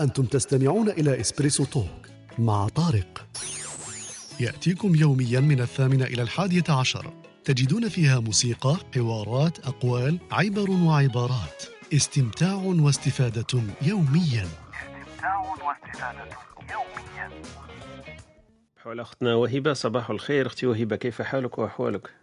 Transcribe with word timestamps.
أنتم 0.00 0.24
تستمعون 0.24 0.88
إلى 0.88 1.20
إسبريسو 1.20 1.64
توك 1.64 2.06
مع 2.38 2.68
طارق. 2.68 3.26
يأتيكم 4.40 4.94
يوميا 4.94 5.40
من 5.40 5.60
الثامنة 5.60 6.04
إلى 6.04 6.22
الحادية 6.22 6.64
عشر. 6.68 7.12
تجدون 7.44 7.88
فيها 7.88 8.20
موسيقى، 8.20 8.76
حوارات، 8.94 9.58
أقوال، 9.58 10.18
عبر 10.32 10.70
وعبارات. 10.70 11.62
استمتاع 11.94 12.54
واستفادة 12.54 13.62
يوميا. 13.82 14.46
استمتاع 14.46 15.38
واستفادة 15.38 16.28
يوميا 16.70 17.30
حول 18.76 19.00
أختنا 19.00 19.34
وهبة 19.34 19.72
صباح 19.72 20.10
الخير. 20.10 20.46
أختي 20.46 20.66
وهبة 20.66 20.96
كيف 20.96 21.22
حالك 21.22 21.58
وأحوالك؟ 21.58 22.19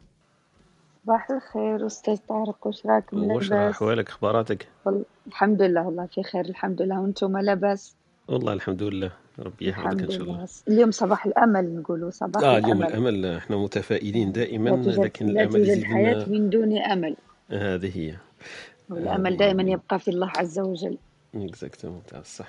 صباح 1.08 1.32
الخير 1.32 1.86
أستاذ 1.86 2.18
طارق 2.30 2.68
وش 2.68 2.86
راكم 2.86 3.32
وش 3.32 3.50
لاباس؟ 3.50 3.76
أحوالك 3.76 4.10
أخباراتك؟ 4.10 4.68
وال- 4.86 5.04
الحمد 5.28 5.62
لله 5.62 5.86
والله 5.86 6.06
في 6.06 6.24
خير 6.24 6.46
الحمد 6.46 6.82
لله. 6.82 7.02
وأنتم 7.02 7.38
لاباس؟ 7.38 7.96
والله 8.28 8.54
الحمد 8.54 8.84
لله 8.84 9.12
ربي 9.40 9.70
يحفظك 9.70 9.86
الحمد 9.86 10.02
إن 10.02 10.10
شاء 10.12 10.22
الله. 10.22 10.36
لله. 10.38 10.48
اليوم 10.68 10.92
صباح 10.92 11.26
الأمل 11.26 11.76
نقولوا 11.76 12.10
صباح 12.10 12.44
آه 12.44 12.58
اليوم 12.58 12.84
الأمل. 12.84 13.16
الأمل 13.16 13.26
إحنا 13.38 13.58
متفائلين 13.58 14.32
دائما 14.32 14.70
لا 14.70 14.76
توجد 14.84 15.00
لكن 15.00 15.26
لا 15.26 15.32
الأمل 15.32 15.52
توجد 15.52 15.68
يزيد 15.68 15.84
حياة 15.84 16.14
لنا 16.14 16.28
من 16.28 16.50
دون 16.50 16.78
أمل. 16.78 17.16
هذه 17.50 17.98
هي. 18.00 18.16
والأمل 18.90 19.38
دائما 19.38 19.64
يبقى 19.64 20.00
في 20.00 20.08
الله 20.12 20.32
عز 20.38 20.60
وجل. 20.60 20.98
exactement 21.46 22.02
تاع 22.08 22.20
الصح 22.20 22.48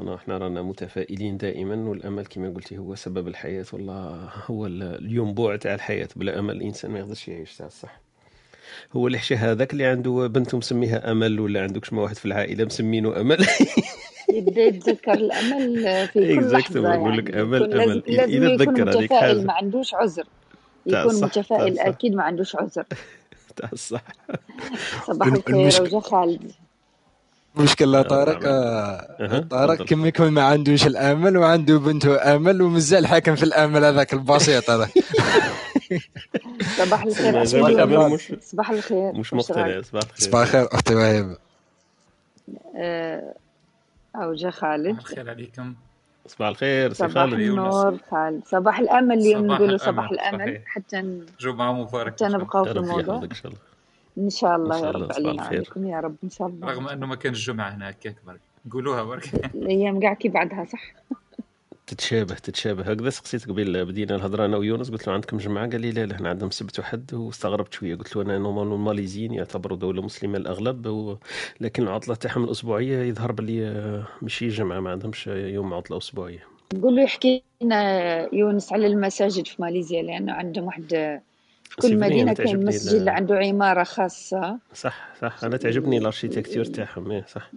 أنا 0.00 0.14
إحنا 0.14 0.38
رانا 0.38 0.62
متفائلين 0.62 1.36
دائما 1.36 1.74
والأمل 1.88 2.26
كما 2.26 2.50
قلتي 2.50 2.78
هو 2.78 2.94
سبب 2.94 3.28
الحياة 3.28 3.64
والله 3.72 4.28
هو 4.46 4.66
ال- 4.66 4.82
الينبوع 4.82 5.56
تاع 5.56 5.74
الحياة. 5.74 6.08
بلا 6.16 6.38
أمل 6.38 6.56
الإنسان 6.56 6.90
ما 6.90 6.98
يقدرش 6.98 7.28
يعيش 7.28 7.56
تاع 7.56 7.66
الصح 7.66 8.00
هو 8.92 9.08
الحشا 9.08 9.34
هذاك 9.36 9.72
اللي 9.72 9.84
عنده 9.86 10.26
بنته 10.26 10.58
مسميها 10.58 11.10
أمل 11.12 11.40
ولا 11.40 11.62
عندك 11.62 11.84
شما 11.84 12.02
واحد 12.02 12.16
في 12.16 12.26
العائلة 12.26 12.64
مسمينه 12.64 13.20
أمل؟ 13.20 13.46
يبدأ 14.34 14.60
يتذكر 14.60 15.12
الأمل 15.12 16.08
في 16.08 16.14
كل 16.14 16.82
نقول 16.82 17.18
لك 17.18 17.30
يعني. 17.30 17.42
أمل. 17.42 18.02
لازم 18.06 18.42
إذا 18.42 18.62
يكون 18.62 18.74
تذكر 18.74 19.14
هذيك. 19.14 19.46
ما 19.46 19.52
عندوش 19.52 19.94
عذر. 19.94 20.24
يكون 20.86 21.14
متفائل 21.24 21.72
الصح. 21.72 21.86
أكيد 21.86 22.14
ما 22.14 22.22
عندوش 22.22 22.56
عذر. 22.56 22.84
تاع 23.56 23.68
الصح 23.72 24.02
صباح 25.06 25.28
الخير 25.28 25.82
وجا 25.82 26.00
خالد. 26.00 26.52
المشكلة 27.56 28.02
طارق. 28.02 28.40
آه، 28.44 29.38
طارق. 29.50 29.82
كم 29.82 30.06
يكون 30.06 30.28
ما 30.30 30.42
عندوش 30.42 30.86
الأمل 30.86 31.36
وعنده 31.36 31.78
بنته 31.78 32.34
أمل 32.36 32.62
ومازال 32.62 33.06
حاكم 33.06 33.34
في 33.36 33.42
الأمل 33.42 33.84
هذاك 33.84 34.12
البسيط 34.12 34.70
هذا. 34.70 34.88
صباح 36.78 37.02
الخير 37.02 37.44
صباح 38.40 38.70
الخير 38.70 39.12
مش 39.12 39.34
مقتنع؟ 39.34 39.80
صباح 39.80 40.02
الخير. 40.02 40.04
صباح 40.14 40.40
الخير 40.40 40.68
أختي 40.72 40.94
وهيبه 40.94 41.36
آه، 42.76 43.34
أو 44.16 44.34
جا 44.34 44.50
خالد. 44.50 45.00
صباح 45.00 45.10
الخير 45.10 45.30
عليكم. 45.30 45.74
صباح 46.26 46.48
الخير 46.48 46.92
سي 46.92 47.08
صباح 47.08 47.12
خالد. 47.14 47.32
النور 47.32 47.98
خالد. 48.10 48.42
صباح 48.46 48.78
الأمل 48.78 49.18
اليوم 49.18 49.46
نقولوا 49.46 49.76
صباح 49.76 50.10
الأمل. 50.10 50.60
حتى 50.66 51.20
جمعة 51.40 51.72
مباركة 51.72 52.26
حتى 52.26 52.34
نبقاو 52.34 52.64
في 52.64 52.70
الموضوع. 52.70 53.16
إن 53.16 53.34
شاء 53.34 53.46
الله. 53.46 53.69
إن 54.20 54.30
شاء 54.30 54.56
الله 54.56 54.76
إن 54.76 54.80
شاء 54.80 54.84
يا 54.84 54.90
الله، 54.90 55.06
رب 55.06 55.12
صباح 55.12 55.16
علينا. 55.16 55.42
وعليكم 55.42 55.86
يا 55.86 56.00
رب 56.00 56.16
إن 56.24 56.30
شاء 56.30 56.48
الله. 56.48 56.68
رغم 56.68 56.88
إنه 56.88 57.06
ما 57.06 57.14
كانش 57.16 57.48
الجمعة 57.48 57.70
هنا 57.70 57.90
هكاك 57.90 58.16
برك. 58.26 58.40
نقولوها 58.66 59.02
برك. 59.02 59.34
الأيام 59.54 60.00
كاع 60.00 60.14
كي 60.14 60.28
بعدها 60.28 60.64
صح؟ 60.64 60.94
تتشابه 61.86 62.34
تتشابه. 62.34 62.82
هكذا 62.90 63.10
سقسيت 63.10 63.48
قبيل 63.48 63.84
بدينا 63.84 64.14
الهضرة 64.14 64.44
أنا 64.44 64.56
ويونس. 64.56 64.90
قلت 64.90 65.06
له 65.06 65.12
عندكم 65.14 65.36
جمعة؟ 65.36 65.70
قال 65.70 65.80
لي 65.80 65.90
لا 65.90 66.06
لا 66.06 66.14
إحنا 66.14 66.28
عندهم 66.28 66.50
سبت 66.50 66.78
وحد. 66.78 67.14
واستغربت 67.14 67.72
شوية. 67.74 67.94
قلت 67.96 68.16
له 68.16 68.22
أنا 68.22 68.38
normalement 68.38 68.80
الماليزيين 68.80 69.32
يعتبروا 69.34 69.76
دولة 69.78 70.02
مسلمة 70.02 70.38
الأغلب 70.38 70.86
و... 70.86 71.16
لكن 71.60 71.82
العطلة 71.82 72.14
تاعهم 72.14 72.44
الاسبوعيه 72.44 72.98
يظهر 73.02 73.32
بلي 73.32 74.04
ماشي 74.22 74.48
جمعة 74.48 74.80
ما 74.80 74.90
عندهمش 74.90 75.26
يوم 75.26 75.74
عطلة 75.74 75.98
أسبوعية. 75.98 76.44
نقول 76.74 76.96
له 76.96 77.02
يحكي 77.02 77.42
لنا 77.62 78.34
يونس 78.34 78.72
على 78.72 78.86
المساجد 78.86 79.46
في 79.46 79.62
ماليزيا 79.62 80.02
لأنه 80.02 80.32
عندهم 80.32 80.64
واحد 80.64 81.20
كل 81.76 81.88
سيبني، 81.88 82.06
مدينة 82.06 82.32
تعجبني 82.32 82.64
مسجد 82.64 83.08
عنده 83.08 83.38
عمارة 83.38 83.82
خاصة. 83.84 84.58
صح 84.74 85.08
صح. 85.20 85.44
أنا 85.44 85.56
تعجبني 85.56 85.98
ال 85.98 86.03
architecture 86.03 86.64
تاعهم 86.64 87.10
إيه، 87.10 87.24
صح. 87.28 87.50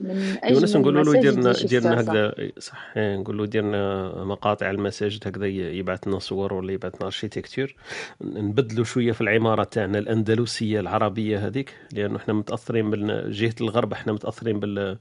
يونس 0.50 0.76
نقول 0.76 0.96
له 0.96 1.54
شفتها 1.54 1.80
صح. 1.80 2.00
هكذا 2.00 2.34
صح. 2.60 2.94
نقول 2.98 3.38
له 3.38 3.44
يدير 3.44 3.64
لنا 3.64 4.12
مقاطع 4.24 4.72
المساجد 4.72 5.28
هكذا 5.28 5.48
يبعث 5.48 6.08
لنا 6.08 6.20
صور 6.20 6.54
ولا 6.54 6.72
يبعث 6.74 6.96
لنا 6.96 7.06
architecture 7.06 7.76
نبدلوا 8.22 8.86
شوية 8.86 9.12
في 9.12 9.22
العمارة 9.22 9.64
تاعنا 9.64 9.98
الأندلسية 10.00 10.80
العربية 10.80 11.48
هذيك 11.48 11.74
لأنه 11.94 12.18
إحنا 12.18 12.34
متأثرين 12.34 12.86
من 12.86 13.30
جهة 13.32 13.54
الغرب 13.62 13.94
إحنا 13.94 14.14
متأثرين 14.14 14.60
بال, 14.60 14.98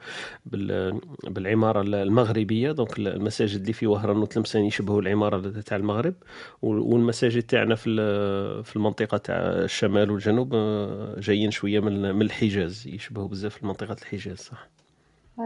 بال 0.47 1.01
بالعمارة 1.29 1.81
المغربية. 1.83 2.73
donc 2.73 2.99
المساجد 2.99 3.61
اللي 3.61 3.73
في 3.73 3.87
وهران 3.87 4.17
وتلمسان 4.17 4.65
يشبهوا 4.65 5.01
العمارة 5.01 5.61
تاع 5.61 5.77
المغرب. 5.77 6.15
وال- 6.63 6.79
والمساجد 6.79 7.43
تاعنا 7.43 7.75
في 7.75 7.93
في 8.65 8.77
المنطقة 8.77 9.02
تاع 9.05 9.37
الشمال 9.37 10.11
والجنوب 10.11 10.55
آه، 10.55 11.15
جايين 11.19 11.51
شوية 11.51 11.81
من 11.81 12.15
من 12.15 12.23
الحجاز. 12.23 12.87
يشبهوا 12.87 13.29
بزاف 13.29 13.65
منطقه 13.65 13.97
الحجاز 14.03 14.39
صح؟ 14.39 14.69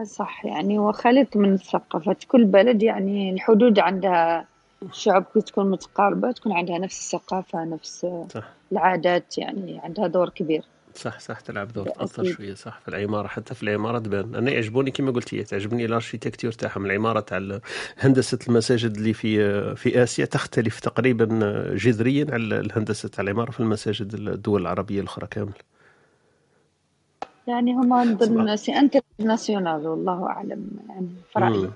صح. 0.04 0.44
يعني 0.44 0.78
وخلط 0.78 1.36
من 1.36 1.52
الثقافات 1.52 2.24
كل 2.24 2.44
بلد 2.44 2.82
يعني 2.82 3.32
الحدود 3.32 3.78
عندها 3.78 4.46
الشعوب 4.82 5.24
كي 5.34 5.40
تكون 5.40 5.70
متقاربة 5.70 6.32
تكون 6.32 6.52
عندها 6.52 6.78
نفس 6.78 7.14
الثقافة 7.14 7.64
نفس 7.64 8.06
صح. 8.28 8.48
العادات 8.72 9.38
يعني 9.38 9.80
عندها 9.84 10.06
دور 10.06 10.28
كبير. 10.28 10.62
صح 10.96 11.20
صح 11.20 11.40
تلعب 11.40 11.72
دور. 11.72 11.88
تأثر 11.88 12.24
شوية 12.24 12.54
صح 12.54 12.80
في 12.80 12.88
العمارة 12.88 13.26
حتى 13.26 13.54
في 13.54 13.62
العمارة 13.62 13.98
تبان. 13.98 14.34
أنا 14.34 14.50
يعجبوني 14.50 14.90
كما 14.90 15.10
قلتي 15.10 15.42
تعجبني 15.42 15.84
الأركيتكتور 15.84 16.52
تاعهم. 16.52 16.86
العمارة 16.86 17.20
تاع 17.20 17.60
هندسة 17.98 18.38
المساجد 18.48 18.96
اللي 18.96 19.12
في 19.12 19.74
في 19.76 20.02
آسيا 20.02 20.24
تختلف 20.24 20.80
تقريبا 20.80 21.26
جذريا 21.74 22.26
على 22.30 22.60
الهندسة 22.60 23.08
تاع 23.08 23.24
العمارة 23.24 23.50
في 23.50 23.60
المساجد 23.60 24.14
الدول 24.14 24.62
العربية 24.62 25.00
الأخرى 25.00 25.26
كامل 25.26 25.52
يعني 27.46 27.72
هما 27.74 28.04
نظن 28.04 28.56
c'est 28.56 28.72
international 28.72 29.86
والله 29.86 30.26
أعلم 30.26 30.70
يعني 30.88 31.08
مم. 31.36 31.70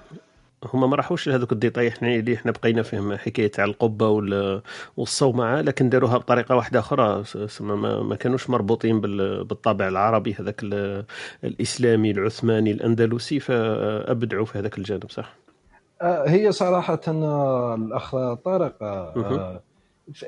هما 0.75 0.87
ما 0.87 0.97
راحوش 0.97 1.29
لهذوك 1.29 1.53
les 1.53 1.64
détails 1.64 1.89
إحنا 1.89 2.15
اللي 2.15 2.35
إحنا 2.35 2.53
بقينا 2.53 2.83
فيهم 2.83 3.17
حكاية 3.17 3.47
تاع 3.51 3.65
القبة 3.65 4.09
وال- 4.09 4.63
والصومعه 4.97 5.61
لكن 5.61 5.89
داروها 5.89 6.19
بطريقة 6.19 6.57
واحدة 6.57 6.79
أخرى 6.81 7.25
ما, 7.61 8.03
ما 8.03 8.17
كانوش 8.17 8.51
مربوطين 8.51 9.01
بال- 9.01 9.45
بالطابع 9.45 9.89
العربي 9.89 10.35
هذاك 10.41 10.63
ال- 10.63 11.05
الإسلامي 11.45 12.11
العثماني 12.11 12.71
الأندلسي 12.71 13.41
فأبدعوا 13.41 14.45
في 14.45 14.59
هذاك 14.59 14.79
الجانب 14.79 15.11
صح 15.11 15.35
آه، 16.03 16.29
هي 16.29 16.53
صراحة 16.53 17.01
آه، 17.09 17.75
الأخ 17.75 18.11
طارق 18.35 18.83
آه، 18.83 19.61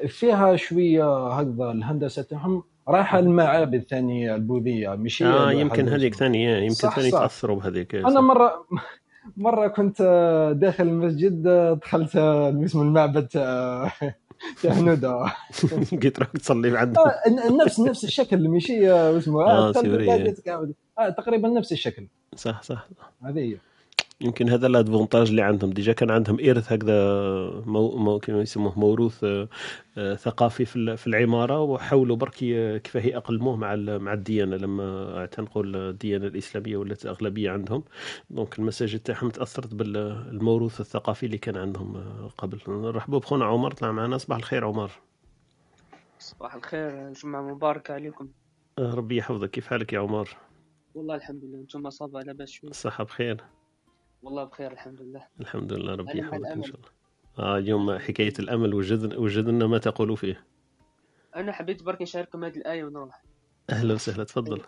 فيها 0.08 0.56
شوية 0.56 1.28
هكذا 1.28 1.70
الهندسة 1.70 2.22
تاعهم 2.22 2.62
رايحة 2.88 3.18
المعابد 3.18 3.84
ثاني 3.90 4.34
البوذية 4.34 4.94
ماشي 4.94 5.24
آه 5.24 5.52
يمكن 5.52 5.88
هذيك 5.88 6.14
اسمه. 6.14 6.26
ثاني 6.26 6.44
يمكن 6.66 6.74
ثاني. 6.74 7.10
تأثروا 7.10 7.56
بهذيك 7.56 7.94
أنا 7.94 8.10
صح. 8.10 8.20
مرة 9.36 9.52
مرة 9.52 9.68
كنت 9.68 10.00
آه، 10.00 10.52
داخل 10.52 10.84
المسجد 10.84 11.46
آه، 11.46 11.74
دخلت 11.74 12.16
اسمه 12.16 12.82
المعبد 12.82 13.26
تاع 13.26 13.92
تاع 14.62 14.72
هنودة 14.72 15.24
قلت 16.02 16.18
راك 16.18 16.32
تصلي 16.32 16.78
عندهم 16.78 17.06
آه، 17.06 17.64
نفس 17.64 17.80
نفس 17.80 18.04
الشكل 18.04 18.48
ماشي 18.48 18.92
اسمه 18.92 19.72
تقريبا 21.10 21.48
نفس 21.48 21.72
الشكل. 21.72 22.06
صح 22.36 22.62
صح. 22.62 22.88
هذه 23.24 23.38
هي. 23.38 23.56
يمكن 24.22 24.48
هذا 24.48 24.66
l'avantage 24.66 25.28
اللي 25.28 25.42
عندهم. 25.42 25.70
déjà 25.70 25.92
كان 25.92 26.10
عندهم 26.10 26.38
إرث 26.40 26.72
هكذا 26.72 26.94
مو 27.66 27.96
مو 27.96 28.18
كما 28.18 28.40
يسموه 28.42 28.78
موروث 28.78 29.24
آه، 29.24 29.48
آه، 29.98 30.14
ثقافي 30.14 30.64
في 30.64 30.76
ال- 30.76 30.96
في 30.96 31.06
العمارة 31.06 31.60
وحاولوا 31.60 32.16
برك 32.16 32.34
كيفاه 32.82 33.00
يأقلموه 33.00 33.56
مع 33.56 33.74
مع 33.76 34.12
الديانة. 34.12 34.56
لما 34.56 35.18
اعتنقوا 35.18 35.62
الديانة 35.66 36.26
الإسلامية 36.26 36.76
ولات 36.76 37.06
أغلبية 37.06 37.50
عندهم 37.50 37.84
دونك 38.30 38.58
المساجد 38.58 39.00
تاعهم 39.00 39.30
تأثرت 39.30 39.74
بالموروث 39.74 40.80
الثقافي 40.80 41.26
اللي 41.26 41.38
كان 41.38 41.56
عندهم 41.56 41.96
آه، 41.96 42.30
قبل. 42.38 42.58
نرحبوا 42.68 43.18
بخونا 43.18 43.44
عمر. 43.44 43.70
طلع 43.70 43.92
معنا 43.92 44.18
صباح 44.18 44.38
الخير 44.38 44.64
عمر. 44.64 44.90
صباح 46.18 46.54
الخير 46.54 47.12
جمعة 47.12 47.42
مباركة 47.54 47.94
عليكم. 47.94 48.28
ربي 48.78 49.16
يحفظك. 49.16 49.50
كيف 49.50 49.66
حالك 49.66 49.92
يا 49.92 49.98
عمر؟ 49.98 50.28
والله 50.94 51.14
الحمد 51.14 51.44
لله 51.44 51.58
أنتم 51.58 51.90
صابة 51.90 52.20
لاباس 52.20 52.50
شوي. 52.50 52.70
الصحه 52.70 53.04
بخير. 53.04 53.36
والله 54.22 54.44
بخير 54.44 54.72
الحمد 54.72 55.02
لله. 55.02 55.26
الحمد 55.40 55.72
لله 55.72 55.94
ربي 55.94 56.18
يحفظك 56.18 56.46
إن. 56.46 56.62
شاء 56.62 56.76
الله. 56.76 56.88
آه 57.38 57.58
اليوم 57.58 57.98
حكاية 57.98 58.32
الأمل 58.38 58.74
وجد 58.74 59.14
وجدنا 59.14 59.66
ما 59.66 59.78
تقول 59.78 60.16
فيه. 60.16 60.44
أنا 61.36 61.52
حبيت 61.52 61.82
برك 61.82 62.02
نشارككم 62.02 62.44
هذه 62.44 62.56
الآية 62.56 62.84
ونروح. 62.84 63.22
أهلا 63.70 63.94
وسهلا 63.94 64.24
تفضل. 64.24 64.60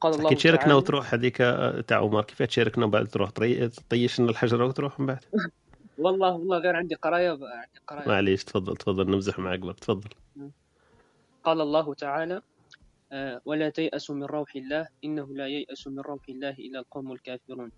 قال 0.00 0.14
الله 0.14 0.28
كي 0.28 0.34
تشاركنا 0.34 0.74
وتروح 0.74 1.14
هذيك 1.14 1.40
آه، 1.40 1.80
تاع 1.80 1.98
عمر؟ 1.98 2.22
كيف 2.22 2.42
تشاركنا 2.42 2.86
وبعد 2.86 3.06
تروح؟ 3.06 3.30
تطيش 3.30 4.20
لنا 4.20 4.30
الحجره 4.30 4.66
وتروح 4.66 5.00
من 5.00 5.06
بعد. 5.06 5.24
والله 5.98 6.32
والله 6.32 6.58
غير 6.58 6.76
عندي 6.76 6.94
قراية 6.94 7.30
عندي 7.30 7.80
قراية. 7.86 8.08
معليش 8.08 8.44
تفضل 8.44 8.76
تفضل 8.76 9.10
نمزح 9.10 9.38
معك 9.38 9.78
تفضل. 9.80 10.10
قال 11.44 11.60
الله 11.60 11.94
تعالى 11.94 12.42
ولا 13.44 13.70
تيأسوا 13.70 14.14
من 14.14 14.24
روح 14.24 14.56
الله 14.56 14.88
إنه 15.04 15.34
لا 15.34 15.46
ييأس 15.46 15.86
من 15.86 16.00
روح 16.00 16.22
الله 16.28 16.50
إلا 16.50 16.78
القوم 16.78 17.12
الكافرون. 17.12 17.72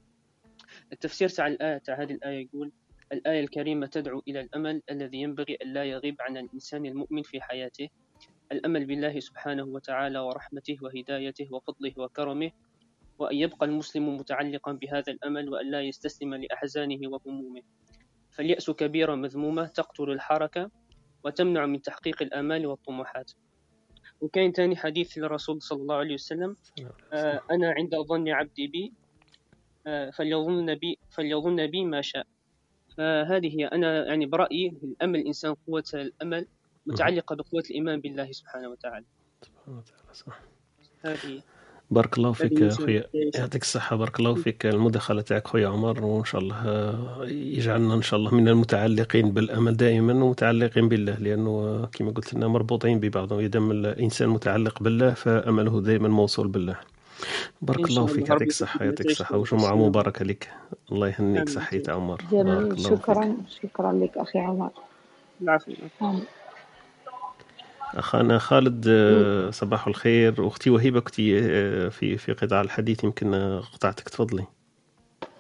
التفسير 0.93 1.29
تاع 1.29 1.47
الآية 1.47 1.79
تاع 1.79 2.03
هذه 2.03 2.13
الآية 2.13 2.47
يقول 2.47 2.73
الآية 3.13 3.41
الكريمة 3.41 3.87
تدعو 3.87 4.23
إلى 4.29 4.41
الأمل 4.41 4.83
الذي 4.91 5.19
ينبغي 5.19 5.55
أن 5.63 5.73
لا 5.73 5.85
يغيب 5.85 6.17
عن 6.21 6.37
الإنسان 6.37 6.87
المؤمن 6.87 7.23
في 7.23 7.41
حياته. 7.41 7.89
الأمل 8.53 8.87
بالله 8.87 9.21
سبحانه 9.21 9.65
وتعالى 9.65 10.19
ورحمته 10.19 10.77
وهدايته 10.83 11.49
وفضله 11.55 11.93
وكرمه 11.97 12.51
وأن 13.19 13.37
يبقى 13.37 13.67
المسلم 13.67 14.17
متعلقا 14.17 14.73
بهذا 14.73 15.13
الأمل 15.13 15.49
وأن 15.49 15.71
لا 15.71 15.81
يستسلم 15.83 16.35
لأحزانه 16.35 17.09
وهمومه. 17.09 17.63
فاليأس 18.31 18.71
كبيرة 18.71 19.15
مذمومة 19.15 19.67
تقتل 19.67 20.11
الحركة 20.11 20.71
وتمنع 21.25 21.67
من 21.67 21.83
تحقيق 21.83 22.23
الآمال 22.23 22.67
والطموحات. 22.67 23.33
وكاين 24.21 24.53
تاني 24.53 24.77
حديث 24.77 25.19
للرسول 25.19 25.63
صلى 25.63 25.83
الله 25.83 25.95
عليه 25.95 26.15
وسلم 26.15 26.57
آه، 27.13 27.41
أنا 27.51 27.71
عند 27.71 27.97
ظن 27.97 28.29
عبدي 28.29 28.67
بي 28.67 28.93
آه، 29.87 30.11
فليظن 30.11 30.75
بي 30.75 30.99
فليظن 31.11 31.67
بي 31.67 31.85
ما 31.85 32.03
شاء. 32.03 32.27
فهذه 32.97 33.61
هي 33.61 33.67
أنا 33.67 34.07
يعني 34.07 34.27
برأيي 34.27 34.69
الأمل 34.83 35.21
الإنسان 35.21 35.55
قوة 35.67 35.85
الأمل 35.95 36.47
متعلقة 36.87 37.37
بقوة 37.37 37.63
الإيمان 37.71 38.01
بالله 38.01 38.33
سبحانه 38.33 38.69
وتعالى. 38.69 39.07
سبحانه 39.43 39.79
وتعالى 39.79 40.15
صح. 40.15 40.41
هذه. 41.05 41.43
بارك 41.91 42.19
الله 42.19 42.33
فيك 42.33 42.63
هذه 42.63 42.69
خويا 42.71 43.05
هي- 43.15 43.31
يعطيك 43.35 43.63
الصحة. 43.63 43.97
بارك 43.97 44.21
الله 44.21 44.35
فيك. 44.35 44.67
المداخلة 44.67 45.21
تاعك 45.23 45.49
خويا 45.49 45.69
عمر 45.69 46.05
وإن 46.05 46.25
شاء 46.25 46.41
الله 46.41 46.57
آه، 46.69 47.25
يجعلنا 47.29 47.95
إن 47.95 48.03
شاء 48.03 48.21
الله 48.21 48.35
من 48.35 48.49
المتعلقين 48.49 49.31
بالأمل 49.31 49.77
دائما 49.77 50.25
ومتعلقين 50.25 50.89
بالله 50.89 51.15
لأنه 51.15 51.51
آه، 51.51 51.89
كما 51.93 52.11
قلت 52.11 52.35
لنا 52.35 52.49
مربوطين 52.49 53.01
ببعض 53.01 53.33
إذا 53.33 53.47
دام 53.47 53.71
الإنسان 53.71 54.29
متعلق 54.29 54.83
بالله 54.83 55.15
فأمله 55.15 55.81
دائما 55.81 56.09
موصول 56.09 56.49
بالله. 56.49 56.77
بارك 57.63 57.89
الله 57.91 58.07
فيك. 58.07 58.29
يعطيك 58.29 58.49
الصحة 58.49 58.85
يعطيك 58.85 59.07
الصحة. 59.07 59.43
فيك. 59.43 59.53
وجمعة. 59.53 59.75
مباركة 59.75 60.25
لك. 60.25 60.49
الله 60.93 61.09
يهنيك. 61.09 61.49
صحيت 61.49 61.89
عمر. 61.91 62.23
بارك 62.33 62.73
الله 62.73 62.75
فيك. 62.75 62.99
شكرا. 62.99 63.37
شكرا 63.63 63.93
لك 63.93 64.19
أخي 64.19 64.39
عمر. 64.39 64.71
العفو. 65.43 65.73
أخانا 67.95 68.39
خالد 68.39 68.85
آه، 68.89 69.51
صباح 69.51 69.87
الخير 69.87 70.47
أختي 70.47 70.71
وهبة 70.71 71.01
كنت 71.01 71.21
آه، 71.21 71.89
في 71.89 72.17
في 72.17 72.33
قطاع 72.33 72.61
الحديث 72.61 73.05
يمكن 73.05 73.61
قطعتك 73.75 74.09
تفضلي 74.09 74.45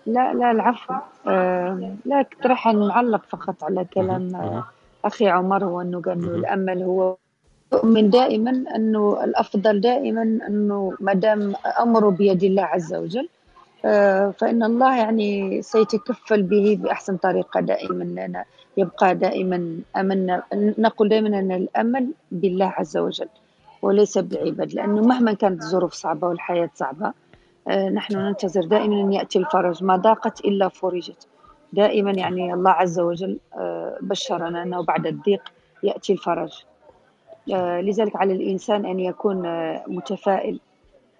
لا 0.06 0.34
لا 0.34 0.50
العفو 0.50 0.94
آه 1.26 1.94
لا 2.04 2.22
كنت 2.22 2.46
راح 2.46 2.66
نعلق 2.66 3.24
فقط 3.28 3.64
على 3.64 3.84
كلام. 3.84 4.34
آه 4.36 4.64
أخي 5.04 5.28
عمر 5.28 5.64
هو 5.64 5.80
أنه 5.80 6.02
قال 6.02 6.12
إنه 6.18 6.26
مهم. 6.26 6.34
الأمل 6.34 6.82
هو 6.82 7.16
يؤمن 7.72 8.10
دائما 8.10 8.50
أنه 8.50 9.24
الأفضل 9.24 9.80
دائما 9.80 10.22
أنه 10.22 10.92
ما 11.00 11.12
دام 11.12 11.54
أمره 11.80 12.10
بيد 12.10 12.44
الله 12.44 12.62
عز 12.62 12.94
وجل 12.94 13.28
فإن 14.30 14.62
الله 14.62 14.96
يعني 14.96 15.62
سيتكفل 15.62 16.42
به 16.42 16.78
بأحسن 16.82 17.16
طريقة 17.16 17.60
دائما 17.60 18.04
لنا 18.04 18.44
يبقى 18.76 19.14
دائما 19.14 19.78
أمنا 19.96 20.42
نقول 20.54 21.08
دائما 21.08 21.28
أن 21.38 21.52
الأمل 21.52 22.10
بالله 22.32 22.66
عز 22.66 22.96
وجل 22.96 23.28
وليس 23.82 24.18
بالعباد 24.18 24.74
لأنه 24.74 25.02
مهما 25.02 25.32
كانت 25.32 25.62
الظروف 25.62 25.92
صعبة 25.92 26.28
والحياة 26.28 26.70
صعبة 26.74 27.12
آه، 27.68 27.88
نحن 27.88 28.16
ننتظر 28.16 28.64
دائما 28.64 29.00
أن 29.00 29.12
يأتي 29.12 29.38
الفرج. 29.38 29.84
ما 29.84 29.96
ضاقت 29.96 30.40
إلا 30.40 30.68
فرجت. 30.68 31.26
دائما 31.72 32.10
يعني 32.10 32.54
الله 32.54 32.70
عز 32.70 33.00
وجل 33.00 33.38
آه، 33.54 33.98
بشرنا 34.00 34.62
أنه 34.62 34.82
بعد 34.82 35.06
الضيق 35.06 35.42
يأتي 35.82 36.12
الفرج. 36.12 36.62
آه، 37.54 37.80
لذلك 37.80 38.16
على 38.16 38.32
الإنسان 38.32 38.86
أن 38.86 39.00
يكون 39.00 39.46
آه، 39.46 39.84
متفائل. 39.86 40.54
آه، 40.54 40.67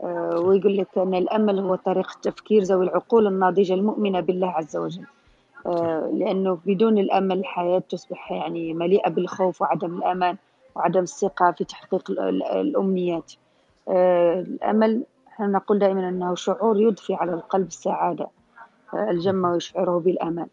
ويقول 0.01 0.77
لك 0.77 0.99
أن 0.99 1.15
الأمل 1.15 1.59
هو 1.59 1.75
طريقة 1.75 2.15
تفكير 2.23 2.63
ذوي 2.63 2.85
العقول 2.85 3.27
الناضجة 3.27 3.75
المؤمنة 3.75 4.21
بالله 4.21 4.49
عز 4.51 4.77
وجل. 4.77 5.05
آه، 5.67 6.11
لأنه 6.15 6.59
بدون 6.67 6.99
الأمل 6.99 7.39
الحياة 7.39 7.79
تصبح 7.79 8.33
يعني 8.33 8.75
مليئة 8.75 9.11
بالخوف 9.11 9.63
وعدم 9.63 9.97
الأمان 9.97 10.37
وعدم 10.77 11.03
الثقة 11.03 11.51
في 11.53 11.65
تحقيق 11.65 12.11
ال- 12.11 12.19
ال- 12.21 12.43
الأمنيات. 12.43 13.33
آه، 13.89 14.41
الأمل 14.41 15.03
إحنا 15.29 15.47
نقول 15.47 15.79
دائما 15.79 16.09
أنه 16.09 16.35
شعور 16.35 16.81
يضفي 16.81 17.15
على 17.15 17.35
القلب 17.35 17.67
السعادة 17.67 18.29
آه، 18.95 19.11
الجمة 19.11 19.51
ويشعره 19.53 19.99
بالأمان. 19.99 20.47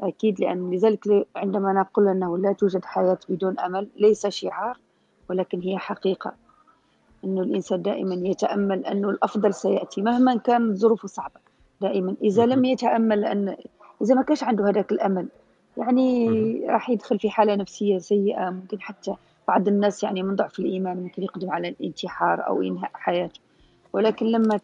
أكيد 0.00 0.40
لأن 0.40 0.70
لذلك 0.70 1.26
عندما 1.36 1.72
نقول 1.72 2.08
أنه 2.08 2.38
لا 2.38 2.52
توجد 2.52 2.84
حياة 2.84 3.18
بدون 3.28 3.58
أمل 3.60 3.88
ليس 3.96 4.26
شعار 4.26 4.78
ولكن 5.30 5.60
هي 5.60 5.78
حقيقة. 5.78 6.32
أنه 7.24 7.42
الإنسان 7.42 7.82
دائما 7.82 8.14
يتأمل 8.28 8.86
أنه 8.86 9.10
الأفضل 9.10 9.54
سيأتي 9.54 10.02
مهما 10.02 10.36
كانت 10.36 10.76
ظروفه 10.76 11.08
صعبة 11.08 11.40
دائما. 11.80 12.14
إذا 12.22 12.46
لم 12.46 12.64
يتأمل 12.64 13.24
أن 13.24 13.56
إذا 14.02 14.14
ما 14.14 14.22
كانش 14.22 14.44
عنده 14.44 14.68
هذاك 14.68 14.92
الأمل 14.92 15.28
يعني 15.76 16.28
راح 16.68 16.90
يدخل 16.90 17.18
في 17.18 17.30
حالة 17.30 17.54
نفسية 17.54 17.98
سيئة 17.98 18.50
ممكن 18.50 18.80
حتى 18.80 19.14
بعض 19.48 19.68
الناس 19.68 20.02
يعني 20.02 20.22
من 20.22 20.36
ضعف 20.36 20.58
الإيمان 20.58 20.96
ممكن 20.96 21.22
يقدم 21.22 21.50
على 21.50 21.68
الانتحار 21.68 22.46
أو 22.46 22.62
إنهاء 22.62 22.90
حياته. 22.94 23.40
ولكن 23.92 24.26
لما 24.26 24.60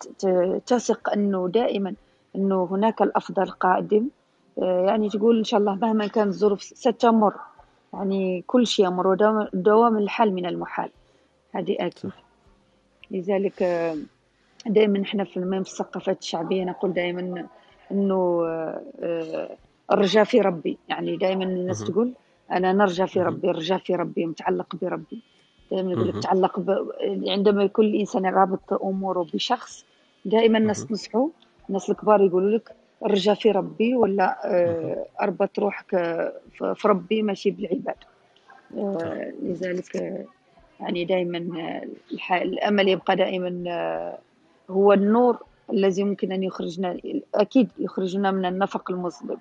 تثق 0.67 1.11
أنه 1.11 1.49
دائما 1.49 1.95
أنه 2.37 2.69
هناك 2.71 3.03
الأفضل 3.03 3.51
قادم 3.51 4.09
آه، 4.63 4.87
يعني 4.87 5.09
تقول 5.09 5.39
إن 5.39 5.45
شاء 5.45 5.61
الله 5.61 5.75
مهما 5.75 6.07
كانت 6.07 6.29
الظروف 6.29 6.63
ستمر. 6.63 7.35
يعني 7.93 8.45
كل 8.47 8.67
شيء 8.67 8.87
يمر 8.87 9.07
ودوام 9.07 9.49
دوام 9.55 9.99
الحال 9.99 10.35
من 10.35 10.47
المحال. 10.47 10.91
هذه 11.55 11.77
أكيد 11.81 12.13
لذلك 13.11 13.63
آه، 13.63 13.97
دائما 14.67 15.03
إحنا 15.03 15.25
في 15.25 15.37
المهم 15.37 15.63
في 15.63 15.71
الثقافات 15.71 16.19
الشعبية 16.19 16.65
نقول 16.65 16.93
دائما 16.93 17.47
إنه 17.93 18.45
آه، 19.03 19.57
الرجاء 19.93 20.25
في 20.25 20.41
ربي 20.41 20.79
يعني 20.89 21.17
دائما 21.17 21.45
الناس. 21.45 21.85
تقول 21.85 22.13
أنا 22.53 22.73
نرجى 22.73 23.07
في. 23.07 23.21
ربي 23.21 23.51
الرجاء 23.51 23.79
في 23.79 23.95
ربي 23.95 24.27
متعلق 24.27 24.77
بربي 24.77 25.23
دائما 25.71 25.93
يقول 25.93 26.09
لك 26.09 26.15
مهم. 26.15 26.23
تعلق 26.23 26.61
ب... 26.61 26.91
عندما 27.29 27.63
يكون 27.65 27.85
الإنسان 27.85 28.27
رابط 28.27 28.73
أموره 28.83 29.27
بشخص 29.35 29.85
دائما 30.25 30.59
الناس 30.59 30.79
مهم. 30.79 30.89
تنصحوا 30.89 31.29
الناس 31.69 31.91
الكبار 31.91 32.21
يقولوا 32.21 32.51
لك 32.51 32.73
الرجاء 33.07 33.35
في 33.35 33.51
ربي 33.51 33.95
ولا 33.95 34.39
آه، 34.45 35.07
أربط 35.23 35.59
روحك 35.59 35.91
في 36.75 36.89
ربي 36.89 37.23
ماشي 37.23 37.51
بالعباد 37.51 37.97
لذلك 39.43 40.27
يعني 40.81 41.05
دائما 41.05 41.39
الأمل 42.31 42.89
يبقى 42.89 43.17
دائما 43.17 43.65
آه، 43.69 44.19
هو 44.71 44.93
النور 44.93 45.39
الذي 45.71 46.01
يمكن 46.01 46.33
أن 46.33 46.43
يخرجنا 46.43 47.01
أكيد 47.35 47.69
يخرجنا 47.79 48.31
من 48.31 48.45
النفق 48.45 48.91
المظلم. 48.91 49.39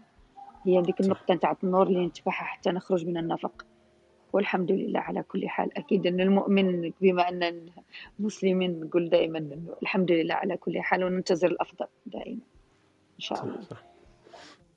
هي 0.63 0.81
ديك 0.81 1.01
النقطة 1.01 1.33
نتاع 1.33 1.55
النور 1.63 1.87
اللي 1.87 2.05
نتبعها 2.05 2.43
حتى 2.43 2.69
نخرج 2.69 3.05
من 3.05 3.17
النفق. 3.17 3.65
والحمد 4.33 4.71
لله 4.71 4.99
على 4.99 5.23
كل 5.23 5.49
حال. 5.49 5.77
أكيد 5.77 6.07
أن 6.07 6.21
المؤمن 6.21 6.91
بما 7.01 7.29
أن 7.29 7.61
المسلمين 8.19 8.79
نقول 8.79 9.09
دائما 9.09 9.49
الحمد 9.81 10.11
لله 10.11 10.35
على 10.35 10.57
كل 10.57 10.81
حال 10.81 11.03
وننتظر 11.03 11.47
الأفضل 11.47 11.85
دائما 12.05 12.39
إن 13.15 13.19
شاء 13.19 13.43
الله. 13.43 13.88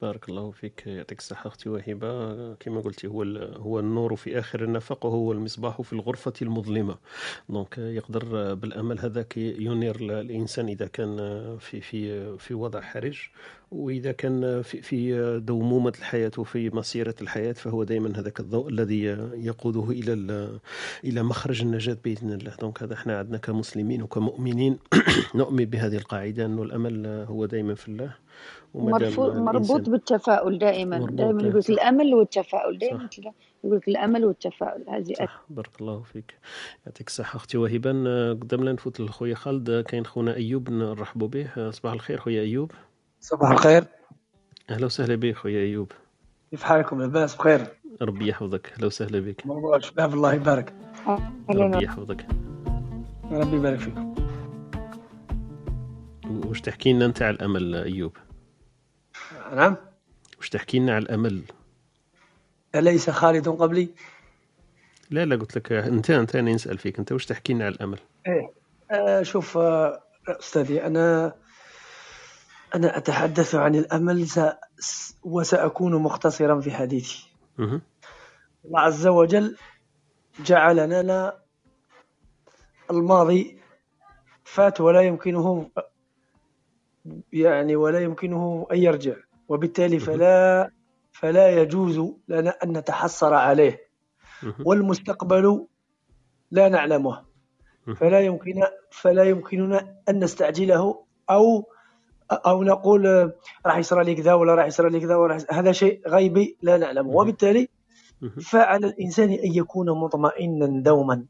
بارك 0.03 0.29
الله 0.29 0.51
فيك 0.51 0.87
يعطيك 0.87 1.19
الصحة 1.19 1.49
أختي 1.49 1.69
وهبة 1.69 2.55
كما 2.55 2.81
قلتي 2.81 3.07
هو 3.07 3.23
هو 3.57 3.81
النور 3.81 4.17
في 4.17 4.39
آخر 4.39 4.65
النفق 4.65 5.07
وهو 5.07 5.33
المصباح 5.33 5.83
في 5.83 5.93
الغرفة 5.93 6.33
المظلمة. 6.43 6.97
دونك 7.49 7.79
يقدر 7.79 8.55
بالأمل 8.55 8.99
هذاك 8.99 9.37
ينير 9.37 9.97
الإنسان 10.21 10.69
إذا 10.69 10.87
كان 10.87 11.17
في 11.61 11.81
في 11.81 12.39
في 12.39 12.55
وضع 12.55 12.81
حرج 12.81 13.29
وإذا 13.71 14.13
كان 14.13 14.63
في 14.63 14.83
في 14.83 15.41
دومومة 15.41 15.93
الحياة 15.99 16.33
وفي 16.39 16.71
مسيرة 16.71 17.15
الحياة 17.21 17.53
فهو 17.53 17.85
دائما 17.85 18.19
هذاك 18.19 18.41
الضوء 18.41 18.69
الذي 18.69 19.03
يقوده 19.35 19.91
إلى 19.91 20.13
إلى 21.05 21.23
مخرج 21.23 21.63
النجاة 21.63 21.97
بإذن 22.05 22.33
الله. 22.33 22.57
دونك 22.61 22.83
هذا 22.83 22.95
إحنا 22.95 23.19
عندنا 23.19 23.39
كمسلمين 23.39 24.03
وكمؤمنين. 24.03 24.79
نؤمن 25.35 25.65
بهذه 25.65 25.97
القاعدة 25.97 26.47
أنه 26.47 26.63
الأمل 26.63 27.07
هو 27.07 27.47
دائما 27.47 27.75
في 27.75 27.89
الله. 27.89 28.15
مربوط 28.75 29.89
بالتفاؤل 29.89 30.59
دائما. 30.59 30.99
مربوط 30.99 31.13
دائما 31.13 31.43
يقول 31.43 31.59
لك. 31.59 31.71
الأمل 31.71 32.15
والتفاؤل. 32.15 32.79
دائما 32.79 33.07
كذا 33.07 33.33
يقول 33.65 33.77
لك 33.77 33.89
الأمل 33.89 34.25
والتفاؤل. 34.25 34.85
هذه 34.89 35.13
صح. 35.15 35.45
بارك 35.51 35.81
الله 35.81 36.03
فيك. 36.03 36.35
يعطيك 36.87 37.09
الصحة 37.09 37.37
أختي 37.37 37.59
وهبة. 37.59 37.91
آه، 38.07 38.33
قدام 38.33 38.65
لا 38.65 38.73
نفوت 38.73 39.01
لخويا 39.01 39.35
خالد. 39.35 39.85
كاين 39.89 40.07
خونا 40.07 40.35
أيوب 40.35 40.71
نرحبوا 40.71 41.29
به. 41.29 41.71
صباح 41.71 41.93
الخير 41.93 42.19
خويا 42.19 42.43
أيوب. 42.43 42.71
صباح 43.21 43.51
الخير. 43.51 43.85
أهلا 44.71 44.87
وسهلا 44.87 45.15
بك 45.15 45.37
خويا 45.37 45.61
أيوب. 45.61 45.93
كيف 46.51 46.63
حالكم 46.63 47.01
لاباس؟ 47.01 47.37
بخير. 47.37 47.67
ربي 48.03 48.29
يحفظك. 48.29 48.73
أهلا 48.73 48.87
وسهلا 48.87 49.21
بك. 49.21 49.47
موضوع 49.47 49.77
الشباب 49.77 50.15
الله 50.15 50.35
يبارك. 50.35 50.75
أهلا 51.51 51.65
ربي 51.65 51.85
يحفظك. 51.85 52.27
ربي 53.31 53.57
يبارك 53.57 53.79
فيكم. 53.79 54.15
وش 56.47 56.61
تحكي 56.61 56.93
لنا 56.93 57.05
أنت 57.05 57.23
على 57.23 57.37
الأمل 57.37 57.75
آه، 57.75 57.85
أيوب؟ 57.85 58.17
نعم. 59.53 59.77
وش 60.39 60.49
تحكي 60.49 60.79
لنا 60.79 60.95
على 60.95 61.03
الأمل؟ 61.03 61.43
أليس 62.75 63.11
خالد 63.11 63.49
قبلي؟ 63.49 63.89
لا 65.11 65.25
لا 65.25 65.37
قلت 65.37 65.57
لك 65.57 65.73
أنت 65.73 66.11
أنا 66.11 66.53
نسأل 66.53 66.79
فيك. 66.79 66.99
أنت 66.99 67.13
وش 67.13 67.27
تحكي 67.27 67.53
لنا 67.53 67.65
على 67.65 67.75
الأمل؟ 67.75 67.99
إيه. 68.27 68.53
آه 68.91 69.23
شوف 69.23 69.59
آه 69.59 70.03
أستاذي 70.29 70.87
أنا 70.87 71.35
أنا 72.75 72.97
أتحدث 72.97 73.55
عن 73.55 73.75
الأمل 73.75 74.29
س... 74.29 74.41
وسأكون 75.23 75.95
مختصرا 75.95 76.61
في 76.61 76.71
حديثي. 76.71 77.27
الله 77.59 78.81
عز 78.81 79.07
وجل 79.07 79.57
جعل 80.41 80.77
لنا 80.89 81.39
الماضي 82.91 83.59
فات 84.45 84.81
ولا 84.81 85.01
يمكنه 85.01 85.71
يعني 87.33 87.77
ولا 87.77 88.01
يمكنه 88.01 88.67
أن 88.73 88.79
يرجع. 88.79 89.17
وبالتالي 89.49 89.99
فلا 89.99 90.71
فلا 91.13 91.61
يجوز 91.61 92.15
لنا 92.29 92.51
أن 92.65 92.79
نتحسر 92.79 93.35
عليه. 93.35 93.81
والمستقبل 94.65 95.67
لا 96.51 96.69
نعلمه. 96.69 97.23
فلا 97.97 98.21
يمكن 98.21 98.63
فلا 98.91 99.25
يمكننا 99.25 99.97
أن 100.09 100.25
نستعجله 100.25 101.05
أو 101.31 101.65
أو 102.33 102.63
نقول 102.63 103.33
راح 103.67 103.77
يصير 103.77 104.01
لي 104.03 104.15
كذا 104.15 104.35
ولا 104.35 104.55
راح 104.55 104.67
يصير 104.67 104.89
لي 104.89 105.01
كذا 105.01 105.17
ولا 105.17 105.39
هذا 105.51 105.73
شيء 105.73 106.09
غيبي 106.09 106.57
لا 106.63 106.77
نعلمه. 106.77 107.11
وبالتالي. 107.11 107.69
فعلى 108.51 108.87
الإنسان 108.87 109.31
أن 109.31 109.53
يكون 109.55 109.91
مطمئنا 109.91 110.83
دوما. 110.83 111.27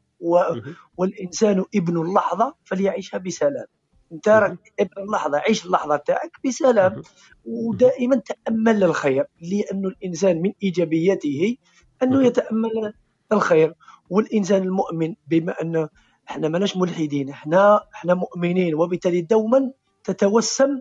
والإنسان 0.97 1.65
ابن 1.75 2.01
اللحظة 2.01 2.55
فليعيشها 2.63 3.17
بسلام 3.17 3.65
انت. 4.13 4.27
راك 4.27 4.73
ابن 4.79 5.03
اللحظة 5.03 5.37
عيش 5.37 5.65
اللحظة 5.65 5.95
تاعك 5.97 6.31
بسلام. 6.45 7.01
ودائما 7.45 8.15
تأمل 8.15 8.83
الخير 8.83 9.25
لأن 9.41 9.85
الإنسان 9.85 10.41
من 10.41 10.53
إيجابيته 10.63 11.57
أنه 12.03 12.15
مهم. 12.15 12.25
يتأمل 12.25 12.93
الخير 13.31 13.73
والإنسان 14.09 14.63
المؤمن 14.63 15.15
بما 15.27 15.61
أن 15.61 15.87
إحنا 16.29 16.47
ماناش 16.47 16.77
ملحدين 16.77 17.29
إحنا 17.29 17.81
إحنا 17.95 18.13
مؤمنين 18.13 18.75
وبالتالي 18.75 19.21
دوما 19.21 19.71
تتوسم 20.03 20.79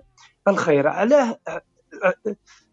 الخير 0.48 0.88
علاه 0.88 1.38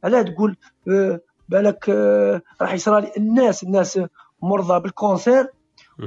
علاه 0.04 0.22
تقول 0.22 0.58
آه، 0.90 1.20
بالك 1.50 1.90
آه، 1.90 2.42
راح 2.62 2.74
يصرى 2.74 3.02
لي 3.02 3.12
الناس 3.18 3.64
الناس 3.64 4.00
مرضى 4.44 4.80
بالكونسير. 4.80 5.48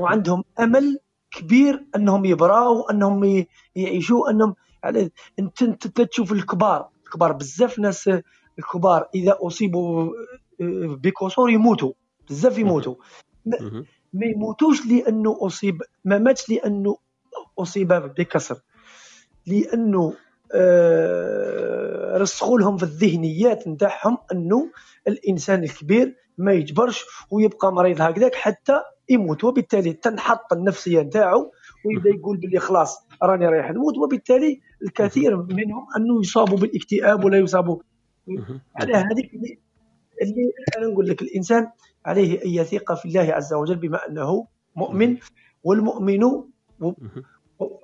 وعندهم 0.01 0.45
أمل 0.61 0.99
كبير 1.33 1.85
أنهم 1.97 2.25
يبراو 2.25 2.83
أنهم 2.83 3.45
يعيشوا 3.77 4.31
أنهم 4.31 4.55
على 4.85 5.11
أنت 5.39 5.63
أنت 5.63 6.01
تشوف 6.01 6.33
الكبار 6.33 6.89
الكبار 7.05 7.33
بزاف 7.33 7.79
ناس 7.79 8.11
الكبار 8.59 9.09
إذا 9.15 9.39
أصيبوا 9.41 10.05
آه، 10.61 10.99
بكسور 11.03 11.51
يموتوا 11.51 11.93
بزاف 12.31 12.59
يموتوا. 12.59 12.95
ما 14.13 14.27
يموتوش 14.27 14.87
لأنه 14.87 15.39
أصيب 15.41 15.83
ما 16.05 16.19
ماتش 16.19 16.51
لأنه 16.51 16.97
أصيب 17.59 17.89
بكسر 17.93 18.59
لأنه 19.47 20.15
آه، 20.55 22.17
رسخوا 22.19 22.59
لهم 22.59 22.77
في 22.77 22.83
الذهنيات 22.83 23.69
نتاعهم 23.69 24.19
أنه 24.33 24.71
الإنسان 25.09 25.65
الكبير 25.65 26.17
ما 26.39 26.53
يجبرش 26.53 27.05
ويبقى 27.31 27.73
مريض 27.73 28.01
هكذاك 28.01 28.35
حتى 28.35 28.83
يموت 29.13 29.45
وبالتالي 29.45 29.93
تنحط 29.93 30.53
النفسية 30.53 31.01
نتاعو 31.01 31.53
ويبدأ 31.85 32.11
يقول 32.11 32.37
باللي 32.37 32.59
خلاص 32.59 33.07
راني 33.23 33.47
رايح 33.47 33.71
نموت 33.71 33.99
وبالتالي 33.99 34.61
الكثير 34.83 35.37
منهم 35.37 35.87
أنه 35.97 36.21
يصابوا 36.21 36.59
بالاكتئاب 36.59 37.25
ولا 37.25 37.39
يصابوا. 37.39 37.79
على 38.77 38.95
هذيك 38.95 39.35
اللي, 39.35 39.59
اللي 40.23 40.53
أنا 40.79 40.87
نقول 40.87 41.09
لك 41.09 41.23
الإنسان 41.23 41.71
عليه 42.07 42.45
أن 42.45 42.49
يثق 42.51 42.95
في 42.95 43.05
الله 43.09 43.33
عز 43.35 43.55
وجل 43.55 43.77
بما 43.77 44.09
أنه 44.09 44.47
مؤمن 44.77 45.17
والمؤمن. 45.65 46.23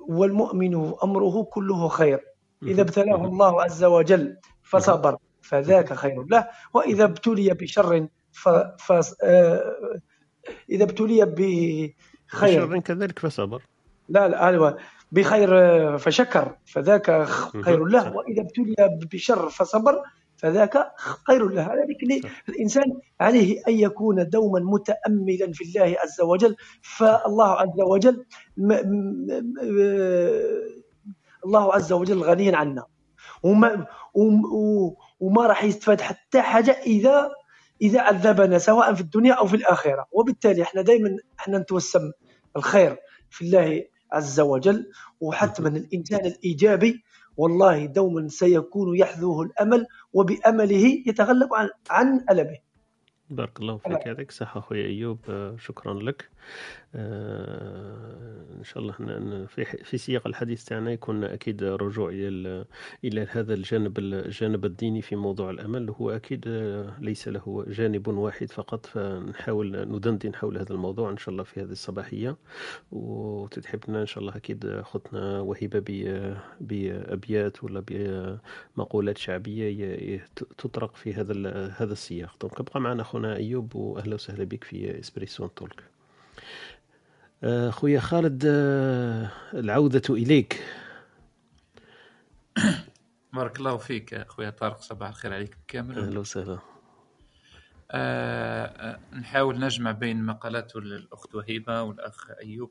والمؤمن 0.09 0.75
أمره 1.05 1.43
كله 1.43 1.89
خير 1.89 2.21
إذا. 2.63 2.83
ابتلاه. 2.83 3.25
الله 3.25 3.63
عز 3.63 3.85
وجل 3.85 4.37
فصبر 4.63 5.17
فذاك 5.43 5.93
خير 5.93 6.25
له 6.31 6.49
وإذا 6.75 7.05
ابتلي 7.05 7.55
بشر 7.55 8.07
ف... 8.33 8.49
ف... 8.79 8.93
آه، 10.49 10.53
إذا 10.71 10.85
ابتلي 10.85 11.25
بخير 11.25 12.67
بشر 12.67 12.79
كذلك 12.79 13.19
فصبر 13.19 13.63
لا 14.09 14.29
لا 14.29 14.49
أيوة 14.49 14.79
بخير 15.13 15.59
آه، 15.59 15.97
فشكر 15.97 16.57
فذاك 16.67 17.25
خير. 17.65 17.85
له. 17.85 18.17
وإذا 18.17 18.43
ابتلي 18.43 18.75
بشر 19.13 19.49
فصبر 19.49 20.03
فذاك 20.37 20.93
خير 21.27 21.49
له 21.49 21.63
ذلك. 21.63 22.27
الإنسان 22.49 22.85
عليه 23.21 23.63
أن 23.69 23.75
يكون 23.75 24.29
دوما 24.29 24.61
متاملا 24.61 25.53
في 25.53 25.65
الله 25.65 25.97
عز 25.99 26.21
وجل 26.21 26.57
فالله 26.83 27.53
عز 27.53 27.81
وجل 27.81 28.25
م... 28.57 28.73
م... 28.73 29.27
م... 29.63 29.79
الله 31.45 31.75
عز 31.75 31.93
وجل 31.93 32.23
غني 32.23 32.57
عنا 32.57 32.85
وما 33.43 33.87
وما 35.21 35.47
راح 35.47 35.65
يستفاد 35.65 36.01
حتى 36.01 36.41
حاجة 36.41 36.71
إذا 36.71 37.31
إذا 37.83 38.01
عذبنا 38.01 38.59
سواء 38.59 38.95
في 38.95 39.01
الدنيا 39.01 39.33
أو 39.35 39.47
في 39.47 39.57
الآخرة. 39.57 40.07
وبالتالي 40.13 40.63
إحنا 40.63 40.83
دائما 40.83 41.17
إحنا 41.41 41.59
نتوسم 41.59 42.13
الخير 42.57 42.97
في 43.31 43.45
الله 43.45 43.85
عز 44.13 44.41
وجل. 44.41 44.91
وحتما 45.21 45.69
الإنسان 45.69 46.27
الإيجابي 46.27 47.03
والله 47.37 47.87
دوما 47.87 48.29
سيكون 48.29 48.97
يحذوه 48.97 49.43
الأمل 49.43 49.87
وبأمله 50.13 51.03
يتغلب 51.07 51.55
عن 51.55 51.69
عن 51.91 52.25
ألمه. 52.31 52.59
بارك 53.31 53.61
الله 53.61 53.77
فيك 53.79 54.07
يعطيك 54.07 54.29
الصحة 54.29 54.59
أخويا 54.59 54.87
أيوب 54.87 55.19
آه، 55.29 55.57
شكرا 55.59 55.95
لك. 55.95 56.31
آه، 56.95 58.59
إن 58.59 58.65
شاء 58.65 58.79
الله 58.83 58.93
في 59.47 59.65
في 59.65 59.99
سياق 59.99 60.27
الحديث 60.27 60.65
تاعنا 60.65 60.93
يكون 60.93 61.25
أكيد 61.25 61.63
رجوع 61.65 62.09
إلى 62.09 62.29
ال- 62.29 62.65
إلى 63.05 63.27
هذا 63.31 63.55
الجانب 63.55 63.99
ال- 63.99 64.15
الجانب 64.15 64.65
الديني 64.65 65.03
في 65.03 65.17
موضوع 65.17 65.51
الأمل. 65.51 65.91
هو 65.91 66.11
أكيد 66.11 66.45
آه، 66.49 66.93
ليس 67.01 67.29
له 67.29 67.65
جانب 67.69 68.09
واحد 68.09 68.51
فقط 68.53 68.87
فنحاول 68.87 69.89
ندندن 69.89 70.35
حول 70.35 70.59
هذا 70.59 70.73
الموضوع 70.73 71.11
إن 71.11 71.17
شاء 71.17 71.33
الله 71.33 71.43
في 71.45 71.61
هذه 71.63 71.71
الصباحية. 71.73 72.37
وتتحفنا 72.93 74.01
إن 74.01 74.07
شاء 74.07 74.19
الله 74.19 74.37
أكيد 74.37 74.81
أختنا 74.81 75.41
وهيبة 75.41 75.79
ب- 75.79 76.37
بأبيات 76.61 77.65
ولا 77.65 77.83
بمقولات 78.77 79.19
ي- 80.17 80.21
تطرق 80.59 80.95
في 80.97 81.15
هذا 81.15 81.35
هذا 81.79 81.93
السياق. 81.93 82.37
donc 82.41 82.61
ابقى 82.61 82.81
معنا 82.81 83.03
أخونا 83.03 83.37
أيوب 83.37 83.75
وأهلا 83.77 84.15
وسهلا 84.15 84.45
بك 84.45 84.65
في 84.65 85.01
Espresso 85.01 85.47
Talk. 85.47 85.98
خويا 87.71 88.01
خالد 88.01 88.43
آه، 88.47 89.31
العودة 89.55 90.03
إليك. 90.11 90.65
بارك 93.35 93.59
الله 93.59 93.77
فيك 93.77 94.15
أخويا 94.15 94.51
طارق 94.51 94.81
صباح 94.81 95.09
الخير 95.09 95.35
عليكم 95.35 95.59
كامل 95.69 95.99
أهلا 95.99 96.19
وسهلا. 96.19 96.59
آه 97.91 98.65
آه، 98.67 98.99
نحاول 99.15 99.61
نجمع 99.61 99.91
بين 99.93 100.25
مقالات 100.27 100.77
الأخت 100.77 101.35
وهيبة 101.35 101.83
والأخ 101.83 102.31
أيوب 102.43 102.71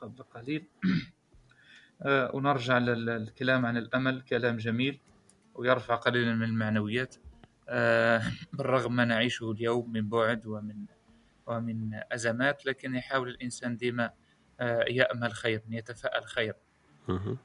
قبل 0.00 0.22
قليل 0.22 0.66
ونرجع 2.34 2.78
لل- 2.78 3.06
للكلام 3.06 3.66
عن 3.66 3.76
الأمل 3.76 4.20
كلام 4.20 4.56
جميل 4.56 5.00
ويرفع 5.54 5.94
قليلا 5.94 6.34
من 6.34 6.42
المعنويات. 6.44 7.16
بالرغم 8.52 8.96
ما 8.96 9.04
نعيشه 9.04 9.50
اليوم 9.50 9.92
من 9.92 10.08
بعد 10.08 10.46
ومن 10.46 10.86
ومن 11.56 11.90
أزمات 12.12 12.66
لكن 12.66 12.94
يحاول 12.94 13.28
الإنسان 13.28 13.76
ديما 13.76 14.10
آه 14.60 14.84
يأمل 14.88 15.32
خير 15.32 15.62
يتفائل 15.68 16.24
خير. 16.24 16.54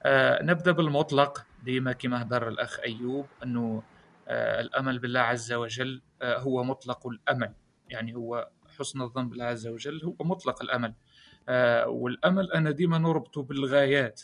آه 0.03 0.43
نبدأ 0.43 0.71
بالمطلق 0.71 1.45
ديما 1.63 1.91
كما 1.91 2.21
هدر 2.21 2.47
الأخ 2.47 2.79
أيوب 2.79 3.25
أنه 3.43 3.83
آه 4.27 4.61
الأمل 4.61 4.99
بالله 4.99 5.19
عز 5.19 5.53
وجل 5.53 6.01
هو 6.23 6.63
مطلق 6.63 7.07
الأمل. 7.07 7.53
يعني 7.89 8.15
هو 8.15 8.49
حسن 8.79 9.01
الظن 9.01 9.29
بالله 9.29 9.45
عز 9.45 9.67
وجل 9.67 10.01
هو 10.03 10.25
مطلق 10.25 10.61
الأمل. 10.61 10.93
آه 11.49 11.87
والأمل 11.87 12.51
أنا 12.51 12.71
ديما 12.71 12.97
نربطه 12.97 13.43
بالغايات. 13.43 14.21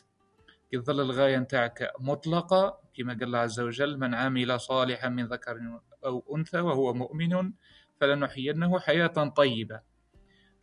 كي 0.71 0.79
تظل 0.79 1.01
الغاية 1.01 1.37
نتاعك 1.37 1.91
مطلقة 1.99 2.79
كما 2.93 3.13
قال 3.13 3.23
الله 3.23 3.39
عز 3.39 3.59
وجل 3.59 3.99
من 3.99 4.13
عمل 4.13 4.59
صالحا 4.59 5.09
من 5.09 5.25
ذكر 5.25 5.79
أو 6.05 6.35
أنثى 6.35 6.59
وهو 6.59 6.93
مؤمن 6.93 7.53
فلنحيينه 8.01 8.79
حياة 8.79 9.07
طيبة. 9.07 9.81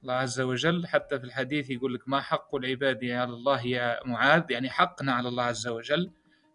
الله 0.02 0.14
عز 0.14 0.40
وجل 0.40 0.87
حتى 0.87 1.18
في 1.18 1.25
الحديث 1.25 1.70
يقول 1.70 1.94
لك 1.94 2.08
ما 2.08 2.20
حق 2.20 2.54
العباد 2.54 3.04
على 3.04 3.32
الله 3.32 3.66
يا 3.66 4.06
معاذ؟ 4.06 4.42
يعني 4.50 4.70
حقنا 4.70 5.12
على 5.12 5.28
الله 5.28 5.42
عز 5.42 5.68
وجل 5.68 6.10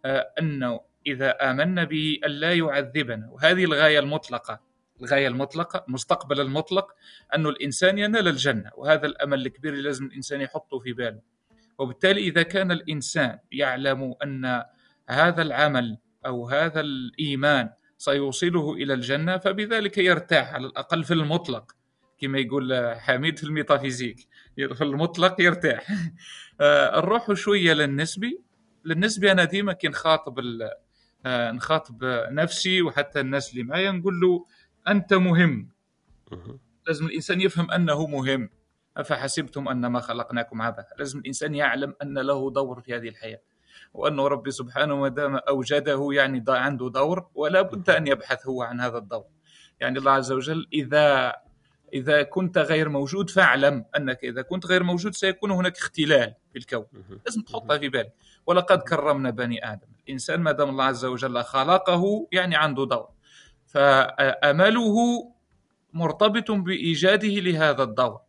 آه، 0.05 0.33
أنه 0.39 0.79
إذا 1.07 1.51
آمنا 1.51 1.83
به 1.83 2.19
ألا 2.25 2.53
يعذبنا. 2.53 3.29
وهذه 3.31 3.63
الغاية 3.63 3.99
المطلقة. 3.99 4.59
الغاية 5.01 5.27
المطلقة 5.27 5.85
المستقبل 5.87 6.39
المطلق 6.39 6.91
أنه 7.35 7.49
الإنسان 7.49 7.97
ينال 7.97 8.27
الجنة. 8.27 8.71
وهذا 8.77 9.05
الأمل 9.05 9.45
الكبير 9.45 9.71
اللي 9.73 9.83
لازم 9.83 10.05
الإنسان 10.05 10.41
يحطه 10.41 10.79
في 10.79 10.93
باله. 10.93 11.21
وبالتالي 11.77 12.21
إذا 12.21 12.43
كان 12.43 12.71
الإنسان 12.71 13.39
يعلم 13.51 14.15
أن 14.23 14.63
هذا 15.09 15.41
العمل 15.41 15.97
أو 16.25 16.49
هذا 16.49 16.81
الإيمان 16.81 17.69
سيوصله 17.97 18.73
إلى 18.73 18.93
الجنة 18.93 19.37
فبذلك 19.37 19.97
يرتاح 19.97 20.53
على 20.53 20.67
الأقل 20.67 21.03
في 21.03 21.13
المطلق 21.13 21.71
كما 22.17 22.39
يقول 22.39 22.95
حميد 22.99 23.37
في 23.37 23.43
ال 23.43 23.49
métaphysique. 23.49 24.27
في 24.55 24.81
المطلق 24.83 25.41
يرتاح. 25.41 25.87
آه، 26.61 26.99
نروح 26.99 27.33
شوية 27.33 27.73
للنسبي 27.73 28.41
للنسبي 28.85 29.31
أنا 29.31 29.43
ديما 29.43 29.73
كي 29.73 29.87
نخاطب 29.87 30.39
ال- 30.39 30.71
آه، 31.25 31.51
نخاطب 31.51 32.03
نفسي 32.31 32.81
وحتى 32.81 33.19
الناس 33.19 33.51
اللي 33.51 33.63
معايا 33.63 33.91
نقول 33.91 34.19
له 34.19 34.45
أنت 34.87 35.13
مهم. 35.13 35.69
مهم. 36.31 36.59
لازم 36.87 37.05
الإنسان 37.05 37.41
يفهم 37.41 37.71
أنه 37.71 38.07
مهم. 38.07 38.49
أفحسبتم 38.97 39.67
انما 39.67 39.99
خلقناكم 39.99 40.61
عبثا؟ 40.61 40.85
لازم 40.99 41.19
الإنسان 41.19 41.55
يعلم 41.55 41.93
أن 42.01 42.17
له 42.17 42.51
دور 42.51 42.81
في 42.81 42.95
هذه 42.95 43.07
الحياة. 43.09 43.39
وأنه 43.93 44.27
ربي 44.27 44.51
سبحانه 44.51 44.95
ما 44.95 45.07
دام 45.07 45.35
أوجده 45.35 46.09
يعني 46.11 46.39
دا 46.39 46.53
عنده 46.53 46.89
دور 46.89 47.27
ولا 47.35 47.61
بد 47.61 47.89
أن 47.89 48.07
يبحث 48.07 48.47
هو 48.47 48.63
عن 48.63 48.81
هذا 48.81 48.97
الدور. 48.97 49.25
يعني 49.79 49.99
الله 49.99 50.11
عز 50.11 50.31
وجل 50.31 50.67
اذا 50.73 51.35
إذا 51.93 52.23
كنت 52.23 52.57
غير 52.57 52.89
موجود 52.89 53.29
فاعلم 53.29 53.85
أنك 53.97 54.23
إذا 54.23 54.41
كنت 54.41 54.65
غير 54.65 54.83
موجود 54.83 55.15
سيكون 55.15 55.51
هناك 55.51 55.77
اختلال 55.77 56.33
في 56.51 56.59
الكون. 56.59 56.85
لازم 57.25 57.41
تحطها 57.41 57.77
في 57.77 57.89
بالك. 57.89 58.13
ولقد 58.45 58.79
كرمنا 58.79 59.29
بني 59.29 59.71
آدم. 59.71 59.87
الإنسان 60.07 60.39
ما 60.39 60.51
دام 60.51 60.69
الله 60.69 60.83
عز 60.83 61.05
وجل 61.05 61.43
خلقه 61.43 62.27
يعني 62.31 62.55
عنده 62.55 62.85
دور. 62.85 63.09
فأمله 63.65 64.95
مرتبط 65.93 66.51
بإيجاده 66.51 67.27
لهذا 67.27 67.83
الدور. 67.83 68.19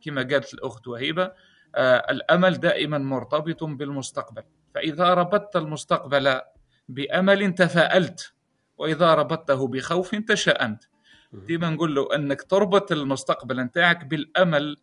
كما 0.00 0.22
قالت 0.22 0.54
الأخت 0.54 0.88
وهيبة 0.88 1.32
آه، 1.74 2.06
الأمل 2.10 2.60
دائما 2.60 2.98
مرتبط 2.98 3.64
بالمستقبل. 3.64 4.42
فإذا 4.74 5.14
ربطت 5.14 5.56
المستقبل 5.56 6.40
بأمل 6.88 7.54
تفاءلت 7.54 8.34
وإذا 8.78 9.14
ربطته 9.14 9.68
بخوف 9.68 10.14
تشاءمت 10.14 10.88
ديما 11.32 11.70
نقول 11.70 11.94
له 11.94 12.14
أنك 12.14 12.42
تربط 12.42 12.92
المستقبل 12.92 13.60
نتاعك 13.60 14.04
بالأمل 14.04 14.76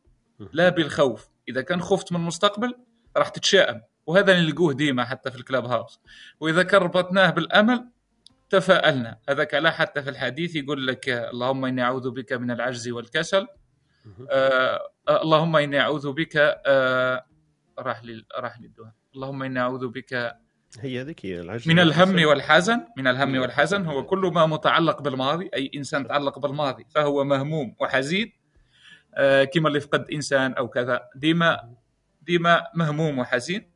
لا 0.54 0.70
بالخوف. 0.70 1.30
إذا 1.50 1.62
كان 1.62 1.82
خفت 1.82 2.12
من 2.12 2.20
المستقبل 2.20 2.76
راح 3.18 3.30
تتشائم 3.30 3.82
وهذا 4.06 4.32
اللي 4.32 4.52
نلقوه 4.52 4.74
ديما 4.74 5.06
حتى 5.06 5.32
في 5.32 5.38
الكلاب 5.38 5.66
هاوس. 5.66 6.00
وإذا 6.40 6.64
كان 6.64 6.82
ربطناه 6.82 7.30
بالأمل 7.30 7.90
تفاءلنا. 8.50 9.18
هذاك 9.30 9.54
لا 9.54 9.72
حتى 9.72 10.04
في 10.04 10.10
الحديث 10.10 10.56
يقول 10.56 10.88
لك 10.88 11.10
اللهم 11.10 11.66
إني 11.66 11.84
أعوذ 11.84 12.12
بك 12.12 12.34
من 12.34 12.52
العجز 12.52 12.90
والكسل. 12.90 13.48
آه 14.30 14.80
آه، 15.08 15.22
اللهم 15.22 15.56
إني 15.56 15.80
أعوذ 15.80 16.12
بك 16.12 16.34
آه 16.66 17.26
راح 17.80 18.04
لي 18.04 18.26
راح 18.38 18.60
لي 18.60 18.68
اللهم 19.16 19.44
إني 19.44 19.60
أعوذ 19.60 19.88
بك 19.88 20.36
هي 20.80 21.42
العجز. 21.42 21.68
من 21.68 21.80
الهم. 21.80 22.26
والحزن 22.26 22.84
من 22.98 23.08
الهم 23.08 23.38
والحزن 23.38 23.86
هو 23.86 24.06
كل 24.06 24.32
ما 24.36 24.46
متعلق 24.46 25.02
بالماضي 25.02 25.50
أي 25.54 25.72
إنسان 25.76 26.08
تعلق 26.08 26.40
بالماضي 26.40 26.86
فهو 26.90 27.24
مهموم 27.24 27.76
وحزين. 27.80 28.34
آه، 29.16 29.44
كما 29.44 29.68
اللي 29.68 29.80
فقد 29.80 30.06
إنسان 30.14 30.54
أو 30.54 30.68
كذا 30.68 31.02
ديما 31.16 31.74
ديما 32.22 32.64
مهموم 32.76 33.20
وحزين. 33.20 33.72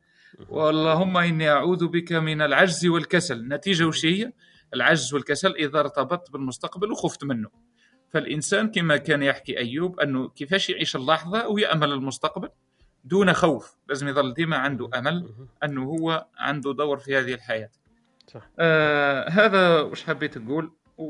واللهم 0.48 1.16
إني 1.16 1.50
أعوذ 1.50 1.86
بك 1.86 2.12
من 2.12 2.42
العجز 2.42 2.86
والكسل. 2.86 3.36
النتيجه 3.36 3.84
وش 3.84 4.06
هي؟ 4.06 4.32
العجز 4.74 5.14
والكسل 5.14 5.54
إذا 5.54 5.80
ارتبطت 5.80 6.30
بالمستقبل 6.30 6.92
وخفت 6.92 7.24
منه. 7.24 7.48
فالإنسان 8.08 8.70
كما 8.70 8.96
كان 8.96 9.22
يحكي 9.22 9.58
أيوب 9.58 10.00
أنه 10.00 10.28
كيفاش 10.28 10.70
يعيش 10.70 10.96
اللحظة 10.96 11.48
ويأمل 11.48 11.92
المستقبل؟ 11.92 12.48
دون 13.06 13.32
خوف. 13.32 13.76
لازم 13.88 14.08
يظل 14.08 14.34
ديما 14.34 14.56
عنده 14.56 14.90
أمل. 14.98 15.34
أنه 15.64 15.84
هو 15.84 16.26
عنده 16.38 16.72
دور 16.72 16.98
في 16.98 17.18
هذه 17.18 17.34
الحياة. 17.34 17.70
صح. 18.26 18.48
آه 18.58 19.28
هذا 19.28 19.80
وش 19.80 20.04
حبيت 20.04 20.38
تقول؟ 20.38 20.72
و... 20.98 21.06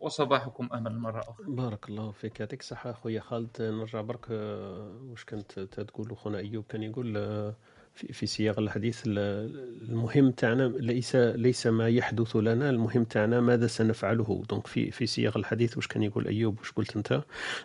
وصباحكم 0.00 0.68
أمل 0.74 0.98
مرة 0.98 1.20
أخرى. 1.20 1.46
بارك 1.48 1.88
الله 1.88 2.10
فيك. 2.10 2.40
يعطيك 2.40 2.60
الصحة 2.60 2.90
أخويا 2.90 3.20
خالد. 3.20 3.56
نرجع 3.60 4.00
برك 4.00 4.26
آه، 4.30 5.00
واش 5.10 5.24
كنت 5.24 5.60
تقول؟ 5.60 6.12
أخونا 6.12 6.38
أيوب 6.38 6.64
كان 6.68 6.82
يقول 6.82 7.16
آه، 7.16 7.54
في 7.96 8.12
في 8.12 8.26
سياق 8.26 8.58
الحديث 8.58 9.02
ال- 9.06 9.50
المهم 9.88 10.30
تاعنا 10.30 10.72
ليس 10.78 11.16
ليس 11.16 11.66
ما 11.66 11.88
يحدث 11.88 12.36
لنا. 12.36 12.70
المهم 12.70 13.04
تاعنا 13.04 13.40
ماذا 13.40 13.66
سنفعله. 13.66 14.42
donc 14.50 14.66
في 14.66 14.90
في 14.90 15.06
سياق 15.06 15.36
الحديث 15.36 15.76
واش 15.76 15.86
كان 15.86 16.02
يقول 16.02 16.26
أيوب 16.26 16.58
واش 16.58 16.70
قلت 16.72 16.96
أنت. 16.96 17.22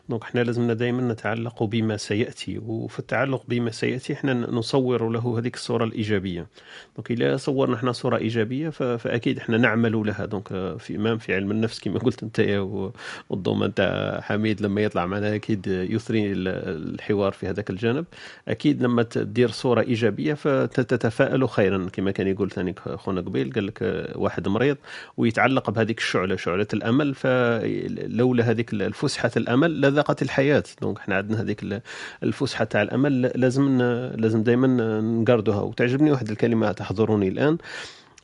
donc 0.09 0.23
إحنا 0.23 0.39
لازمنا 0.43 0.73
دائما 0.73 1.13
نتعلق 1.13 1.63
بما 1.63 1.97
سيأتي. 1.97 2.57
وفي 2.57 2.99
التعلق 2.99 3.43
بما 3.47 3.71
سيأتي 3.71 4.13
إحنا 4.13 4.33
نصور 4.33 5.09
له 5.09 5.39
هذيك 5.39 5.55
الصورة 5.55 5.83
الإيجابية. 5.83 6.47
donc 6.97 7.11
إذا 7.11 7.37
صورنا 7.37 7.75
إحنا 7.75 7.91
صورة 7.91 8.17
إيجابية 8.17 8.69
ف- 8.69 8.83
فأكيد 8.83 9.37
إحنا 9.37 9.57
نعمل 9.57 9.91
لها. 10.07 10.25
donc 10.25 10.47
في 10.79 10.95
إمام 10.95 11.17
في 11.17 11.35
علم 11.35 11.51
النفس 11.51 11.79
كما 11.79 11.99
قلت 11.99 12.23
أنت 12.23 12.39
يا 12.39 12.59
و- 12.59 12.93
والضوء 13.29 13.67
تاع 13.67 14.21
حميد 14.21 14.61
لما 14.61 14.81
يطلع 14.81 15.05
معنا 15.05 15.35
أكيد 15.35 15.67
يثري 15.67 16.31
ال- 16.31 16.47
الحوار 16.93 17.31
في 17.31 17.47
هذاك 17.47 17.69
الجانب. 17.69 18.05
أكيد 18.47 18.83
لما 18.83 19.03
تدير 19.03 19.49
صورة 19.49 19.81
إيجابية 19.81 20.20
فتتفائل 20.35 21.49
خيرا 21.49 21.89
كما 21.93 22.11
كان 22.11 22.27
يقول 22.27 22.51
ثاني 22.51 22.75
خونا 22.95 23.21
قبيل 23.21 23.53
قال 23.53 23.65
لك 23.67 24.09
واحد 24.15 24.47
مريض 24.47 24.77
ويتعلق 25.17 25.69
بهذيك 25.69 25.97
الشعلة 25.97 26.35
شعلة 26.35 26.67
الأمل 26.73 27.15
فلولا 27.15 28.43
هذيك 28.43 28.73
الفسحة 28.73 29.31
الأمل 29.37 29.81
لضاقت 29.81 30.21
الحياة. 30.21 30.63
donc 30.81 30.97
إحنا 30.97 31.15
عندنا 31.15 31.41
هذيك 31.41 31.81
الفسحة 32.23 32.65
تاع 32.65 32.81
الأمل 32.81 33.21
لازم 33.21 33.81
لازم 34.15 34.43
دائما 34.43 34.67
نقردها 35.01 35.61
وتعجبني 35.61 36.11
واحد 36.11 36.29
الكلمة 36.29 36.71
تحضرني 36.71 37.27
الآن. 37.27 37.57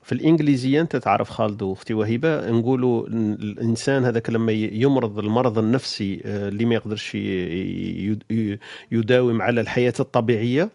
في 0.07 0.12
الإنجليزية 0.13 0.81
أنت 0.81 0.95
تعرف 0.95 1.29
خالد 1.29 1.62
وأختي 1.62 1.93
وهيبة 1.93 2.52
نقولوا 2.51 3.07
الإنسان 3.07 4.05
هذاك 4.05 4.29
لما 4.29 4.51
يمرض 4.51 5.19
المرض 5.19 5.60
النفسي 5.60 6.21
آه، 6.25 6.49
اللي 6.49 6.65
ما 6.65 6.75
يقدرش 6.75 7.17
يداوم 8.91 9.41
على 9.41 9.62
الحياة 9.62 9.93
الطبيعية 9.99 10.69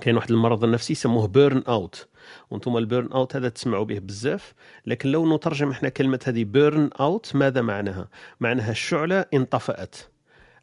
كاين 0.00 0.16
واحد 0.16 0.30
المرض 0.30 0.64
النفسي 0.64 0.92
يسموه 0.92 1.26
burn 1.26 1.62
out 1.68 2.08
وأنتم 2.50 2.76
ال 2.76 2.83
burn 2.83 3.12
out 3.12 3.36
هذا 3.36 3.48
تسمعوا 3.48 3.84
به 3.84 3.98
بزاف 3.98 4.54
لكن 4.86 5.08
لو 5.08 5.36
نترجم 5.36 5.70
إحنا 5.70 5.88
كلمة 5.88 6.20
هذه 6.26 6.44
burn 6.44 6.90
out 7.00 7.36
ماذا 7.36 7.60
معناها؟ 7.62 8.08
معناها 8.40 8.70
الشعلة 8.70 9.24
انطفأت. 9.34 9.96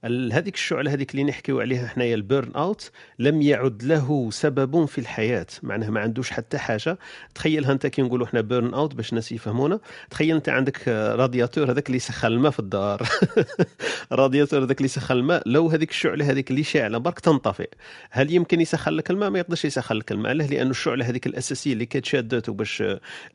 هذيك 0.05 0.55
الشعله 0.55 0.93
هذيك 0.93 1.11
اللي 1.11 1.23
نحكيو 1.23 1.59
عليها 1.61 1.87
حنايا 1.87 2.15
ال 2.15 2.23
burn 2.23 2.51
out 2.55 2.91
لم 3.19 3.41
يعد 3.41 3.83
له 3.83 4.29
سبب 4.31 4.85
في 4.85 4.97
الحياة. 4.97 5.45
معناها 5.63 5.89
ما 5.89 5.99
عندوش 5.99 6.31
حتى 6.31 6.57
حاجة. 6.57 6.97
تخيلها 7.35 7.71
انت 7.71 7.87
كي 7.87 8.01
نقولوا 8.01 8.25
إحنا 8.25 8.41
burn 8.41 8.73
out 8.73 8.95
باش 8.95 9.09
الناس 9.09 9.31
يفهمونا. 9.31 9.79
تخيل 10.09 10.35
انت 10.35 10.49
عندك 10.49 10.87
رادياتور 10.87 11.71
هذاك 11.71 11.87
اللي 11.87 11.95
يسخن 11.97 12.27
الماء 12.27 12.51
في 12.51 12.59
الدار. 12.59 13.07
رادياتور 14.11 14.63
هذاك 14.63 14.77
اللي 14.77 14.85
يسخن 14.85 15.15
الماء. 15.15 15.43
لو 15.45 15.67
هذيك 15.69 15.89
الشعله 15.89 16.29
هذيك 16.31 16.51
اللي 16.51 16.63
شاعلة 16.63 16.97
برك 16.97 17.19
تنطفئ 17.19 17.69
هل 18.11 18.31
يمكن 18.33 18.61
يسخن 18.61 18.91
لك 18.91 19.11
الماء؟ 19.11 19.29
ما 19.29 19.39
يقدرش 19.39 19.65
يسخن 19.65 19.95
لك 19.95 20.11
الماء. 20.11 20.31
علاه 20.31 20.47
لأنه 20.47 20.69
الشعله 20.69 21.09
هذيك 21.09 21.27
الأساسية 21.27 21.73
اللي 21.73 21.85
كانت 21.85 22.05
شادته 22.05 22.53
باش 22.53 22.83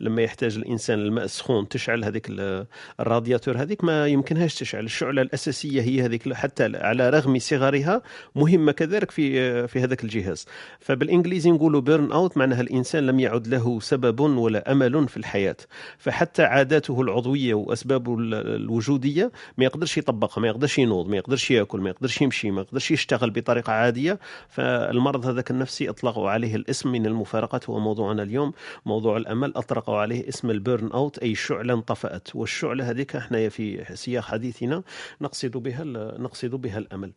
لما 0.01 0.23
يحتاج 0.23 0.57
الإنسان 0.57 0.99
الماء 0.99 1.25
السخون 1.25 1.69
تشعل 1.69 2.05
هذيك 2.05 2.27
ال- 2.31 2.67
الرادياتور 3.01 3.57
هذيك 3.63 3.85
ما 3.85 4.07
يمكنهاش 4.07 4.55
تشعل. 4.55 4.85
الشعلة 4.85 5.23
الأساسية 5.23 5.83
هي 5.83 6.03
هذيك. 6.05 6.33
حتى 6.33 6.56
على 6.61 7.11
رغم 7.11 7.39
صغرها 7.39 8.03
مهمة 8.35 8.73
كذلك 8.73 9.11
في 9.11 9.69
في 9.69 9.81
هذاك 9.81 10.05
الجهاز. 10.05 10.47
فبالإنجليزي 10.81 11.51
نقولوا 11.51 11.81
burn 11.81 12.13
out 12.13 12.37
معناها 12.37 12.61
الإنسان 12.61 13.07
لم 13.07 13.21
يعد 13.21 13.47
له 13.49 13.81
سبب 13.81 14.21
ولا 14.21 14.73
أمل 14.73 15.09
في 15.09 15.17
الحياة. 15.17 15.57
فحتى 15.99 16.43
عاداته 16.43 17.01
العضوية 17.01 17.55
وأسبابه 17.55 18.19
ال- 18.19 18.35
الوجودية 18.35 19.33
ما 19.59 19.65
يقدرش 19.65 19.99
يطبقها 19.99 20.41
ما 20.43 20.49
يقدرش 20.49 20.79
ينوض 20.79 21.09
ما 21.09 21.17
يقدرش 21.17 21.51
يأكل 21.51 21.81
ما 21.81 21.89
يقدرش 21.89 22.23
يمشي 22.23 22.51
ما 22.51 22.61
يقدرش 22.61 22.91
يشتغل 22.91 23.31
بطريقة 23.31 23.73
عادية. 23.73 24.19
فالمرض 24.49 25.27
هذاك 25.27 25.51
النفسي 25.51 25.91
أطلقوا 25.91 26.31
عليه 26.31 26.57
الاسم 26.57 26.93
من 26.93 27.07
المفارقات. 27.07 27.71
هو 27.71 27.79
موضوعنا 27.81 28.23
اليوم 28.23 28.53
موضوع 28.87 29.17
الأمل. 29.17 29.53
اطلقوا 29.57 29.97
عليه 29.99 30.29
اسم 30.29 30.51
ال 30.51 30.58
burn 30.58 30.87
out 30.93 31.19
أي 31.19 31.35
شعلة 31.35 31.75
انطفأت. 31.75 32.29
والشعلة 32.35 32.91
هذيك 32.91 33.17
إحنا 33.17 33.49
في 33.49 33.85
سياق 33.95 34.25
حديثنا 34.25 34.83
نقصد 35.21 35.51
بها 35.51 35.83
ال- 35.83 36.23
نقصد 36.47 36.61
بها 36.61 36.79
الأمل. 36.79 37.13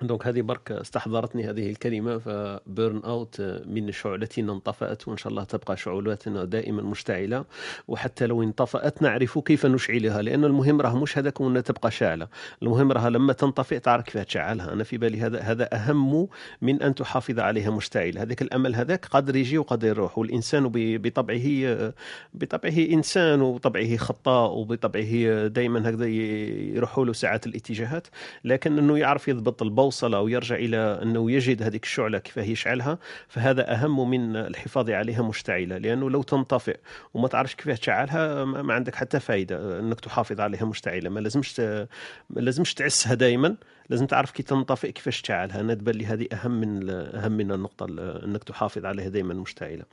donc 0.00 0.26
هذه 0.26 0.40
برك 0.40 0.72
استحضرتني 0.72 1.50
هذه 1.50 1.70
الكلمة 1.70 2.18
ف 2.18 2.34
burn 2.34 2.98
out 3.04 3.40
من 3.66 3.92
شعلتنا 3.92 4.52
انطفأت 4.52 5.08
وإن 5.08 5.16
شاء 5.16 5.30
الله 5.30 5.44
تبقى 5.44 5.76
شعلاتنا 5.76 6.44
دائما 6.44 6.82
مشتعلة. 6.82 7.44
وحتى 7.88 8.26
لو 8.26 8.42
انطفأت 8.42 9.02
نعرف 9.02 9.38
كيف 9.38 9.66
نشعلها 9.66 10.22
لأن 10.22 10.44
المهم 10.44 10.80
راه 10.80 10.96
مش 10.96 11.18
هذاك 11.18 11.40
وأنها 11.40 11.60
تبقى 11.60 11.90
شاعلة. 11.90 12.28
المهم 12.62 12.92
راه 12.92 13.08
لما 13.08 13.32
تنطفئ 13.32 13.78
تعرف 13.78 14.04
كيف 14.04 14.18
تشعلها. 14.18 14.72
أنا 14.72 14.84
في 14.84 14.98
بالي 14.98 15.20
هذا 15.20 15.40
هذا 15.40 15.74
أهم 15.74 16.28
من 16.62 16.82
أن 16.82 16.94
تحافظ 16.94 17.38
عليها 17.38 17.70
مشتعلة. 17.70 18.22
هذاك 18.22 18.42
الأمل 18.42 18.74
هذاك 18.74 19.06
قادر 19.06 19.36
يجي 19.36 19.58
وقادر 19.58 19.88
يروح. 19.88 20.18
والإنسان 20.18 20.70
بطبعه 20.74 21.92
بطبعه 22.34 22.78
إنسان 22.92 23.42
وبطبعه 23.42 23.96
خطاء 23.96 24.52
وبطبعه 24.52 25.46
دائما 25.46 25.90
هكذا 25.90 26.06
يروحوا 26.06 27.04
له 27.04 27.12
ساعات 27.12 27.46
الاتجاهات. 27.46 28.06
لكن 28.44 28.78
إنه 28.78 28.98
يعرف 28.98 29.28
يضبط 29.28 29.62
البوصله 29.92 30.20
ويرجع 30.20 30.56
إلى 30.56 30.76
أنه 31.02 31.30
يجد 31.30 31.62
هذيك 31.62 31.84
الشعلة 31.84 32.18
كيف 32.18 32.36
يشعلها 32.36 32.98
فهذا 33.28 33.72
أهم 33.72 34.10
من 34.10 34.36
الحفاظ 34.36 34.90
عليها 34.90 35.22
مشتعلة 35.22 35.78
لأنه 35.78 36.10
لو 36.10 36.22
تنطفئ 36.22 36.78
وما 37.14 37.28
تعرفش 37.28 37.54
كيف 37.54 37.78
تشعلها 37.78 38.44
ما 38.44 38.74
عندك 38.74 38.94
حتى 38.94 39.20
فائده 39.20 39.78
أنك 39.80 40.00
تحافظ 40.00 40.40
عليها 40.40 40.64
مشتعلة. 40.64 41.10
ما 41.10 41.20
لازمش 41.20 41.60
ما 41.60 42.40
لازمش 42.40 42.74
تعسها 42.74 43.14
دائما 43.14 43.56
لازم 43.90 44.06
تعرف 44.06 44.30
كي 44.30 44.42
تنطفئ 44.42 44.92
كيفاش 44.92 45.22
تشعلها. 45.22 45.60
أنا 45.60 45.74
تبان 45.74 45.94
لي 45.94 46.06
هذه 46.06 46.26
أهم 46.32 46.60
من 46.60 46.90
أهم 46.90 47.32
من 47.32 47.52
النقطة 47.52 47.86
ال- 47.86 48.24
أنك 48.24 48.44
تحافظ 48.44 48.84
عليها 48.84 49.08
دائما 49.08 49.34
مشتعلة. 49.34 49.84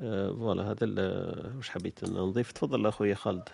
آه، 0.00 0.30
فوالا 0.30 0.62
هذا 0.62 0.76
ال- 0.82 1.56
واش 1.56 1.70
حبيت 1.70 2.04
نضيف؟ 2.04 2.52
تفضل 2.52 2.86
أخويا 2.86 3.14
خالد. 3.14 3.48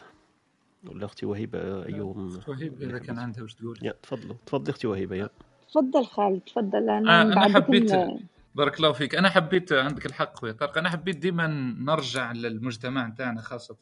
ولا 0.86 1.04
أختي 1.04 1.26
وهيبة 1.26 1.86
أيوم. 1.86 2.40
وهيب 2.48 2.82
إذا 2.82 2.98
كان 2.98 3.18
عندها 3.18 3.42
واش 3.42 3.54
تقول. 3.54 3.92
تفضلوا. 4.02 4.36
تفضلي 4.46 4.70
أختي 4.70 4.86
وهيبة 4.86 5.16
يا. 5.16 5.28
تفضل 5.70 6.06
خالد 6.06 6.40
تفضل 6.40 6.88
آه، 6.88 6.98
أنا 6.98 7.22
أنا 7.22 7.34
بعد 7.34 7.50
حبيت 7.50 7.92
بارك 8.54 8.76
الله 8.76 8.92
فيك. 8.92 9.14
أنا 9.14 9.28
حبيت 9.28 9.72
عندك 9.72 10.06
الحق 10.06 10.36
خويا 10.36 10.52
طارق 10.52 10.78
أنا 10.78 10.90
حبيت 10.90 11.16
ديما 11.16 11.46
نرجع 11.78 12.32
للمجتمع 12.32 13.06
نتاعنا 13.06 13.40
خاصة 13.40 13.76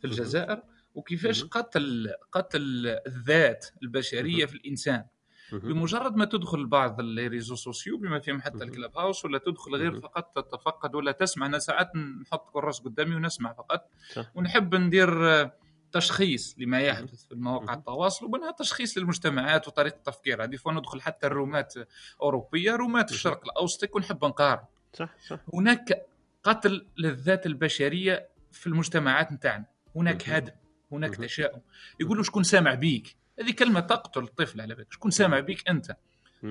في 0.00 0.04
الجزائر 0.04 0.62
وكيفاش 0.94 1.44
قتل 1.44 2.10
قتل 2.32 2.86
الذات 3.06 3.66
البشرية 3.82 4.46
في 4.46 4.54
الإنسان. 4.54 5.04
بمجرد 5.52 6.16
ما 6.16 6.24
تدخل 6.24 6.66
بعض 6.66 7.00
ال 7.00 7.07
réseaux 7.07 7.54
sociaux 7.54 7.98
بما 7.98 8.18
فيهم 8.18 8.40
حتى 8.40 8.64
ال 8.64 8.96
Clubhouse 8.98 9.24
ولا 9.24 9.38
تدخل 9.38 9.74
غير 9.76 10.00
فقط 10.00 10.32
تتفقد 10.36 10.94
ولا 10.94 11.12
تسمع. 11.12 11.46
أنا 11.46 11.58
ساعات 11.58 11.96
نحط 11.96 12.50
كراس 12.52 12.80
قدامي 12.80 13.14
ونسمع 13.14 13.52
فقط. 13.52 13.90
ونحب 14.34 14.74
ندير 14.74 15.30
آه، 15.30 15.52
تشخيص 15.92 16.54
لما 16.58 16.80
يحدث 16.80 17.26
في 17.26 17.34
مواقع 17.34 17.74
التواصل 17.74 18.26
ومنها 18.26 18.50
تشخيص 18.50 18.98
للمجتمعات 18.98 19.68
وطريقة 19.68 19.96
التفكير. 19.96 20.44
هذه 20.44 20.58
ندخل 20.66 21.00
حتى 21.02 21.26
الرومات 21.26 21.74
أوروبية 22.22 22.76
رومات 22.76 23.10
الشرق 23.10 23.44
الاوسطي 23.44 23.88
ونحب 23.94 24.24
نقارن 24.24 24.64
صح 24.94 25.14
صح. 25.28 25.40
هناك 25.54 26.06
قتل 26.42 26.86
للذات 26.98 27.46
البشرية 27.46 28.28
في 28.52 28.66
المجتمعات 28.66 29.32
نتاعنا. 29.32 29.64
هناك 29.96 30.28
هدم 30.28 30.52
هناك 30.92 31.16
تشاؤم. 31.16 31.60
يقولوا 32.00 32.24
شكون 32.24 32.42
سامع 32.42 32.74
بيك؟ 32.74 33.16
هذه 33.40 33.50
كلمة 33.50 33.80
تقتل 33.80 34.22
الطفل 34.22 34.60
على 34.60 34.74
فكرة. 34.76 34.86
شكون 34.90 35.10
سامع 35.10 35.40
بيك 35.40 35.68
أنت؟ 35.68 35.96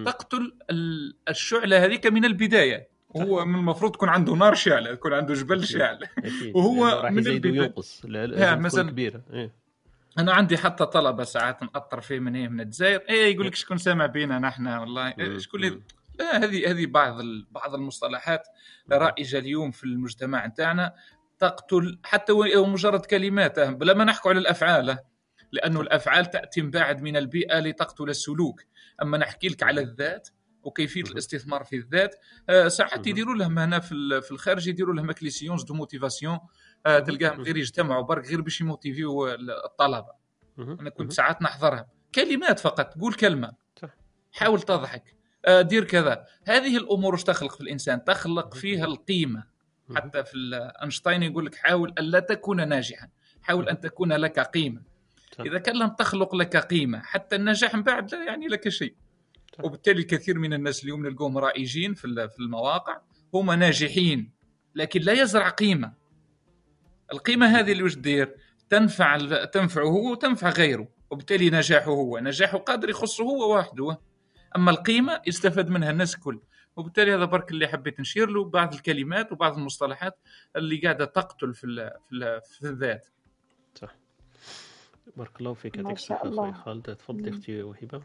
تقتل 0.05 0.57
ال- 0.69 1.17
الشعلة 1.29 1.85
هذيك 1.85 2.07
من 2.07 2.25
البداية. 2.25 2.89
هو 3.17 3.45
من 3.45 3.55
المفروض 3.55 3.91
تكون 3.91 4.09
عنده 4.09 4.33
نار 4.33 4.55
شاعله 4.55 4.89
يكون 4.89 5.13
عنده 5.13 5.33
جبل 5.33 5.65
شاعل. 5.65 5.99
وهو 6.53 6.87
راح 6.87 7.11
من 7.11 7.27
ها، 8.07 8.27
لازم 8.27 8.61
مثلاً 8.61 8.89
كبيرة. 8.89 9.21
إيه. 9.33 9.53
أنا 10.19 10.33
عندي 10.33 10.57
حتى 10.57 10.85
طلبة 10.85 11.23
ساعات 11.23 11.63
نأطر 11.63 12.01
فيه 12.01 12.19
من 12.19 12.35
هي 12.35 12.49
من 12.49 12.61
الجزائر. 12.61 13.01
إيه 13.09 13.33
يقول 13.33 13.47
لك 13.47 13.55
شكون 13.55 13.77
سامع 13.77 14.05
بينا 14.05 14.39
نحن 14.39 14.67
والله. 14.67 15.07
إيه 15.07 15.37
شكون 15.37 15.63
اللي 15.63 15.81
لا 16.19 16.43
هذه 16.43 16.71
هذه 16.71 16.85
بعض 16.85 17.19
ال- 17.19 17.47
بعض 17.51 17.75
المصطلحات 17.75 18.47
رائجة 18.91 19.37
اليوم 19.39 19.71
في 19.71 19.83
المجتمع 19.83 20.45
نتاعنا 20.45 20.93
تقتل 21.39 21.99
حتى 22.03 22.33
مجرد 22.55 23.05
كلمات. 23.05 23.59
بلا 23.59 23.93
ما 23.93 24.03
نحكوا 24.03 24.31
على 24.31 24.39
الأفعال 24.39 24.97
لأنه 25.51 25.81
الأفعال 25.81 26.25
تأتي 26.25 26.61
من 26.61 26.71
بعد 26.71 27.01
من 27.01 27.17
البيئة 27.17 27.59
لتقتل 27.59 28.09
السلوك. 28.09 28.63
أما 29.01 29.17
نحكي 29.17 29.47
لك 29.47 29.63
على 29.63 29.81
الذات 29.81 30.29
وكيفية 30.63 31.01
الاستثمار 31.01 31.63
في 31.63 31.75
الذات. 31.75 32.15
آه، 32.49 32.67
ساعات 32.67 33.07
يديروا 33.07 33.35
لهم 33.35 33.59
هنا 33.59 33.79
في 33.79 33.91
ال- 33.91 34.21
في 34.21 34.31
الخارج 34.31 34.67
يديروا 34.67 34.95
لهم 34.95 35.11
ك 35.11 35.16
les 35.16 35.30
séances 35.30 35.63
de 35.63 35.73
motivation 35.73 36.39
تلقاهم 36.85 37.41
غير 37.41 37.57
يجتمعوا 37.57 38.03
برك 38.03 38.27
غير 38.27 38.41
باش 38.41 38.61
يموتيفيو 38.61 39.27
الطلبة. 39.65 40.11
أنا 40.79 40.89
كنت 40.89 41.11
ساعات 41.13 41.41
نحضرها. 41.41 41.89
كلمات 42.15 42.59
فقط 42.59 42.93
قول 42.99 43.13
كلمة. 43.13 43.51
حاول 44.31 44.61
تضحك. 44.61 45.15
آه، 45.45 45.61
دير 45.61 45.83
كذا. 45.83 46.25
هذه 46.45 46.77
الأمور 46.77 47.13
إيش 47.13 47.23
تخلق 47.23 47.55
في 47.55 47.61
الإنسان؟ 47.61 48.03
تخلق 48.03 48.53
فيها 48.53 48.85
القيمة. 48.85 49.43
حتى 49.95 50.23
في 50.23 50.71
أينشتاين 50.81 51.23
يقول 51.23 51.45
لك 51.45 51.55
حاول 51.55 51.93
الا 51.99 52.19
تكون 52.19 52.69
ناجحا. 52.69 53.07
حاول 53.41 53.69
أن 53.69 53.79
تكون 53.79 54.13
لك 54.13 54.39
قيمة. 54.39 54.81
إذا 55.45 55.57
كان 55.59 55.75
لم 55.75 55.87
تخلق 55.89 56.35
لك 56.35 56.57
قيمة 56.57 56.99
حتى 57.01 57.35
النجاح 57.35 57.75
من 57.75 57.83
بعد 57.83 58.15
لا 58.15 58.23
يعني 58.23 58.47
لك 58.47 58.69
شيء. 58.69 58.95
وبالتالي 59.63 60.03
كثير 60.03 60.39
من 60.39 60.53
الناس 60.53 60.83
اليوم 60.83 61.05
نلقوهم 61.07 61.37
رائجين 61.37 61.93
في 61.93 62.05
ال- 62.05 62.29
في 62.29 62.39
المواقع. 62.39 62.97
هم 63.33 63.51
ناجحين 63.51 64.31
لكن 64.75 65.01
لا 65.01 65.13
يزرع 65.13 65.49
قيمة. 65.49 65.93
القيمة 67.13 67.45
هذه 67.59 67.71
اللي 67.71 67.83
وش 67.83 67.95
دير 67.95 68.35
تنفع 68.69 69.15
ال- 69.15 69.51
تنفعه 69.51 69.83
هو 69.85 70.11
وتنفع 70.11 70.49
غيره 70.49 70.87
وبالتالي 71.09 71.49
نجاحه 71.49 71.91
هو. 71.91 72.17
نجاحه 72.19 72.57
قادر 72.57 72.89
يخصه 72.89 73.23
هو 73.23 73.57
وحده 73.57 73.99
أما 74.55 74.71
القيمة 74.71 75.21
يستفاد 75.27 75.69
منها 75.69 75.91
الناس 75.91 76.15
الكل. 76.15 76.39
وبالتالي 76.75 77.15
هذا 77.15 77.25
برك 77.25 77.51
اللي 77.51 77.67
حبيت 77.67 77.99
نشير 77.99 78.29
له 78.29 78.43
بعض 78.43 78.73
الكلمات 78.73 79.31
وبعض 79.31 79.57
المصطلحات 79.57 80.19
اللي 80.55 80.77
قاعدة 80.77 81.05
تقتل 81.05 81.53
في 81.53 81.63
ال 81.63 81.91
في, 82.09 82.15
ال 82.15 82.41
في 82.41 82.63
الذات. 82.67 83.07
صح. 83.75 83.95
بارك 85.17 85.39
الله 85.39 85.53
فيك 85.53 85.77
يعطيك 85.77 85.91
الصحة. 85.97 86.29
أخوي 86.29 86.53
خالد. 86.53 86.95
تفضلي. 86.95 87.29
أختي 87.29 87.63
وهبة. 87.63 88.01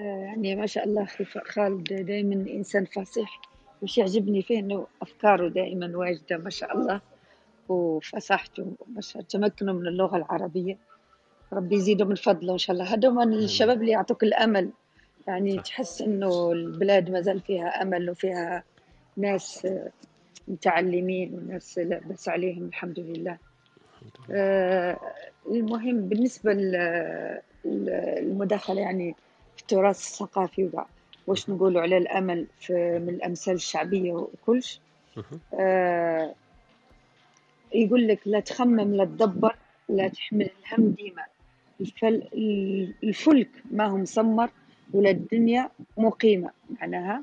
يعني 0.00 0.56
ما 0.56 0.66
شاء 0.66 0.84
الله 0.84 1.02
أخي 1.02 1.24
خالد 1.24 1.84
دائما 1.84 2.34
إنسان 2.34 2.84
فصيح. 2.84 3.40
وش 3.82 3.98
يعجبني 3.98 4.42
فيه 4.42 4.58
إنه 4.58 4.86
أفكاره 5.02 5.48
دائما 5.48 5.96
واجدة 5.96 6.36
ما 6.36 6.50
شاء 6.50 6.78
الله. 6.78 7.00
وفصاحته 7.68 8.66
ما 8.94 9.00
شاء 9.00 9.22
تمكنه 9.22 9.72
من 9.72 9.86
اللغة 9.86 10.16
العربية. 10.16 10.78
ربي 11.52 11.76
يزيده 11.76 12.04
من 12.04 12.14
فضله 12.14 12.52
إن 12.52 12.58
شاء 12.58 12.74
الله. 12.74 12.94
هذا 12.94 13.10
من 13.10 13.32
الشباب 13.32 13.80
اللي 13.80 13.92
يعطوك 13.92 14.22
الأمل. 14.22 14.70
يعني 15.28 15.58
تحس 15.58 16.02
إنه 16.02 16.52
البلاد 16.52 17.10
ما 17.10 17.20
زال 17.20 17.40
فيها 17.40 17.82
أمل 17.82 18.10
وفيها 18.10 18.64
ناس 19.16 19.66
آه، 19.66 19.90
متعلمين 20.48 21.34
وناس 21.34 21.78
لا 21.78 22.00
بأس 22.04 22.28
عليهم 22.28 22.64
الحمد 22.64 22.98
لله. 22.98 23.38
آه، 24.30 25.00
المهم 25.50 26.00
بالنسبة 26.00 26.52
للمداخلة 27.64 28.80
يعني 28.80 29.14
التراث 29.60 29.96
الثقافي 29.98 30.64
وكاع. 30.64 30.86
واش 31.26 31.50
نقولوا 31.50 31.82
على 31.82 31.96
الأمل 31.96 32.46
في 32.60 32.98
من 32.98 33.08
الأمثال 33.08 33.54
الشعبية 33.54 34.12
وكلش. 34.12 34.80
آه، 35.54 36.34
يقول 37.74 38.08
لك 38.08 38.20
لا 38.26 38.40
تخمم 38.40 38.94
لا 38.94 39.04
تدبر 39.04 39.56
لا 39.88 40.08
تحمل 40.08 40.50
الهم 40.64 40.90
ديما. 40.90 41.24
الفل 41.80 42.22
الفلك 43.02 43.48
ما 43.70 43.86
هو 43.86 43.96
مسمر 43.96 44.50
ولا 44.94 45.10
الدنيا 45.10 45.70
مقيمة. 45.96 46.50
معناها 46.80 47.22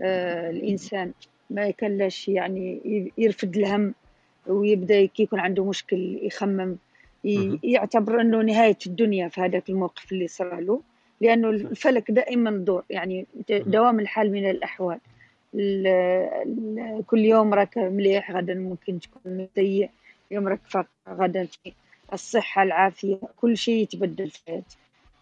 آه، 0.00 0.50
الإنسان 0.50 1.12
ما 1.50 1.66
يكلاش 1.66 2.28
يعني 2.28 2.80
يرفد 3.18 3.56
الهم 3.56 3.94
ويبدأ 4.46 5.06
كي 5.06 5.22
يكون 5.22 5.40
عنده 5.40 5.64
مشكل 5.64 6.18
يخمم 6.22 6.76
يعتبر 7.62 8.20
أنه 8.20 8.42
نهاية 8.42 8.78
الدنيا 8.86 9.28
في 9.28 9.40
هذاك 9.40 9.70
الموقف 9.70 10.12
اللي 10.12 10.28
صار 10.28 10.60
له. 10.60 10.80
لأنه 11.24 11.50
الفلك 11.50 12.10
دائما 12.10 12.50
دور 12.50 12.82
يعني 12.90 13.26
دوام 13.50 14.00
الحال 14.00 14.32
من 14.32 14.50
الأحوال. 14.50 14.98
ال- 15.54 15.86
ال- 15.86 17.04
كل 17.06 17.18
يوم 17.18 17.54
راك 17.54 17.78
مليح 17.78 18.30
غدا 18.32 18.54
ممكن 18.54 19.00
تكون 19.00 19.46
سيء. 19.54 19.90
يوم 20.30 20.48
راك 20.48 20.60
فقر 20.68 20.86
غدا 21.08 21.44
في 21.44 21.72
الصحة 22.12 22.62
العافية 22.62 23.18
كل 23.40 23.56
شيء 23.56 23.82
يتبدل 23.82 24.30
في 24.30 24.38
الحياة 24.48 24.62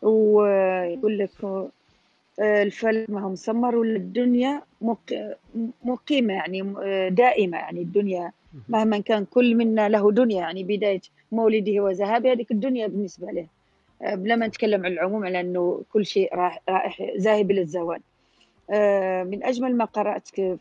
ويقول 0.02 1.18
لك 1.18 1.30
آه، 1.44 2.62
الفلك 2.62 3.10
ما 3.10 3.20
هو 3.20 3.28
مسمر 3.28 3.76
ولا 3.76 3.96
الدنيا 3.96 4.62
مق- 4.80 5.36
مقيمة 5.84 6.34
يعني 6.34 6.62
دائمة 7.10 7.58
يعني 7.58 7.80
الدنيا. 7.82 8.32
مهما 8.68 8.98
كان 8.98 9.24
كل 9.24 9.54
منا 9.54 9.88
له 9.88 10.12
دنيا 10.12 10.40
يعني 10.40 10.64
بداية 10.64 11.00
مولده 11.32 11.80
وذهابه 11.80 12.32
هذيك 12.32 12.50
الدنيا 12.50 12.86
بالنسبة 12.86 13.30
له. 13.32 13.46
بلا 14.02 14.36
ما 14.36 14.46
نتكلم 14.46 14.86
عن 14.86 14.92
العموم 14.92 15.24
على 15.24 15.40
أنه 15.40 15.82
كل 15.92 16.06
شيء 16.06 16.34
رائح 16.68 17.02
ذاهب 17.18 17.50
إلى 17.50 17.60
الزوال. 17.60 18.00
آه، 18.70 19.22
من 19.22 19.44
أجمل 19.44 19.76
ما 19.76 19.84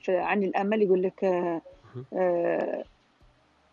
في- 0.02 0.18
عن 0.18 0.44
الأمل 0.44 0.82
يقول 0.82 1.04
لك 1.04 1.24
آه، 1.24 1.62
آه، 2.14 2.84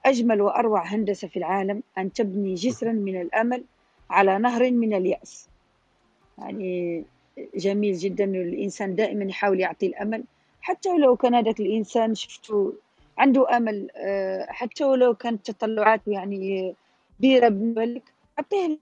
أجمل 0.07 0.41
وأروع 0.41 0.87
هندسة 0.87 1.29
في 1.29 1.37
العالم 1.37 1.83
أن 1.99 2.13
تبني 2.13 2.55
جسرا 2.55 2.93
من 2.93 3.21
الأمل 3.21 3.65
على 4.11 4.39
نهر 4.39 4.71
من 4.71 4.95
اليأس. 4.95 5.49
يعني 6.39 7.05
جميل 7.57 7.95
جدا 7.97 8.25
إنه 8.25 8.39
الإنسان 8.39 8.95
دائما 8.95 9.25
يحاول 9.25 9.61
يعطي 9.61 9.87
الأمل. 9.87 10.25
حتى 10.61 10.89
ولو 10.89 11.17
كان 11.17 11.35
هذاك 11.35 11.61
الإنسان 11.61 12.15
شفته 12.15 12.73
عنده 13.19 13.57
آه، 13.97 14.47
حتى 14.49 14.85
ولو 14.85 15.15
كانت 15.15 15.51
تطلعاته 15.51 16.13
يعني 16.13 16.75
كبيرة 17.19 17.49
بالنسبة 17.49 17.85
لك 17.85 18.03
أعطيه 18.39 18.79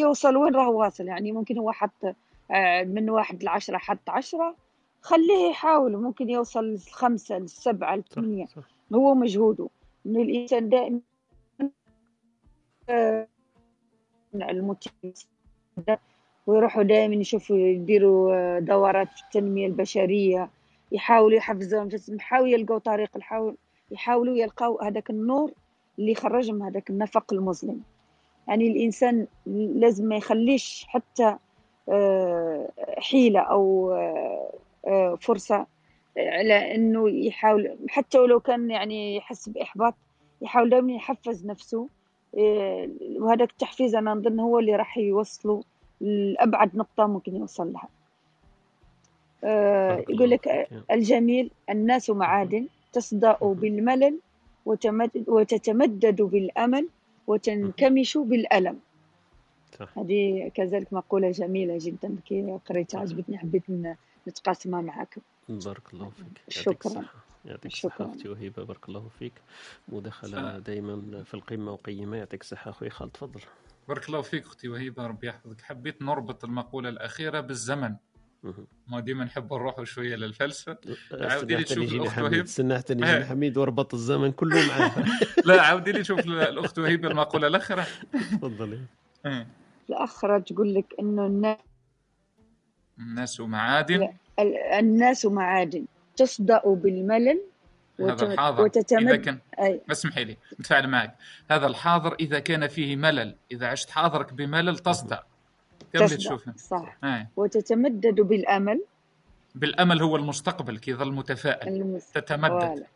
يوصل 0.00 0.36
وين 0.36 0.54
راه 0.54 0.68
واصل؟ 0.68 1.06
يعني 1.06 1.32
ممكن 1.32 1.58
هو 1.58 1.72
حط 1.72 2.04
آه، 2.50 2.82
من 2.84 3.10
واحد 3.10 3.44
لعشرة 3.44 3.78
حط 3.78 4.10
عشرة 4.10 4.56
خليه 5.00 5.50
يحاول 5.50 5.96
ممكن 5.96 6.30
يوصل 6.30 6.64
للخمسة 6.64 7.38
للسبعة 7.38 7.96
للثمانية 7.96 8.46
هو 8.94 9.14
مجهوده. 9.14 9.68
إنه 10.06 10.22
الإنسان 10.22 10.68
دائما 10.68 11.00
آه، 12.88 13.28
الموتيفيشن 14.34 15.26
ويروحوا 16.46 16.82
دائما 16.82 17.14
يشوفوا 17.14 17.56
يديروا 17.56 18.34
آه، 18.34 18.58
دورات 18.58 19.08
في 19.08 19.22
التنمية 19.24 19.66
البشرية 19.66 20.50
يحاولوا 20.92 21.36
يحفزوا 21.36 21.82
أنفسهم 21.82 22.16
يحاولوا 22.16 22.48
يلقوا 22.48 22.78
طريق 22.78 23.10
يحاول 23.16 23.56
يحاولوا 23.90 24.36
يلقوا 24.36 24.84
هذاك 24.84 25.10
النور 25.10 25.52
اللي 25.98 26.12
يخرجهم 26.12 26.54
من 26.54 26.62
هذاك 26.62 26.90
النفق 26.90 27.32
المظلم. 27.32 27.82
يعني 28.48 28.68
الإنسان 28.68 29.26
لازم 29.46 30.04
ما 30.04 30.16
يخليش 30.16 30.86
حتى 30.88 31.36
آه، 31.88 32.68
حيلة 32.98 33.40
أو 33.40 33.92
آه، 33.92 34.52
آه، 34.86 35.14
فرصة 35.20 35.66
على 36.18 36.74
إنه 36.74 37.10
يحاول 37.10 37.76
حتى 37.88 38.18
ولو 38.18 38.40
كان 38.40 38.70
يعني 38.70 39.16
يحس 39.16 39.48
بإحباط 39.48 39.94
يحاول 40.42 40.70
دائما 40.70 40.92
يحفز 40.92 41.46
نفسه 41.46 41.88
آه، 42.38 42.88
وهذا 43.16 43.44
التحفيز 43.44 43.94
أنا 43.94 44.12
أظن 44.12 44.40
هو 44.40 44.58
اللي 44.58 44.76
راح 44.76 44.98
يوصله 44.98 45.64
لأبعد 46.00 46.76
نقطة 46.76 47.06
ممكن 47.06 47.36
يوصل 47.36 47.72
لها. 47.72 47.88
يقول 50.08 50.30
لك 50.30 50.68
الجميل 50.90 51.50
الناس 51.70 52.10
معادن 52.10 52.66
تصدأ 52.92 53.36
بالملل 53.42 54.18
وتتمدد 55.26 56.22
بالأمل 56.22 56.88
وتنكمش 57.32 58.16
بالألم. 58.16 58.78
صح. 59.78 59.98
هذه 59.98 60.50
كذلك 60.54 60.92
مقولة 60.92 61.30
جميلة 61.30 61.78
جدا 61.80 62.16
كي 62.26 62.58
قريتها 62.66 63.00
عجبتني 63.00 63.38
حبيت 63.38 63.62
نتقاسمها 64.28 64.80
معكم 64.80 65.20
بارك 65.48 65.94
الله 65.94 66.10
فيك. 66.10 66.26
يعطيك 66.26 66.82
شكرا. 66.82 67.00
الصحة. 67.00 67.24
يعطيك 67.44 67.72
الصحة 67.72 67.94
شكرا. 67.94 68.06
أختي 68.06 68.28
وهيبة 68.28 68.64
بارك 68.64 68.88
الله 68.88 69.08
فيك. 69.18 69.32
مداخلة 69.88 70.58
دائما 70.58 71.22
في 71.24 71.34
القمة 71.34 71.72
وقيمة. 71.72 72.16
يعطيك 72.16 72.40
الصحة 72.40 72.70
أخوي 72.70 72.90
خالد 72.90 73.10
تفضل. 73.10 73.40
بارك 73.88 74.08
الله 74.08 74.22
فيك 74.22 74.42
أختي 74.42 74.68
وهيبة 74.68 75.06
ربي 75.06 75.26
يحفظك. 75.26 75.60
حبيت 75.60 76.02
نربط 76.02 76.44
المقولة 76.44 76.88
الأخيرة 76.88 77.40
بالزمن. 77.40 77.96
ما 78.88 79.00
ديما 79.00 79.24
نحب 79.24 79.52
نروح 79.52 79.82
شوية 79.82 80.16
للفلسفة. 80.16 80.78
عاودي 81.12 81.56
استنى 81.56 81.56
لي 81.56 81.64
تشوف 81.64 81.92
الأخت 81.92 82.18
وهيب. 82.18 82.46
يجيني 82.90 83.16
إيه. 83.16 83.24
حميد 83.24 83.56
واربط 83.56 83.94
الزمن 83.94 84.32
كله 84.32 84.68
معاه 84.68 85.04
لا 85.46 85.62
عاودي 85.62 85.92
لي 85.92 86.02
تشوف 86.02 86.18
الأخت 86.20 86.78
وهيبه 86.78 87.08
المقولة 87.08 87.46
الأخيرة. 87.46 87.86
تفضلي. 88.12 88.80
إيه. 89.26 89.46
الأخرى 89.90 90.40
تقول 90.40 90.74
لك 90.74 90.94
إنه 91.00 91.26
النا- 91.26 91.58
الناس 92.98 93.40
معادن. 93.40 94.08
الناس 94.78 95.26
معادن. 95.26 95.84
تصدأ 96.16 96.62
بالملل 96.66 97.42
هذا 98.00 98.32
الحاضر. 98.32 98.58
إذا 98.58 98.64
وتتمد 98.64 99.14
كان 99.14 99.38
أي. 99.60 99.80
اسمحي 99.92 100.24
لي 100.24 100.36
نتفاعل 100.60 100.86
معك. 100.86 101.16
هذا 101.50 101.66
الحاضر 101.66 102.14
إذا 102.20 102.38
كان 102.38 102.68
فيه 102.68 102.96
ملل. 102.96 103.36
إذا 103.52 103.66
عشت 103.66 103.90
حاضرك 103.90 104.32
بملل 104.32 104.78
تصدع 104.78 105.22
تصدأ 105.92 106.16
تشوفها 106.16 106.54
صح. 106.56 106.96
إيه. 107.04 107.30
وتتمدد 107.36 108.20
بالأمل. 108.20 108.84
بالأمل 109.54 110.02
هو 110.02 110.16
المستقبل 110.16 110.78
كي 110.78 110.90
يظل 110.90 111.12
متفائل. 111.12 112.00
تتمدد. 112.14 112.86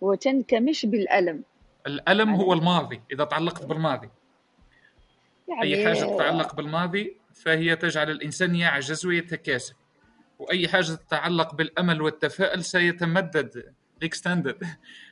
وتنكمش 0.00 0.86
بالألم. 0.86 1.42
الألم 1.86 2.28
يعني 2.28 2.42
هو 2.42 2.52
الماضي. 2.52 3.02
إذا 3.12 3.24
تعلقت 3.24 3.64
بالماضي. 3.64 4.10
يعني 5.48 5.62
أي 5.62 5.84
حاجة 5.84 6.04
تتعلق 6.04 6.54
بالماضي 6.54 7.16
فهي 7.34 7.76
تجعل 7.76 8.10
الإنسان 8.10 8.54
يعجز 8.54 9.06
ويتكاسل. 9.06 9.74
وأي 10.38 10.68
حاجة 10.68 10.92
تتعلق 10.92 11.54
بالأمل 11.54 12.02
والتفاؤل 12.02 12.64
سيتمدد 12.64 13.74
extended 14.02 14.66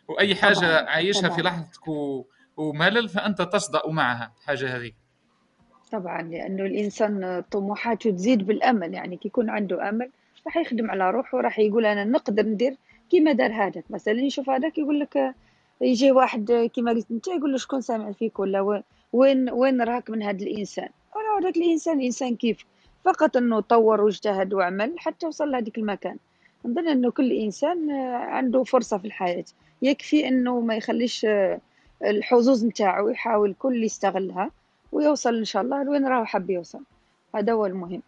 وأي 0.08 0.34
حاجة 0.34 0.54
طبعاً، 0.54 0.90
عايشها 0.90 1.28
في. 1.28 1.42
لحظتك 1.42 1.88
و... 1.88 2.26
وملل 2.56 3.08
فأنت 3.08 3.42
تصدأ 3.42 3.82
معها. 3.88 4.32
حاجة 4.44 4.76
هذه. 4.76 4.92
طبعا 5.92 6.22
لأنه 6.22 6.62
الإنسان 6.66 7.44
طموحاته 7.50 8.10
تزيد 8.10 8.46
بالأمل. 8.46 8.94
يعني 8.94 9.16
كي 9.16 9.28
يكون 9.28 9.50
عنده 9.50 9.88
أمل 9.88 10.10
راح 10.46 10.56
يخدم 10.56 10.90
على 10.90 11.10
روحه 11.10 11.40
راح 11.40 11.58
يقول 11.58 11.86
أنا 11.86 12.04
نقدر 12.04 12.46
ندير 12.46 12.76
كيما 13.10 13.32
دار 13.32 13.52
هذاك. 13.52 13.84
مثلا 13.90 14.20
يشوف 14.20 14.50
هذاك 14.50 14.78
يقول 14.78 15.00
لك 15.00 15.34
يجي 15.80 16.12
واحد 16.12 16.70
كيما 16.74 16.90
قلت 16.92 17.10
أنت 17.10 17.28
يقول 17.28 17.52
له 17.52 17.58
شكون 17.58 17.80
سامع 17.80 18.12
فيك 18.12 18.38
ولا 18.38 18.82
وين- 19.12 19.50
وين 19.50 19.82
راك 19.82 20.10
من 20.10 20.22
هذا 20.22 20.42
الإنسان؟ 20.44 20.88
ولا 21.16 21.38
هذاك 21.40 21.56
الإنسان 21.56 22.00
إنسان 22.00 22.36
كيف؟ 22.36 22.64
فقط 23.04 23.36
أنه 23.36 23.60
طور 23.60 24.00
واجتهد 24.00 24.54
وعمل 24.54 24.94
حتى 24.98 25.26
وصل 25.26 25.50
لهذيك 25.50 25.78
المكان. 25.78 26.16
نظن 26.64 26.88
أنه 26.88 27.10
كل 27.10 27.32
إنسان 27.32 27.90
آه، 27.90 28.16
عنده 28.16 28.62
فرصة 28.64 28.98
في 28.98 29.04
الحياة. 29.04 29.44
يكفي 29.82 30.28
أنه 30.28 30.60
ما 30.60 30.76
يخليش 30.76 31.26
الحظوظ 32.04 32.64
نتاعو 32.64 33.08
يحاول 33.08 33.54
كل 33.58 33.84
يستغلها. 33.84 34.50
ويوصل 34.92 35.34
إن 35.36 35.44
شاء 35.44 35.62
الله 35.62 35.82
لوين 35.84 36.06
راهو 36.06 36.24
حاب 36.24 36.50
يوصل. 36.50 36.80
هذا 37.34 37.52
هو 37.52 37.66
المهم. 37.66 38.02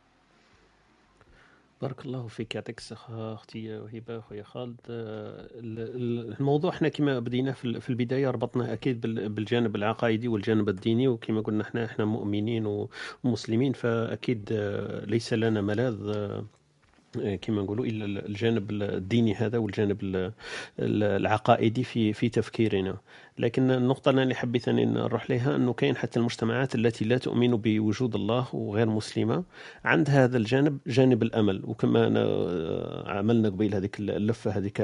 بارك 1.83 2.05
الله 2.07 2.27
فيك 2.27 2.55
يعطيك 2.55 2.79
الصحة 2.79 3.35
أختي 3.35 3.79
وهبة 3.79 4.19
أخويا 4.19 4.43
خالد. 4.43 4.77
آه، 4.91 5.41
ال- 5.55 5.79
ال- 5.79 6.37
الموضوع 6.41 6.71
إحنا 6.71 6.89
كما 6.89 7.19
بدينا 7.21 7.53
في 7.53 7.65
ال- 7.65 7.81
في 7.81 7.91
البداية 7.91 8.31
ربطنا 8.31 8.73
أكيد 8.73 9.01
بال- 9.01 9.29
بالجانب 9.29 9.77
العقائدي 9.77 10.29
والجانب 10.29 10.69
الديني 10.69 11.09
وكما 11.09 11.41
قلنا 11.41 11.63
إحنا 11.63 11.85
إحنا 11.85 12.05
مؤمنين 12.05 12.87
ومسلمين 13.25 13.73
فأكيد 13.73 14.49
آه، 14.53 15.05
ليس 15.05 15.33
لنا 15.33 15.61
ملاذ 15.61 15.97
آه، 16.09 16.45
كما 17.43 17.63
نقولوا 17.63 17.87
إلا 17.87 18.27
الجانب 18.27 18.71
الديني 18.71 19.35
هذا 19.35 19.59
والجانب 19.59 20.03
ال- 20.03 20.33
ال- 20.79 21.03
العقائدي 21.03 21.85
في 21.85 22.13
في 22.13 22.29
تفكيرنا. 22.29 22.97
لكن 23.39 23.71
النقطة 23.71 24.11
اللي 24.11 24.35
حبيت 24.35 24.69
أني 24.69 24.85
نروح 24.85 25.31
لها 25.31 25.57
أنه 25.57 25.73
كاين 25.73 25.97
حتى 25.97 26.19
المجتمعات 26.21 26.75
التي 26.75 27.05
لا 27.05 27.19
تؤمن 27.19 27.57
بوجود 27.57 28.15
الله 28.15 28.47
وغير 28.55 28.87
مسلمة 28.91 29.45
عندها 29.85 30.25
هذا 30.25 30.37
الجانب 30.37 30.79
جانب 30.87 31.23
الأمل. 31.23 31.61
وكما 31.65 32.07
أنا 32.07 32.25
عملنا 33.07 33.49
قبيل 33.49 33.75
هذيك 33.75 33.97
اللفة 34.01 34.51
هذيك 34.51 34.83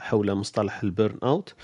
حول 0.00 0.34
مصطلح 0.34 0.82
البيرن 0.82 1.18
أوت. 1.22 1.54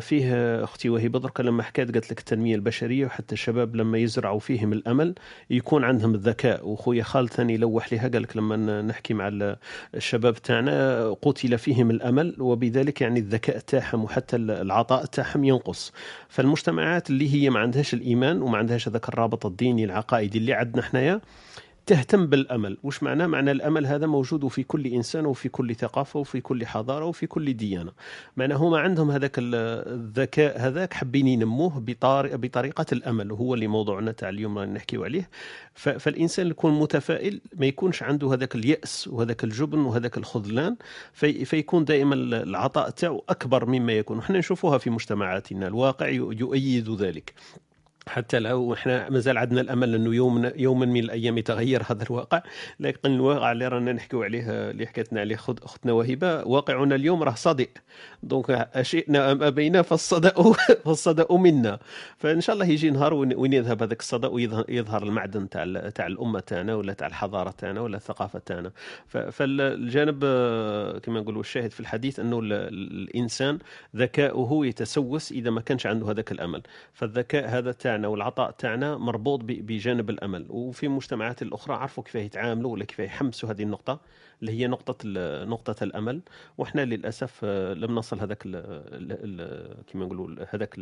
فيه 0.00 0.64
أختي 0.64 0.88
وهبة 0.88 1.18
درك 1.18 1.40
لما 1.40 1.62
حكيت 1.62 1.92
قالت 1.94 2.10
لك 2.10 2.18
التنمية 2.18 2.54
البشرية 2.54 3.06
وحتى 3.06 3.32
الشباب 3.34 3.76
لما 3.76 3.98
يزرعوا 3.98 4.38
فيهم 4.38 4.72
الأمل 4.72 5.14
يكون 5.50 5.84
عندهم 5.84 6.14
الذكاء. 6.14 6.68
وخويا 6.68 7.02
خالد 7.02 7.28
ثاني 7.28 7.56
لوح 7.56 7.92
لها 7.92 8.08
قال 8.08 8.22
لك 8.22 8.36
لما 8.36 8.82
نحكي 8.82 9.14
مع 9.14 9.28
ال- 9.28 9.56
الشباب 9.94 10.34
تاعنا 10.34 11.10
قتل 11.22 11.58
فيهم 11.58 11.90
الأمل 11.90 12.36
وبذلك 12.38 13.00
يعني 13.00 13.20
الذكاء 13.20 13.58
تاعهم 13.58 14.04
وحتى 14.04 14.36
العطاء 14.36 15.04
تاعهم 15.22 15.44
ينقص. 15.44 15.92
فالمجتمعات 16.28 17.10
اللي 17.10 17.34
هي 17.34 17.50
ما 17.50 17.60
عندهاش 17.60 17.94
الإيمان 17.94 18.42
وما 18.42 18.58
عندهاش 18.58 18.88
هذاك 18.88 19.08
الرابط 19.08 19.46
الديني 19.46 19.84
العقائدي 19.84 20.38
اللي 20.38 20.52
عندنا 20.52 20.82
حنايا 20.82 21.20
تهتم 21.88 22.26
بالأمل. 22.26 22.78
وش 22.82 23.02
معناه؟ 23.02 23.26
معنى 23.26 23.50
الأمل 23.50 23.86
هذا 23.86 24.06
موجود 24.06 24.46
في 24.48 24.62
كل 24.62 24.86
إنسان 24.86 25.26
وفي 25.26 25.48
كل 25.48 25.74
ثقافة 25.74 26.20
وفي 26.20 26.40
كل 26.40 26.66
حضارة 26.66 27.04
وفي 27.04 27.26
كل 27.26 27.52
ديانة. 27.54 27.92
معناه 28.36 28.56
هما 28.56 28.78
عندهم 28.78 29.10
هذاك 29.10 29.38
ال- 29.38 29.54
الذكاء 29.94 30.60
هذاك 30.60 30.92
حابين 30.92 31.26
ينموه 31.28 31.78
بطريقة 32.36 32.86
الأمل. 32.92 33.32
وهو 33.32 33.54
اللي 33.54 33.66
موضوعنا 33.66 34.12
تاع 34.12 34.28
اليوم 34.28 34.58
نحكيو 34.58 35.04
عليه. 35.04 35.30
فالإنسان 35.74 36.42
اللي 36.42 36.52
يكون 36.52 36.78
متفائل 36.78 37.40
ما 37.56 37.66
يكونش 37.66 38.02
عنده 38.02 38.32
هذاك 38.34 38.54
اليأس 38.54 39.08
وهذاك 39.08 39.44
الجبن 39.44 39.78
وهذاك 39.78 40.18
الخذلان. 40.18 40.76
في 41.12 41.44
فيكون 41.44 41.84
دائما 41.84 42.14
العطاء 42.14 42.90
تاعو 42.90 43.24
أكبر 43.28 43.66
مما 43.66 43.92
يكون. 43.92 44.18
وحنا 44.18 44.38
نشوفوها 44.38 44.78
في 44.78 44.90
مجتمعاتنا. 44.90 45.66
الواقع 45.66 46.06
يؤ- 46.06 46.40
يؤيد 46.40 46.90
ذلك. 46.90 47.34
حتى 48.08 48.40
لو 48.40 48.74
إحنا 48.74 49.10
مازال 49.10 49.38
عندنا 49.38 49.60
الأمل 49.60 49.94
أنه 49.96 50.14
يوم 50.16 50.52
يوما 50.56 50.86
من 50.86 51.00
الأيام 51.00 51.38
يتغير 51.38 51.82
هذا 51.90 52.04
الواقع. 52.04 52.42
لكن 52.80 53.14
الواقع 53.14 53.52
اللي 53.52 53.68
رانا 53.68 53.92
نحكيو 53.92 54.24
عليه 54.24 54.70
اللي 54.70 54.86
حكيتنا 54.86 55.20
عليه 55.20 55.36
أختنا 55.64 55.92
وهبه 55.92 56.44
واقعنا 56.44 56.94
اليوم 56.94 57.22
راه 57.22 57.34
صدئ 57.34 57.70
دونك 58.22 58.50
أشئنا 58.74 59.32
أم 59.32 59.42
أبينا 59.42 59.82
فالصدأ 59.82 60.34
فالصدأ 60.86 61.26
منا. 61.32 61.78
فإن 62.18 62.40
شاء 62.40 62.54
الله 62.54 62.66
يجي 62.66 62.90
نهار 62.90 63.14
وين 63.14 63.52
يذهب 63.52 63.82
هذاك 63.82 64.00
الصدأ 64.00 64.28
ويظهر 64.28 64.64
يظهر 64.68 65.02
المعدن 65.02 65.48
تاع 65.48 65.90
تاع 65.90 66.06
الأمة 66.06 66.40
تاعنا 66.40 66.74
ولا 66.74 66.92
تاع 66.92 67.06
الحضارة 67.08 67.50
تاعنا 67.50 67.80
ولا 67.80 67.96
الثقافة 67.96 68.38
تاعنا. 68.38 68.72
فالجانب 69.08 70.20
كما 71.02 71.20
نقولوا 71.20 71.40
الشاهد 71.40 71.70
في 71.72 71.80
الحديث 71.80 72.20
أنه 72.20 72.38
ال- 72.40 72.52
ال- 72.52 72.92
الإنسان 73.08 73.58
ذكاؤه 73.96 74.66
يتسوس 74.66 75.32
إذا 75.32 75.50
ما 75.50 75.60
كانش 75.60 75.86
عنده 75.86 76.10
هذاك 76.10 76.32
الأمل. 76.32 76.62
فالذكاء 76.94 77.48
هذا 77.48 77.72
تاعنا 77.98 78.08
والعطاء 78.08 78.50
تاعنا 78.50 78.96
مربوط 78.96 79.40
بجانب 79.44 80.10
الأمل. 80.10 80.46
وفي 80.48 80.86
المجتمعات 80.86 81.42
الأخرى 81.42 81.74
عرفوا 81.74 82.04
كيف 82.04 82.14
يتعاملوا 82.14 82.72
ولا 82.72 82.84
كيف 82.84 82.98
يحمسوا 82.98 83.50
هذه 83.50 83.62
النقطة 83.62 84.00
اللي 84.40 84.52
هي 84.52 84.66
نقطة 84.66 84.96
نقطة 85.44 85.84
الأمل. 85.84 86.20
وحنا 86.58 86.84
للأسف 86.84 87.40
آه، 87.44 87.74
لم 87.74 87.94
نصل 87.94 88.20
هذاك 88.20 88.42
كما 89.86 90.04
نقولوا 90.04 90.44
هذاك 90.50 90.78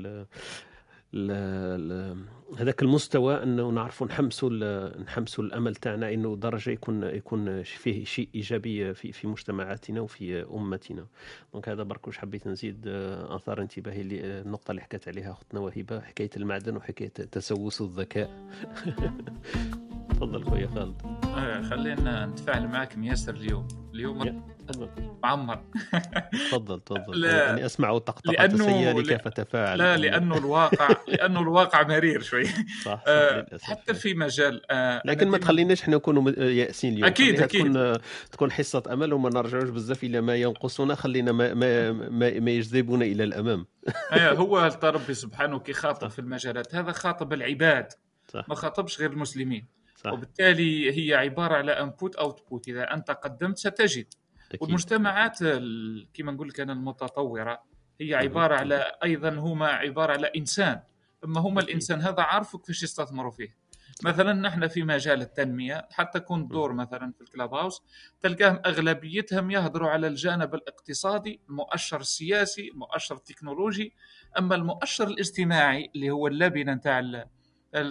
هذاك 2.58 2.82
المستوى 2.82 3.42
أنه 3.42 3.70
نعرفوا 3.70 4.06
نحمسوا 4.06 4.50
نحمسوا 4.98 5.44
الأمل 5.44 5.74
تاعنا 5.74 6.14
إنه 6.14 6.36
درجة 6.36 6.70
يكون 6.70 7.02
يكون 7.02 7.62
فيه 7.62 8.04
شيء 8.04 8.28
إيجابي 8.34 8.94
في 8.94 9.12
في 9.12 9.26
مجتمعاتنا 9.26 10.00
وفي 10.00 10.42
أمتنا. 10.42 11.06
دونك 11.52 11.68
هذا 11.68 11.82
برك 11.82 12.06
واش 12.06 12.18
حبيت 12.18 12.46
نزيد 12.46 12.84
آه، 12.86 13.36
أثار 13.36 13.62
انتباهي 13.62 14.02
للنقطه 14.02 14.70
اللي 14.70 14.82
حكت 14.82 15.08
عليها 15.08 15.32
اختنا 15.32 15.60
وهبه 15.60 16.00
حكاية 16.00 16.30
المعدن 16.36 16.76
وحكاية 16.76 17.08
تسوس 17.08 17.80
الذكاء. 17.80 18.30
تفضل 20.10 20.44
خويا 20.44 20.66
خالد. 20.66 21.02
آه، 21.24 21.62
خلينا 21.62 22.26
نتفاعل 22.26 22.68
معك 22.68 22.98
مياسر 22.98 23.34
اليوم. 23.34 23.68
اليوم 23.94 24.42
معمر. 25.22 25.58
تفضل 26.50 26.80
تفضل. 26.80 27.24
يعني 27.24 27.66
أسمع 27.66 27.98
طقطقة 27.98 28.46
لأنه- 28.48 28.56
سيالك 28.62 29.08
لا- 29.08 29.18
فتفاعل 29.18 29.78
لا 29.78 29.96
لأنه 29.96 30.36
الواقع 30.44 30.88
لأنه 31.08 31.40
الواقع 31.40 31.82
مرير 31.82 32.22
شوي. 32.22 32.44
صح, 32.44 32.54
صح 32.84 33.04
آه،. 33.06 33.46
حتى 33.62 33.94
في 33.94 34.14
مجال 34.14 34.62
آه، 34.70 35.02
لكن 35.04 35.28
ما 35.28 35.38
تخليناش 35.38 35.82
إحنا 35.82 35.96
نكونوا 35.96 36.22
م- 36.22 36.28
يائسين 36.42 36.92
اليوم. 36.92 37.04
أكيد، 37.06 37.34
خليها 37.34 37.44
أكيد. 37.44 37.60
تكون 37.72 37.92
تكون 38.32 38.52
حصة 38.52 38.82
أمل 38.92 39.12
وما 39.12 39.30
نرجعوش 39.30 39.68
بزاف 39.68 40.04
إلى 40.04 40.20
ما 40.20 40.34
ينقصنا 40.36 40.94
خلينا 40.94 41.32
ما 41.32 41.54
ما 41.54 41.92
ما, 41.92 42.40
ما 42.40 42.50
يجذبنا 42.50 43.04
إلى 43.04 43.24
الأمام. 43.24 43.66
آه، 44.12 44.32
هو 44.32 44.70
ربي 44.84 45.14
سبحانه 45.14 45.58
كي 45.58 45.72
خاطب 45.72 46.08
في 46.08 46.18
المجالات. 46.18 46.74
هذا 46.74 46.92
خاطب 46.92 47.32
العباد 47.32 47.92
صح. 48.28 48.48
ما 48.48 48.54
خاطبش 48.54 49.00
غير 49.00 49.10
المسلمين. 49.12 49.66
صح. 50.04 50.12
وبالتالي 50.12 50.90
هي 51.10 51.14
عبارة 51.14 51.54
على 51.54 51.72
input 51.72 52.16
output 52.16 52.68
إذا 52.68 52.94
أنت 52.94 53.10
قدمت 53.10 53.58
ستجد. 53.58 54.06
أكيد. 54.48 54.62
والمجتمعات 54.62 55.38
ال- 55.42 56.08
كما 56.14 56.32
نقول 56.32 56.48
لك 56.48 56.60
أنا 56.60 56.72
المتطورة 56.72 57.62
هي. 58.00 58.14
عبارة 58.14 58.54
على 58.54 58.92
أيضا 59.04 59.28
هما 59.30 59.66
عبارة 59.68 60.12
على 60.12 60.26
إنسان 60.36 60.80
أما 61.24 61.40
هما 61.40 61.58
أكيد. 61.58 61.68
الإنسان 61.68 62.00
هذا 62.00 62.22
عارفوا 62.22 62.60
كيفاش 62.60 62.82
يستثمروا 62.82 63.30
فيه 63.30 63.56
مثلا 64.04 64.32
نحن 64.32 64.68
في 64.68 64.82
مجال 64.82 65.20
التنمية 65.22 65.88
حتى 65.92 66.20
كون 66.20 66.48
دور 66.48 66.72
مثلا 66.72 67.12
في 67.12 67.20
ال 67.20 67.54
Clubhouse 67.54 67.82
تلقاهم 68.22 68.60
أغلبيتهم 68.66 69.50
يهضروا 69.50 69.90
على 69.90 70.06
الجانب 70.06 70.54
الاقتصادي 70.54 71.40
المؤشر 71.48 72.00
السياسي 72.00 72.68
المؤشر 72.68 73.14
التكنولوجي 73.14 73.92
أما 74.38 74.54
المؤشر 74.54 75.06
الاجتماعي 75.08 75.90
اللي 75.94 76.10
هو 76.10 76.26
اللبنة 76.26 76.72
نتاع 76.72 77.24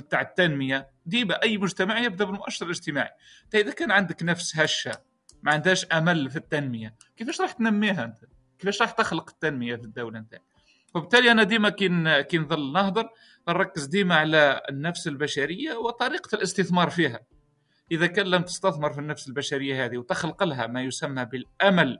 تاع 0.09 0.21
التنمية 0.21 0.89
ديما 1.05 1.41
أي 1.43 1.57
مجتمع 1.57 1.99
يبدأ 1.99 2.25
بالمؤشر 2.25 2.65
الاجتماعي 2.65 3.09
إذا 3.53 3.71
كان 3.73 3.91
عندك 3.91 4.23
نفس 4.23 4.57
هشة 4.59 4.91
ما 5.45 5.51
عندهاش 5.51 5.85
أمل 5.85 6.29
في 6.29 6.35
التنمية 6.35 6.95
كيفاش 7.17 7.41
راح 7.41 7.51
تنميها 7.51 8.03
أنت 8.03 8.17
كيفاش 8.59 8.81
راح 8.81 8.91
تخلق 8.91 9.29
التنمية 9.29 9.75
في 9.75 9.83
الدولة 9.83 10.19
نتاعك 10.19 10.43
وبالتالي 10.95 11.31
أنا 11.31 11.43
ديما 11.43 11.69
كي 11.69 12.23
كي 12.23 12.37
نظل 12.37 12.71
نهضر 12.71 13.09
نركز 13.47 13.85
ديما 13.85 14.15
على 14.15 14.61
النفس 14.69 15.07
البشرية 15.07 15.73
وطريقة 15.73 16.35
الاستثمار 16.35 16.89
فيها 16.89 17.19
إذا 17.91 18.07
كان 18.07 18.25
لم 18.25 18.41
تستثمر 18.41 18.93
في 18.93 18.99
النفس 18.99 19.27
البشرية 19.27 19.85
هذه 19.85 19.97
وتخلق 19.97 20.43
لها 20.43 20.67
ما 20.67 20.81
يسمى 20.81 21.25
بالأمل 21.25 21.99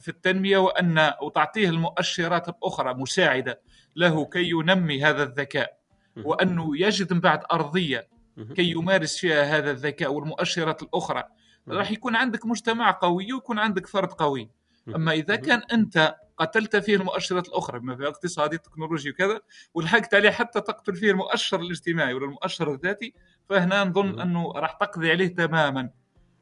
في 0.00 0.08
التنمية 0.08 0.58
وأن 0.58 1.12
وتعطيه 1.22 1.68
المؤشرات 1.68 2.48
الاخرى 2.48 2.94
مساعدة 2.94 3.60
له 3.96 4.24
كي 4.24 4.50
ينمي 4.50 5.04
هذا 5.04 5.22
الذكاء. 5.22 5.78
وأنه 6.16 6.78
يجد 6.78 7.12
من 7.12 7.20
بعد 7.20 7.42
أرضية. 7.52 8.08
كي 8.56 8.70
يمارس 8.70 9.18
فيها 9.18 9.42
هذا 9.58 9.70
الذكاء 9.70 10.12
والمؤشرات 10.12 10.82
الأخرى. 10.82 11.24
راح 11.68 11.90
يكون 11.90 12.16
عندك 12.16 12.46
مجتمع 12.46 12.90
قوي 13.02 13.32
ويكون 13.32 13.58
عندك 13.58 13.86
فرد 13.86 14.08
قوي. 14.12 14.50
أما 14.94 15.12
إذا. 15.12 15.36
كان 15.36 15.62
أنت 15.72 16.16
قتلت 16.38 16.76
فيه 16.76 16.96
المؤشرات 16.96 17.48
الأخرى 17.48 17.78
بما 17.78 17.96
في 17.96 18.02
الاقتصادي 18.02 18.56
التكنولوجي 18.56 19.10
وكذا 19.10 19.40
ولحقت 19.74 20.14
عليه 20.14 20.30
حتى 20.30 20.60
تقتل 20.60 20.94
فيه 20.96 21.10
المؤشر 21.10 21.60
الاجتماعي 21.60 22.14
ولا 22.14 22.24
المؤشر 22.24 22.72
الذاتي 22.74 23.14
فهنا 23.48 23.84
نظن. 23.84 24.20
أنه 24.20 24.52
راح 24.56 24.72
تقضي 24.72 25.10
عليه 25.10 25.34
تماما 25.34 25.90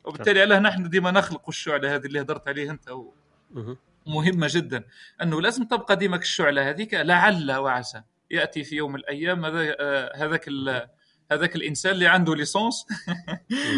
وبالتالي 0.05 0.41
علاه 0.41 0.59
نحن 0.59 0.89
ديما 0.89 1.11
نخلق 1.11 1.49
الشعلة 1.49 1.95
هذه 1.95 2.07
اللي 2.07 2.21
هدرت 2.21 2.49
عليه 2.49 2.71
أنت 2.71 2.91
و- 2.91 3.13
مهم. 3.51 3.77
مهمة 4.07 4.47
جدا 4.51 4.85
أنه 5.23 5.41
لازم 5.41 5.65
تبقى 5.65 5.97
ديما 5.97 6.17
الشعلة 6.17 6.69
هذيك 6.71 6.95
لعل 6.95 7.53
وعسى 7.53 8.03
يأتي 8.31 8.65
في 8.65 8.77
يوم 8.77 8.93
من 8.93 8.99
الأيام 8.99 9.45
آه، 9.45 10.13
هذاك 10.17 10.49
ال- 10.49 10.89
هذاك 11.33 11.57
الإنسان 11.57 11.93
اللي 11.93 12.07
عنده 12.07 12.35
l'essence. 12.35 12.87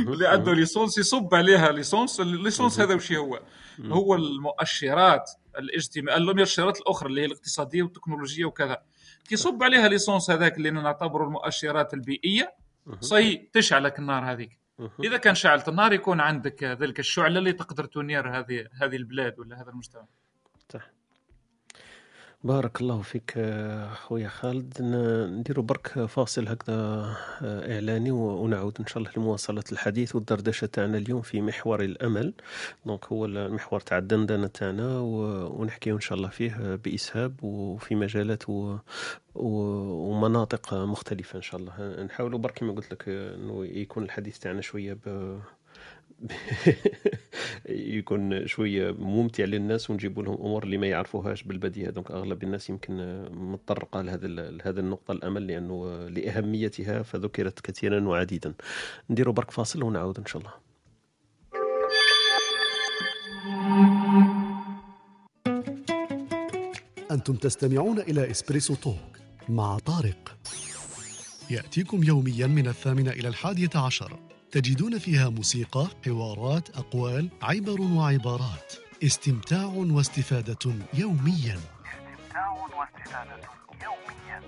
اللي 0.08 0.28
عنده 0.28 0.54
l'essence 0.54 0.98
يصب 0.98 1.34
عليها 1.34 1.72
l'essence 1.72 2.20
ال 2.20 2.27
essence. 2.27 2.80
هذا 2.80 2.94
وش 2.94 3.12
هو. 3.12 3.40
هو 3.80 4.14
المؤشرات 4.14 5.30
الاجتماعية 5.58 6.18
المؤشرات 6.18 6.80
الأخرى 6.80 7.08
اللي 7.08 7.20
هي 7.20 7.24
الاقتصادية 7.24 7.82
والتكنولوجية 7.82 8.44
وكذا 8.44 8.82
كي 9.28 9.34
يصب 9.34 9.62
عليها 9.62 9.88
l'essence 9.88 10.30
هذاك 10.30 10.56
اللي 10.56 10.70
نعتبره 10.70 11.24
المؤشرات 11.24 11.94
البيئية. 11.94 12.54
صي 13.00 13.48
تشعلك 13.52 13.98
النار 13.98 14.32
هذيك. 14.32 14.60
إذا 15.04 15.16
كان 15.16 15.34
شعلت 15.34 15.68
النار 15.68 15.92
يكون 15.92 16.20
عندك 16.20 16.64
ذلك 16.64 16.98
الشعلة 16.98 17.38
اللي 17.38 17.52
تقدر 17.52 17.84
تنير 17.84 18.38
هذه 18.38 18.66
هذه 18.82 18.96
البلاد 18.96 19.38
ولا 19.38 19.62
هذا 19.62 19.70
المجتمع 19.70 20.04
بارك 22.44 22.80
الله 22.80 23.02
فيك 23.02 23.38
خويا 23.94 24.28
خالد. 24.28 24.82
ن- 24.82 25.38
نديروا 25.38 25.64
برك 25.64 25.88
فاصل 25.88 26.48
هكذا 26.48 26.74
آه، 27.42 27.74
إعلاني 27.74 28.10
و- 28.10 28.42
ونعود 28.44 28.76
إن 28.80 28.86
شاء 28.86 28.98
الله 28.98 29.10
لمواصلة 29.16 29.64
الحديث 29.72 30.14
والدردشة 30.14 30.66
تاعنا 30.66 30.98
اليوم 30.98 31.22
في 31.22 31.40
محور 31.40 31.82
الأمل. 31.82 32.32
دونك 32.86 33.04
هو 33.06 33.24
المحور 33.24 33.80
تاع 33.80 33.98
الدندنة 33.98 34.46
تاعنا 34.46 34.98
ونحكيو 35.00 35.96
إن 35.96 36.00
شاء 36.00 36.18
الله 36.18 36.28
فيه 36.28 36.74
بإسهاب 36.84 37.44
وفي 37.44 37.94
مجالات 37.94 38.48
و... 38.48 38.76
ومناطق 39.34 40.74
مختلفة 40.74 41.36
إن 41.36 41.42
شاء 41.42 41.60
الله. 41.60 42.02
نحاولوا 42.04 42.38
برك 42.38 42.54
كما 42.58 42.72
قلت 42.72 42.92
لك 42.92 43.04
إنه 43.08 43.64
يكون 43.66 44.02
الحديث 44.02 44.38
تاعنا 44.38 44.60
شوية 44.60 44.92
ب... 45.06 45.38
يكون 47.68 48.46
شوية 48.46 48.90
ممتع 48.90 49.44
للناس 49.44 49.90
ونجيب 49.90 50.18
لهم 50.18 50.34
أمور 50.34 50.62
اللي 50.62 50.78
ما 50.78 50.86
يعرفوهاش 50.86 51.42
بالبديهه 51.42 51.90
دونك 51.90 52.10
أغلب 52.10 52.42
الناس 52.42 52.70
يمكن 52.70 53.22
متطرقة 53.32 54.02
لهذا 54.02 54.26
لهذا 54.26 54.80
النقطة 54.80 55.12
الأمل 55.12 55.46
لأنه 55.46 56.08
لأهميتها 56.08 57.02
فذكرت 57.02 57.60
كثيرا 57.60 58.08
وعديدا. 58.08 58.54
نديروا 59.10 59.34
برك 59.34 59.50
فاصل 59.50 59.82
ونعود 59.82 60.18
إن 60.18 60.26
شاء 60.26 60.42
الله. 60.42 60.52
أنتم 67.10 67.34
تستمعون 67.34 67.98
إلى 67.98 68.30
إسبريسو 68.30 68.74
توك 68.74 69.18
مع 69.48 69.78
طارق. 69.78 70.36
يأتيكم 71.50 72.04
يوميا 72.04 72.46
من 72.46 72.68
الثامنة 72.68 73.10
إلى 73.10 73.28
الحادية 73.28 73.70
عشر. 73.74 74.29
تجدون 74.52 74.98
فيها 74.98 75.28
موسيقى، 75.28 75.86
حوارات، 76.04 76.76
أقوال، 76.76 77.28
عبر 77.42 77.80
وعبارات. 77.80 78.72
استمتاع 79.04 79.64
واستفادة 79.64 80.74
يوميا. 80.94 81.58
استمتاع 81.58 82.50
واستفادة 82.50 83.36
يوميا. 83.82 84.42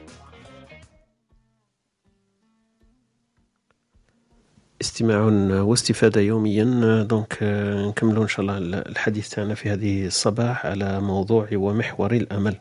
استماع 4.81 5.21
واستفادة 5.63 6.21
يوميا. 6.21 7.03
donc 7.03 7.39
آه، 7.43 7.89
نكملوا 7.89 8.23
إن 8.23 8.29
شاء 8.29 8.41
الله 8.41 8.59
الحديث 8.79 9.29
تاعنا 9.29 9.55
في 9.55 9.71
هذه 9.71 10.07
الصباح 10.07 10.67
على 10.67 11.01
موضوع 11.01 11.49
ومحور 11.53 12.13
الأمل. 12.13 12.57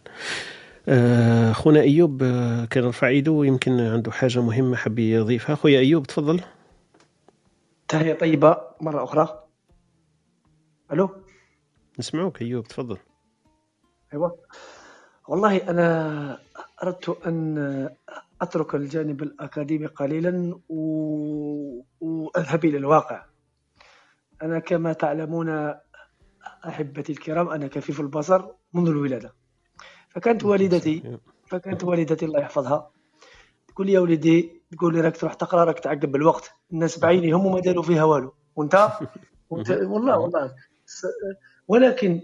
آه، 0.87 1.51
خونا 1.51 1.81
أيوب 1.81 2.23
آه، 2.23 2.65
كان 2.65 2.83
رفع 2.83 3.07
إيده 3.07 3.41
يمكن 3.45 3.79
عنده 3.79 4.11
حاجة 4.11 4.41
مهمة 4.41 4.75
حب 4.75 4.99
يضيفها. 4.99 5.55
خويا 5.55 5.79
أيوب 5.79 6.07
تفضل. 6.07 6.41
تحية 7.91 8.13
طيبة 8.13 8.57
مرة 8.81 9.03
أخرى؟ 9.03 9.43
ألو؟ 10.91 11.09
نسمعوك 11.99 12.41
أيوب 12.41 12.67
تفضل. 12.67 12.97
أيوة. 14.13 14.39
والله 15.27 15.69
أنا 15.69 16.39
أردت 16.83 17.09
أن 17.09 17.89
أترك 18.41 18.75
الجانب 18.75 19.23
الأكاديمي 19.23 19.85
قليلا 19.85 20.59
و... 20.69 20.75
وأذهب 22.01 22.65
إلى 22.65 22.77
الواقع. 22.77 23.25
أنا 24.41 24.59
كما 24.59 24.93
تعلمون 24.93 25.75
أحبتي 26.67 27.11
الكرام 27.11 27.49
أنا 27.49 27.67
كفيف 27.67 27.99
البصر 27.99 28.45
منذ 28.73 28.87
الولادة. 28.87 29.33
فكانت 30.09 30.43
والدتي 30.43 31.19
فكانت 31.45 31.83
والدتي 31.83 32.25
الله 32.25 32.39
يحفظها. 32.39 32.91
تقول 33.67 33.87
لي 33.87 33.93
يا 33.93 33.99
ولدي 33.99 34.60
تقول 34.71 34.93
لي 34.93 35.01
راك 35.01 35.17
تروح 35.17 35.33
تقرا 35.33 35.63
راك 35.63 35.79
تعقب 35.79 36.11
بالوقت. 36.11 36.51
الناس 36.73 36.99
بعيني 36.99 37.31
هم 37.31 37.51
ما 37.53 37.59
داروا 37.59 37.83
فيها 37.83 38.03
والو. 38.03 38.33
وانت؟ 38.55 38.89
والله 39.49 40.17
والله. 40.17 40.55
ولكن 41.67 42.21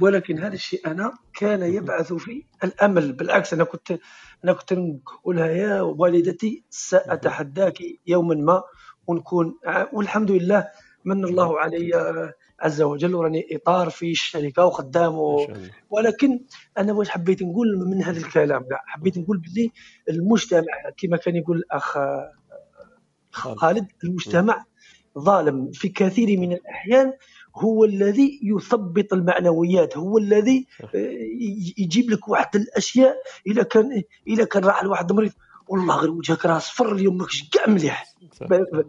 ولكن 0.00 0.38
هذا 0.38 0.54
الشيء 0.54 0.86
أنا 0.86 1.12
كان 1.34 1.62
يبعث 1.62 2.12
في 2.12 2.44
الأمل. 2.64 3.12
بالعكس 3.12 3.52
أنا 3.52 3.64
كنت 3.64 3.98
أنا 4.44 4.52
كنت 4.52 4.72
نقولها 4.72 5.46
يا 5.46 5.80
والدتي 5.80 6.64
سأتحداك 6.70 7.78
يوما 8.06 8.34
ما 8.34 8.62
ونكون 9.06 9.58
والحمد 9.92 10.30
لله 10.30 10.68
من 11.04 11.24
الله 11.24 11.60
علي 11.60 11.90
عز 12.60 12.82
وجل 12.82 13.14
وراني 13.14 13.46
إطار 13.52 13.90
في 13.90 14.10
الشركة 14.10 14.64
وخدام 14.64 15.14
ولكن 15.90 16.40
أنا 16.78 16.92
واش 16.92 17.08
حبيت 17.08 17.42
نقول 17.42 17.66
من 17.86 18.02
هذا 18.02 18.18
الكلام؟ 18.18 18.62
كاع 18.62 18.82
حبيت 18.86 19.18
نقول 19.18 19.38
باللي 19.38 19.70
المجتمع 20.08 20.62
كما 20.96 21.16
كان 21.16 21.36
يقول 21.36 21.56
الاخ 21.56 21.98
خالد. 23.32 23.86
المجتمع 24.04 24.64
ظالم 25.18 25.70
في 25.72 25.88
كثير 25.88 26.38
من 26.40 26.52
الأحيان 26.52 27.12
هو 27.56 27.84
الذي 27.84 28.40
يثبط 28.42 29.12
المعنويات 29.12 29.96
هو 29.96 30.18
الذي 30.18 30.66
يجيب 31.78 32.10
لك 32.10 32.28
واحد 32.28 32.56
الأشياء 32.56 33.16
إذا 33.46 33.62
كان 33.62 34.02
إذا 34.26 34.44
كان 34.44 34.64
راح 34.64 34.84
لواحد 34.84 35.12
مريض. 35.12 35.32
والله 35.68 35.96
غير 35.96 36.10
وجهك 36.10 36.46
راه 36.46 36.58
صفر 36.58 36.92
اليوم 36.92 37.16
ماكش 37.16 37.48
كاع 37.48 37.68
مليح. 37.68 38.14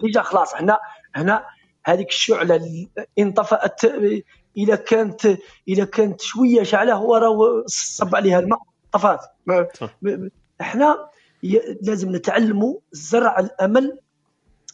ديجا 0.02 0.22
خلاص 0.22 0.56
هنا 0.56 0.80
هنا 1.16 1.46
هذيك 1.86 2.10
الشعلة 2.10 2.56
اللي 2.56 2.90
انطفأت 3.20 3.82
اذا 4.58 4.76
كانت 4.76 5.38
اذا 5.68 5.86
كانت 5.86 6.22
شوية 6.22 6.64
شعلة 6.64 6.94
هو 6.94 7.16
راه 7.16 7.64
صب 7.68 8.16
عليها 8.16 8.40
الماء 8.40 8.60
طفات. 8.92 9.20
إحنا 10.62 11.10
لازم 11.82 12.16
نتعلموا 12.16 12.76
زرع 12.92 13.40
الأمل 13.40 14.00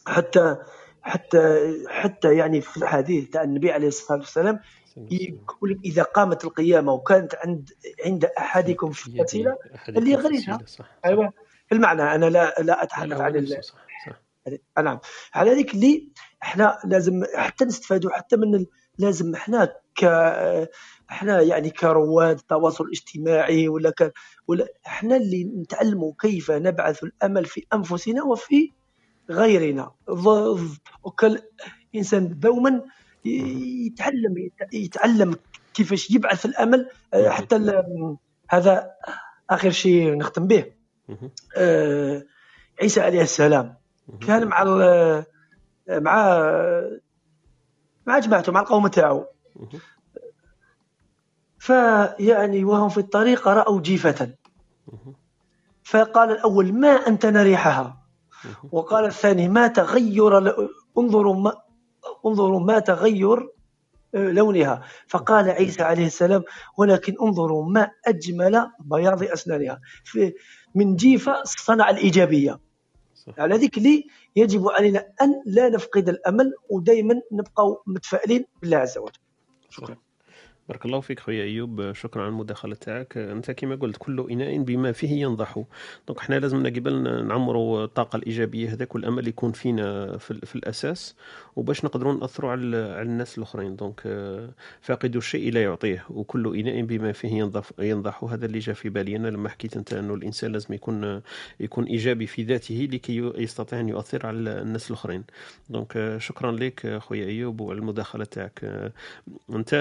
حتى 0.06 0.56
حتى 1.02 1.72
حتى 1.88 2.36
يعني 2.36 2.60
في 2.60 2.76
الحديث 2.76 3.30
تاع 3.30 3.42
النبي 3.42 3.72
عليه 3.72 3.88
الصلاة 3.88 4.18
والسلام 4.18 4.60
يقول 4.96 5.80
إذا 5.84 6.02
قامت 6.02 6.44
القيامة 6.44 6.92
وكانت 6.92 7.34
عند 7.34 7.70
عند 8.04 8.24
أحدكم 8.24 8.92
أحدكم 8.92 9.56
اللي 9.88 10.16
صح 10.66 10.86
أيوه. 11.04 11.32
المعنى 11.72 12.02
أنا 12.02 12.26
لا 12.26 12.54
لا 12.58 12.82
أتحدث 12.82 13.20
عن 13.20 13.36
نعم. 14.84 14.98
على 15.34 15.50
ذلك 15.50 15.74
اللي 15.74 16.08
إحنا 16.42 16.78
لازم 16.84 17.22
حتى 17.34 17.64
نستفادوا 17.64 18.10
حتى 18.10 18.36
من. 18.36 18.66
لازم 18.98 19.34
إحنا 19.34 19.72
ك 19.96 20.04
إحنا 21.10 21.40
يعني 21.40 21.70
كرواد 21.70 22.38
التواصل 22.38 22.84
الاجتماعي 22.84 23.68
ولا 23.68 23.90
ك... 23.90 24.12
ولا 24.48 24.68
إحنا 24.86 25.16
اللي 25.16 25.44
نتعلموا 25.44 26.12
كيف 26.20 26.50
نبعث 26.50 27.04
الأمل 27.04 27.44
في 27.44 27.66
أنفسنا 27.74 28.22
وفي 28.24 28.70
غيرنا. 29.30 29.90
وكل 31.04 31.38
إنسان 31.94 32.38
دوما 32.38 32.82
يتعلم 33.24 34.50
يتعلم 34.72 35.36
كيفاش 35.74 36.10
يبعث 36.10 36.46
الأمل 36.46 36.88
آه، 37.14 37.28
حتى 37.28 37.56
ال- 37.56 38.16
هذا 38.50 38.90
آخر 39.50 39.70
شيء 39.70 40.14
نختم 40.16 40.46
به. 40.46 40.64
آه، 41.56 42.22
عيسى 42.82 43.00
عليه 43.00 43.22
السلام. 43.22 43.74
كان 44.26 44.46
مع 44.46 44.62
ال- 44.62 45.24
مع 45.88 46.40
مع 48.06 48.18
جماعته 48.18 48.52
مع 48.52 48.60
القوم 48.60 48.86
تاعو. 48.86 49.26
فيعني 51.58 52.64
وهم 52.64 52.88
في 52.88 52.98
الطريق 52.98 53.48
رأوا 53.48 53.80
جيفة 53.80 54.34
مهم. 54.92 55.14
فقال 55.84 56.30
الأول 56.30 56.72
ما 56.72 56.88
أنتن 56.88 57.36
ريحها 57.36 58.02
مهم. 58.44 58.54
وقال 58.72 59.04
الثاني 59.04 59.48
ما 59.48 59.66
تغير 59.68 60.38
انظروا 60.98 61.34
ما 61.34 61.52
انظروا 62.26 62.60
ما 62.60 62.78
تغير 62.78 63.48
آه، 64.14 64.30
لونها 64.30 64.82
فقال 65.08 65.50
عيسى 65.50 65.82
عليه 65.82 66.06
السلام 66.06 66.42
ولكن 66.78 67.14
انظروا 67.22 67.64
ما 67.64 67.90
أجمل 68.06 68.70
بياض 68.80 69.22
أسنانها 69.22 69.80
في- 70.04 70.34
من 70.74 70.96
جيفة 70.96 71.42
صنع 71.44 71.90
الإيجابية. 71.90 72.60
على 73.38 73.56
ذيك 73.56 73.78
اللي 73.78 74.06
يجب 74.36 74.68
علينا 74.68 75.12
أن 75.22 75.42
لا 75.46 75.68
نفقد 75.68 76.08
الأمل 76.08 76.52
ودائما 76.70 77.20
نبقى 77.32 77.82
متفائلين 77.86 78.44
بالله 78.62 78.76
عز 78.76 78.98
وجل. 78.98 79.20
شكرا. 79.70 79.96
بارك 80.72 80.86
الله 80.86 81.00
فيك 81.00 81.20
خويا 81.20 81.44
أيوب 81.44 81.92
شكرا 81.92 82.22
على 82.22 82.28
المداخلة 82.30 82.74
تاعك. 82.74 83.16
أنت 83.16 83.50
كما 83.50 83.74
قلت 83.74 83.96
كل 83.96 84.26
إناء 84.30 84.58
بما 84.58 84.92
فيه 84.92 85.22
ينضح. 85.22 85.64
donc 86.08 86.20
حنا 86.20 86.38
لازمنا 86.38 86.68
قبل 86.68 87.26
نعمروا 87.26 87.84
الطاقة 87.84 88.16
الإيجابية 88.16 88.72
هذاك 88.72 88.94
والأمل 88.94 89.28
يكون 89.28 89.52
فينا 89.52 90.18
في, 90.18 90.46
في 90.46 90.56
الأساس. 90.56 91.16
وباش 91.56 91.84
نقدروا 91.84 92.12
نأثروا 92.12 92.50
على, 92.50 92.76
على 92.76 93.02
الناس 93.02 93.38
الأخرين. 93.38 93.76
donc 93.76 94.00
فاقد 94.80 95.16
الشيء 95.16 95.52
لا 95.52 95.62
يعطيه. 95.62 96.04
وكل 96.10 96.56
إناء 96.58 96.82
بما 96.82 97.12
فيه 97.12 97.28
ينضح 97.28 97.70
ينضح. 97.78 98.24
هذا 98.24 98.46
اللي 98.46 98.58
جاء 98.58 98.74
في 98.74 98.88
بالي 98.88 99.16
أنا 99.16 99.28
لما 99.28 99.48
حكيت 99.48 99.76
أنت 99.76 99.92
إنه 99.92 100.14
الإنسان 100.14 100.52
لازم 100.52 100.74
يكون 100.74 101.22
يكون 101.60 101.84
إيجابي 101.84 102.26
في 102.26 102.42
ذاته 102.42 102.88
لكي 102.92 103.32
يستطيع 103.36 103.80
أن 103.80 103.88
يؤثر 103.88 104.26
على 104.26 104.38
الناس 104.38 104.90
الأخرين. 104.90 105.24
donc 105.70 106.16
شكرا 106.18 106.52
لك 106.52 106.98
خويا 106.98 107.26
أيوب 107.26 107.60
وعلى 107.60 107.78
المداخلة 107.78 108.24
تاعك. 108.24 108.92
أنت 109.50 109.74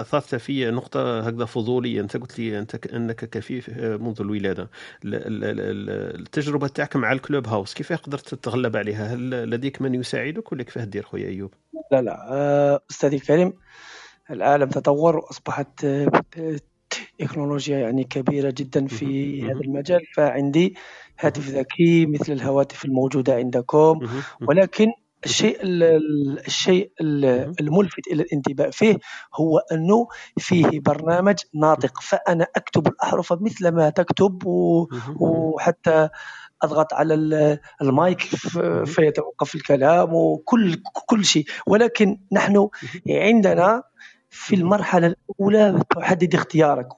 اثرت 0.00 0.25
في 0.34 0.70
نقطة 0.70 1.20
هكذا 1.20 1.44
فضولية. 1.44 2.00
أنت 2.00 2.16
قلت 2.16 2.38
لي 2.38 2.58
أنت 2.58 2.86
أنك 2.86 3.24
كفيف 3.30 3.70
آه، 3.70 3.96
منذ 3.96 4.20
الولادة. 4.20 4.70
ال- 5.04 5.14
ال- 5.14 5.44
ال- 5.44 6.20
التجربة 6.20 6.68
تاعك 6.68 6.96
مع 6.96 7.12
الكلوب 7.12 7.46
هاوس 7.46 7.74
كيف 7.74 7.92
قدرت 7.92 8.34
تتغلب 8.34 8.76
عليها؟ 8.76 9.14
هل 9.14 9.50
لديك 9.50 9.82
من 9.82 9.94
يساعدك 9.94 10.52
ولا 10.52 10.62
كيفاه 10.62 10.84
دير 10.84 11.02
خويا 11.02 11.28
أيوب؟ 11.28 11.54
لا 11.92 12.02
لا 12.02 12.32
آه، 12.32 12.80
أستاذي 12.90 13.16
الكريم 13.16 13.52
العالم 14.30 14.68
تطور 14.68 15.16
وأصبحت 15.16 15.84
آه، 15.84 16.22
تكنولوجيا 17.18 17.78
يعني 17.78 18.04
كبيرة 18.04 18.54
جدا 18.56 18.86
في. 18.86 19.42
هذا 19.42 19.60
المجال 19.60 20.06
فعندي 20.14 20.74
هاتف 21.20 21.48
ذكي 21.48 22.06
مثل 22.06 22.32
الهواتف 22.32 22.84
الموجودة 22.84 23.34
عندكم. 23.34 23.98
ولكن 24.48 24.86
الشيء 25.28 25.62
ال- 25.62 25.82
ال- 25.82 26.46
الشيء. 26.46 26.92
الملفت 27.60 28.06
إلى 28.12 28.22
الانتباه 28.22 28.70
فيه 28.70 28.98
هو 29.40 29.58
أنه 29.72 30.08
فيه 30.38 30.80
برنامج 30.80 31.34
ناطق 31.54 32.00
فأنا 32.02 32.46
أكتب 32.56 32.86
الأحرف 32.86 33.32
مثل 33.32 33.68
ما 33.68 33.90
تكتب. 33.90 34.42
وحتى 35.20 36.08
أضغط 36.62 36.94
على 36.94 37.14
ال- 37.14 37.58
المايك 37.82 38.20
فيتوقف 38.84 39.54
الكلام 39.54 40.14
وكل 40.14 40.82
كل 41.06 41.24
شيء. 41.24 41.44
ولكن 41.66 42.18
نحن 42.32 42.68
عندنا 43.10 43.82
في 44.30 44.54
المرحلة 44.54 45.06
الأولى 45.06 45.82
تحدد 45.96 46.34
اختيارك. 46.34 46.88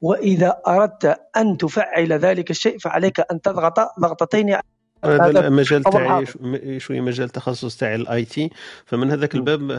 وإذا 0.00 0.60
أردت 0.68 1.20
أن 1.36 1.56
تفعل 1.56 2.12
ذلك 2.12 2.50
الشيء 2.50 2.78
فعليك 2.78 3.20
أن 3.32 3.40
تضغط 3.40 3.78
ضغطتين 4.00 4.56
هذا 5.06 5.46
المجال 5.46 5.82
تاعي 5.82 6.26
شوية 6.78 7.00
مجال 7.00 7.28
تخصص 7.28 7.76
تاعي 7.76 7.94
ال 7.94 8.24
IT 8.24 8.50
فمن 8.84 9.10
هذاك. 9.10 9.34
الباب 9.34 9.70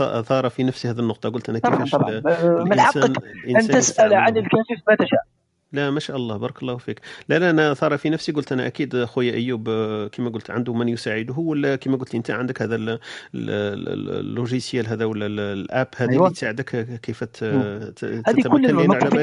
أثار 0.00 0.48
في 0.50 0.64
نفسي 0.64 0.90
هذه 0.90 0.98
النقطة. 0.98 1.28
قلت 1.28 1.48
أنا 1.48 1.58
كيفاش 1.58 1.94
من 1.94 2.80
حقك 2.80 3.12
تسأل 3.56 3.76
يستعمل. 3.76 4.14
عن 4.14 4.36
الكاشف 4.36 4.82
ما 4.88 4.94
تشاء. 4.94 5.35
لا 5.72 5.90
ما 5.90 6.00
شاء 6.00 6.16
الله 6.16 6.36
بارك 6.36 6.62
الله 6.62 6.76
فيك 6.76 7.00
لا 7.28 7.38
لا 7.38 7.50
أنا 7.50 7.74
ثار 7.74 7.98
في 7.98 8.10
نفسي 8.10 8.32
قلت 8.32 8.52
أنا 8.52 8.66
أكيد 8.66 9.04
خويا 9.04 9.32
أيوب 9.34 9.68
آه، 9.68 10.06
كما 10.08 10.30
قلت 10.30 10.50
عنده 10.50 10.74
من 10.74 10.88
يساعده 10.88 11.34
ولا 11.34 11.76
كما 11.76 11.96
قلت 11.96 12.14
لي 12.14 12.18
أنت 12.18 12.30
عندك 12.30 12.62
هذا 12.62 12.74
ال- 12.76 12.88
ال- 12.90 12.98
ال- 13.34 14.18
اللوجيسيال 14.18 14.86
هذا 14.86 15.04
ولا 15.04 15.26
ال- 15.26 15.40
الأب 15.40 15.88
هذه 15.96 16.10
أيوة. 16.10 16.24
اللي 16.24 16.34
تساعدك 16.34 17.00
كيف 17.02 17.24
هذه 17.42 18.42
كل 18.42 18.66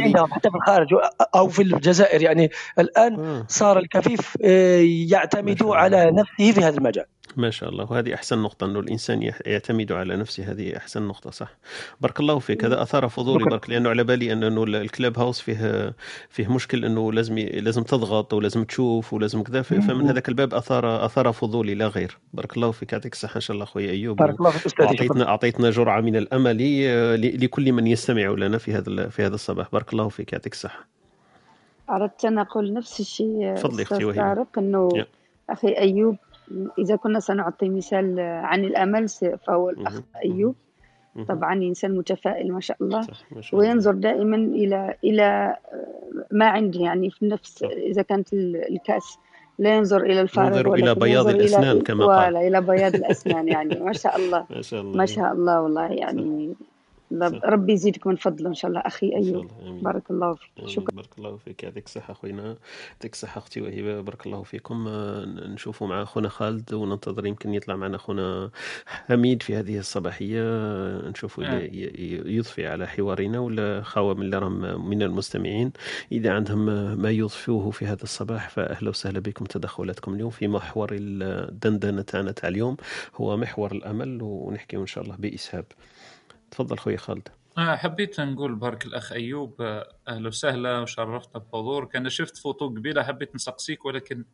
عندهم 0.03 0.31
حتى 0.31 0.49
في 0.49 0.55
الخارج 0.55 0.87
أو 1.35 1.47
في 1.47 1.61
الجزائر 1.61 2.21
يعني 2.21 2.51
الآن 2.79 3.19
آه. 3.19 3.45
صار 3.47 3.79
الكفيف 3.79 4.37
آه، 4.43 4.81
يعتمد. 5.07 5.63
على 5.63 6.11
نفسه 6.11 6.51
في 6.51 6.65
هذا 6.65 6.77
المجال 6.77 7.05
ما 7.37 7.49
شاء 7.49 7.69
الله. 7.69 7.91
وهذه 7.91 8.13
أحسن 8.13 8.39
نقطة 8.39 8.65
انه 8.65 8.79
الإنسان 8.79 9.23
يح- 9.23 9.41
يعتمد 9.45 9.91
على 9.91 10.15
نفسه. 10.15 10.51
هذه 10.51 10.77
أحسن 10.77 11.01
نقطة 11.07 11.29
صح. 11.31 11.57
بارك 12.01 12.19
الله 12.19 12.39
فيك. 12.39 12.65
هذا 12.65 12.81
أثار 12.81 13.09
فضولي. 13.09 13.45
برك 13.45 13.69
لأنه 13.69 13.89
على 13.89 14.03
بالي 14.03 14.33
أنه 14.33 14.63
الكلاب 14.63 15.19
هاوس 15.19 15.39
فيه 15.39 15.93
فيه 16.29 16.47
مشكل 16.51 16.85
أنه 16.85 17.13
لازم 17.13 17.37
لازم 17.39 17.83
تضغط 17.83 18.33
ولازم 18.33 18.63
تشوف 18.63 19.13
ولازم 19.13 19.43
كذا. 19.43 19.61
فمن 19.61 20.07
هذاك 20.07 20.29
الباب 20.29 20.53
أثار 20.53 21.05
أثار 21.05 21.31
فضولي 21.31 21.75
لا 21.75 21.87
غير. 21.87 22.17
بارك 22.33 22.57
الله 22.57 22.71
فيك. 22.71 22.93
يعطيك 22.93 23.13
الصحة 23.13 23.35
إن 23.35 23.41
شاء 23.41 23.53
الله 23.55 23.65
خويا 23.65 23.91
أيوب. 23.91 24.17
بارك 24.17 24.39
الله 24.39 24.49
فيك 24.51 24.65
أستاذي 24.65 24.87
شكرا 24.87 24.97
وأعطيتنا 25.05 25.27
أعطيتنا 25.27 25.69
جرعة 25.69 26.01
من 26.01 26.15
الأمل 26.15 26.57
آه، 26.87 27.15
ل- 27.15 27.43
لكل 27.45 27.71
من 27.71 27.87
يستمع 27.87 28.29
لنا 28.31 28.57
في 28.57 28.73
هذا 28.73 29.09
في 29.09 29.25
هذا 29.25 29.35
الصباح. 29.35 29.67
بارك 29.73 29.93
الله 29.93 30.09
فيك. 30.09 30.33
يعطيك 30.33 30.53
الصحة. 30.53 30.87
أردت 31.89 32.25
أن 32.25 32.37
أقول 32.39 32.73
نفس 32.73 32.99
الشيء 32.99 33.55
تفضلي 33.55 33.85
وهيبه 34.05 34.15
طارق 34.15 34.47
أنه. 34.57 34.89
أخي 35.49 35.67
أيوب 35.67 36.17
إذا 36.79 36.95
كنا 36.95 37.19
سنعطي 37.19 37.69
مثال 37.69 38.19
عن 38.19 38.65
الأمل 38.65 39.09
فهو 39.47 39.69
الأخ. 39.69 40.01
أيوب. 40.25 40.55
طبعا 41.27 41.53
إنسان 41.53 41.97
متفائل 41.97 42.51
ما 42.51 42.59
شاء 42.59 42.77
الله. 42.81 43.07
وينظر 43.53 43.91
دائما 43.91 44.35
إلى 44.35 44.95
إلى 45.03 45.55
ما 46.31 46.45
عنده 46.45 46.79
يعني 46.79 47.09
في 47.09 47.25
نفس 47.27 47.59
صح. 47.59 47.67
إذا 47.67 48.01
كانت 48.01 48.33
ال- 48.33 48.71
الكأس 48.71 49.17
لا 49.59 49.75
ينظر 49.75 50.03
إلى 50.03 50.21
الفارغ 50.21 50.57
ينظر 50.57 50.73
إلى 50.73 50.89
ولكن 50.89 50.99
بياض 50.99 51.27
إلى 51.27 51.81
كما 51.81 52.05
قال. 52.05 52.27
ولا 52.33 52.47
إلى 52.47 52.61
بياض 52.61 52.95
الأسنان 52.95 53.47
يعني. 53.47 53.79
ما 53.79 53.93
شاء 53.93 54.15
الله. 54.15 54.45
ما 54.55 54.61
شاء 54.61 54.81
الله. 54.81 54.97
ما 54.97 55.05
شاء 55.05 55.33
الله 55.33 55.61
والله 55.61 55.87
يعني. 55.91 56.53
ربي 57.43 57.73
يزيدك 57.73 58.07
من 58.07 58.15
فضله 58.15 58.49
إن 58.49 58.53
شاء 58.53 58.69
الله 58.69 58.81
أخي 58.81 59.15
إن 59.15 59.23
شاء 59.23 59.41
الله 59.41 59.49
آمين. 59.61 59.81
بارك 59.83 60.11
الله 60.11 60.33
فيك. 60.33 60.67
شكرا. 60.67 60.95
بارك 60.95 61.09
الله 61.17 61.37
فيك. 61.37 61.63
يعطيك 61.63 61.85
الصحة 61.85 62.13
خوينا 62.13 62.55
يعطيك 62.93 63.13
الصحة 63.13 63.37
أختي 63.37 63.61
وهبة. 63.61 64.01
بارك 64.01 64.25
الله 64.25 64.43
فيكم. 64.43 64.87
آه، 64.87 65.25
نشوفوا 65.25 65.87
مع 65.87 66.01
أخونا 66.03 66.29
خالد 66.29 66.73
وننتظر 66.73 67.25
يمكن 67.25 67.53
يطلع 67.53 67.75
معنا 67.75 67.95
أخونا 67.95 68.49
حميد 68.85 69.43
في 69.43 69.55
هذه 69.55 69.79
الصباحية. 69.79 70.41
آه، 70.41 71.09
نشوفوا 71.09 71.43
آه. 71.43 71.59
ي- 71.59 71.65
ي- 71.65 72.35
يضفي 72.37 72.67
على 72.67 72.87
حوارنا 72.87 73.39
ولا 73.39 73.81
خاوة 73.81 74.13
من 74.13 74.21
اللي 74.21 74.37
راهم 74.37 74.89
من 74.89 75.01
المستمعين. 75.03 75.71
إذا 76.11 76.31
عندهم 76.33 76.65
ما 77.01 77.11
يضفوه 77.11 77.71
في 77.71 77.85
هذا 77.85 78.03
الصباح 78.03 78.49
فأهلا 78.49 78.89
وسهلا 78.89 79.19
بكم 79.19 79.45
تدخلاتكم 79.45 80.13
اليوم 80.13 80.29
في 80.29 80.47
محور 80.47 80.89
الدندنة 80.91 82.01
تاعنا 82.01 82.31
تاع 82.31 82.49
اليوم. 82.49 82.77
هو 83.15 83.37
محور 83.37 83.71
الأمل 83.71 84.19
ونحكي 84.21 84.77
إن 84.77 84.85
شاء 84.87 85.03
الله 85.03 85.15
بإسهاب. 85.15 85.65
تفضل 86.53 86.77
خويا 86.77 86.97
خالد. 86.97 87.27
آه، 87.57 87.75
حبيت 87.75 88.19
نقول 88.19 88.55
بارك 88.55 88.85
الأخ 88.85 89.11
أيوب 89.11 89.61
آه، 89.61 89.95
أهلا 90.07 90.27
وسهلا 90.27 90.79
وشرفتنا 90.79 91.41
بحضورك. 91.41 91.95
أنا 91.95 92.09
شفت 92.09 92.37
فوتو 92.37 92.67
قبيلة 92.67 93.03
حبيت 93.03 93.35
نسقسيك 93.35 93.85
ولكن 93.85 94.25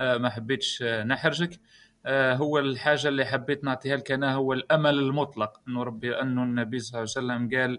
آه، 0.00 0.16
ما 0.16 0.30
حبيتش 0.30 0.82
نحرجك. 0.82 1.60
هو 2.06 2.58
الحاجة 2.58 3.08
اللي 3.08 3.24
حبيت 3.24 3.64
نعطيها 3.64 3.96
لك 3.96 4.12
أنا 4.12 4.34
هو 4.34 4.52
الأمل 4.52 4.98
المطلق. 4.98 5.60
أنه 5.68 5.82
ربي 5.82 6.20
أنه 6.20 6.42
النبي 6.42 6.78
صلى 6.78 6.88
الله 6.88 7.12
عليه 7.16 7.26
وسلم 7.26 7.58
قال 7.58 7.78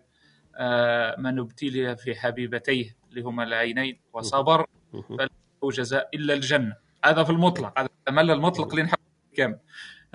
من 1.24 1.40
ابتلي 1.40 1.98
في 1.98 2.16
حبيبتيه 2.16 2.98
اللي 3.10 3.22
هما 3.22 3.44
العينين 3.44 4.00
وصبر. 4.14 4.66
فله 5.10 5.72
جزاء 5.72 6.10
إلا 6.14 6.34
الجنة. 6.34 6.76
هذا 7.06 7.24
في 7.24 7.30
المطلق 7.30 7.80
هذا 7.80 7.90
الأمل 8.08 8.32
المطلق 8.32 8.70
اللي 8.70 8.84
نحب 8.84 8.98
كم 9.34 9.56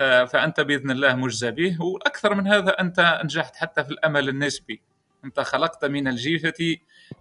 آه، 0.01 0.25
فأنت 0.25 0.59
بإذن 0.61 0.91
الله 0.91 1.15
مجزى 1.15 1.51
به. 1.51 1.81
وأكثر 1.81 2.35
من 2.35 2.47
هذا 2.47 2.69
أنت 2.71 3.19
نجحت 3.23 3.55
حتى 3.55 3.83
في 3.83 3.91
الأمل 3.91 4.29
النسبي. 4.29 4.81
أنت 5.25 5.39
خلقت 5.39 5.85
من 5.85 6.07
الجيفة 6.07 6.75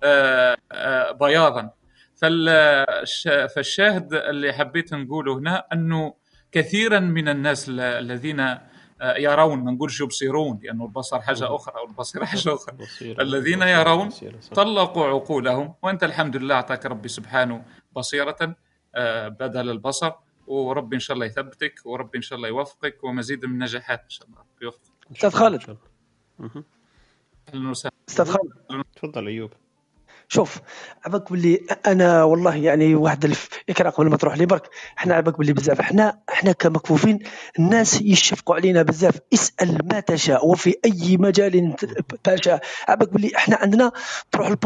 آه، 0.04 0.56
آه، 0.72 1.12
بياضا. 1.12 1.70
فالش- 2.14 3.28
فالشاهد 3.54 4.14
اللي 4.14 4.52
حبيت 4.52 4.94
نقوله 4.94 5.38
هنا 5.38 5.64
أنه 5.72 6.14
كثيرا 6.52 7.00
من 7.00 7.28
الناس 7.28 7.68
ال- 7.68 7.80
الذين 7.80 8.56
يرون 9.02 9.64
ما 9.64 9.70
نقولش 9.72 10.00
يبصرون 10.00 10.60
لأنه 10.62 10.84
البصر 10.84 11.20
حاجة 11.20 11.54
أخرى 11.54 11.80
والبصيرة 11.80 12.24
حاجة 12.24 12.54
أخرى. 12.54 12.76
بصيرة. 12.76 13.22
الذين 13.22 13.62
يرون. 13.62 14.08
طلقوا 14.54 15.06
عقولهم 15.06 15.74
وأنت 15.82 16.04
الحمد 16.04 16.36
لله 16.36 16.54
أعطاك 16.54 16.86
ربي 16.86 17.08
سبحانه 17.08 17.64
بصيرة 17.96 18.54
بدل 19.28 19.70
البصر. 19.70 20.12
وربي 20.48 20.96
إن 20.96 21.00
شاء 21.00 21.14
الله 21.14 21.26
يثبتك 21.26 21.80
وربي 21.84 22.18
إن 22.18 22.22
شاء 22.22 22.36
الله 22.36 22.48
يوفقك 22.48 23.04
ومزيد 23.04 23.44
من 23.44 23.52
النجاحات 23.52 24.02
إن 24.04 24.10
شاء 24.10 24.28
الله. 24.28 24.38
ربي 24.38 24.64
يوفقك 24.64 25.10
أستاذ 25.16 25.30
خالد. 25.30 25.76
أهلا 27.48 27.70
وسهلا. 27.70 27.94
أستاذ 28.08 28.30
خالد. 28.30 28.84
تفضل 28.96 29.26
أيوب. 29.26 29.52
شوف 30.30 30.58
عباك 31.04 31.32
باللي 31.32 31.60
أنا 31.86 32.22
والله 32.24 32.56
يعني 32.56 32.94
واحد 32.94 33.24
الف 33.24 33.48
يكره 33.68 33.90
قبل 33.90 34.10
ما 34.10 34.16
تروح 34.16 34.36
لي 34.36 34.46
برك 34.46 34.68
إحنا 34.98 35.14
عباك 35.14 35.38
باللي 35.38 35.52
بزاف. 35.52 35.80
إحنا 35.80 36.18
إحنا 36.32 36.52
كمكفوفين 36.52 37.18
الناس 37.58 38.00
يشفقوا 38.02 38.54
علينا 38.54 38.82
بزاف. 38.82 39.18
اسأل 39.34 39.78
ما 39.92 40.00
تشاء 40.00 40.46
وفي 40.46 40.74
أي 40.84 41.16
مجال 41.16 41.76
تشاء. 42.24 42.60
عباك 42.88 43.08
باللي 43.12 43.36
إحنا 43.36 43.56
عندنا 43.56 43.92
تروح 44.32 44.48
الب... 44.48 44.64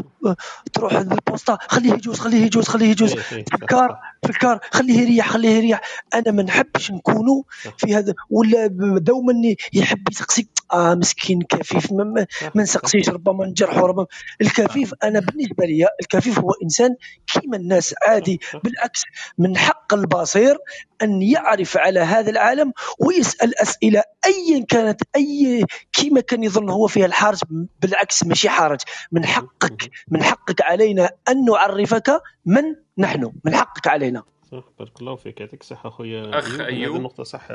تروح 0.73 0.93
البوسطة 0.93 1.59
خليه 1.69 1.93
يجوز 1.93 2.19
خليه 2.19 2.45
يجوز 2.45 2.69
خليه 2.69 2.91
يجوز. 2.91 3.13
إيه، 3.13 3.23
إيه، 3.33 3.45
في 3.45 3.55
الكار. 3.55 4.01
في 4.23 4.31
الكار 4.31 4.59
خليه 4.71 5.01
يريح 5.01 5.29
خليه 5.29 5.51
يريح. 5.51 5.81
أنا 6.15 6.31
ما 6.31 6.43
نحبش 6.43 6.91
نكونوا. 6.91 7.43
في 7.79 7.95
هذا 7.95 8.15
ولا 8.31 8.67
دوما 8.99 9.33
يحب 9.73 10.09
يسقسي. 10.11 10.49
آه 10.73 10.95
مسكين 10.95 11.43
كفيف 11.43 11.93
ما. 11.93 12.27
نسقسيش 12.57 13.09
ربما 13.09 13.47
نجرحه 13.47 13.87
ربما 13.87 14.07
الكفيف 14.41 14.95
أنا 15.05 15.21
بالنسبة 15.21 15.65
لي 15.65 15.87
الكفيف 16.01 16.39
هو 16.39 16.51
إنسان 16.63 16.97
كيما 17.27 17.57
الناس 17.57 17.95
عادي. 18.07 18.41
بالعكس 18.65 19.03
من 19.39 19.57
حق 19.57 19.95
البصير 19.95 20.59
أن 21.03 21.23
يعرف 21.23 21.77
على 21.77 22.01
هذا 22.01 22.31
العالم 22.31 22.73
ويسأل 23.01 23.59
أسئلة 23.59 24.03
ايا 24.27 24.65
كانت 24.69 25.01
أي 25.17 25.65
كيما 25.93 26.21
كان 26.21 26.45
يظن 26.45 26.71
هو 26.71 26.87
فيها 26.87 27.07
الحرج 27.07 27.41
بالعكس 27.83 28.25
ماشي 28.27 28.49
حرج 28.49 28.81
من 29.13 29.27
حقك 29.27 29.91
من 30.13 30.23
حقك 30.23 30.63
علينا 30.63 31.11
أن 31.29 31.45
نعرفك 31.45 32.23
من 32.47 32.63
نحن 32.99 33.33
من 33.45 33.55
حقك 33.55 33.89
علينا 33.89 34.23
صح؟ 34.53 34.65
بارك 34.79 35.01
الله 35.01 35.15
فيك. 35.17 35.41
يعطيك 35.41 35.61
الصحة 35.61 35.89
أخويا 35.89 36.39
أخ 36.39 36.51
هذه 36.55 36.65
أيوب. 36.67 36.97
النقطة 36.97 37.23
صح؟ 37.23 37.49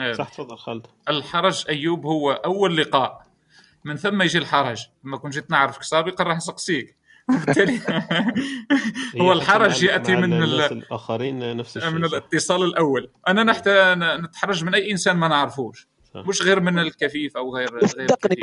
آه، 0.00 0.12
صح 0.12 0.28
تفضل 0.28 0.56
خالد. 0.58 0.86
الحرج 1.08 1.64
أيوب 1.68 2.06
هو 2.06 2.30
أول 2.32 2.76
لقاء. 2.76 3.26
من 3.84 3.96
ثم 3.96 4.22
يجي 4.22 4.38
الحرج. 4.38 4.86
لما 5.04 5.16
كنت 5.16 5.32
جيت 5.34 5.50
نعرفك 5.50 5.82
سابقا 5.82 6.24
راح 6.24 6.36
نسقسيك. 6.36 6.96
وبالتالي 7.30 7.80
هو 9.20 9.32
الحرج 9.32 9.82
يأتي 9.82 10.16
من 10.16 10.32
الناس 10.32 10.72
ال- 10.72 10.78
الآخرين 10.78 11.56
نفس 11.56 11.76
الشيء 11.76 11.90
من. 11.90 12.04
الاتصال 12.04 12.62
الأول. 12.62 13.10
أنا 13.28 13.42
نحت 13.44 13.68
نتحرج 14.24 14.64
من 14.64 14.74
أي 14.74 14.90
إنسان 14.90 15.16
ما 15.16 15.28
نعرفوش. 15.28 15.88
صح. 16.14 16.28
مش 16.28 16.42
غير 16.42 16.60
من 16.60 16.78
الكفيف 16.78 17.36
أو 17.36 17.56
غير 17.56 17.70
غير 17.72 17.86
صدقني 17.86 18.36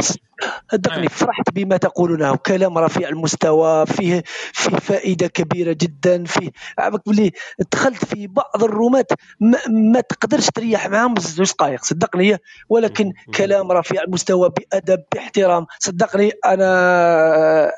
صدقني 0.72 1.06
آه. 1.06 1.10
فرحت 1.10 1.50
بما 1.54 1.78
تقولونه 1.78 2.36
كلام 2.36 2.78
رفيع 2.78 3.10
المستوى 3.10 3.86
فيه 3.86 4.24
فيه 4.54 4.78
فائدة 4.78 5.28
كبيرة 5.28 5.74
جدا 5.82 6.24
فيه 6.24 6.52
عبك 6.80 7.10
بلي 7.10 7.32
دخلت 7.72 8.06
في 8.06 8.28
بعض 8.28 8.64
الرومات 8.64 9.12
ما, 9.40 9.58
ما 9.68 10.02
تقدرش 10.02 10.50
تريح 10.50 10.88
معاهم 10.90 11.16
زوج 11.20 11.52
دقائق 11.52 11.84
صدقني 11.84 12.38
ولكن 12.70 13.06
مم. 13.06 13.34
كلام 13.36 13.72
رفيع 13.72 14.04
المستوى 14.04 14.50
بأدب 14.50 15.04
باحترام 15.16 15.66
صدقني 15.80 16.32
أنا 16.46 16.68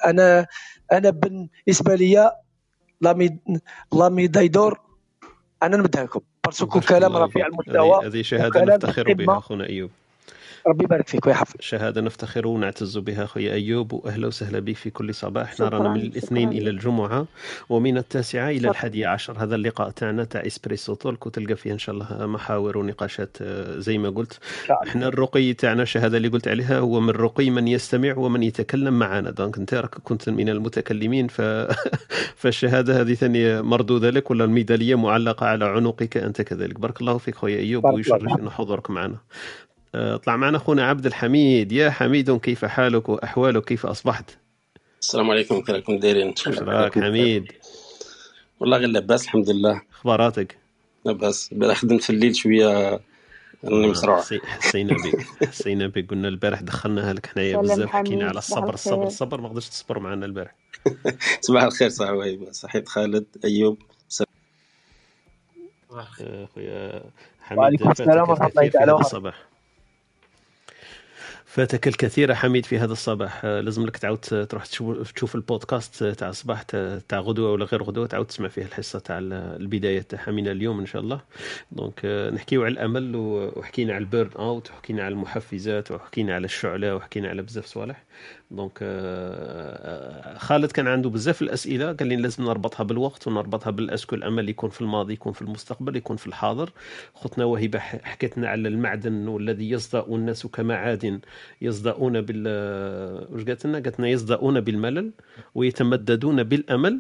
أنا 0.06 0.48
أنا 0.92 1.10
بالنسبة 1.10 1.96
لي 1.96 2.32
لامي 3.02 3.40
la 3.94 4.01
médaille 4.01 4.28
d'or 4.28 4.80
أنا 5.64 5.78
نمدها 5.78 6.04
لكم 6.04 6.20
parce 6.46 6.67
que 6.67 6.80
كلام 6.82 7.18
رفيع. 7.18 7.48
المستوى 7.48 8.06
هذه 8.08 8.24
وكلام 8.48 8.70
نفتخر. 8.70 9.14
بها 9.14 9.38
أخونا 9.38 9.66
أيوب 9.70 9.92
ربي 10.68 10.84
يبارك 10.84 11.08
فيك 11.08 11.26
ويحفظك 11.28 11.62
شهادة 11.62 12.02
نفتخر 12.02 12.48
ونعتز 12.48 12.98
بها. 12.98 13.24
أخوي 13.24 13.54
أيوب 13.54 13.94
وأهلا 13.94 14.28
وسهلا 14.28 14.60
بك 14.60 14.76
في 14.76 14.90
كل 14.90 15.14
صباح. 15.16 15.44
إحنا 15.54 15.56
شكراً، 15.56 15.70
رانا 15.70 15.90
من 15.90 16.02
الاثنين 16.02 16.52
شكراً. 16.52 16.58
إلى 16.62 16.70
الجمعة 16.70 17.28
ومن 17.70 17.98
التاسعة 17.98 18.50
إلى 18.50 18.68
شكراً. 18.68 18.70
الحادية 18.70 19.08
عشر. 19.08 19.44
هذا 19.44 19.56
اللقاء 19.56 19.90
تاعنا 19.90 20.24
تاع 20.24 20.46
إسبريسو 20.48 20.94
توك 20.96 21.26
وتلقى 21.26 21.56
فيه 21.56 21.74
إن 21.74 21.78
شاء 21.78 21.96
الله 21.96 22.26
محاور 22.28 22.78
ونقاشات 22.78 23.38
آه، 23.42 23.80
زي 23.80 23.98
ما 23.98 24.10
قلت. 24.10 24.40
شاء 24.68 24.84
الله. 24.84 24.90
إحنا 24.92 25.08
الرقي 25.08 25.54
تاعنا 25.54 25.84
الشهادة 25.84 26.18
اللي 26.18 26.28
قلت 26.28 26.48
عليها 26.48 26.80
هو 26.80 27.00
من 27.00 27.10
رقي 27.10 27.50
من 27.50 27.68
يستمع 27.68 28.18
ومن 28.18 28.44
يتكلم 28.44 29.00
معنا. 29.00 29.32
donc 29.32 29.58
أنت 29.58 29.74
راك 29.74 29.96
كنت 29.96 30.30
من 30.30 30.50
المتكلمين 30.50 31.28
ف... 31.28 31.42
فالشهادة 32.42 33.02
هذه 33.02 33.14
ثانية 33.14 33.62
مردودة 33.62 34.10
لك 34.10 34.32
ولا 34.32 34.44
الميدالية 34.46 34.96
معلقة 34.96 35.46
على 35.46 35.66
عنقك 35.66 36.18
أنت 36.18 36.42
كذلك. 36.42 36.80
بارك 36.80 37.02
الله 37.02 37.18
فيك 37.18 37.36
خويا 37.36 37.58
أيوب 37.60 37.90
ويشرفنا 37.90 38.50
حضورك 38.52 38.90
معنا. 38.90 39.18
طلع 39.94 40.36
معنا. 40.36 40.58
أخونا 40.58 40.84
عبد 40.90 41.06
الحميد. 41.06 41.72
يا 41.72 41.90
حميد 41.90 42.38
كيف 42.38 42.66
حالك 42.66 43.10
وأحوالك؟ 43.10 43.66
كيف 43.66 43.86
أصبحت؟ 43.86 44.38
السلام 45.02 45.32
عليكم. 45.32 45.60
كيف 45.62 45.70
راكم 45.70 46.00
دايرين؟ 46.00 46.28
واش 46.28 46.48
راك 46.48 47.00
حميد؟ 47.00 47.52
والله 48.60 48.78
غير 48.78 48.88
لاباس 48.88 49.24
الحمد 49.24 49.50
لله. 49.50 49.82
أخباراتك؟ 49.94 50.58
لاباس. 51.06 51.50
البارح 51.52 51.78
خدمت 51.78 52.04
في 52.04 52.10
الليل 52.10 52.36
شوية 52.36 53.00
راني 53.66 53.88
مسروع. 53.88 54.18
حسي- 54.22 54.40
حسينا 54.44 54.94
بك. 54.94 55.48
حسينا 55.48 55.88
بك. 55.88 56.10
قلنا 56.10 56.28
البارح 56.28 56.62
دخلناها 56.62 57.14
لك 57.14 57.26
حنايا 57.26 57.52
سلام 57.52 57.62
بزاف 57.64 57.90
حكينا 57.90 58.28
على 58.28 58.42
صباح 58.42 58.64
الصبر 58.64 58.74
الصبر 58.74 58.94
الخير. 58.96 59.08
الصبر 59.08 59.42
ما 59.42 59.50
قدرتش 59.50 59.70
تصبر 59.70 60.00
معنا 60.00 60.26
البارح. 60.26 60.56
صباح 61.42 61.64
الخير 61.64 61.90
صاحبي. 61.90 62.48
صحيت 62.52 62.88
خالد 62.90 63.26
أيوب. 63.46 63.78
آه، 65.92 66.44
أخويا 66.44 67.04
وعليكم 67.56 67.84
حميد 67.84 68.02
السلام 68.02 68.26
فاتك 68.26 68.30
ورحمة 68.30 68.48
الله 68.48 68.68
تعالى 68.70 68.92
وبركاته. 68.92 69.34
فاتك 71.50 71.88
الكثير 71.88 72.36
حميد 72.36 72.66
في 72.66 72.78
هذا 72.80 72.92
الصباح. 72.92 73.42
آه، 73.46 73.62
لازم 73.62 73.86
لك 73.86 73.98
تعاود 73.98 74.20
تروح 74.20 74.66
تشوف 75.16 75.36
البودكاست 75.36 76.04
تاع 76.04 76.30
الصباح 76.30 76.62
تاع 76.62 77.20
غدوة 77.20 77.52
ولا 77.52 77.66
غير 77.66 77.84
غدوة. 77.84 78.08
تعاود 78.08 78.26
تسمع 78.26 78.48
فيه 78.48 78.62
الحصة 78.62 79.00
تاع 79.00 79.20
البداية 79.22 80.02
تاعها 80.02 80.32
من 80.32 80.48
اليوم 80.48 80.80
إن 80.80 80.86
شاء 80.86 81.02
الله. 81.02 81.22
donc 81.72 82.02
آه، 82.06 82.30
نحكيو 82.32 82.64
على 82.64 82.72
الأمل 82.74 83.16
وحكينا 83.16 83.94
على 83.94 84.02
ال 84.02 84.08
burn 84.08 84.32
out 84.40 84.72
وحكينا 84.72 85.04
على 85.04 85.14
المحفزات 85.14 85.92
وحكينا 85.92 86.36
على 86.36 86.46
الشعلة 86.46 86.96
وحكينا 86.96 87.30
على 87.30 87.42
بزاف 87.42 87.66
صوالح. 87.66 88.04
donc 88.52 88.78
خالد 90.38 90.72
كان 90.72 90.88
عنده 90.88 91.10
بزاف 91.10 91.42
الأسئلة 91.42 91.92
قال 91.94 92.08
لي 92.08 92.16
لازم 92.16 92.44
نربطها 92.44 92.84
بالوقت 92.84 93.28
ونربطها 93.28 93.72
بالاسكو 93.72 94.16
الامل 94.16 94.50
يكون 94.50 94.70
في 94.70 94.82
الماضي 94.82 95.14
يكون 95.14 95.34
في 95.34 95.42
المستقبل 95.42 95.96
يكون 95.96 96.18
في 96.18 96.28
الحاضر 96.28 96.70
خطنا 97.16 97.46
وهبه 97.46 97.80
حكت 97.80 98.38
لنا 98.38 98.48
على 98.50 98.68
المعدن 98.70 99.28
والذي 99.28 99.70
يصدأ 99.70 100.06
الناس 100.10 100.48
كمعادن 100.48 101.20
يصدؤون 101.62 102.22
بال 102.22 102.44
واش 103.32 103.44
قالت 103.44 103.66
لنا؟ 103.66 103.80
قالت 103.80 104.00
لنا 104.00 104.10
يصدؤون 104.10 104.60
بالملل 104.62 105.12
ويتمددون 105.56 106.44
بالأمل 106.44 107.00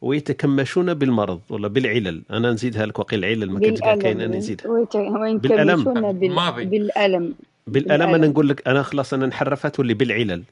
ويتكمشون 0.00 0.94
بالمرض 0.94 1.40
ولا 1.50 1.68
بالعلل 1.68 2.22
أنا 2.30 2.50
نزيدها 2.52 2.86
لك 2.86 2.98
وقيل 2.98 3.18
العلل 3.24 3.50
ما 3.50 3.60
كاع 3.60 3.96
كاين 3.96 4.20
أنا 4.20 4.36
نزيدها 4.36 4.70
ويت- 4.70 4.96
بالألم. 4.96 5.86
وينكمشون 5.86 6.12
بال... 6.18 6.30
ماضي. 6.32 6.64
بالألم 6.64 7.34
بالألم 7.66 8.14
أنا. 8.14 8.26
نقول 8.26 8.48
لك 8.48 8.68
أنا 8.68 8.82
خلاص 8.82 9.14
أنا 9.14 9.26
نحرفها 9.26 9.68
تولي 9.68 9.94
بالعلل 9.94 10.42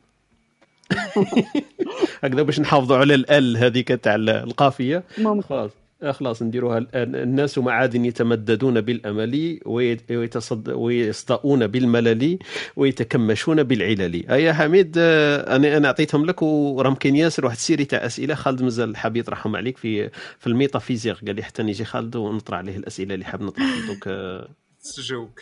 هكذا 2.23 2.43
باش 2.43 2.61
نحافظوا 2.61 2.97
على 2.97 3.15
ال 3.15 3.57
هذيك 3.57 3.89
تاع 3.89 4.15
القافية. 4.15 5.05
ممكن. 5.19 5.49
خلاص. 5.49 5.71
آه، 6.03 6.13
خلاص 6.13 6.43
نديروها 6.43 6.79
الآن 6.79 7.15
الناس 7.15 7.59
معادن 7.59 8.05
يتمددون 8.05 8.81
بالأمل 8.81 9.61
ويت- 9.67 10.11
ويتصد 10.11 10.69
ويصدؤون 10.69 11.67
بالملل 11.67 12.39
ويتكمشون 12.77 13.63
بالعلل. 13.63 14.31
أي 14.31 14.45
يا 14.45 14.53
حميد 14.53 14.95
آه، 14.99 15.57
أنا 15.57 15.77
أنا 15.77 15.87
أعطيتهم 15.89 16.27
لك 16.27 16.43
وراهم 16.43 16.95
كاين 16.95 17.17
ياسر 17.17 17.45
واحد 17.45 17.57
ال 17.57 17.61
série 17.61 17.85
تاع 17.85 18.07
أسئلة. 18.07 18.35
خالد 18.35 18.63
مازال 18.63 18.97
حاب 18.97 19.17
يطرحهم 19.17 19.57
عليك 19.57 19.77
في 19.79 20.09
في 20.39 20.47
ال 20.47 20.53
métaphysique 20.53 21.25
قال 21.27 21.35
لي 21.37 21.43
حتى 21.43 21.63
نيجي 21.63 21.85
خالد 21.85 22.17
ونطرح 22.17 22.59
عليه 22.59 22.77
الأسئلة 22.77 23.15
اللي 23.15 23.25
حاب 23.25 23.43
نطرحها 23.43 23.87
دوك 23.95 24.05
آه، 24.09 24.49
سجوك. 24.81 25.41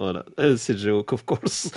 ف 0.00 0.09
voilà 0.09 0.56
سي 0.56 0.72
جاوبك 0.74 1.10
of 1.10 1.22
course 1.22 1.70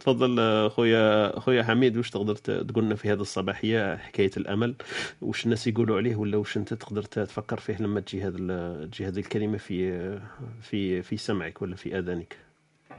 تفضل 0.00 0.40
آه، 0.40 0.68
خويا 0.68 1.38
خويا 1.40 1.62
حميد 1.62 1.96
واش 1.96 2.10
تقدر 2.10 2.34
تقول 2.34 2.84
لنا 2.84 2.94
في 2.94 3.12
هذه 3.12 3.20
الصباحية 3.20 3.96
حكاية 3.96 4.30
الأمل؟ 4.36 4.74
واش 5.22 5.44
الناس 5.44 5.66
يقولوا 5.66 5.96
عليه 5.96 6.16
ولا 6.16 6.36
واش 6.36 6.56
أنت 6.56 6.74
تقدر 6.74 7.02
تفكر 7.02 7.60
فيه 7.60 7.76
لما 7.80 8.00
تجي 8.00 8.22
هذا 8.22 8.36
ال- 8.40 8.90
تجي 8.90 9.06
هذه 9.08 9.18
الكلمة 9.18 9.58
في 9.58 10.18
في 10.62 11.02
في 11.02 11.16
سمعك 11.16 11.62
ولا 11.62 11.76
في 11.76 11.98
آذانك؟ 11.98 12.36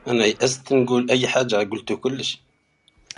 أنا 0.07 0.25
يأست 0.25 0.73
نقول 0.73 1.09
أي 1.11 1.27
حاجة 1.27 1.55
قلت 1.55 1.93
كلش. 1.93 2.41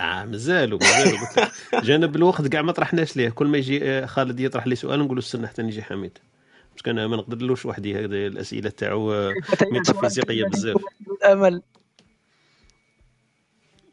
آه 0.00 0.24
قلت 0.24 1.38
لك. 1.38 1.52
جانب 1.86 2.16
الوقت 2.16 2.46
كاع 2.48 2.62
ما 2.62 2.72
طرحناش 2.72 3.16
ليه. 3.16 3.28
كل 3.28 3.46
ما 3.46 3.58
يجي 3.58 3.84
آه، 3.84 4.06
خالد 4.06 4.40
يطرح 4.40 4.66
لي 4.66 4.74
سؤال 4.76 5.00
نقولوا 5.00 5.22
استنى 5.22 5.46
حتى 5.46 5.62
نجي 5.62 5.82
حميد. 5.82 6.18
باش 6.78 6.82
كان 6.82 7.04
ما 7.04 7.16
نقدرلوش 7.16 7.66
وحدي 7.66 7.94
هذه 7.94 8.26
الأسئلة 8.26 8.70
تاعو 8.70 9.12
آه، 9.12 9.34
ميتافيزيقيه 9.72 10.44
بزاف. 10.44 10.76
الامل 11.10 11.62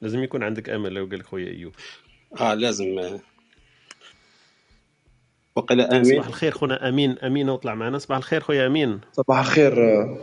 لازم 0.02 0.24
يكون 0.24 0.44
عندك 0.44 0.70
أمل 0.70 0.94
لو 0.94 1.06
قال 1.06 1.20
لك 1.20 1.26
خويا 1.26 1.48
أيوب. 1.48 1.74
آه 2.40 2.54
لازم. 2.54 3.20
وقال 5.56 5.82
آمين. 5.82 6.04
صباح 6.04 6.28
الخير 6.28 6.52
خونا 6.52 6.90
أمين. 6.90 7.20
أمين 7.20 7.50
وطلع 7.50 7.76
معنا. 7.76 7.98
صباح 7.98 8.18
الخير 8.18 8.42
خويا 8.42 8.68
أمين. 8.68 9.02
صباح 9.14 9.40
الخير 9.40 9.84
آه، 9.84 10.18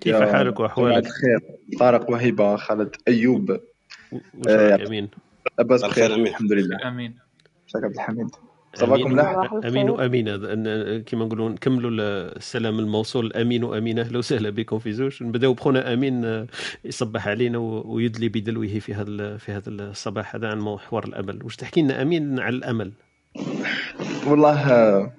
كيف 0.00 0.16
حالك 0.16 0.60
وأحوالك؟ 0.60 1.06
الخير. 1.06 1.40
طارق 1.78 2.10
وهبة 2.10 2.56
خالد 2.56 2.96
أيوب. 3.08 3.50
وش 4.12 4.20
آه، 4.48 4.86
أمين؟ 4.86 5.08
لاباس 5.58 5.84
بخير 5.84 6.14
أمين. 6.14 6.26
الحمد 6.26 6.52
لله. 6.52 6.88
أمين. 6.88 7.18
شكرا 7.66 7.84
عبد 7.84 7.94
الحميد. 7.94 8.30
صباحكم 8.74 9.12
ملاح 9.12 9.32
صباح 9.32 9.52
أمين 9.52 9.88
الخير. 9.88 9.90
وامين 9.90 10.28
هذا 10.28 10.46
أن- 10.54 11.02
كما 11.10 11.24
نقولوا 11.24 11.48
نكملوا 11.48 11.90
السلام 12.36 12.78
الموصول. 12.78 13.32
أمين 13.32 13.64
وامين 13.64 13.98
أهلا 13.98 14.18
وسهلا 14.18 14.50
بكم 14.50 14.78
في 14.78 14.92
زوج. 14.92 15.22
نبدأو 15.22 15.52
بخونا 15.52 15.92
أمين 15.92 16.24
آه، 16.24 16.46
يصبح 16.84 17.28
علينا 17.28 17.58
ويدلي 17.58 18.28
بدلوه 18.28 18.66
في 18.78 18.94
هذا 18.94 19.36
في 19.36 19.52
هذا 19.52 19.70
الصباح. 19.70 20.34
هذا 20.36 20.48
عن 20.48 20.58
محور 20.58 21.04
الأمل. 21.04 21.44
واش 21.44 21.56
تحكي 21.56 21.82
لنا 21.82 22.02
أمين 22.02 22.40
على 22.40 22.56
الأمل؟ 22.56 22.92
والله 24.26 24.72
آه، 24.72 25.12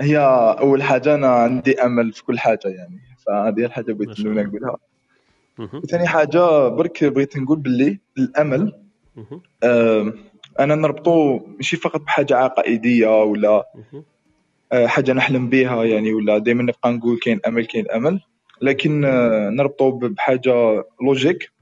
هي 0.00 0.18
أول 0.60 0.82
حاجة 0.82 1.14
أنا 1.14 1.28
عندي 1.28 1.82
أمل 1.82 2.12
في 2.12 2.24
كل 2.24 2.38
حاجة 2.38 2.60
يعني. 2.64 2.98
فهذه 3.26 3.70
ما 3.76 3.82
بغيت 3.88 4.20
نقولها. 4.20 4.76
وثاني 5.58 6.06
حاجة 6.06 6.68
برك 6.68 7.04
بغيت 7.04 7.36
نقول 7.36 7.58
باللي 7.58 7.98
الأمل 8.18 8.72
أنا 10.60 10.74
نربطو 10.74 11.40
ماشي 11.56 11.76
فقط 11.76 12.00
بحاجة 12.00 12.36
عقائدية 12.36 13.22
ولا. 13.22 13.64
آه، 14.72 14.86
حاجة 14.86 15.12
نحلم 15.12 15.48
بها 15.48 15.84
يعني 15.84 16.14
ولا 16.14 16.38
دائما 16.38 16.62
نبقى 16.62 16.92
نقول 16.92 17.18
كاين 17.18 17.40
أمل 17.46 17.66
كاين 17.66 17.90
أمل 17.90 18.20
لكن 18.60 19.04
آه، 19.04 19.50
نربطو 19.50 19.90
بحاجة 19.90 20.84
logique 21.02 21.52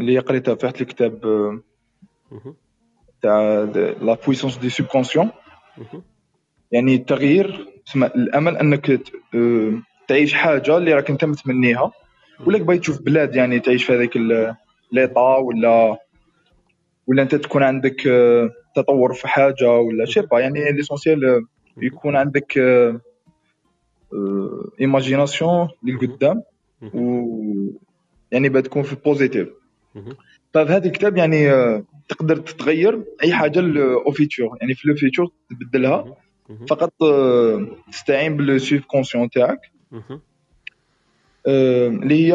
اللي 0.00 0.18
قريتها 0.18 0.54
في 0.54 0.66
واحد 0.66 0.80
الكتاب 0.80 1.26
آه،. 1.26 2.54
تاع 3.22 3.62
la 4.02 4.18
puissance 4.26 4.58
du 4.58 4.68
subconscient. 4.68 5.30
يعني 6.72 6.94
التغيير 6.94 7.66
تسمى 7.86 8.06
الأمل 8.06 8.56
أنك 8.56 9.00
تعيش 10.08 10.34
حاجة 10.34 10.76
اللي 10.76 10.94
راك 10.94 11.10
أنت 11.10 11.24
متمنيها 11.24 11.92
ولا 12.46 12.58
باغي 12.58 12.78
تشوف 12.78 13.02
بلاد 13.02 13.36
يعني 13.36 13.60
تعيش 13.60 13.84
في 13.84 13.92
هذاك 13.92 14.16
l'état 14.92 15.36
ولا 15.36 15.98
ولا 17.10 17.22
أنت 17.22 17.34
تكون 17.34 17.62
عندك 17.62 18.06
آه، 18.06 18.50
تطور 18.76 19.14
في 19.14 19.28
حاجة 19.28 19.70
ولا 19.78 20.04
je 20.04 20.09
sais 20.09 20.20
pas 20.20 20.40
يعني 20.40 20.72
l'essentiel 20.72 21.44
يكون 21.82 22.16
عندك 22.16 22.58
imagination 24.80 25.68
للقدام 25.84 26.42
مهم. 26.82 26.90
و 26.94 27.36
يعني 28.32 28.48
بتكون 28.48 28.82
في 28.82 28.96
positif 29.04 29.48
مهم. 29.94 30.16
ففي 30.54 30.72
هذا 30.72 30.86
الكتاب 30.86 31.16
يعني 31.16 31.50
آه، 31.52 31.84
تقدر 32.08 32.36
تتغير 32.36 33.04
أي 33.24 33.32
حاجة 33.32 33.60
au 34.06 34.10
futur 34.10 34.58
يعني 34.60 34.74
في 34.74 34.88
le 34.88 34.94
futur 34.94 35.26
تبدلها. 35.50 36.14
فقط 36.68 36.92
آه، 37.02 37.66
تستعين 37.92 38.36
بال 38.36 38.84
subconscient 38.84 39.30
تاعك. 39.30 39.60
آه، 41.46 41.88
اللي 41.88 42.14
هي 42.14 42.32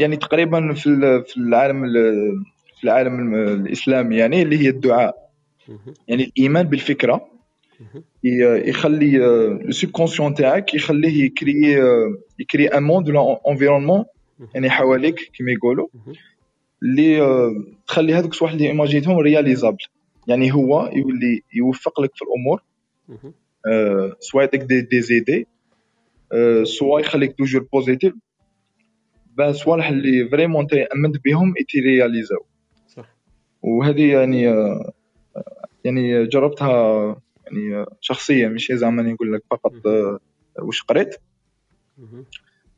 يعني 0.00 0.16
تقريبا 0.16 0.72
في 0.74 0.86
ال- 0.86 1.24
في 1.24 1.36
العالم 1.36 1.84
ال- 1.84 2.44
في 2.84 2.90
العالم 2.90 3.18
الم- 3.20 3.34
الإسلامي 3.66 4.16
يعني 4.16 4.42
اللي 4.42 4.58
هي 4.58 4.68
الدعاء. 4.68 5.30
يعني 6.08 6.24
الإيمان 6.24 6.68
بالفكرة. 6.68 7.26
يخلي 8.24 9.26
ال 9.68 9.90
subconscient 9.90 10.34
تاعك 10.34 10.74
يخليه 10.74 11.24
يكري 11.24 11.76
يكري 12.38 12.66
un 12.66 12.82
monde 12.82 13.08
ولا 13.08 13.40
environnement 13.50 14.04
يعني 14.54 14.70
حواليك 14.70 15.30
كما 15.38 15.52
يقولوا. 15.52 15.86
اللي 16.82 17.20
آه، 17.20 17.50
تخلي 17.86 18.14
هذوك 18.14 18.30
الصوالح 18.32 18.52
اللي 18.52 18.66
ايماجينيتهم 18.66 19.18
réalisables 19.18 19.78
يعني 20.28 20.52
هو 20.54 20.90
يولي 20.94 21.42
يوفق 21.54 22.00
لك 22.00 22.10
في 22.14 22.22
الأمور. 22.22 22.62
مهم. 23.08 23.32
آه، 23.72 24.16
soit 24.20 24.40
يعطيك 24.42 24.60
des, 24.62 24.80
des 24.80 25.00
idées 25.00 25.46
آه، 26.32 26.64
soit 26.64 27.00
يخليك 27.00 27.36
toujours 27.38 27.66
positif 27.72 28.14
باه 29.36 29.52
صوالح 29.52 29.88
اللي 29.88 30.28
vraiment 30.28 30.60
انت 30.62 30.72
امنت 30.74 31.16
بهم 31.24 31.54
يتيرياليزاو 31.60 32.38
صح 32.38 32.53
وهذه 33.64 34.12
يعني 34.12 34.42
يعني 35.84 36.26
جربتها 36.26 37.16
يعني 37.46 37.86
شخصيا 38.00 38.48
ماشي 38.48 38.76
زعما 38.76 39.02
نقول 39.02 39.32
لك 39.32 39.42
فقط 39.50 39.72
واش 40.58 40.82
قريت. 40.82 41.14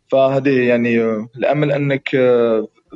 فهذه 0.09 0.69
يعني 0.69 1.05
الأمل 1.37 1.73
أنك 1.73 2.09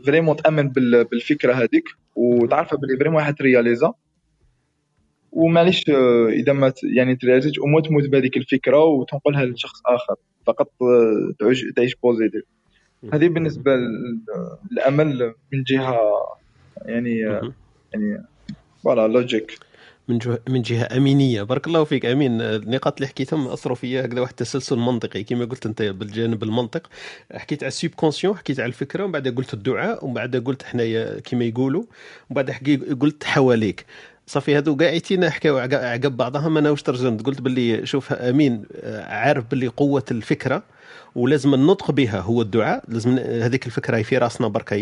vraiment 0.07 0.37
تامن 0.37 0.69
بال- 0.69 1.05
بالفكرة 1.05 1.53
هذيك 1.53 1.85
وتعرفها 2.17 2.79
باللي 2.79 2.97
vraiment 2.99 3.23
حترياليزا 3.23 3.93
ومعليش 5.33 5.85
إذا 6.29 6.53
ما 6.53 6.73
يعني 6.97 7.17
ترياليزيت 7.17 7.59
وما 7.59 7.81
تموت 7.81 8.09
بهذيك 8.09 8.37
الفكرة 8.37 8.85
وتنقلها 8.85 9.45
لشخص 9.45 9.81
آخر. 9.87 10.15
فقط 10.47 10.71
تعيش 11.77 11.95
positif 12.03 12.43
هذه 13.13 13.29
بالنسبة 13.29 13.77
لل- 13.77 14.21
للأمل 14.73 15.35
من 15.53 15.63
جهة 15.63 15.99
يعني. 16.85 17.41
يعني 17.93 18.25
voilà 18.85 19.09
logique 19.09 19.59
من 20.09 20.19
جهه 20.19 20.39
من 20.49 20.63
جهة 20.63 20.89
أمينية. 20.97 21.43
بارك 21.43 21.67
الله 21.67 21.85
فيك 21.85 22.07
أمين. 22.07 22.41
النقاط 22.41 22.95
اللي 22.97 23.07
حكيتهم 23.07 23.49
اثروا 23.49 23.77
فيا 23.77 24.05
هكذا 24.05 24.21
واحد 24.21 24.31
التسلسل 24.31 24.77
منطقي. 24.77 25.25
كما 25.25 25.45
قلت 25.45 25.67
أنت 25.67 25.83
بالجانب 25.83 26.43
المنطق 26.43 26.91
حكيت 27.35 27.63
على 27.63 27.69
ال 27.69 27.91
subconscient 27.91 28.37
حكيت 28.37 28.61
على 28.61 28.67
الفكرة 28.67 29.05
ومن 29.05 29.13
بعد 29.13 29.29
قلت 29.29 29.55
الدعاء 29.55 30.05
ومن 30.05 30.15
بعد 30.15 30.37
قلت 30.37 30.63
حنايا 30.63 31.21
كما 31.21 31.45
يقولوا 31.45 31.83
ومن 32.31 32.43
بعد 32.43 32.51
قلت 33.01 33.25
حواليك. 33.25 33.87
صافي 34.27 34.57
هادو 34.57 34.77
كاع 34.77 34.89
عيتينا 34.89 35.31
حكاو 35.31 35.59
عق- 35.59 35.75
عقب 35.75 36.17
بعضهم. 36.17 36.59
أنا 36.59 36.71
واش 36.71 36.83
ترجمت؟ 36.83 37.27
قلت 37.27 37.41
باللي 37.41 37.87
شوف 37.87 38.13
أمين 38.13 38.65
عارف 38.85 39.45
باللي 39.51 39.67
قوة 39.67 40.05
الفكرة. 40.11 40.63
ولازم 41.15 41.55
النطق 41.55 41.91
بها 41.91 42.21
هو 42.21 42.43
الدعاء. 42.43 42.85
لازم 42.89 43.19
هذيك 43.19 43.67
الفكرة 43.67 43.97
هي 43.97 44.05
في 44.05 44.19
راسنا 44.19 44.49
برك 44.49 44.73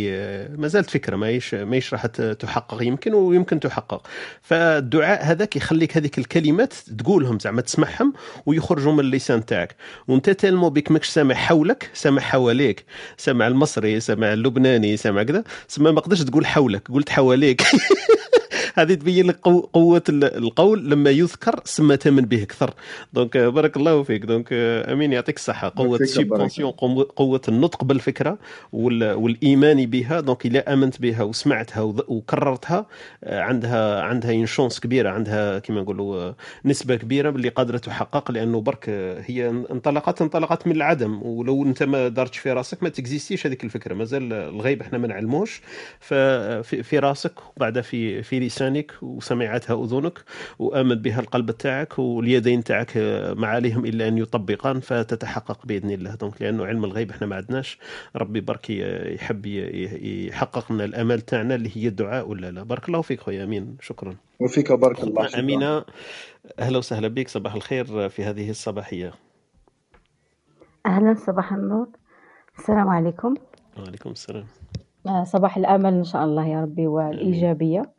ما 0.59 0.69
زالت 0.69 0.91
فكرة 0.91 1.17
ماهيش 1.17 1.55
ماهيش 1.55 1.93
راح 1.95 2.07
تحقق 2.07 2.83
يمكن 2.83 3.15
ويمكن 3.15 3.61
تحقق. 3.61 4.07
فالدعاء 4.43 5.25
هذاك 5.25 5.57
يخليك 5.57 5.97
هذيك 5.97 6.19
الكلمات 6.19 6.73
تقولهم 6.99 7.39
زعما 7.39 7.61
تسمعهم 7.61 8.13
ويخرجوا 8.47 8.93
من 8.93 9.01
اللسان 9.01 9.45
تاعك. 9.47 9.77
وانت 10.09 10.31
تلمو 10.31 10.71
بك 10.71 10.91
ماكش 10.91 11.09
سامع 11.09 11.35
حولك 11.35 11.91
سامع 11.95 12.23
حواليك 12.23 12.85
سامع 13.17 13.47
المصري 13.47 14.01
سامع 14.01 14.33
اللبناني 14.33 14.97
سامع 14.97 15.23
كذا 15.23 15.45
سما 15.69 15.91
ما 15.91 16.01
قدرتش 16.01 16.25
تقول 16.25 16.47
حولك 16.47 16.89
قلت 16.93 17.11
حواليك. 17.11 17.63
هذه 18.75 18.95
تبين 18.95 19.27
لك 19.27 19.37
قو- 19.49 19.67
قوة 19.73 20.03
ال- 20.09 20.37
القول 20.37 20.91
لما 20.91 21.11
يذكر 21.11 21.61
سما 21.65 21.97
تمن 21.97 22.23
به 22.25 22.43
أكثر. 22.43 22.75
donc 23.13 23.37
بارك 23.37 23.77
الله 23.77 24.03
فيك. 24.03 24.25
donc 24.25 24.49
آه، 24.53 24.93
أمين 24.93 25.13
يعطيك 25.13 25.37
الصحة. 25.37 25.73
قوة 25.77 25.99
conscient 26.25 26.71
قوه 27.17 27.41
النطق 27.49 27.85
بالفكرة 27.85 28.39
وال- 28.73 29.13
والإيمان 29.13 29.87
بها 29.87 30.21
donc 30.21 30.47
إلا 30.47 30.73
آمنت 30.73 31.01
بها 31.03 31.23
وسمعتها 31.23 31.83
وكررتها 31.83 32.87
آه، 33.25 33.41
عندها 33.41 34.03
عندها 34.03 34.31
une 34.33 34.47
chance 34.47 34.81
كبيرة 34.81 35.11
عندها 35.11 35.59
كما 35.59 35.81
نقولوا 35.81 36.17
آه، 36.23 36.35
نسبة 36.65 36.97
كبيرة 36.97 37.31
باللي 37.31 37.49
قادرة 37.49 37.79
تحقق 37.79 38.31
لأنه 38.31 38.61
برك 38.61 38.85
آه، 38.89 39.23
هي 39.27 39.49
انطلقت 39.49 40.23
انطلقت 40.23 40.67
من 40.67 40.73
العدم. 40.77 41.23
ولو 41.23 41.63
أنت 41.63 41.83
ما 41.83 42.09
دارتش 42.09 42.39
في 42.39 42.53
راسك 42.53 42.83
ما 42.83 42.89
ت 42.89 42.95
existi 42.95 43.34
ش 43.34 43.47
هذيك 43.47 43.65
الفكرة. 43.65 43.95
مازال 43.95 44.33
الغيب 44.33 44.81
إحنا 44.83 44.99
ما 44.99 45.07
نعلموش. 45.07 45.61
ففي 46.01 46.83
في 46.83 46.99
راسك 46.99 47.33
وبعد 47.57 47.81
في 47.81 48.23
في 48.23 48.41
لسانك 48.41 48.93
وسمعتها 49.03 49.85
أذنك 49.85 50.19
وآمن 50.59 50.95
بها 50.95 51.21
القلب 51.21 51.51
تاعك 51.51 51.99
واليدين 51.99 52.65
تاعك 52.65 52.97
ما 53.37 53.47
عليهم 53.47 53.85
إلا 53.87 54.09
أن 54.09 54.19
يطبقان 54.19 54.81
فتتحقق 54.81 55.67
بإذن 55.67 55.91
الله. 55.91 56.08
دونك 56.15 56.43
لأنه 56.43 56.67
علم 56.67 56.85
الغيب 56.85 57.11
إحنا 57.11 57.27
ما 57.27 57.37
عندناش 57.37 57.79
ربي 58.17 58.41
برك 58.41 58.71
يحب 58.71 59.47
يحقق 59.47 60.73
لنا 60.73 60.85
الأمال 60.85 61.21
تاعنا 61.21 61.55
اللي 61.55 61.71
هي 61.77 61.89
الدعاء 61.89 62.29
ولا 62.29 62.51
لا. 62.51 62.63
بارك 62.63 62.89
الله 62.89 63.03
فيك 63.03 63.21
خويا. 63.21 63.45
آمين. 63.45 63.77
شكرا. 63.81 64.17
وفيك 64.41 64.73
بارك 64.73 65.05
الله 65.05 65.27
شكرا 65.27 65.41
امينه 65.41 65.85
أهلا 66.59 66.79
وسهلا 66.79 67.09
بك. 67.09 67.29
صباح 67.29 67.55
الخير 67.55 68.09
في 68.09 68.25
هذه 68.25 68.51
الصباحية. 68.51 69.13
أهلا. 70.87 71.15
صباح 71.15 71.53
النور. 71.53 71.89
السلام 72.59 72.89
عليكم. 72.89 73.35
وعليكم 73.79 74.11
السلام. 74.11 74.47
آه، 75.07 75.25
صباح 75.25 75.57
الأمل 75.57 75.95
إن 75.95 76.05
شاء 76.05 76.25
الله 76.25 76.47
يا 76.47 76.63
ربي 76.63 76.87
والإيجابية. 76.87 77.81
آه، 77.81 77.98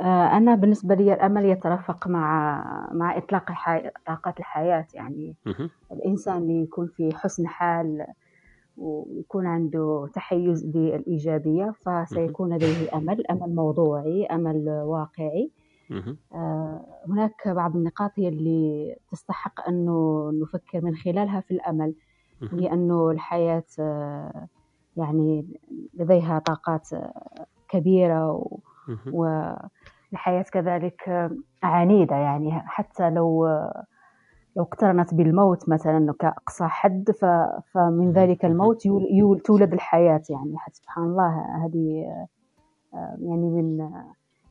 أنا 0.00 0.54
بالنسبة 0.54 0.94
لي 0.94 1.14
الأمل 1.14 1.44
يترافق 1.44 2.08
مع 2.08 2.64
مع 2.92 3.16
إطلاق 3.16 3.50
الحي... 3.50 3.90
طاقات 4.06 4.38
الحياة 4.38 4.86
يعني. 4.94 5.34
الإنسان 5.92 6.36
اللي 6.36 6.62
يكون 6.62 6.86
في 6.86 7.14
حسن 7.16 7.46
حال 7.46 8.06
ويكون 8.76 9.46
عنده 9.46 10.08
تحيز 10.14 10.66
للإيجابية 10.76 11.74
فسيكون 11.86 12.54
لديه 12.54 12.94
أمل 12.94 13.26
أمل 13.26 13.54
موضوعي 13.54 14.26
أمل 14.26 14.68
واقعي. 14.68 15.50
آه، 16.34 16.84
هناك 17.08 17.48
بعض 17.48 17.76
النقاط 17.76 18.10
هي 18.16 18.28
اللي 18.28 18.96
تستحق 19.10 19.68
أنه 19.68 20.30
نفكر 20.42 20.84
من 20.84 20.94
خلالها 20.96 21.40
في 21.40 21.50
الأمل. 21.50 21.94
وهي 22.52 22.72
أنه 22.72 23.10
الحياة 23.10 23.64
آه، 23.80 24.46
يعني 24.96 25.46
لديها 25.94 26.38
طاقات 26.38 26.92
آه، 26.92 27.46
كبيرة 27.68 28.32
و-. 28.32 28.58
والحياة 29.12 30.42
كذلك 30.42 31.30
عنيدة 31.62 32.16
يعني. 32.16 32.52
حتى 32.52 33.10
لو 33.10 33.46
لو 34.56 34.62
اقترنت 34.62 35.14
بالموت 35.14 35.68
مثلا 35.68 36.14
كأقصى 36.20 36.64
حد 36.64 37.10
فمن 37.72 38.12
ذلك 38.12 38.44
الموت 38.44 38.86
يول 38.86 39.06
يول 39.10 39.40
تولد 39.40 39.72
الحياة 39.72 40.22
يعني. 40.30 40.58
حتى 40.58 40.74
سبحان 40.74 41.04
الله 41.04 41.44
هذه 41.64 42.04
يعني 43.18 43.50
من 43.50 43.90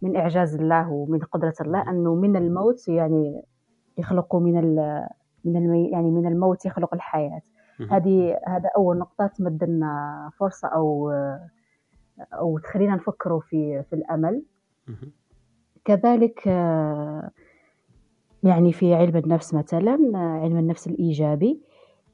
من 0.01 0.15
إعجاز 0.17 0.55
الله 0.55 0.91
ومن 0.91 1.19
قدرة 1.19 1.53
الله 1.61 1.89
أنه 1.89 2.15
من 2.15 2.35
الموت 2.35 2.87
يعني 2.87 3.41
يخلق 3.97 4.35
من 4.35 4.57
ال 4.59 5.07
من 5.45 5.55
المي 5.57 5.89
يعني 5.89 6.11
من 6.11 6.27
الموت 6.27 6.65
يخلق 6.65 6.93
الحياة. 6.93 7.41
هذه 7.91 8.39
هذا 8.47 8.69
أول 8.77 8.97
نقطة 8.97 9.27
تمد 9.27 9.63
لنا 9.63 10.29
فرصة 10.39 10.67
أو 10.67 11.11
أو 12.33 12.57
تخلينا 12.57 12.95
نفكروا 12.95 13.39
في 13.39 13.83
في 13.89 13.93
الأمل 13.93 14.43
مهم. 14.87 15.11
كذلك 15.85 16.47
آه، 16.47 17.31
يعني 18.43 18.73
في 18.73 18.93
علم 18.95 19.17
النفس 19.17 19.53
مثلا 19.53 20.11
آه، 20.15 20.39
علم 20.43 20.57
النفس 20.57 20.87
الإيجابي 20.87 21.61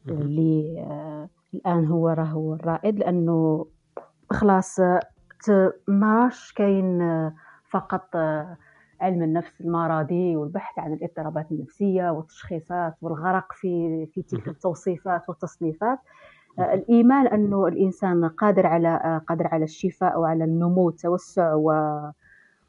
مهم. 0.05 0.21
اللي 0.21 0.79
آه، 0.79 1.29
الآن 1.53 1.85
هو 1.85 2.09
راه 2.09 2.23
هو 2.23 2.53
الرائد 2.53 2.99
لأنه 2.99 3.65
خلاص 4.29 4.79
ماش 5.87 6.53
كاين 6.53 6.99
فقط 7.69 8.15
علم 9.01 9.23
النفس 9.23 9.61
المرضي 9.61 10.35
والبحث 10.35 10.79
عن 10.79 10.93
الاضطرابات 10.93 11.51
النفسية 11.51 12.09
والتشخيصات 12.09 12.93
والغرق 13.01 13.53
في 13.53 14.05
في 14.05 14.21
تلك. 14.21 14.47
التوصيفات 14.47 15.29
والتصنيفات 15.29 15.99
الإيمان 16.59 17.27
أنه 17.27 17.67
الإنسان 17.67 18.25
قادر 18.25 18.67
على 18.67 19.21
قادر 19.27 19.47
على 19.47 19.63
الشفاء 19.63 20.19
وعلى 20.19 20.43
النمو 20.43 20.93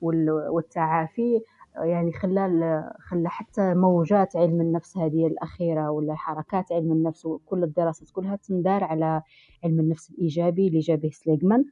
وال- 0.01 0.49
والتعافي 0.51 1.41
يعني 1.76 2.12
خلال 2.12 2.85
خلى 3.01 3.28
حتى 3.30 3.74
موجات 3.74 4.37
علم 4.37 4.61
النفس 4.61 4.99
هذه 4.99 5.26
الأخيرة 5.26 5.91
ولا 5.91 6.14
حركات 6.14 6.72
علم 6.72 6.93
النفس 6.93 7.26
وكل 7.26 7.64
الدراسات 7.64 8.11
كلها 8.11 8.37
تندار 8.37 8.85
على 8.85 9.22
علم 9.64 9.80
النفس 9.80 10.11
الإيجابي 10.11 10.68
اللي 10.68 10.78
جابه 10.78 11.11
سليغمان 11.12 11.64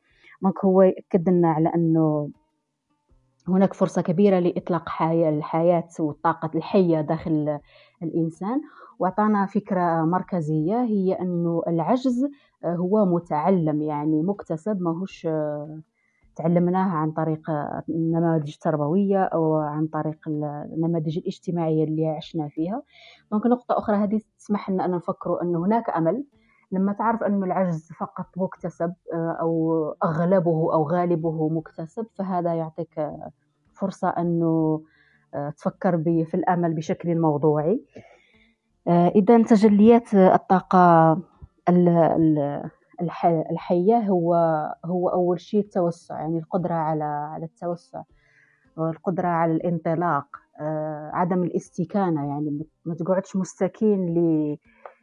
دونك 0.43 0.65
هو 0.65 0.83
يأكد 0.83 1.29
لنا 1.29 1.49
على 1.53 1.69
أنه 1.75 2.31
هناك 3.49 3.75
فرصة 3.75 4.03
كبيرة 4.03 4.39
لإطلاق 4.39 4.89
حياة 4.89 5.31
الحياة 5.31 5.89
والطاقة 6.01 6.51
الحية 6.55 7.01
داخل 7.01 7.59
الإنسان. 8.03 8.61
وأعطانا 8.99 9.47
فكرة 9.47 10.05
مركزية 10.05 10.83
هي 10.83 11.13
أنه 11.13 11.63
العجز 11.69 12.29
آه، 12.65 12.75
هو 12.75 13.05
متعلم 13.05 13.83
يعني 13.83 14.23
مكتسب 14.23 14.81
ماهوش 14.81 15.27
آه، 15.27 15.81
تعلمناه 16.37 16.91
عن 16.91 17.13
طريق 17.13 17.51
آه، 17.51 17.83
النماذج 17.89 18.53
التربوية 18.53 19.25
أو 19.25 19.55
عن 19.55 19.87
طريق 19.87 20.19
النماذج 20.29 21.19
الاجتماعية 21.19 21.85
اللي 21.85 22.09
عشنا 22.09 22.49
فيها. 22.49 22.83
ممكن 23.33 23.51
نقطة 23.51 23.79
أخرى 23.79 23.97
هذه 23.97 24.21
تسمح 24.39 24.71
لنا 24.71 24.85
أن 24.85 24.91
نفكر 24.91 25.43
أن 25.43 25.57
هناك 25.57 25.91
أمل. 25.91 26.25
لما 26.73 26.93
تعرف 26.93 27.23
أن 27.23 27.45
العجز 27.45 27.93
فقط 28.01 28.27
مكتسب 28.37 28.95
أو 29.15 29.85
أغلبه 30.05 30.73
أو 30.75 30.89
غالبه 30.89 31.49
مكتسب 31.49 32.07
فهذا 32.15 32.55
يعطيك 32.55 33.11
فرصة 33.73 34.09
أنه 34.09 34.83
تفكر 35.57 36.03
في 36.03 36.35
الأمل 36.35 36.75
بشكل 36.75 37.21
موضوعي. 37.21 37.85
إذا 38.89 39.43
تجليات 39.43 40.15
الطاقة 40.15 41.13
ال- 41.69 41.89
ال- 41.89 42.71
الح- 43.01 43.45
الحية 43.51 43.99
هو 43.99 44.35
هو 44.85 45.09
أول 45.09 45.41
شيء 45.41 45.61
التوسع 45.61 46.21
يعني 46.21 46.39
القدرة 46.39 46.75
على 46.75 47.05
على 47.05 47.45
التوسع 47.45 48.03
والقدرة 48.77 49.29
على 49.29 49.53
الانطلاق 49.53 50.27
آه، 50.61 51.11
عدم 51.15 51.43
الاستكانة 51.43 52.29
يعني 52.29 52.67
ما 52.85 52.95
تقعدش 52.95 53.37
مستكين 53.37 54.15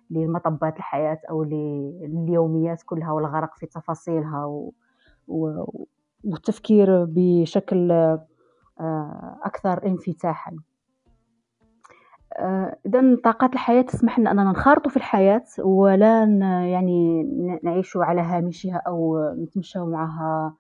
لمطبات 0.09 0.77
الحياة 0.77 1.19
أو 1.29 1.43
لليوميات 1.43 2.83
كلها 2.85 3.11
والغرق 3.11 3.55
في 3.55 3.65
تفاصيلها. 3.65 4.45
و... 4.45 4.71
والتفكير 6.23 7.05
بشكل 7.05 7.91
آه، 7.91 9.39
أكثر 9.43 9.85
انفتاحا 9.87 10.55
إذا 12.85 13.15
طاقات 13.23 13.53
الحياة 13.53 13.81
تسمح 13.81 14.19
لنا 14.19 14.31
أننا 14.31 14.43
ننخرطوا 14.43 14.91
في 14.91 14.97
الحياة 14.97 15.43
ولا 15.59 16.23
يعني 16.71 17.23
نعيشوا 17.63 18.03
على 18.05 18.21
هامشها 18.21 18.81
أو 18.87 19.19
نتمشوا 19.43 19.85
معها 19.85 20.55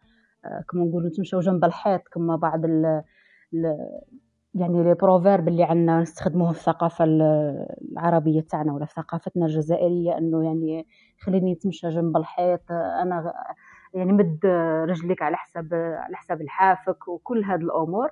آه، 0.45 0.63
كما 0.71 0.83
نقولوا 0.85 1.09
نتمشوا 1.09 1.41
جنب 1.41 1.65
الحيط 1.65 2.01
كما 2.13 2.35
بعض 2.35 2.65
ال 2.65 3.03
يعني 4.53 4.83
لي 4.83 4.93
بروفيرب 4.93 5.47
اللي 5.47 5.63
عندنا 5.63 6.01
نستخدموهم 6.01 6.53
في 6.53 6.59
الثقافة 6.59 7.05
ال- 7.05 7.65
العربية 7.91 8.41
تاعنا 8.41 8.73
ولا 8.73 8.85
في 8.85 8.93
ثقافتنا 8.93 9.45
الجزائرية 9.45 10.17
أنه 10.17 10.45
يعني 10.45 10.87
خليني 11.19 11.53
نتمشى 11.53 11.89
جنب 11.89 12.17
الحيط 12.17 12.71
آه، 12.71 13.01
أنا 13.01 13.19
غ- 13.19 13.53
يعني 13.93 14.11
مد 14.13 14.39
رجليك 14.89 15.21
على 15.21 15.35
حساب 15.37 15.73
على 15.73 16.15
حساب 16.15 16.41
الحافك 16.41 17.07
وكل 17.07 17.43
هذه 17.43 17.59
الأمور. 17.61 18.09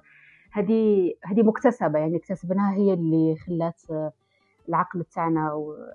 هذه 0.51 1.13
هذه 1.25 1.43
مكتسبة 1.43 1.99
يعني 1.99 2.17
اكتسبناها 2.17 2.73
هي 2.73 2.93
اللي 2.93 3.35
خلات 3.35 3.81
العقل 4.69 5.03
تاعنا 5.03 5.51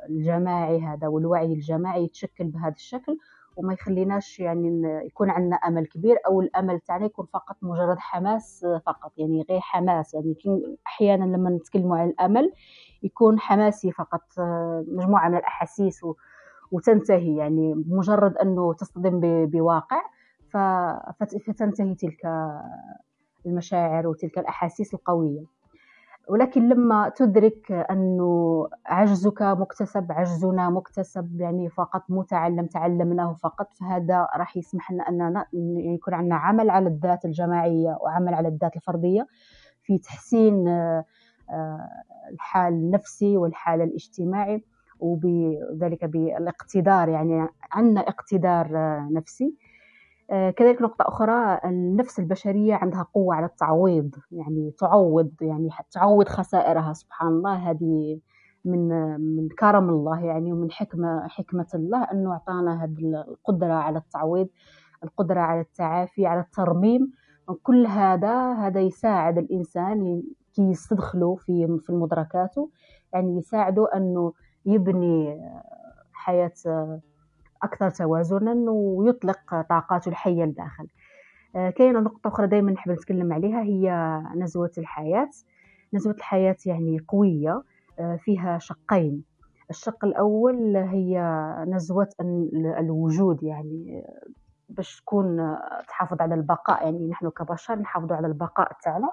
الجماعي 0.09 0.81
هذا 0.81 1.09
والوعي 1.09 1.53
الجماعي 1.53 2.05
يتشكل 2.05 2.45
بهذا 2.45 2.75
الشكل 2.75 3.19
وما 3.57 3.73
يخليناش 3.73 4.41
يعني 4.41 4.83
يكون 5.07 5.31
عندنا 5.31 5.57
أمل 5.57 5.87
كبير 5.87 6.17
أو 6.27 6.41
الأمل 6.41 6.81
تاعنا 6.81 7.07
يكون 7.07 7.27
فقط 7.27 7.57
مجرد 7.63 7.99
حماس 7.99 8.67
فقط 8.87 9.13
يعني 9.19 9.47
غير 9.51 9.61
حماس 9.61 10.15
يعني 10.15 10.37
أحيانا 10.87 11.25
لما 11.25 11.51
نتكلموا 11.51 11.97
عن 11.97 12.09
الأمل 12.09 12.53
يكون 13.03 13.41
حماسي 13.41 13.93
فقط 13.93 14.23
مجموعة 14.89 15.29
من 15.29 15.37
الأحاسيس 15.37 16.01
وتنتهي 16.73 17.37
يعني 17.37 17.75
مجرد 17.75 18.37
أنه 18.37 18.75
تصطدم 18.75 19.47
بواقع 19.47 20.03
فتنتهي 21.47 21.95
تلك 21.95 22.27
المشاعر 23.47 24.07
وتلك 24.07 24.39
الأحاسيس 24.39 24.95
القوية. 24.95 25.45
ولكن 26.29 26.69
لما 26.69 27.13
تدرك 27.17 27.73
أنه 27.73 28.69
عجزك 28.87 29.43
مكتسب 29.43 30.13
عجزنا 30.13 30.71
مكتسب 30.71 31.41
يعني 31.41 31.69
فقط 31.71 32.03
متعلم 32.09 32.67
تعلمناه 32.67 33.33
فقط 33.33 33.73
فهذا 33.75 34.29
راح 34.37 34.57
يسمح 34.57 34.93
لنا 34.93 35.09
أننا 35.09 35.47
يكون 35.95 36.15
عندنا 36.15 36.37
عمل 36.37 36.71
على 36.71 36.89
الذات 36.89 37.25
الجماعية 37.25 37.99
وعمل 38.01 38.35
على 38.35 38.49
الذات 38.49 38.77
الفردية 38.77 39.27
في 39.83 39.99
تحسين 39.99 40.69
آه، 40.69 41.05
آه، 41.51 41.89
الحال 42.33 42.73
النفسي 42.73 43.37
والحال 43.37 43.83
الاجتماعي 43.83 44.65
وبذلك 45.01 46.05
بالاقتدار 46.05 47.09
يعني 47.09 47.49
عندنا 47.73 48.01
إقتدار 48.01 48.77
آه، 48.77 49.09
نفسي. 49.13 49.55
كذلك 50.33 50.83
نقطة 50.83 51.03
أخرى 51.09 51.59
النفس 51.65 52.19
البشرية 52.19 52.75
عندها 52.75 53.07
قوة 53.15 53.35
على 53.35 53.47
التعويض 53.47 54.15
يعني 54.31 54.71
تعوض 54.79 55.31
يعني 55.41 55.69
تعوض 55.91 56.29
خسائرها 56.29 56.93
سبحان 56.93 57.29
الله. 57.29 57.71
هذه 57.71 58.21
من 58.65 58.89
من 59.21 59.49
كرم 59.49 59.89
الله 59.89 60.25
يعني 60.25 60.53
ومن 60.53 60.71
حكمة 60.71 61.29
حكمة 61.29 61.67
الله 61.75 62.03
أنه 62.13 62.33
أعطانا 62.33 62.85
هذه 62.85 63.25
القدرة 63.29 63.73
على 63.73 63.99
التعويض 63.99 64.49
القدرة 65.05 65.41
على 65.41 65.61
التعافي 65.61 66.27
على 66.27 66.41
الترميم. 66.41 67.13
كل 67.63 67.87
هذا 67.87 68.53
هذا 68.53 68.81
يساعد 68.81 69.39
الإنسان 69.39 70.23
كي 70.55 70.63
يستدخله 70.63 71.35
في 71.35 71.79
في 71.87 71.93
مدركاته. 71.93 72.71
يعني 73.13 73.37
يساعده 73.39 73.89
أنه 73.95 74.33
يبني 74.67 75.33
آه، 75.33 75.63
حياة 76.13 76.53
آه، 76.67 77.01
أكثر 77.63 77.91
توازنا 77.91 78.71
ويطلق 78.71 79.61
طاقاته 79.69 80.09
الحية 80.09 80.45
لداخل. 80.45 80.87
آه، 81.57 81.71
كاينة 81.71 82.01
نقطة 82.01 82.29
أخرى 82.29 82.47
دائما 82.47 82.73
نحب 82.73 82.91
نتكلم 82.91 83.33
عليها 83.33 83.63
هي 83.63 84.19
نزوة 84.37 84.71
الحياة. 84.79 85.31
نزوة 85.95 86.15
الحياة 86.15 86.57
يعني 86.67 86.99
قوية 87.09 87.63
آه، 87.99 88.17
فيها 88.17 88.59
شقين. 88.59 89.25
الشق 89.71 90.05
الأول 90.05 90.77
هي 90.77 91.21
نزوة 91.69 92.09
الوجود 92.79 93.43
يعني 93.43 94.05
باش 94.69 95.01
تكون 95.01 95.57
تحافظ 95.89 96.21
على 96.21 96.35
البقاء. 96.35 96.85
يعني 96.85 97.09
نحن 97.09 97.29
كبشر 97.31 97.79
نحافظ 97.79 98.13
على 98.13 98.27
البقاء 98.27 98.73
تاعنا. 98.85 99.09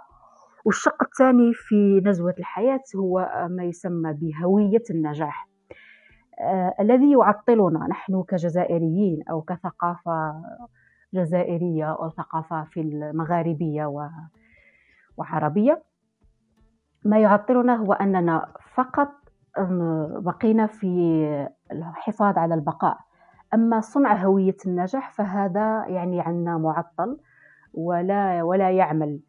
والشق 0.66 1.04
الثاني 1.04 1.54
في 1.54 2.02
نزوة 2.06 2.36
الحياة 2.40 2.82
هو 2.96 3.48
ما 3.50 3.64
يسمى 3.64 4.14
بهوية 4.14 4.84
النجاح. 4.90 5.48
آه 5.48 5.59
الذي 6.80 7.12
يعطلنا. 7.12 7.88
نحن 7.88 8.24
كجزائريين 8.24 9.24
أو 9.30 9.42
كثقافة 9.42 10.44
جزائرية 11.14 11.92
أو 11.92 12.10
ثقافة 12.10 12.64
في 12.64 12.82
المغاربية 12.82 14.10
وعربية 15.18 15.84
ما 17.06 17.20
يعطلنا 17.20 17.76
هو 17.76 17.94
أننا 17.94 18.54
فقط 18.74 19.10
بقينا 20.20 20.68
في 20.68 21.48
الحفاظ 21.72 22.38
على 22.38 22.54
البقاء. 22.54 22.98
أما 23.54 23.82
صنع 23.82 24.14
هوية 24.14 24.58
النجاح 24.66 25.12
فهذا 25.12 25.86
يعني 25.88 26.22
عنا 26.22 26.58
معطل 26.58 27.18
ولا 27.74 28.44
ولا 28.44 28.72
يعمل. 28.72 29.10
آه، 29.10 29.29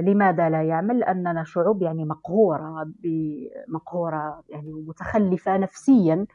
لماذا 0.00 0.48
لا 0.50 0.62
يعمل؟ 0.62 0.98
لأننا 0.98 1.44
شعوب 1.44 1.82
يعني 1.82 2.04
مقهورة 2.04 2.92
مقهورة 3.68 4.42
يعني 4.48 4.72
متخلفة 4.72 5.56
نفسيا 5.56 6.26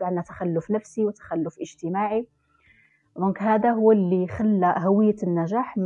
وعندنا 0.00 0.22
تخلف 0.22 0.70
نفسي 0.70 1.04
وتخلف 1.04 1.58
اجتماعي. 1.60 2.26
دونك 3.16 3.42
هذا 3.42 3.70
هو 3.70 3.92
اللي 3.92 4.26
خلى 4.26 4.74
هوية 4.78 5.16
النجاح 5.22 5.78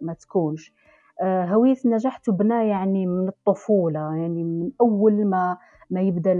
ما 0.00 0.14
تكونش. 0.20 0.74
آه، 1.22 1.44
هوية 1.44 1.76
النجاح 1.84 2.16
تبنى 2.16 2.68
يعني 2.68 3.06
من 3.06 3.28
الطفولة 3.28 4.00
يعني 4.00 4.44
من 4.44 4.70
أول 4.80 5.26
ما 5.26 5.58
ما 5.90 6.00
يبدأ 6.00 6.34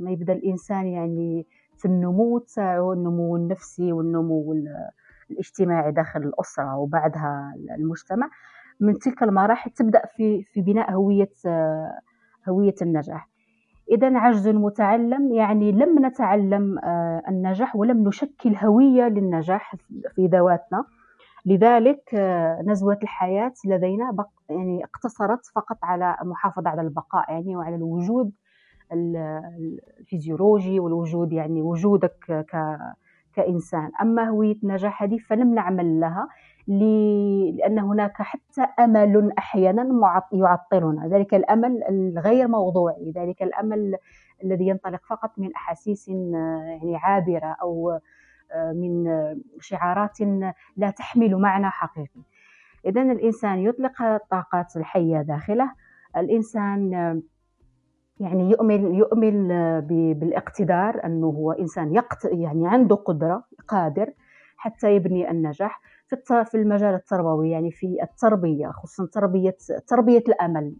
ما 0.00 0.10
يبدأ 0.10 0.32
الإنسان 0.32 0.86
يعني 0.86 1.46
في 1.76 1.84
النمو 1.84 2.38
تاعو 2.38 2.92
النمو 2.92 3.36
النفسي 3.36 3.92
والنمو 3.92 4.54
الاجتماعي 5.30 5.92
داخل 5.92 6.20
الأسرة 6.20 6.76
وبعدها 6.76 7.54
المجتمع. 7.78 8.30
من 8.80 8.98
تلك 8.98 9.22
المراحل 9.22 9.70
تبدأ 9.70 10.02
في 10.16 10.42
في 10.42 10.60
بناء 10.60 10.92
هوية 10.92 11.30
هوية 12.48 12.74
النجاح. 12.82 13.28
إذا 13.90 14.18
عجز 14.18 14.46
المتعلم 14.46 15.32
يعني 15.32 15.72
لم 15.72 16.06
نتعلم 16.06 16.78
آه، 16.78 17.22
النجاح 17.28 17.76
ولم 17.76 18.08
نشكل 18.08 18.56
هوية 18.56 19.08
للنجاح 19.08 19.74
في 20.14 20.26
ذواتنا. 20.26 20.84
لذلك 21.46 22.14
آه، 22.14 22.62
نزوة 22.66 22.98
الحياة 23.02 23.52
لدينا 23.66 24.26
يعني 24.50 24.84
اقتصرت 24.84 25.46
فقط 25.54 25.78
على 25.82 26.16
المحافظة 26.22 26.70
على 26.70 26.80
البقاء 26.82 27.32
يعني 27.32 27.56
وعلى 27.56 27.76
الوجود 27.76 28.32
الفيزيولوجي 28.92 30.80
والوجود 30.80 31.32
يعني 31.32 31.62
وجودك 31.62 32.16
ك 32.28 32.78
كإنسان. 33.34 33.90
أما 34.02 34.28
هوية 34.28 34.56
النجاح 34.62 35.02
هذه 35.02 35.18
فلم 35.18 35.54
نعمل 35.54 36.00
لها. 36.00 36.28
لأن 36.70 37.78
هناك 37.78 38.22
حتى 38.22 38.62
أمل 38.78 39.32
أحيانا 39.38 40.22
يعطلنا 40.32 41.08
ذلك 41.08 41.34
الأمل 41.34 41.84
الغير 41.88 42.48
موضوعي 42.48 43.12
ذلك 43.16 43.42
الأمل 43.42 43.96
الذي 44.44 44.68
ينطلق 44.68 45.00
فقط 45.06 45.30
من 45.38 45.54
أحاسيس 45.54 46.08
يعني 46.08 46.96
عابرة 46.96 47.56
أو 47.62 47.98
من 48.74 49.04
شعارات 49.60 50.20
لا 50.76 50.90
تحمل 50.90 51.36
معنى 51.36 51.70
حقيقي. 51.70 52.20
إذا 52.86 53.02
الإنسان 53.02 53.58
يطلق 53.58 54.02
الطاقات 54.02 54.76
الحية 54.76 55.22
داخله. 55.22 55.72
الإنسان 56.16 56.92
يعني 58.20 58.50
يؤمن 58.50 58.94
يؤمن 58.94 59.48
بالاقتدار 60.14 61.04
أنه 61.04 61.26
هو 61.26 61.52
إنسان 61.52 61.94
يقت 61.94 62.24
يعني 62.24 62.68
عنده 62.68 62.96
قدرة 62.96 63.44
قادر 63.68 64.12
حتى 64.56 64.96
يبني 64.96 65.30
النجاح. 65.30 65.80
في 66.10 66.44
في 66.44 66.54
المجال 66.54 66.94
التربوي 66.94 67.50
يعني 67.50 67.70
في 67.70 68.02
التربية 68.02 68.68
خصوصا 68.68 69.06
تربية 69.12 69.56
تربية 69.86 70.24
الأمل. 70.28 70.76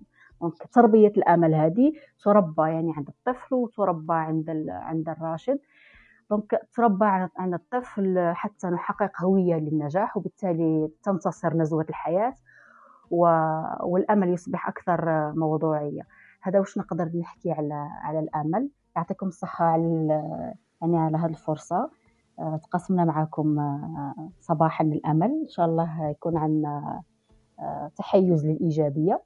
تربية 0.72 1.08
الأمل 1.16 1.54
هذه 1.54 1.92
تربى 2.24 2.62
يعني 2.62 2.92
عند 2.96 3.08
الطفل 3.08 3.54
وتربى 3.54 4.14
عند 4.14 4.66
عند 4.68 5.08
الراشد. 5.08 5.58
دونك 6.30 6.60
تربى 6.74 7.28
عند 7.36 7.54
الطفل 7.54 8.32
حتى 8.34 8.66
نحقق 8.66 9.22
هوية 9.22 9.54
للنجاح 9.54 10.16
وبالتالي 10.16 10.90
تنتصر 11.02 11.56
نزوة 11.56 11.86
الحياة 11.88 12.34
والأمل 13.80 14.28
يصبح 14.28 14.68
أكثر 14.68 15.32
موضوعية. 15.32 16.02
هذا 16.42 16.58
واش 16.58 16.78
نقدر 16.78 17.10
نحكي 17.20 17.52
على 17.52 17.88
على 18.02 18.18
الأمل؟ 18.20 18.70
يعطيكم 18.96 19.26
الصحة 19.26 19.64
على 19.64 20.08
يعني 20.82 20.98
على 20.98 21.16
هذه 21.16 21.30
الفرصة. 21.30 21.90
تقاسمنا 22.62 23.04
معكم 23.04 23.58
آه، 23.58 24.30
صباحا 24.40 24.84
الامل 24.84 25.30
إن 25.42 25.48
شاء 25.48 25.66
الله 25.66 26.08
يكون 26.08 26.36
عندنا 26.36 27.02
آه، 27.60 27.90
تحيز 27.96 28.46
للإيجابية. 28.46 29.22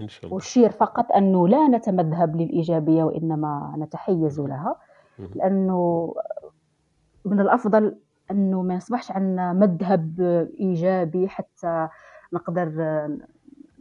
إن 0.00 0.08
شاء 0.08 0.26
الله. 0.26 0.36
أشير 0.36 0.70
فقط 0.70 1.12
أنه 1.12 1.48
لا 1.48 1.68
نتمذهب 1.68 2.36
للإيجابية 2.36 3.04
وإنما 3.04 3.74
نتحيز 3.78 4.40
لها. 4.40 4.76
لأنه 5.18 6.14
من 7.24 7.40
الأفضل 7.40 7.96
أنه 8.30 8.62
ما 8.62 8.74
يصبحش 8.74 9.12
عندنا 9.12 9.52
مذهب 9.52 10.20
إيجابي 10.60 11.28
حتى 11.28 11.88
نقدر 12.32 12.72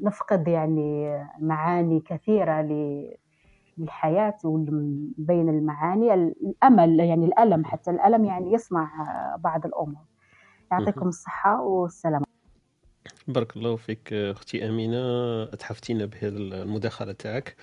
نفقد 0.01 0.47
يعني 0.47 1.23
معاني 1.39 1.99
كثيرة 1.99 2.61
للحياة 3.77 4.37
بين 5.17 5.49
المعاني 5.49 6.13
الأمل 6.13 6.99
يعني 6.99 7.25
الألم 7.25 7.65
حتى 7.65 7.91
الألم 7.91 8.25
يعني 8.25 8.53
يصنع 8.53 8.89
بعض 9.39 9.65
الأمور. 9.65 10.03
يعطيكم 10.71 11.07
الصحة 11.07 11.61
والسلامة. 11.61 12.25
بارك 13.27 13.57
الله 13.57 13.75
فيك 13.75 14.13
أختي 14.13 14.69
أمينة. 14.69 14.97
أتحفتينا 15.43 16.05
بهذه 16.05 16.27
المداخلة 16.27 17.11
تاعك. 17.11 17.55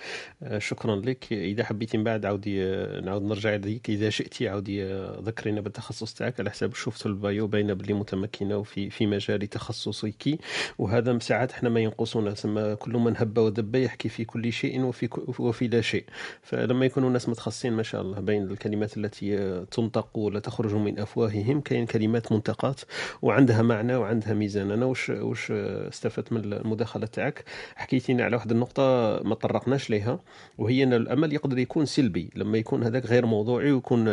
آه، 0.43 0.59
شكرا 0.59 0.95
لك. 0.95 1.33
إذا 1.33 1.63
حبيتي 1.63 1.97
من 1.97 2.03
بعد 2.03 2.25
عاودي 2.25 2.63
آه، 2.63 2.99
نعاود 2.99 3.21
نرجع 3.23 3.55
لك 3.55 3.89
إذا 3.89 4.09
شئتي 4.09 4.49
عاودي 4.49 4.83
آه، 4.83 5.19
ذكرينا 5.21 5.61
بالتخصص 5.61 6.13
تاعك. 6.13 6.39
على 6.39 6.49
حساب 6.49 6.73
شفت 6.75 7.05
البايو 7.05 7.47
باينه 7.47 7.73
بلي 7.73 7.93
متمكنة 7.93 8.57
وفي 8.57 8.89
في 8.89 9.07
مجال 9.07 9.47
تخصصك. 9.47 10.39
وهذا 10.77 11.19
ساعات 11.19 11.51
إحنا 11.51 11.69
ما 11.69 11.79
ينقصنا 11.79 12.33
ثم 12.33 12.73
كل 12.73 12.91
من 12.91 13.17
هب 13.17 13.37
ودب 13.37 13.75
يحكي 13.75 14.09
في 14.09 14.25
كل 14.25 14.53
شيء 14.53 14.81
وفي 14.83 15.09
وفي 15.39 15.67
لا 15.67 15.81
شيء. 15.81 16.05
فلما 16.41 16.85
يكونوا 16.85 17.07
الناس 17.07 17.29
متخصصين 17.29 17.73
ما 17.73 17.83
شاء 17.83 18.01
الله 18.01 18.19
بين 18.19 18.43
الكلمات 18.43 18.97
التي 18.97 19.65
تنطق 19.71 20.17
ولا 20.17 20.39
تخرج 20.39 20.75
من 20.75 20.99
أفواههم 20.99 21.61
كاين 21.61 21.85
كلمات 21.85 22.31
منتقات 22.31 22.81
وعندها 23.21 23.61
معنى 23.61 23.95
وعندها 23.95 24.33
ميزان 24.33 24.71
أنا 24.71 24.85
وش 24.85 25.09
وش 25.09 25.50
استفدت 25.87 26.33
من 26.33 26.53
المداخلة 26.53 27.05
تاعك. 27.05 27.43
حكيتينا 27.75 28.23
على 28.23 28.35
واحد 28.35 28.51
النقطة 28.51 28.83
ما 29.23 29.35
طرقناش 29.35 29.89
ليها 29.89 30.19
وهي 30.57 30.83
إن 30.83 30.93
الأمل 30.93 31.33
يقدر 31.33 31.57
يكون 31.59 31.85
سلبي. 31.85 32.29
لما 32.35 32.57
يكون 32.57 32.83
هذاك 32.83 33.05
غير 33.05 33.25
موضوعي 33.25 33.71
ويكون 33.71 34.07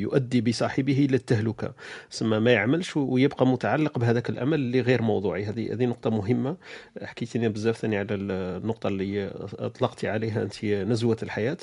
يؤدي 0.00 0.40
بصاحبه 0.40 1.04
إلى 1.04 1.16
التهلكه 1.16 1.72
ثم 2.10 2.42
ما 2.42 2.52
يعملش 2.52 2.96
ويبقى 2.96 3.46
متعلق 3.46 3.98
بهذاك 3.98 4.30
الأمل 4.30 4.58
اللي 4.58 4.80
غير 4.80 5.02
موضوعي. 5.02 5.44
هذه 5.44 5.72
هذه 5.72 5.86
نقطة 5.86 6.10
مهمة. 6.10 6.56
حكيتيني 7.02 7.48
بزاف 7.48 7.76
ثاني 7.76 7.96
على 7.98 8.14
النقطة 8.14 8.88
اللي 8.88 9.30
أطلقتي 9.58 10.08
عليها 10.08 10.42
أنت 10.42 10.64
نزوة 10.64 11.16
الحياة. 11.22 11.58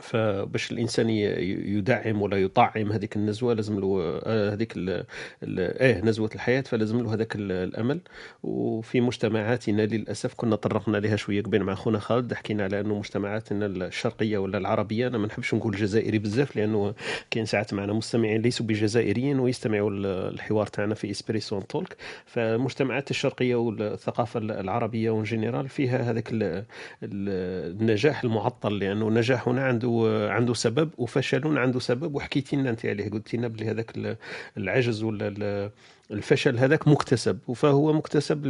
فباش 0.00 0.72
الإنسان 0.72 1.10
يدعم 1.10 2.22
ولا 2.22 2.36
يطعم 2.36 2.92
هذيك 2.92 3.16
النزوة 3.16 3.54
لازم 3.54 3.80
له 3.80 4.20
آه، 4.24 4.52
هذيك 4.52 4.74
آه 4.78 6.00
نزوة 6.00 6.30
الحياة 6.34 6.60
فلازم 6.60 7.00
له 7.02 7.14
هذاك 7.14 7.32
الأمل. 7.36 8.00
وفي 8.42 9.00
مجتمعاتنا 9.00 9.82
للأسف 9.82 10.34
كنا 10.34 10.56
طرقنا 10.56 10.96
لها 10.96 11.16
شوية 11.16 11.42
قبل 11.42 11.62
مع 11.62 11.74
خونا 11.74 11.98
خالد 11.98 12.34
حكينا 12.34 12.64
على 12.64 12.80
أنه 12.80 12.98
مجتمعاتنا 12.98 13.66
الشرقية 13.66 14.38
ولا 14.38 14.58
العربية 14.58 15.06
أنا 15.06 15.18
ما 15.18 15.26
نحبش 15.26 15.54
نقول 15.54 15.74
الجزائري 15.74 16.18
بزاف 16.18 16.56
لأنه 16.56 16.94
كاين 17.30 17.46
ساعات 17.46 17.74
معنا 17.74 17.92
مستمعين 17.92 18.42
ليسوا 18.42 18.66
بجزائريين 18.66 19.40
ويستمعوا 19.40 19.90
الحوار 20.30 20.66
تاعنا 20.66 20.94
في 20.94 21.10
Espresso 21.10 21.60
Talk. 21.60 21.96
فالمجتمعات 22.26 23.10
الشرقية 23.10 23.54
والثقافة 23.54 24.40
العربية 24.40 25.10
و 25.10 25.14
en 25.14 25.22
général 25.22 25.68
فيها 25.68 26.10
هذاك 26.10 26.28
النجاح 27.02 28.24
المعطل 28.24 28.78
لأنه 28.78 29.10
نجاحنا 29.10 29.64
عنده 29.64 29.85
عنده 29.86 30.28
عنده 30.30 30.54
سبب 30.54 30.90
وفشل 30.98 31.58
عنده 31.58 31.78
سبب 31.80 32.14
وحكيتي 32.14 32.56
لنا 32.56 32.70
أنت 32.70 32.86
عليه 32.86 33.10
قلتي 33.10 33.36
لنا 33.36 33.48
بلي 33.48 33.70
هذاك 33.70 34.16
العجز 34.56 35.02
ولا 35.02 35.70
الفشل 36.10 36.58
هذاك 36.58 36.88
مكتسب 36.88 37.38
فهو 37.56 37.92
مكتسب 37.92 38.46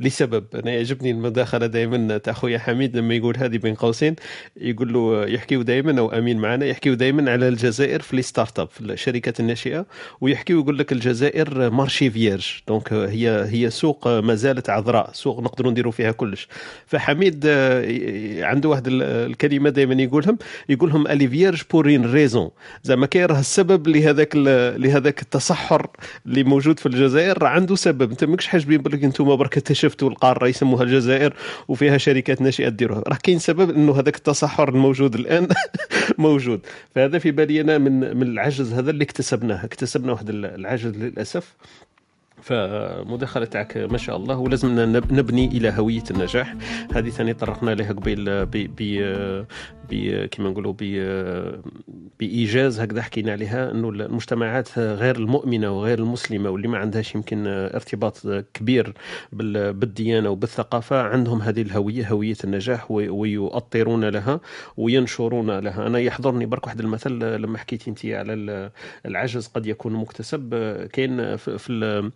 لسبب. 0.00 0.44
أنا 0.54 0.70
يعجبني 0.70 1.10
المداخلة 1.10 1.66
دائما 1.66 2.18
تاع 2.18 2.32
خويا 2.32 2.58
حميد 2.58 2.96
لما 2.96 3.14
يقول 3.14 3.36
هذه 3.36 3.56
بين 3.58 3.74
قوسين 3.74 4.16
يقول 4.56 4.92
له 4.92 5.26
يحكيو 5.26 5.62
دائما 5.62 5.98
أو 6.00 6.10
أمين 6.12 6.38
معنا 6.38 6.66
يحكيو 6.66 6.94
دائما 6.94 7.30
على 7.32 7.48
الجزائر 7.48 8.02
في 8.02 8.16
les 8.16 8.22
start-up 8.22 8.68
في 8.70 8.80
الشركات 8.80 9.40
الناشئة 9.40 9.86
ويحكيو 10.20 10.60
يقول 10.60 10.78
لك 10.78 10.92
الجزائر 10.92 11.70
marché 11.70 12.10
vierge 12.10 12.46
donc 12.68 12.92
هي 12.92 13.46
هي 13.50 13.70
سوق 13.70 14.08
ما 14.08 14.34
زالت 14.34 14.70
عذراء 14.70 15.10
سوق 15.12 15.40
نقدروا 15.40 15.70
نديروا 15.70 15.92
فيها 15.92 16.12
كلش. 16.12 16.48
فحميد 16.86 17.46
عنده 18.40 18.68
واحد 18.68 18.86
ال- 18.86 19.02
الكلمة 19.02 19.70
دائما 19.70 20.02
يقولهم 20.02 20.38
يقولهم 20.68 21.06
elle 21.06 21.28
est 21.28 21.39
vierge 21.39 21.62
pour 21.70 21.94
une 21.94 22.12
raison 22.12 22.50
زعما 22.82 23.06
كاين 23.06 23.24
راه 23.24 23.40
السبب 23.40 23.88
لهذاك 23.88 24.36
لهذاك 24.76 25.22
التصحر 25.22 25.86
اللي 26.26 26.51
موجود 26.52 26.78
في 26.78 26.86
الجزائر 26.86 27.44
عنده 27.44 27.74
سبب. 27.74 28.10
انت 28.10 28.24
ماكش 28.24 28.46
حاجبين 28.46 28.82
بالك 28.82 29.04
أنتم 29.04 29.36
برك 29.36 29.56
اكتشفتوا 29.56 30.10
القارة 30.10 30.46
يسموها 30.46 30.82
الجزائر 30.82 31.34
وفيها 31.68 31.98
شركات 31.98 32.40
ناشئة 32.40 32.68
ديروها. 32.68 33.02
راه 33.08 33.18
كاين 33.22 33.38
سبب 33.38 33.70
انه 33.70 33.92
هذاك 33.98 34.16
التصحر 34.16 34.68
الموجود 34.68 35.14
الآن 35.14 35.48
موجود. 36.18 36.60
فهذا 36.94 37.18
في 37.18 37.30
بالي 37.30 37.60
أنا 37.60 37.78
من 37.78 38.16
من 38.16 38.22
العجز 38.22 38.72
هذا 38.72 38.90
اللي 38.90 39.04
اكتسبناه. 39.04 39.64
اكتسبنا 39.64 40.12
واحد 40.12 40.30
العجز 40.30 40.96
للأسف. 40.96 41.54
فمداخلة 42.42 43.44
تاعك 43.44 43.76
ما 43.76 43.98
شاء 43.98 44.16
الله 44.16 44.36
ولازم 44.38 44.80
نب- 44.80 45.12
نبني 45.12 45.46
إلى 45.46 45.70
هوية 45.70 46.02
النجاح. 46.10 46.54
هذه 46.94 47.08
ثاني 47.10 47.34
طرقنا 47.34 47.70
لها 47.70 47.92
قبيل 47.92 48.46
ب 48.46 48.50
ب 48.50 48.82
ب 49.90 50.24
كما 50.26 50.50
نقولوا 50.50 50.72
ب 50.78 50.82
بإيجاز 52.20 52.80
هكذا 52.80 53.02
حكينا 53.02 53.32
عليها 53.32 53.70
أنه 53.70 53.88
المجتمعات 53.88 54.78
غير 54.78 55.16
المؤمنة 55.16 55.70
وغير 55.78 55.98
المسلمة 55.98 56.50
واللي 56.50 56.68
ما 56.68 56.78
عندهاش 56.78 57.14
يمكن 57.14 57.46
ارتباط 57.46 58.26
كبير 58.54 58.92
بال- 59.32 59.72
بالديانة 59.72 60.30
وبالثقافة 60.30 61.02
عندهم 61.02 61.42
هذه 61.42 61.62
الهوية 61.62 62.08
هوية 62.08 62.36
النجاح 62.44 62.90
وي- 62.90 63.08
ويؤطرون 63.08 64.04
لها 64.04 64.40
وينشرون 64.76 65.58
لها. 65.58 65.86
أنا 65.86 65.98
يحضرني 65.98 66.46
برك 66.46 66.66
واحد 66.66 66.80
المثل 66.80 67.18
لما 67.18 67.58
حكيتي 67.58 67.90
أنت 67.90 68.06
على 68.06 68.32
ال- 68.34 68.70
العجز 69.06 69.46
قد 69.46 69.66
يكون 69.66 69.92
مكتسب 69.92 70.54
كاين 70.92 71.36
في 71.36 72.10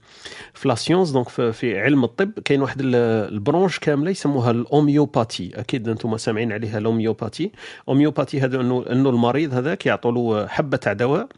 في 0.54 0.68
la 0.68 0.74
science 0.74 1.10
donc 1.10 1.28
في, 1.28 1.52
علم 1.80 2.04
الطب 2.04 2.30
كاين 2.44 2.62
واحد 2.62 2.80
ال- 2.80 2.94
ال 3.34 3.40
branche 3.40 3.78
كاملة 3.78 4.10
يسموها 4.10 4.50
ال 4.50 4.59
homéopathie 4.59 5.50
أكيد 5.54 5.88
أنتم 5.88 6.16
سامعين 6.16 6.52
عليها 6.52 6.78
ال 6.78 6.85
homéopathie 6.85 7.52
homéopathie 7.88 8.40
هذا 8.40 8.60
إنه 8.60 8.84
إنه 8.90 9.10
المريض 9.10 9.54
هذاك 9.54 9.86
يعطوا 9.86 10.12
له 10.12 10.46
حبة 10.46 10.76
تاع 10.76 10.92
دواء 10.92 11.28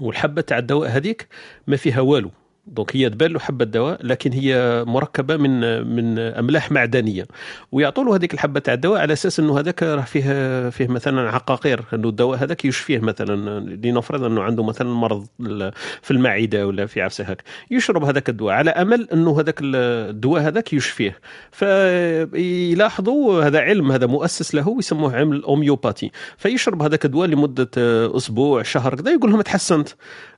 والحبة 0.00 0.42
تاع 0.42 0.58
الدواء 0.58 0.88
هذيك 0.90 1.28
ما 1.66 1.76
فيها 1.76 2.00
والو. 2.00 2.30
donc 2.66 2.96
هي 2.96 3.10
تبان 3.10 3.32
له 3.32 3.38
حبة 3.38 3.64
دواء 3.64 4.06
لكن 4.06 4.32
هي 4.32 4.84
مركبة 4.86 5.36
من 5.36 5.86
من 5.96 6.18
أملاح 6.18 6.72
معدنية. 6.72 7.26
ويعطوا 7.72 8.04
له 8.04 8.16
هذيك 8.16 8.34
الحبة 8.34 8.60
تاع 8.60 8.74
الدواء 8.74 9.00
على 9.00 9.12
أساس 9.12 9.40
إنه 9.40 9.58
هذاك 9.58 9.82
راه 9.82 10.02
فيه 10.02 10.68
فيه 10.70 10.88
مثلا 10.88 11.30
عقاقير 11.30 11.84
إنه 11.94 12.08
الدواء 12.08 12.38
هذاك 12.38 12.64
يشفيه 12.64 12.98
مثلا 12.98 13.60
لنفرض 13.60 14.24
إنه 14.24 14.42
عنده 14.42 14.64
مثلا 14.64 14.88
مرض 14.88 15.26
في 16.02 16.10
المعدة 16.10 16.66
ولا 16.66 16.86
في 16.86 17.02
عفسه 17.02 17.24
هك 17.24 17.42
يشرب 17.70 18.04
هذاك 18.04 18.28
الدواء 18.28 18.54
على 18.54 18.70
أمل 18.70 19.08
إنه 19.12 19.40
هذاك 19.40 19.58
الدواء 19.62 20.42
هذاك 20.42 20.72
يشفيه. 20.72 21.18
فيلاحظوا 21.50 23.42
هذا 23.42 23.60
علم 23.60 23.92
هذا 23.92 24.06
مؤسس 24.06 24.54
له 24.54 24.76
يسموه 24.78 25.16
علم 25.16 25.32
ال 25.32 25.39
homéopathie 25.39 26.10
فيشرب 26.36 26.82
هذاك 26.82 27.04
الدواء 27.04 27.28
لمدة 27.28 27.70
أسبوع 28.16 28.62
شهر 28.62 28.94
كذا 28.94 29.10
يقول 29.10 29.30
لهم 29.30 29.42
تحسنت 29.42 29.88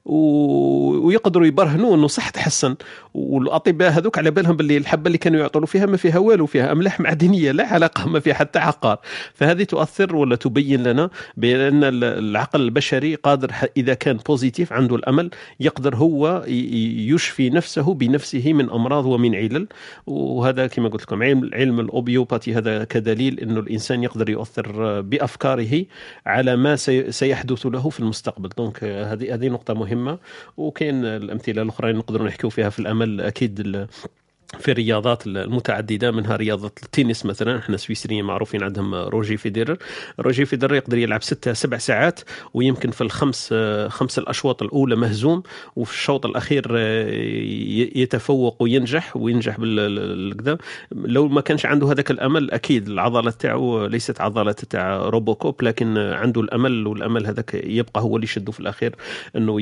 ويقدروا 0.09 1.47
يبرهنوا 1.47 1.95
انه 1.97 2.07
صح 2.07 2.29
تحسن 2.31 2.77
والاطباء 3.15 3.91
هذوك 3.91 4.19
على 4.19 4.31
بالهم 4.31 4.57
باللي 4.57 4.77
الحبة 4.77 5.07
اللي 5.07 5.19
كانوا 5.19 5.41
يعطوا 5.41 5.67
فيها 5.67 5.87
ما 5.87 5.97
فيها 5.97 6.19
والو 6.19 6.47
فيها 6.47 6.73
أملاح 6.73 7.01
معدنية 7.01 7.53
لا 7.53 7.67
علاقة 7.67 8.09
ما 8.09 8.21
فيها 8.21 8.35
حتى 8.35 8.59
عقار. 8.59 8.99
فهذه 9.35 9.63
تؤثر 9.63 10.17
ولا 10.17 10.37
تبين 10.37 10.83
لنا 10.83 11.11
بأن 11.37 11.85
ال- 11.85 12.05
العقل 12.05 12.61
البشري 12.61 13.15
قادر 13.15 13.53
إذا 13.77 13.95
كان 13.95 14.17
positif 14.29 14.73
عنده 14.73 14.97
الأمل 14.97 15.31
يقدر 15.61 15.97
هو 15.97 16.45
يشفي 16.47 17.51
نفسه 17.51 17.95
بنفسه 17.95 18.53
من 18.53 18.71
أمراض 18.71 19.07
ومن 19.07 19.35
علل. 19.35 19.67
وهذا 20.07 20.67
كما 20.67 20.89
قلت 20.89 21.03
لكم 21.03 21.23
علم 21.23 21.51
علم 21.55 21.81
ال 21.81 21.87
homéopathie 21.87 22.55
هذا 22.55 22.85
كدليل 22.85 23.41
إنه 23.41 23.61
الإنسان 23.61 24.03
يقدر 24.03 24.31
يؤثر 24.31 25.01
بأفكاره 25.01 25.85
على 26.27 26.57
ما 26.57 26.77
سي- 26.77 27.13
سيحدث 27.13 27.67
له 27.67 27.89
في 27.91 28.01
المستقبل. 28.01 28.49
donc 28.59 28.85
هذه 28.85 29.35
هذه 29.35 29.49
نقطة 29.49 29.75
مهمة. 29.75 29.98
وكاين 30.57 31.05
الأمثلة 31.05 31.63
الأخرى 31.63 31.93
نقدروا 31.93 32.27
نحكيو 32.27 32.51
فيها 32.51 32.71
في 32.71 32.79
الأمل 32.79 33.21
أكيد 33.21 33.87
في 34.59 34.71
الرياضات 34.71 35.27
المتعددة 35.27 36.11
منها 36.11 36.37
رياضة 36.37 36.67
التنس 36.67 37.27
مثلا. 37.27 37.59
إحنا 37.59 37.77
سويسريين 37.77 38.25
معروفين 38.25 38.63
عندهم 38.63 38.95
روجي 38.95 39.37
فيديرر. 39.37 39.77
روجي 40.21 40.45
فيديرر 40.45 40.75
يقدر 40.75 40.99
يلعب 40.99 41.23
ستة 41.23 41.53
سبع 41.53 41.79
ساعات 41.79 42.21
ويمكن 42.55 42.91
في 42.91 43.01
الخمس 43.01 43.55
خمس 43.89 44.19
الأشواط 44.19 44.63
الأولى 44.63 44.97
مهزوم 44.97 45.43
وفي 45.77 45.93
الشوط 45.93 46.27
الأخير 46.27 46.67
آه، 46.71 47.11
يتفوق 47.99 48.63
وينجح 48.63 49.17
وينجح 49.17 49.61
بالكذا 49.61 50.59
لو 50.93 51.29
ما 51.29 51.41
كانش 51.41 51.67
عنده 51.67 51.93
هذاك 51.93 52.11
الأمل 52.11 52.51
أكيد 52.51 52.89
العضلات 52.89 53.35
تاعو 53.41 53.87
ليست 53.87 54.21
عضلات 54.21 54.65
تاع 54.65 54.97
روبوكوب 54.97 55.63
لكن 55.63 55.99
عنده 55.99 56.41
الأمل 56.41 56.87
والأمل 56.87 57.27
هذاك 57.27 57.55
يبقى 57.55 58.03
هو 58.03 58.17
اللي 58.17 58.25
يشده 58.25 58.53
في 58.53 58.61
الأخير 58.61 58.95
إنه 59.37 59.61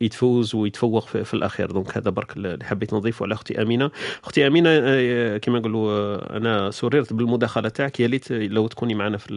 يتفوز 0.00 0.54
ويتفوق 0.54 1.06
في 1.06 1.34
الأخير. 1.34 1.70
donc 1.70 1.96
هذا 1.96 2.10
برك 2.10 2.36
اللي 2.36 2.58
حبيت 2.64 2.94
نضيفه 2.94 3.24
على 3.24 3.34
أختي 3.34 3.62
أمينة. 3.62 3.90
أختي 4.24 4.46
أمينة 4.46 4.70
آه، 4.72 5.36
كما 5.38 5.58
نقولوا 5.58 5.90
آه، 5.92 6.36
أنا 6.36 6.70
سررت 6.70 7.12
بالمداخلة 7.12 7.68
تاعك. 7.68 8.00
يا 8.00 8.06
ليت 8.08 8.32
لو 8.32 8.66
تكوني 8.66 8.94
معنا 8.94 9.16
في 9.18 9.30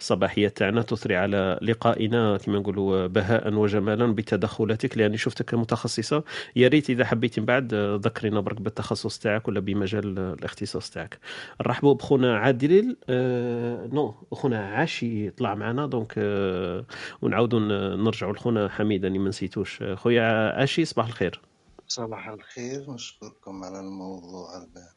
الصباحية 0.00 0.48
تاعنا 0.48 0.82
تثري 0.82 1.16
على 1.16 1.58
لقائنا 1.62 2.36
كما 2.36 2.58
نقولوا 2.58 3.06
بهاء 3.06 3.54
وجمالا 3.54 4.06
بتدخلاتك 4.14 4.98
لأني 4.98 5.16
شفتك 5.16 5.54
متخصصه 5.54 6.24
يا 6.56 6.68
ريت 6.68 6.90
إذا 6.90 7.04
حبيتي 7.04 7.40
من 7.40 7.46
بعد 7.46 7.74
آه، 7.74 7.96
ذكرينا 8.02 8.40
برك 8.40 8.60
بالتخصص 8.60 9.18
تاعك 9.18 9.48
ولا 9.48 9.60
بمجال 9.60 10.18
آه، 10.18 10.34
الاختصاص 10.34 10.90
تاعك. 10.90 11.18
نرحبوا 11.60 11.94
بخونا 11.94 12.38
عادل 12.38 12.96
آه 13.08 13.86
non 13.92 14.14
اخونا 14.32 14.58
عاشي 14.66 15.30
طلع 15.30 15.54
معنا. 15.54 15.86
donc 15.86 16.14
آه 16.18 16.84
ونعاودوا 17.22 17.60
نرجعوا 17.96 18.32
لخونا 18.32 18.68
حميد 18.68 19.04
اني 19.04 19.18
ما 19.18 19.28
نسيتوش. 19.28 19.82
آه، 19.82 19.94
خويا 19.94 20.22
عاشي 20.60 20.84
صباح 20.84 21.06
الخير. 21.06 21.40
صباح 21.88 22.28
الخير 22.28 22.90
نشكركم 22.90 23.64
على 23.64 23.80
الموضوع 23.80 24.56
ال- 24.56 24.88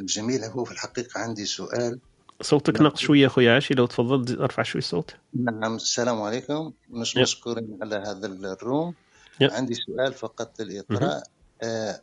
الجميل 0.00 0.44
هو 0.44 0.64
في 0.64 0.72
الحقيقة 0.72 1.20
عندي 1.20 1.44
سؤال 1.46 2.00
صوتك 2.42 2.80
ناقص 2.80 3.00
شوية 3.00 3.28
خويا 3.28 3.52
عاشي 3.54 3.74
لو 3.74 3.86
تفضل 3.86 4.40
أرفع 4.42 4.62
شوي 4.62 4.78
الصوت 4.78 5.14
نعم 5.34 5.74
السلام 5.76 6.22
عليكم 6.22 6.72
مش. 6.90 7.16
مشكورين 7.16 7.78
على 7.82 7.96
هذا 7.96 8.26
الروم 8.26 8.94
يب. 9.40 9.50
عندي 9.50 9.74
سؤال 9.74 10.14
فقط 10.14 10.60
للإطراء 10.60 11.22
آه 11.62 12.00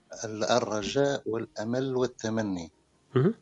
الرجاء 0.58 1.24
والأمل 1.26 1.96
والتمني 1.96 2.72
مهم. 3.16 3.34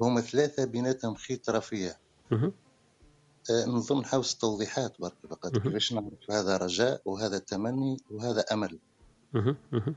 هم 0.00 0.20
ثلاثة 0.20 0.64
بيناتهم 0.64 1.14
خيط 1.14 1.50
رفيع. 1.50 1.94
آه 2.32 3.64
نظن 3.66 4.04
حوس 4.04 4.36
توضيحات 4.36 5.00
برك 5.00 5.12
فقط. 5.30 5.52
كيفاش 5.58 5.92
نعرف 5.92 6.30
هذا 6.30 6.56
رجاء 6.56 7.00
وهذا 7.04 7.38
تمني 7.38 7.96
وهذا 8.10 8.44
أمل 8.52 8.78
مهم. 9.32 9.56
مهم. 9.72 9.94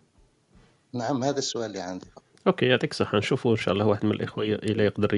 نعم 0.94 1.24
هذا 1.24 1.38
السؤال 1.38 1.66
اللي 1.66 1.80
عندي. 1.82 2.06
أوكي 2.48 2.66
يعطيك 2.66 2.92
الصحة. 2.92 3.18
نشوفوا 3.18 3.52
إن 3.52 3.56
شاء 3.58 3.74
الله 3.74 3.86
واحد 3.86 4.06
من 4.06 4.12
الإخوة 4.12 4.44
إلى 4.46 4.84
يقدر 4.86 5.16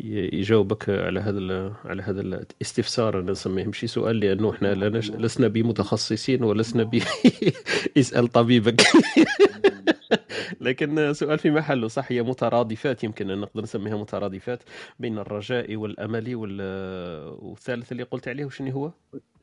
يجاوبك 0.00 0.88
على 0.90 1.20
هذا 1.20 1.72
على 1.84 2.02
هذا 2.02 2.20
الاستفسار 2.20 3.20
أنا 3.20 3.30
نسميه. 3.32 3.64
ماشي 3.64 3.86
سؤال 3.86 4.20
لأنه 4.20 4.50
إحنا 4.50 4.74
لسنا 4.98 5.48
بمتخصصين 5.48 6.44
ولسنا 6.44 6.82
ب 6.82 7.02
اسال 7.98 8.28
طبيبك. 8.28 8.82
لكن 10.60 11.12
سؤال 11.12 11.38
في 11.38 11.50
محله. 11.50 11.88
صح 11.88 12.12
هي 12.12 12.22
مترادفات. 12.22 13.04
يمكن 13.04 13.30
أن 13.30 13.38
نقدر 13.40 13.62
نسميها 13.62 13.96
مترادفات 13.96 14.62
بين 14.98 15.18
الرجاء 15.18 15.76
والأمل 15.76 16.34
وال- 16.36 17.36
والثالث 17.42 17.92
اللي 17.92 18.02
قلت 18.02 18.28
عليه 18.28 18.48
شنو 18.48 18.70
هو؟ 18.70 18.90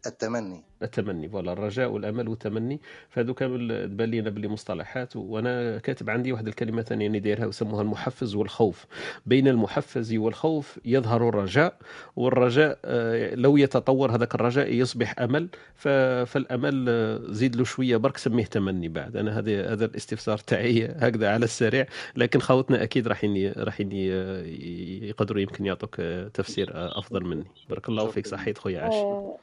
التمني. 0.08 0.64
التمني 0.84 1.30
فوالا 1.30 1.54
الرجاء 1.54 1.90
والأمل 1.92 2.28
والتمني 2.28 2.80
فهذو 3.10 3.34
كامل 3.34 3.90
تبان 3.90 4.10
لي 4.12 4.20
أنا 4.20 4.30
باللي 4.30 4.48
مصطلحات. 4.48 5.16
وأنا 5.16 5.78
كاتب 5.78 6.10
عندي 6.10 6.32
واحد 6.32 6.48
الكلمة 6.48 6.82
ثانية 6.82 7.08
اللي 7.08 7.20
دايرها 7.20 7.46
وسموها 7.46 7.82
المحفز 7.82 8.36
والخوف. 8.36 8.86
بين 9.26 9.48
المحفز 9.48 10.14
والخوف 10.14 10.80
يظهر 10.86 11.30
الرجاء 11.30 11.76
والرجاء 12.16 12.80
آه، 12.86 13.36
لو 13.36 13.58
يتطور 13.58 14.16
هذاك 14.16 14.36
الرجاء 14.36 14.74
يصبح 14.74 15.20
أمل. 15.20 15.48
فالأمل 15.76 16.86
آه، 16.90 17.22
زيد 17.30 17.56
له 17.56 17.64
شوية 17.64 17.98
برك 17.98 18.18
سميه 18.18 18.46
تمني 18.46 18.88
بعد. 18.90 19.18
أنا 19.18 19.40
هذا 19.40 19.74
هذا 19.74 19.86
الاستفسار 19.86 20.38
تاعي 20.38 20.86
هكذا 20.86 21.30
على 21.34 21.46
السريع. 21.46 21.86
لكن 22.16 22.40
خوتنا 22.40 22.84
أكيد 22.84 23.08
راح 23.08 23.26
راح 23.58 23.82
ين- 23.82 23.92
يقدروا 25.04 25.42
يمكن 25.42 25.66
يعطوك 25.66 25.96
آه، 26.00 26.28
تفسير 26.28 26.72
آه، 26.76 27.00
أفضل 27.00 27.24
مني. 27.26 27.44
بارك 27.70 27.90
الله 27.90 28.08
فيك 28.08 28.28
صحيت 28.28 28.58
خويا 28.58 28.82
عاش. 28.82 28.94
آه، 28.94 29.38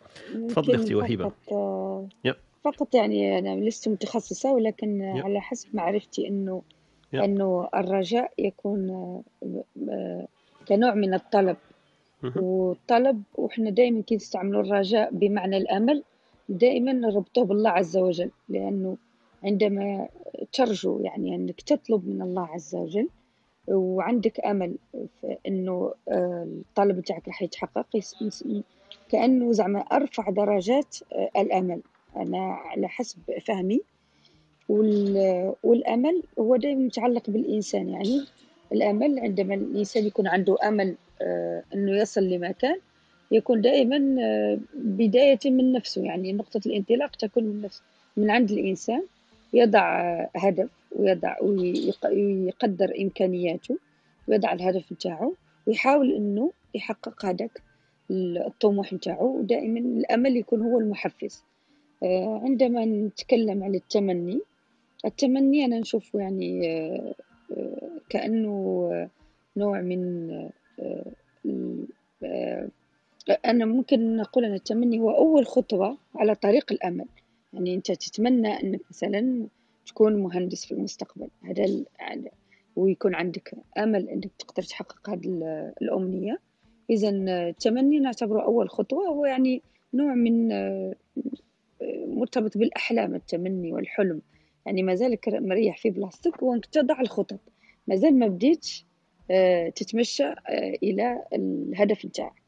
تفضلي 0.48 0.76
أختي 0.76 0.94
وهيبة. 0.94 1.27
فقط 1.28 1.52
آه، 1.52 2.08
يب. 2.24 2.34
فقط 2.64 2.94
يعني 2.94 3.38
أنا 3.38 3.64
لست 3.64 3.88
متخصصة 3.88 4.52
ولكن 4.52 5.00
يب. 5.00 5.24
على 5.24 5.40
حسب 5.40 5.68
معرفتي 5.76 6.28
إنه 6.28 6.62
يب. 7.12 7.22
إنه 7.22 7.68
الرجاء 7.74 8.32
يكون 8.38 8.90
آه، 8.90 9.22
آه، 9.88 10.28
كنوع 10.68 10.94
من 10.94 11.14
الطلب. 11.14 11.56
والطلب 12.36 13.22
وإحنا 13.34 13.70
دائما 13.70 14.02
كي 14.02 14.16
نستعملوا 14.16 14.62
الرجاء 14.62 15.10
بمعنى 15.12 15.56
الأمل 15.56 16.02
دائما 16.48 16.92
نربطه 16.92 17.44
بالله 17.44 17.70
عز 17.70 17.96
وجل 17.96 18.30
لأنه 18.48 18.96
عندما 19.44 20.08
ترجو 20.52 21.00
يعني 21.00 21.34
أنك 21.34 21.60
تطلب 21.60 22.08
من 22.08 22.22
الله 22.22 22.46
عز 22.46 22.74
وجل 22.74 23.08
وعندك 23.68 24.40
أمل 24.40 24.76
في 24.92 25.36
أنه 25.46 25.92
آه، 26.08 26.46
الطلب 26.68 26.96
بتاعك 26.96 27.28
راح 27.28 27.42
يتحقق 27.42 27.86
كأنه 29.08 29.52
زعما 29.52 29.78
أرفع 29.80 30.30
درجات 30.30 30.96
آه، 31.12 31.30
الأمل. 31.36 31.80
أنا 32.16 32.38
على 32.52 32.88
حسب 32.88 33.18
فهمي. 33.46 33.80
وال- 34.68 35.54
والأمل 35.62 36.22
هو 36.38 36.56
دائما 36.56 36.80
متعلق 36.80 37.30
بالإنسان 37.30 37.88
يعني 37.88 38.20
الأمل 38.72 39.18
عندما 39.18 39.54
الإنسان 39.54 40.04
يكون 40.06 40.26
عنده 40.26 40.56
أمل 40.68 40.94
آه، 41.22 41.62
أنه 41.74 41.96
يصل 41.96 42.24
لمكان 42.24 42.76
يكون 43.30 43.60
دائما 43.60 44.16
آه، 44.22 44.58
بداية 44.74 45.38
من 45.44 45.72
نفسه. 45.72 46.04
يعني 46.04 46.32
نقطة 46.32 46.60
الانطلاق 46.66 47.16
تكون 47.16 47.44
من 47.44 47.62
نفسه 47.62 47.82
من 48.16 48.30
عند 48.30 48.50
الإنسان. 48.50 49.02
يضع 49.52 49.82
هدف 50.36 50.68
ويضع 50.96 51.36
ويق- 51.42 52.06
ويقدر 52.12 52.92
إمكانياته 53.00 53.78
ويضع 54.28 54.52
الهدف 54.52 54.92
نتاعو 54.92 55.34
ويحاول 55.66 56.12
إنه 56.12 56.50
يحقق 56.74 57.24
هذاك 57.26 57.62
الطموح 58.10 58.92
نتاعو 58.92 59.38
ودائما 59.38 59.78
الأمل 59.80 60.36
يكون 60.36 60.62
هو 60.62 60.78
المحفز. 60.80 61.44
آه، 62.02 62.40
عندما 62.44 62.84
نتكلم 62.84 63.64
عن 63.64 63.74
التمني 63.74 64.40
التمني 65.04 65.64
أنا 65.64 65.78
نشوفه 65.78 66.18
يعني 66.20 66.68
آه، 66.70 67.14
آه، 67.56 67.90
كأنه 68.08 68.88
نوع 69.56 69.80
من 69.80 70.28
أنا 73.46 73.64
ممكن 73.64 74.16
نقول 74.16 74.44
أن 74.44 74.54
التمني 74.54 74.98
هو 75.00 75.10
أول 75.10 75.46
خطوة 75.46 75.96
على 76.14 76.34
طريق 76.34 76.72
الأمل. 76.72 77.06
يعني 77.52 77.74
أنت 77.74 77.92
تتمنى 77.92 78.48
أنك 78.48 78.80
مثلا 78.90 79.46
تكون 79.86 80.16
مهندس 80.22 80.64
في 80.66 80.72
المستقبل. 80.72 81.28
هذا 81.44 81.64
هذا- 81.98 82.30
ويكون 82.76 83.14
عندك 83.14 83.54
أمل 83.78 84.08
أنك 84.08 84.30
تقدر 84.38 84.62
تحقق 84.62 85.10
هذه 85.10 85.26
ال- 85.26 85.72
الأمنية. 85.82 86.38
إذا 86.90 87.08
التمني 87.10 87.98
نعتبره 87.98 88.42
أول 88.42 88.70
خطوة. 88.70 89.08
هو 89.08 89.26
يعني 89.26 89.62
نوع 89.94 90.14
من 90.14 90.52
آه، 90.52 90.94
آه، 91.82 92.06
مرتبط 92.06 92.58
بالأحلام 92.58 93.14
التمني 93.14 93.72
والحلم. 93.72 94.22
يعني 94.66 94.82
ما 94.82 94.94
زالك 94.94 95.28
مريح 95.28 95.78
في 95.78 95.90
بلاصتك 95.90 96.42
وانك 96.42 96.66
تضع 96.66 97.00
الخطط. 97.00 97.40
ما 97.86 97.96
زال 97.96 98.18
ما 98.18 98.26
بديتش 98.26 98.84
آه، 99.30 99.68
تتمشى 99.68 100.24
آه، 100.24 100.74
إلى 100.82 101.24
الهدف 101.32 102.04
نتاعك. 102.04 102.47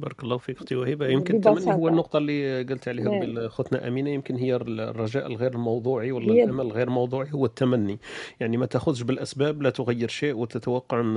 بارك 0.00 0.22
الله 0.24 0.38
فيك 0.38 0.56
أختي 0.56 0.76
وهبة. 0.76 1.08
يمكن 1.08 1.36
التمني 1.36 1.74
هو 1.74 1.88
النقطة 1.88 2.18
اللي 2.18 2.62
قلت 2.62 2.88
عليها 2.88 3.08
نعم. 3.08 3.38
اختنا 3.38 3.88
أمينة. 3.88 4.10
يمكن 4.10 4.36
هي 4.36 4.56
الرجاء 4.56 5.26
الغير 5.26 5.58
موضوعي 5.58 6.12
ولا 6.12 6.32
الأمل 6.32 6.66
الغير 6.66 6.90
موضوعي 6.90 7.28
هو 7.32 7.44
التمني. 7.46 7.98
يعني 8.40 8.56
ما 8.56 8.66
تأخذش 8.66 9.02
بالأسباب 9.02 9.62
لا 9.62 9.70
تغير 9.70 10.08
شيء 10.08 10.36
وتتوقع 10.36 11.00
ان 11.00 11.16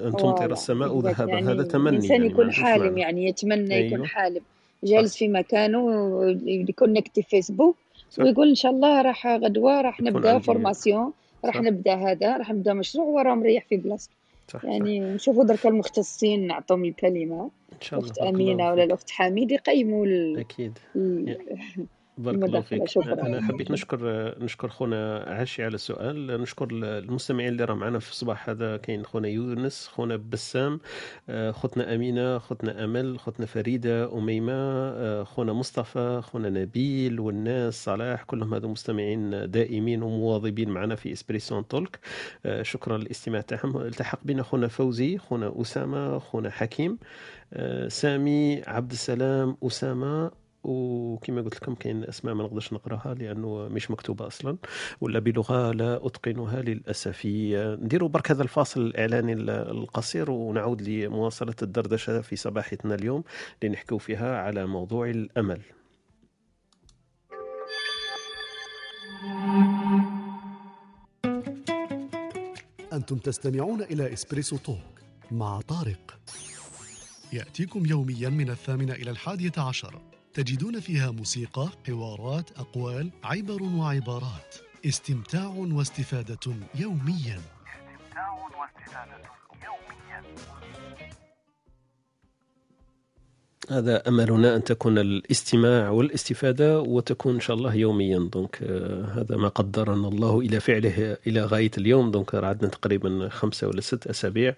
ان 0.00 0.12
تمطر 0.12 0.52
السماء 0.52 1.00
ذهبا 1.00 1.32
يعني 1.32 1.46
هذا 1.46 1.62
تمني 1.62 1.88
الإنسان 1.88 2.10
يعني 2.10 2.26
يكون 2.26 2.52
حالم 2.52 2.98
يعني 2.98 3.28
يتمنى 3.28 3.74
يكون 3.74 3.98
أيوه. 3.98 4.06
حالم. 4.06 4.40
جالس 4.84 5.16
في 5.16 5.28
مكانه 5.28 5.90
ي 6.46 6.54
connecte 6.54 7.20
في 7.20 7.22
فيسبوك 7.22 7.76
ويقول 8.18 8.48
إن 8.48 8.54
شاء 8.54 8.72
الله 8.72 9.02
راح 9.02 9.26
غدوة 9.26 9.80
راح 9.80 10.00
يكون 10.00 10.26
عندي. 10.26 10.44
formation 10.44 11.12
راح 11.44 11.54
صح. 11.54 11.60
نبدأ 11.60 11.94
هذا 11.94 12.36
راح 12.36 12.50
نبدأ 12.50 12.72
مشروع 12.72 13.06
وراه 13.06 13.34
مريح 13.34 13.66
في 13.68 13.76
بلاصته 13.76 14.23
صح 14.48 14.64
يعني 14.64 15.00
نشوفوا 15.00 15.44
درك 15.44 15.66
المختصين 15.66 16.46
نعطيهم 16.46 16.84
الكلمة 16.84 17.50
إن 17.72 17.80
شاء 17.80 18.00
الله 18.00 18.12
الله 18.12 18.28
أمينة 18.30 18.64
ولا 18.70 18.74
فيك 18.74 18.84
الأخت 18.84 19.10
حميد 19.10 19.52
يقيموا 19.52 20.06
ال- 20.06 20.38
أكيد. 20.38 20.78
ال- 20.96 21.86
بارك 22.18 22.42
الله 22.44 22.60
فيك. 22.60 22.88
شكرا. 22.88 23.26
أنا 23.26 23.42
حبيت 23.42 23.70
نشكر 23.70 23.98
نشكر 24.44 24.68
خونا 24.68 25.18
عاشي 25.18 25.64
على 25.64 25.74
السؤال. 25.74 26.40
نشكر 26.40 26.68
المستمعين 26.72 27.48
اللي 27.48 27.64
راه 27.64 27.74
معنا 27.74 27.98
في 27.98 28.10
الصباح. 28.10 28.48
هذا 28.48 28.76
كاين 28.76 29.04
خونا 29.04 29.28
يونس 29.28 29.86
خونا 29.86 30.16
بسام 30.16 30.80
آه، 31.28 31.50
خوتنا 31.50 31.94
أمينة 31.94 32.38
خوتنا 32.38 32.84
أمل 32.84 33.18
خوتنا 33.18 33.46
فريدة 33.46 34.12
أميمة 34.18 34.52
آه، 34.52 35.24
خونا 35.24 35.52
مصطفى 35.52 36.20
خونا 36.24 36.50
نبيل 36.50 37.20
والناس 37.20 37.84
صلاح 37.84 38.22
كلهم 38.22 38.54
هذو 38.54 38.68
مستمعين 38.68 39.50
دائمين 39.50 40.02
ومواظبين 40.02 40.68
معنا 40.70 40.94
في 40.94 41.12
إسبريسون 41.12 41.68
تولك. 41.68 41.98
آه، 42.46 42.62
شكرا 42.62 42.98
للاستماع 42.98 43.40
تاعهم. 43.40 43.76
التحق 43.76 44.18
بنا 44.24 44.42
خونا 44.42 44.68
فوزي 44.68 45.18
خونا 45.18 45.60
أسامة 45.60 46.18
خونا 46.18 46.50
حكيم 46.50 46.98
سامي 47.88 48.62
عبد 48.66 48.92
السلام 48.92 49.56
أسامة 49.62 50.43
وكما 50.64 51.42
قلت 51.42 51.54
لكم 51.54 51.74
كاين 51.74 52.04
أسماء 52.04 52.34
ما 52.34 52.44
نقدرش 52.44 52.72
نقراها 52.72 53.14
لأنه 53.14 53.68
مش 53.68 53.90
مكتوبة 53.90 54.26
أصلا 54.26 54.56
ولا 55.00 55.18
بلغة 55.18 55.72
لا 55.72 56.06
أتقنها 56.06 56.62
للأسف. 56.62 57.22
نديروا 57.82 58.08
برك 58.08 58.30
هذا 58.30 58.42
الفاصل 58.42 58.80
الإعلاني 58.80 59.32
القصير 59.50 60.30
ونعود 60.30 60.82
لمواصلة 60.82 61.54
الدردشة 61.62 62.20
في 62.20 62.36
صباحتنا 62.36 62.94
اليوم 62.94 63.24
لنحكوا 63.62 63.98
فيها 63.98 64.38
على 64.38 64.66
موضوع 64.66 65.10
الأمل. 65.10 65.60
أنتم 72.92 73.18
تستمعون 73.18 73.82
إلى 73.82 74.12
Espresso 74.12 74.56
Talk 74.56 74.78
مع 75.30 75.60
طارق. 75.60 76.18
يأتيكم 77.32 77.86
يوميا 77.86 78.28
من 78.28 78.50
الثامنة 78.50 78.92
إلى 78.92 79.10
الحادية 79.10 79.52
عشر. 79.58 80.13
تجدون 80.34 80.80
فيها 80.80 81.10
موسيقى 81.10 81.68
حوارات 81.86 82.50
أقوال 82.50 83.10
عبر 83.24 83.62
وعبارات. 83.62 84.54
استمتاع 84.86 85.46
واستفادة 85.46 86.54
يوميا. 86.74 87.40
استمتاع 87.40 88.30
واستفادة 88.32 89.22
يوميا. 89.64 90.22
هذا 93.70 94.08
أملنا 94.08 94.56
أن 94.56 94.64
تكون 94.64 94.98
الاستماع 94.98 95.90
والاستفادة 95.90 96.80
وتكون 96.80 97.34
إن 97.34 97.40
شاء 97.40 97.56
الله 97.56 97.74
يوميا. 97.74 98.28
donc 98.32 98.58
آه، 98.62 99.04
هذا 99.04 99.36
ما 99.36 99.48
قدرنا 99.48 100.08
الله 100.08 100.40
إلى 100.40 100.60
فعله 100.60 101.16
إلى 101.26 101.44
غاية 101.44 101.70
اليوم. 101.78 102.10
donc 102.10 102.34
راه 102.34 102.48
عندنا 102.48 102.70
تقريبا 102.70 103.28
خمسة 103.28 103.66
ولا 103.68 103.80
ست 103.80 104.06
أسابيع. 104.06 104.54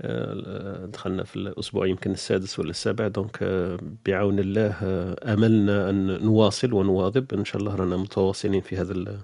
آه، 0.00 0.86
دخلنا 0.92 1.24
في 1.24 1.36
الأسبوع 1.36 1.86
يمكن 1.86 2.10
السادس 2.10 2.58
ولا 2.58 2.70
السابع. 2.70 3.08
donc 3.08 3.38
آه، 3.42 3.78
بعون 4.06 4.38
الله 4.38 4.76
آه، 4.82 5.34
أملنا 5.34 5.90
أن 5.90 6.24
نواصل 6.24 6.72
ونواظب. 6.72 7.34
إن 7.34 7.44
شاء 7.44 7.60
الله 7.62 7.74
رانا 7.74 7.96
متواصلين 7.96 8.60
في 8.60 8.76
هذا 8.76 8.92
ال- 8.92 9.18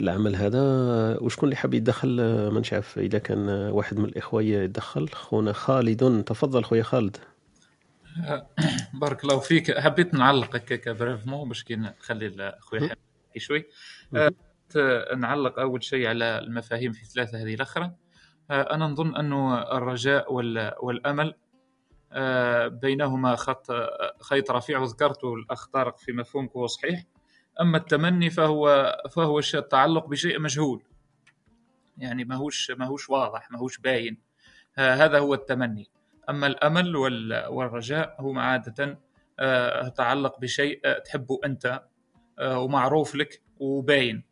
العمل 0.00 0.36
هذا. 0.36 0.58
آه، 0.60 1.18
وشكون 1.22 1.46
اللي 1.48 1.56
حاب 1.56 1.74
يدخل 1.74 2.16
آه، 2.20 2.50
ما 2.50 2.62
نعرف 2.72 2.98
إذا 2.98 3.18
كان 3.18 3.48
آه، 3.48 3.72
واحد 3.72 3.98
من 3.98 4.04
الإخوة 4.04 4.42
يدخل 4.42 5.08
خونا 5.08 5.52
خالد. 5.52 6.22
تفضل 6.26 6.64
خويا 6.64 6.82
خالد. 6.82 7.16
بارك 8.94 9.24
الله 9.24 9.38
فيك. 9.38 9.78
حبيت 9.78 10.14
نعلق 10.14 10.56
هكاك 10.56 10.88
brièvement 10.88 11.48
باش 11.48 11.64
كي 11.64 11.76
نخلي 11.76 12.26
يحكي 12.72 13.38
شوي. 13.40 13.66
آه، 14.76 15.14
نعلق 15.14 15.58
أول 15.58 15.82
شيء 15.84 16.06
على 16.08 16.38
المفاهيم 16.38 16.92
في 16.92 17.04
ثلاثة 17.04 17.42
هذه 17.42 17.54
الأخرى. 17.54 17.92
آه، 18.50 18.74
أنا 18.74 18.86
نظن 18.86 19.16
أنه 19.16 19.62
الرجاء 19.62 20.32
وال- 20.32 20.74
والأمل 20.80 21.34
آه، 22.12 22.68
بينهما 22.68 23.36
خط 23.36 23.66
خيط 24.22 24.50
رفيع 24.50 24.78
وذكرته 24.78 25.34
الاخ 25.34 25.66
طارق 25.66 25.98
في 25.98 26.12
مفهومك 26.12 26.56
وهو 26.56 26.66
صحيح. 26.66 27.04
أما 27.60 27.78
التمني 27.78 28.30
فهو 28.30 28.96
فهو 29.10 29.38
التعلق 29.54 30.06
بشيء 30.06 30.38
مجهول. 30.40 30.82
يعني 31.98 32.24
ماهوش 32.24 32.70
ماهوش 32.70 33.10
واضح 33.10 33.50
ماهوش 33.50 33.78
باين. 33.78 34.18
هذا 34.78 35.18
هو 35.18 35.34
التمني. 35.34 35.90
أما 36.28 36.46
الأمل 36.46 36.96
وال- 36.96 37.46
والرجاء 37.46 38.16
هو 38.20 38.38
عادة 38.38 38.98
آه، 39.40 39.86
يتعلق 39.86 40.40
بشيء 40.40 40.80
آه، 40.84 40.98
تحبه 40.98 41.40
أنت 41.44 41.82
آه، 42.38 42.58
ومعروف 42.58 43.14
لك 43.14 43.42
وباين 43.58 44.24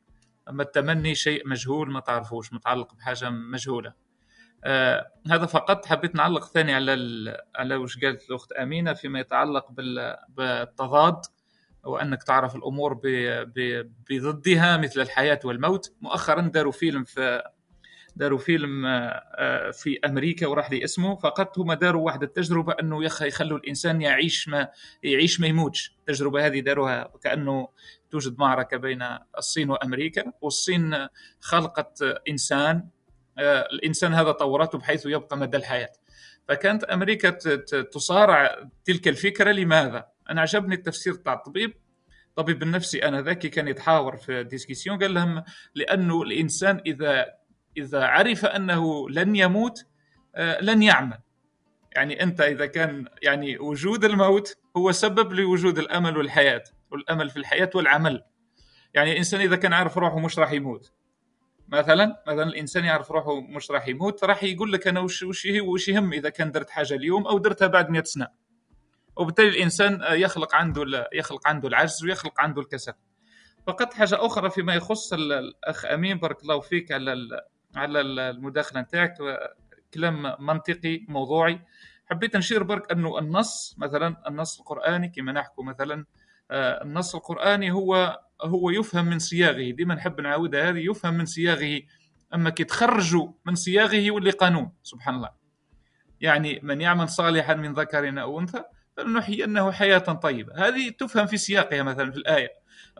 أما 0.49 0.63
التمني 0.63 1.15
شيء 1.15 1.49
مجهول 1.49 1.91
ما 1.91 2.01
تعرفوش 2.01 2.53
متعلق 2.53 2.95
بحاجة 2.95 3.31
مجهولة 3.31 3.93
آه 4.65 5.11
هذا 5.31 5.47
فقط 5.47 5.87
حبيت 5.87 6.15
نعلق 6.15 6.45
ثاني 6.45 6.75
على. 6.75 6.93
على 7.57 7.77
وش 7.77 7.99
قالت 7.99 8.31
الأخت 8.31 8.53
أمينة 8.53 8.93
فيما 8.93 9.21
يتعلق 9.21 9.71
بال... 9.71 10.17
بالتضاد 10.29 11.21
وأنك 11.85 12.23
تعرف 12.23 12.57
الأمور. 12.57 13.01
بضدها 14.11 14.77
مثل 14.77 15.01
الحياة 15.01 15.41
والموت 15.45 15.93
مؤخرا 16.01 16.41
داروا 16.41 16.73
فيلم 16.73 17.05
في 17.05 17.43
داروا 18.17 18.39
فيلم 18.39 18.87
آه، 18.87 19.23
آه، 19.39 19.71
في 19.71 19.99
أمريكا 20.05 20.47
وراح 20.47 20.71
لي 20.71 20.85
اسمه 20.85 21.17
فقط 21.17 21.59
هم 21.59 21.73
داروا 21.73 22.07
واحد 22.07 22.23
التجربة 22.23 22.73
أنه 22.81 23.05
يخ 23.05 23.23
يخلوا 23.23 23.59
الإنسان 23.59 24.03
يعيش 24.03 24.49
ما 24.49 24.69
يعيش 25.03 25.41
ما 25.41 25.47
يموتش. 25.47 25.97
التجربة 26.01 26.47
هذه 26.47 26.61
داروها 26.61 27.13
كأنه 27.23 27.69
توجد 28.11 28.39
معركة 28.39 28.77
بين 28.77 29.05
الصين 29.39 29.71
وأمريكا 29.71 30.33
والصين 30.41 31.09
خلقت 31.41 32.03
إنسان 32.29 32.89
آه، 33.39 33.69
الإنسان 33.73 34.15
هذا 34.15 34.33
طورته 34.33 34.79
بحيث 34.79 35.07
يبقى 35.07 35.37
مدى 35.37 35.57
الحياة. 35.57 35.93
فكانت 36.49 36.85
أمريكا 36.85 37.31
تصارع 37.93 38.69
تلك 38.85 39.09
الفكرة 39.09 39.53
لماذا؟ 39.53 40.07
أنا 40.31 40.41
عجبني 40.41 40.75
التفسير 40.75 41.15
تاع 41.15 41.33
الطبيب. 41.33 41.75
الطبيب 42.29 42.63
النفسي 42.63 42.99
أنا 42.99 43.23
ذكي 43.23 43.49
كان 43.49 43.69
يتحاور 43.69 44.17
في 44.17 44.45
ديسكسيون 44.45 44.99
قال 44.99 45.15
لهم 45.15 45.45
لأنه 45.75 46.23
الإنسان 46.23 46.81
إذا 46.87 47.27
إذا 47.77 48.05
عرف 48.05 48.45
أنه 48.45 49.11
لن 49.11 49.37
يموت 49.37 49.85
آه، 50.35 50.61
لن 50.61 50.83
يعمل. 50.83 51.19
يعني 51.97 52.23
أنت 52.23 52.41
إذا 52.41 52.67
كان 52.67 53.05
يعني 53.23 53.59
وجود 53.59 54.05
الموت 54.05 54.57
هو 54.77 54.93
سبب 54.93 55.33
لوجود 55.33 55.79
الأمل 55.79 56.17
والحياة 56.17 56.63
والأمل 56.91 57.31
في 57.31 57.37
الحياة 57.37 57.71
والعمل. 57.75 58.23
يعني 58.95 59.13
الإنسان 59.13 59.41
إذا 59.41 59.57
كان 59.57 59.73
عارف 59.73 59.99
روحه 59.99 60.19
مش 60.19 60.39
راح 60.39 60.53
يموت. 60.53 60.93
مثلا 61.69 62.23
مثلا 62.27 62.43
الإنسان 62.43 62.85
يعرف 62.85 63.11
روحه 63.11 63.41
مش 63.41 63.71
راح 63.71 63.89
يموت 63.89 64.25
راح 64.25 64.45
يقول 64.45 64.73
لك 64.73 64.87
أنا 64.89 65.01
وش 65.01 65.23
وش 65.23 65.47
وش 65.61 65.89
يهم 65.89 66.13
إذا 66.13 66.29
كان 66.29 66.53
درت 66.53 66.71
حاجة 66.71 66.95
اليوم 66.95 67.27
أو 67.27 67.39
درتها 67.39 67.69
بعد 67.69 67.91
100 67.91 68.03
سنة. 68.03 68.27
وبالتالي 69.17 69.49
الإنسان 69.49 70.03
آه، 70.03 70.13
يخلق 70.13 70.55
عنده 70.55 71.09
يخلق 71.13 71.49
عنده 71.49 71.69
العجز 71.69 72.05
ويخلق 72.05 72.41
عنده 72.41 72.61
الكسل. 72.63 72.93
فقط 73.67 73.95
حاجة 73.95 74.27
أخرى 74.27 74.51
فيما 74.51 74.75
يخص 74.75 75.13
ال- 75.13 75.33
الأخ 75.33 75.85
أمين 75.85 76.19
بارك 76.19 76.43
الله 76.43 76.61
فيك 76.61 76.93
على 76.93 77.13
على 77.77 78.01
ال- 78.01 78.19
المداخلة 78.21 78.81
نتاعك 78.81 79.15
كلام 79.95 80.37
منطقي 80.47 81.05
موضوعي. 81.09 81.61
حبيت 82.11 82.37
نشير 82.37 82.63
برك 82.63 82.93
أنه 82.93 83.19
النص 83.19 83.75
مثلا 83.79 84.29
النص 84.29 84.59
القرآني 84.59 85.09
كما 85.09 85.33
نحكوا 85.33 85.65
مثلا 85.65 86.05
آه، 86.51 86.83
النص 86.83 87.15
القرآني 87.15 87.71
هو 87.73 88.21
هو 88.43 88.71
يفهم 88.71 89.05
من 89.05 89.19
صياغه. 89.19 89.71
ديما 89.71 89.95
نحب 89.95 90.21
نعاودها 90.21 90.69
هذه 90.71 90.91
يفهم 90.91 91.15
من 91.15 91.27
صياغه. 91.27 91.81
أما 92.35 92.51
كي 92.51 92.65
تخرجوا 92.65 93.29
من 93.47 93.55
صياغه 93.55 93.95
يولي 93.95 94.31
قانون 94.31 94.73
سبحان 94.83 95.15
الله. 95.15 95.31
يعني 96.21 96.61
من 96.63 96.81
يعمل 96.81 97.09
صالحا 97.09 97.55
من 97.55 97.73
ذكر 97.73 98.23
أو 98.23 98.41
أنثى 98.41 98.63
فلنحيينه 98.97 99.73
حياة 99.73 99.99
طيبة. 99.99 100.69
هذه 100.69 100.89
تفهم 100.91 101.27
في 101.27 101.37
سياقها 101.37 101.83
مثلا 101.83 102.11
في 102.11 102.17
الآية. 102.17 102.49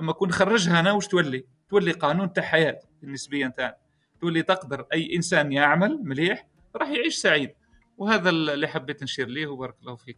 أما 0.01 0.13
كون 0.13 0.29
نخرجها 0.29 0.81
أنا 0.81 0.93
وش 0.93 1.07
تولي؟ 1.07 1.47
تولي 1.69 1.93
قانون 1.93 2.33
تاع 2.33 2.43
حياة 2.43 2.81
النسبيه 3.03 3.47
نتاعنا. 3.47 3.77
تولي 4.21 4.43
تقدر 4.43 4.87
أي 4.93 5.17
إنسان 5.17 5.53
يعمل 5.53 6.01
مليح 6.03 6.47
راح 6.77 6.89
يعيش 6.89 7.15
سعيد. 7.15 7.51
وهذا 7.99 8.31
اللي 8.31 8.69
حبيت 8.69 9.03
نشير 9.03 9.29
ليه 9.29 9.47
وبارك 9.47 9.75
الله 9.83 9.95
فيك. 9.97 10.17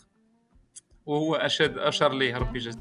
وهو 1.06 1.34
أشد 1.34 1.78
اشار 1.78 2.12
ليه 2.12 2.36
ربي 2.36 2.58
يجزيه 2.58 2.80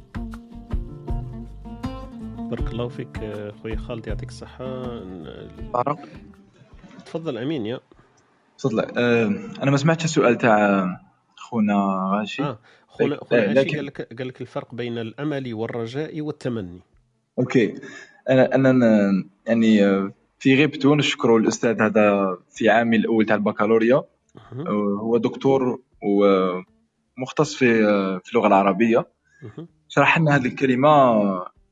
بارك 2.49 2.72
الله 2.72 2.88
فيك 2.88 3.18
آه، 3.18 3.52
خويا 3.52 3.76
خالد 3.76 4.07
يعطيك 4.07 4.31
طارق 5.73 5.99
تفضل 7.06 7.38
أمين 7.38 7.65
يا. 7.65 7.80
تفضل. 8.57 8.80
آه، 8.80 9.26
أنا 9.64 9.72
ما 9.72 9.77
سمعتش 9.77 10.06
السؤال 10.06 10.38
تاع 10.38 10.85
خونا 11.35 12.10
غاشي. 12.14 12.44
آه 12.44 12.60
خونا 12.88 13.18
خونا 13.18 13.44
آه، 13.44 13.48
عاشي 13.48 13.53
لكن 13.60 13.76
قال 13.76 13.85
لك 13.85 14.14
قال 14.18 14.27
لك 14.27 14.41
الفرق 14.41 14.76
بين 14.76 14.98
الأمل 14.98 15.53
والرجاء 15.53 16.22
والتمني. 16.22 16.80
أوكي. 17.39 17.76
أنا 18.30 18.56
أنا 18.56 18.72
يعني 19.48 19.85
آه، 19.85 20.14
في 20.39 20.55
غيبته 20.55 20.95
نشكروا 20.95 21.39
الأستاذ 21.39 21.81
هذا 21.81 22.38
في 22.51 22.69
عامي 22.69 22.97
الأول 22.97 23.26
تاع 23.26 23.35
البكالوريا. 23.35 24.03
آه، 24.68 24.99
هو 25.01 25.18
دكتور 25.18 25.80
ومختص 27.18 27.55
في 27.55 27.85
آه، 27.85 28.22
في 28.23 28.31
اللغة 28.34 28.47
العربية. 28.47 29.07
شرح 29.88 30.19
لنا 30.19 30.35
هذه 30.35 30.45
الكلمة 30.45 30.88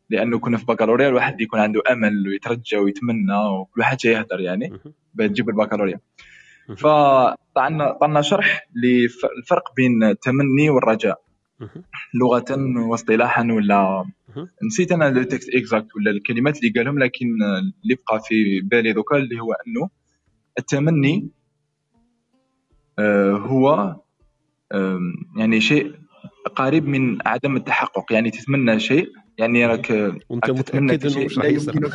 لأنه 0.10 0.40
كنا 0.40 0.58
في 0.58 0.66
بكالوريا 0.66 1.10
الواحد 1.10 1.42
يكون 1.42 1.60
عنده 1.60 1.82
أمل 1.92 2.28
ويترجى 2.28 2.78
ويتمنى 2.78 3.38
وكل 3.38 3.82
واحد 3.82 4.06
يهدر 4.06 4.40
يعني 4.40 4.70
مهم. 4.70 4.94
بتجيب 5.14 5.50
البكالوريا. 5.50 6.00
فطعنا 6.78 7.92
طعنا 8.02 8.22
شرح 8.22 8.68
للفرق 8.76 9.76
بين 9.76 10.04
التمني 10.04 10.70
والرجاء. 10.70 11.22
لغة 12.14 12.46
واصطلاحا 12.90 13.42
ولا. 13.44 14.06
نسيت 14.66 14.92
أنا 14.92 15.10
le 15.10 15.24
texte 15.24 15.50
exact 15.56 15.96
ولا 15.96 16.12
الكلمات 16.12 16.58
اللي 16.58 16.70
قالهم 16.70 17.00
لكن 17.00 17.28
اللي 17.84 17.96
بقى 18.08 18.22
في 18.28 18.62
بالي 18.62 18.94
دوكا 18.94 19.18
اللي 19.18 19.40
هو 19.40 19.54
أنه 19.54 19.90
التمني 20.60 21.30
آه، 23.00 23.32
هو 23.32 23.96
يعني 25.38 25.62
شيء 25.62 25.94
قريب 26.56 26.88
من 26.88 27.18
عدم 27.28 27.56
التحقق. 27.56 28.14
يعني 28.14 28.32
تتمنى 28.32 28.80
شيء 28.80 29.12
يعني 29.38 29.66
راك 29.66 29.90
وأنت 30.30 30.52
متأكد 30.52 31.06
إنه 31.06 31.14
شيء 31.14 31.26
مش 31.26 31.38
لا 31.38 31.44
راح 31.44 31.52
يصير. 31.52 31.90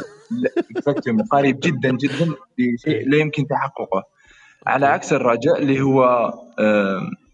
قريب 1.30 1.60
جدا 1.60 1.90
جدا 1.96 2.34
لشيء 2.58 3.08
لا 3.08 3.16
يمكن 3.16 3.46
تحققه. 3.46 4.04
على 4.66 4.86
عكس 4.86 5.12
الرجاء 5.12 5.62
اللي 5.62 5.80
هو 5.80 6.30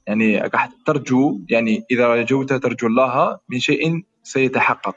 يعني 0.06 0.38
راح 0.38 0.70
ترجو 0.86 1.40
يعني 1.50 1.84
إذا 1.90 2.14
رجوت 2.14 2.52
ترجو 2.52 2.86
الله 2.86 3.38
من 3.48 3.58
شيء 3.58 4.04
سيتحقق. 4.26 4.96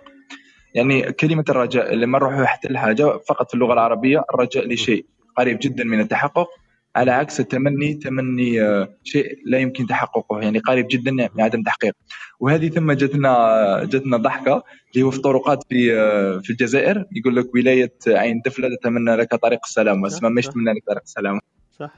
يعني 0.75 1.11
كلمة 1.11 1.43
الرجاء 1.49 1.95
لما 1.95 2.19
نروح 2.19 2.43
حتى 2.43 2.67
الحاجة 2.67 3.17
فقط 3.29 3.47
في 3.49 3.53
اللغة 3.53 3.73
العربية 3.73 4.23
الرجاء 4.33 4.67
لشيء 4.67 5.05
قريب 5.37 5.59
جدا 5.61 5.83
من 5.83 5.99
التحقق 5.99 6.47
على 6.95 7.11
عكس 7.11 7.39
التمني 7.39 7.93
تمني 7.93 8.61
آه، 8.61 8.89
شيء 9.03 9.39
لا 9.45 9.57
يمكن 9.59 9.87
تحققه 9.87 10.41
يعني 10.41 10.59
قريب 10.59 10.87
جدا 10.91 11.11
من 11.11 11.29
عدم 11.39 11.63
تحقيق. 11.63 11.93
وهذه 12.39 12.69
ثم 12.69 12.91
جتنا 12.91 13.83
جتنا 13.83 14.17
ضحكة 14.17 14.63
اللي 14.93 15.05
هو 15.05 15.11
في 15.11 15.21
طرقات 15.21 15.63
في 15.69 15.99
آه، 15.99 16.39
في 16.39 16.49
الجزائر 16.49 17.05
يقول 17.15 17.35
لك 17.35 17.55
ولاية 17.55 17.93
عين 18.07 18.41
دفلة 18.45 18.69
تتمنى 18.75 19.15
لك 19.15 19.35
طريق 19.35 19.59
السلام 19.65 20.01
بس 20.01 20.23
ما 20.23 20.29
مش 20.29 20.45
صح. 20.45 20.51
تتمنى 20.51 20.71
لك 20.73 20.83
طريق 20.87 21.01
السلام. 21.05 21.39
صح. 21.79 21.91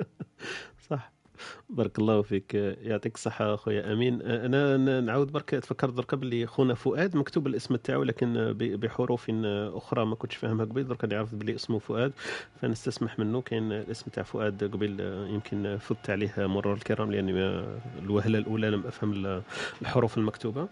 بارك 1.68 1.98
الله 1.98 2.22
فيك. 2.22 2.54
يعطيك 2.54 3.14
الصحة 3.14 3.54
أخويا. 3.54 3.92
أمين. 3.92 4.22
أنا 4.22 5.00
نعاود 5.00 5.32
برك 5.32 5.50
تفكرت 5.50 5.92
درك 5.94 6.14
باللي 6.14 6.46
خونا 6.46 6.74
فؤاد 6.74 7.16
مكتوب 7.16 7.46
الاسم 7.46 7.76
تاعو 7.76 8.02
لكن 8.02 8.52
بحروف 8.58 9.26
أخرى 9.74 10.06
ما 10.06 10.14
كنتش 10.14 10.36
فاهمها 10.36 10.64
قبيل. 10.64 10.88
درك 10.88 11.14
عرفت 11.14 11.34
باللي 11.34 11.54
اسمه 11.54 11.78
فؤاد 11.78 12.12
فنستسمح 12.60 13.18
منه. 13.18 13.40
كاين 13.40 13.72
الاسم 13.72 14.10
تاع 14.10 14.22
فؤاد 14.22 14.64
قبيل 14.72 15.00
يمكن 15.30 15.78
فت 15.80 16.10
عليه 16.10 16.32
مرور 16.38 16.74
الكرام 16.74 17.12
لأني 17.12 17.32
الوهلة 18.02 18.38
الأولى 18.38 18.70
لم 18.70 18.86
أفهم 18.86 19.12
ال- 19.12 19.42
الحروف 19.82 20.18
المكتوبة. 20.18 20.68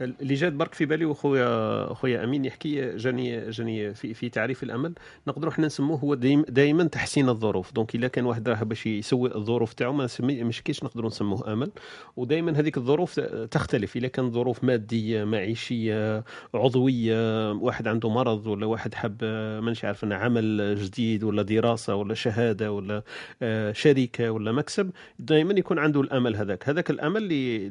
اللي 0.00 0.34
جات 0.34 0.52
برك 0.52 0.74
في 0.74 0.86
بالي 0.86 1.04
وخويا 1.04 1.94
خويا 1.94 2.24
أمين 2.24 2.44
يحكي 2.44 2.96
جاني 2.96 3.50
جاني 3.50 3.94
في, 3.94 4.14
في 4.14 4.28
تعريف 4.28 4.62
الأمل. 4.62 4.92
نقدروا 5.26 5.52
حنا 5.52 5.66
نسموه 5.66 5.98
هو 5.98 6.14
دائما 6.48 6.84
تحسين 6.84 7.28
الظروف. 7.28 7.72
donc 7.72 7.94
إلا 7.94 8.08
كان 8.08 8.24
واحد 8.24 8.48
راه 8.48 8.62
باش 8.62 8.86
يسوي 8.86 9.34
الظروف 9.34 9.72
تاعو 9.72 9.92
ما 9.92 10.04
نسمي 10.04 10.44
مش 10.44 10.62
كيش 10.62 10.84
نقدروا 10.84 11.10
نسموه 11.10 11.52
أمل. 11.52 11.70
ودائما 12.16 12.58
هذيك 12.60 12.76
الظروف 12.76 13.20
تختلف. 13.50 13.96
إلا 13.96 14.08
كان 14.08 14.30
ظروف 14.30 14.64
مادية 14.64 15.24
معيشية 15.24 16.24
عضوية 16.54 17.52
واحد 17.52 17.88
عنده 17.88 18.08
مرض 18.08 18.46
ولا 18.46 18.66
واحد 18.66 18.94
حب 18.94 19.24
مانيش 19.62 19.84
عارف 19.84 20.04
أنا 20.04 20.16
عمل 20.16 20.76
جديد 20.76 21.24
ولا 21.24 21.42
دراسة 21.42 21.94
ولا 21.94 22.14
شهادة 22.14 22.72
ولا 22.72 23.02
آه، 23.42 23.72
شركة 23.72 24.30
ولا 24.30 24.52
مكسب 24.52 24.90
دائما 25.18 25.52
يكون 25.52 25.78
عنده 25.78 26.00
الأمل 26.00 26.36
هذاك. 26.36 26.68
هذاك 26.68 26.90
الأمل 26.90 27.22
اللي 27.22 27.68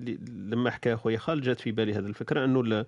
لما 0.52 0.70
حكى 0.70 0.96
خويا 0.96 1.18
خالد 1.18 1.44
جات 1.44 1.60
في 1.60 1.72
بالي 1.72 1.94
هذه 1.94 2.06
الفكرة 2.22 2.46
أنه 2.46 2.86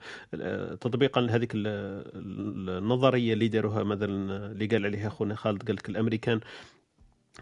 تطبيقا 0.76 1.22
لهذيك 1.22 1.56
ال- 1.56 1.68
ال- 1.68 2.70
النظرية 2.70 3.34
اللي 3.34 3.48
داروها 3.48 3.84
مثلا 3.84 4.46
اللي 4.52 4.66
قال 4.66 4.86
عليها 4.86 5.10
خونا 5.10 5.36
خالد 5.36 5.64
قال 5.68 5.76
لك 5.76 5.90
الأمريكان 5.90 6.40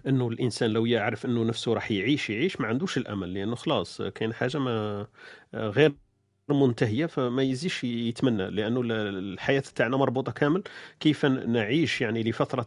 أنه 0.07 0.27
الإنسان 0.27 0.69
لو 0.69 0.85
يعرف 0.85 1.25
أنه 1.25 1.43
نفسه 1.43 1.73
راح 1.73 1.91
يعيش 1.91 2.29
يعيش 2.29 2.61
ما 2.61 2.67
عندوش 2.67 2.97
الأمل 2.97 3.33
لأنه 3.33 3.55
خلاص 3.55 4.01
كاين 4.01 4.33
حاجة 4.33 4.57
ما 4.57 5.07
غير 5.53 5.93
منتهية 6.53 7.05
فما 7.05 7.43
يزيش 7.43 7.83
يتمنى 7.83 8.49
لأنه 8.49 8.81
ال- 8.81 8.91
الحياة 9.33 9.63
تاعنا 9.75 9.97
مربوطة 9.97 10.31
كامل 10.31 10.63
كيف 10.99 11.25
نعيش 11.25 12.01
يعني 12.01 12.23
لفترة 12.23 12.65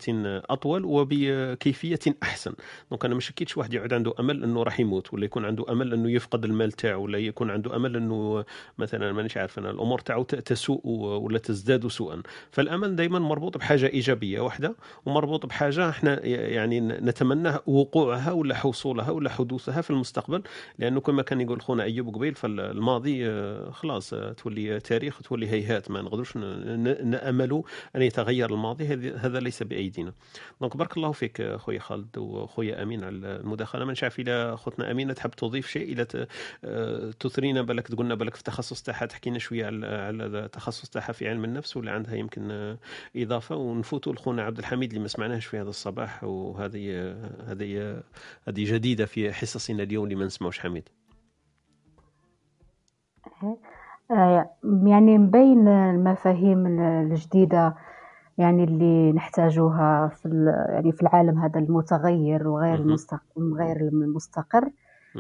أطول 0.51 0.85
وبكيفية 0.85 1.99
أحسن. 2.23 2.53
دونك 2.91 3.05
أنا 3.05 3.15
ما 3.15 3.21
شكيتش 3.21 3.57
واحد 3.57 3.75
يقعد 3.75 3.93
عنده 3.93 4.15
أمل 4.21 4.45
إنه 4.45 4.63
راح 4.63 4.81
يموت 4.81 5.15
ولا 5.15 5.25
يكون 5.25 5.45
عنده 5.45 5.65
أمل 5.73 5.93
إنه 5.93 6.11
يفقد 6.11 6.45
المال 6.45 6.73
تاعو 6.73 7.03
ولا 7.03 7.19
يكون 7.19 7.51
عنده 7.51 7.77
أمل 7.77 7.97
إنه 7.97 8.45
مثلا 8.79 9.13
مانيش 9.13 9.37
عارف 9.37 9.59
أنا 9.59 9.71
الأمور 9.71 9.99
تاعو 9.99 10.23
تسوء 10.23 10.87
ولا 10.87 11.39
تزداد 11.39 11.87
سوءا. 11.89 12.23
فالأمل 12.51 12.97
دائما 12.97 13.19
مربوط 13.19 13.59
بحاجة 13.59 13.87
إيجابية 13.87 14.41
واحدة 14.41 14.75
ومربوط 15.07 15.47
بحاجة 15.47 15.89
إحنا 15.89 16.27
يعني 16.27 16.81
نتمنى 16.81 17.53
وقوعها 17.67 18.33
ولا 18.33 18.55
حصولها 18.55 19.11
ولا 19.11 19.31
حدوثها 19.31 19.81
في 19.81 19.91
المستقبل 19.91 20.43
لأنه 20.79 21.01
كما 21.01 21.23
كان 21.23 21.41
يقول 21.41 21.61
خونا 21.63 21.83
أيوب 21.83 22.15
قبيل 22.15 22.35
فالماضي 22.35 23.29
خلاص 23.73 24.11
تولي 24.37 24.81
تاريخ 24.81 25.23
تولي 25.23 25.49
هيهات 25.51 25.91
ما 25.91 26.03
نقدروش 26.03 26.37
ن- 26.37 26.41
ن- 26.85 27.11
نأملوا 27.11 27.63
أن 27.97 28.03
يتغير 28.03 28.55
الماضي 28.55 28.87
هذا 29.17 29.41
ليس 29.41 29.63
بأيدينا. 29.63 30.13
donc 30.61 30.77
بارك 30.77 30.97
الله 30.97 31.13
فيك 31.13 31.57
خويا 31.57 31.79
خالد 31.81 32.19
وخويا 32.19 32.83
أمين 32.83 33.05
على 33.05 33.17
المداخلة. 33.17 33.85
ما 33.85 33.95
نعرف 34.03 34.21
إلى 34.21 34.57
خوتنا 34.57 34.91
أمينة 34.91 35.13
تحب 35.13 35.31
تضيف 35.31 35.69
شيء 35.69 35.93
إلى 35.93 36.27
آه، 36.65 37.11
تثرينا 37.21 37.63
بالك 37.63 37.89
تقولنا 37.89 38.15
بالك 38.15 38.35
في 38.35 38.41
التخصص 38.41 38.83
تاعها 38.83 39.07
تحكينا 39.07 39.39
شوية 39.39 39.67
على 39.67 40.27
التخصص 40.27 40.89
تاعها 40.89 41.13
في 41.13 41.29
علم 41.29 41.45
النفس 41.45 41.77
ولا 41.77 41.93
عندها 41.93 42.15
يمكن 42.15 42.51
آه، 42.51 42.79
إضافة؟ 43.17 43.57
ونفوتوا 43.57 44.13
لخونا 44.13 44.43
عبد 44.43 44.59
الحميد 44.59 44.89
اللي 44.91 45.01
ما 45.03 45.09
سمعناهش 45.09 45.47
في 45.47 45.59
هذا 45.59 45.71
الصباح 45.71 46.25
وهذه 46.25 46.91
آه، 46.93 47.31
هذه 47.47 48.03
هذه 48.49 48.65
جديدة 48.75 49.07
في 49.07 49.33
حصصنا 49.33 49.83
اليوم 49.83 50.05
اللي 50.05 50.15
ما 50.15 50.25
نسمعوش 50.25 50.59
حميد. 50.59 50.89
يعني 54.89 55.19
من 55.19 55.31
بين 55.31 55.69
المفاهيم 55.69 56.67
الجديدة 56.67 57.75
يعني 58.39 58.65
اللي 58.65 59.13
نحتاجوها 59.13 60.09
في 60.09 60.29
يعني 60.69 60.93
في 60.93 61.03
العالم 61.03 61.39
هذا 61.39 61.61
المتغير 61.61 62.49
وغير. 62.49 62.75
المستقر 62.75 63.21
غير 63.39 63.77
المستقر. 63.77 64.71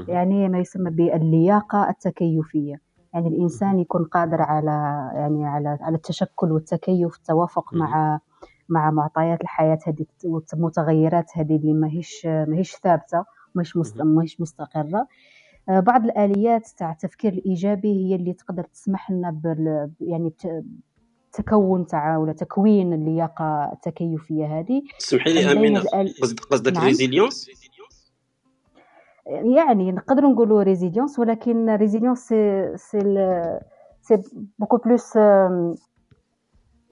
يعني 0.09 0.49
ما 0.49 0.59
يسمى 0.59 0.91
باللياقة 0.91 1.91
التكيفية 1.91 2.81
يعني 3.15 3.29
الإنسان 3.29 3.79
يكون 3.79 4.05
قادر 4.05 4.43
على 4.43 5.11
يعني 5.15 5.47
على 5.47 5.79
على 5.81 5.97
التشكل 5.97 6.53
والتكيف 6.53 7.17
التوافق. 7.17 7.75
مع 7.75 8.21
مع 8.69 8.91
معطيات 8.91 9.41
الحياة 9.41 9.79
هذه 9.87 10.07
والمتغيرات 10.25 11.31
هذه 11.35 11.57
اللي 11.57 11.73
ماهيش 11.73 12.27
ماهيش 12.27 12.77
ثابتة 12.77 13.25
مهم. 13.55 14.15
ماهيش 14.15 14.41
مستقرة 14.41 14.99
آه، 14.99 15.07
بعض 15.69 16.05
الآليات 16.05 16.69
تاع 16.79 16.91
التفكير 16.93 17.33
الإيجابي 17.33 17.89
هي 18.07 18.15
اللي 18.15 18.33
تقدر 18.33 18.65
تسمح 18.65 19.11
لنا 19.11 19.31
بال 19.31 19.91
يعني 20.01 20.33
تكون 21.33 21.87
تاع 21.87 22.17
ولا 22.17 22.33
تكوين 22.33 22.93
اللياقة 22.93 23.71
التكيفية 23.73 24.59
هذه. 24.59 24.83
اسمحي 25.01 25.33
لي 25.33 25.53
أمينة 25.53 25.83
قصدك 26.51 26.73
نعم. 26.73 26.85
ريزيليونس 26.85 27.51
يعني 29.27 29.93
نقدروا 29.93 30.31
نقولوا 30.31 30.63
ريزيليونس 30.63 31.19
ولكن 31.19 31.71
ريزيليونس 31.71 32.19
سي 32.29 32.73
سي 32.77 32.99
ال- 32.99 33.61
سي 34.01 34.23
بوكو 34.59 34.77
بلوس 34.77 35.17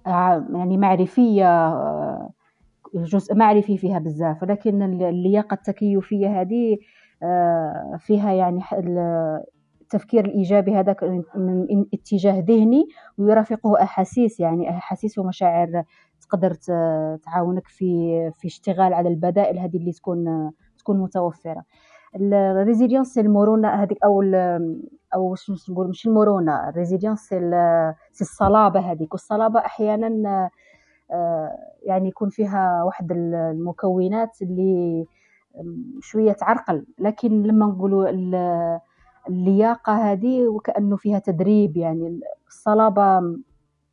يعني 0.07 0.77
معرفية 0.79 1.67
آه، 1.69 2.31
جزء 2.95 3.35
معرفي 3.35 3.79
فيها 3.79 3.99
بزاف. 3.99 4.43
ولكن 4.43 4.83
اللياقة 5.03 5.55
التكيفية 5.55 6.41
هذه 6.41 6.73
آه، 6.75 6.79
فيها 7.99 8.33
يعني 8.33 8.61
التفكير 9.83 10.25
الإيجابي 10.25 10.75
هذاك 10.77 11.05
من 11.37 11.87
اتجاه 11.95 12.41
ذهني 12.49 12.85
ويرافقه 13.19 13.83
أحاسيس 13.83 14.41
يعني 14.41 14.71
أحاسيس 14.71 15.19
ومشاعر 15.19 15.85
تقدر 16.21 16.55
تعاونك 17.25 17.67
في 17.69 17.87
في 18.35 18.49
اشتغال 18.49 18.95
على 18.95 19.09
البدائل 19.09 19.59
هذه 19.59 19.77
اللي 19.77 19.93
تكون 19.93 20.51
تكون 20.79 21.01
متوفرة. 21.01 21.65
ال 22.16 22.26
résilience 22.26 23.19
المرونة 23.19 23.69
هذيك 23.69 23.99
أو 24.05 24.23
أو 25.15 25.35
شنو 25.35 25.57
نقول 25.71 25.89
مش 25.89 26.07
المرونة 26.07 26.69
ال 26.69 26.73
résilience 26.73 27.20
c'est 27.20 27.39
ال- 27.39 27.95
c'est 28.12 28.24
الصلابة 28.25 28.81
هذيك. 28.81 29.13
والصلابة 29.13 29.61
أحيانا 29.61 30.51
آه، 31.13 31.51
يعني 31.83 32.09
يكون 32.09 32.29
فيها 32.29 32.83
واحد 32.85 33.13
المكونات 33.13 34.43
اللي 34.43 35.07
شوية 36.01 36.32
تعرقل 36.32 36.86
لكن 36.98 37.43
لما 37.43 37.66
نقولوا 37.66 38.09
ال- 38.10 38.81
اللياقة 39.28 39.93
هذه 40.12 40.48
وكأنه 40.48 40.97
فيها 40.97 41.18
تدريب 41.18 41.77
يعني 41.77 42.20
الصلابة 42.48 43.20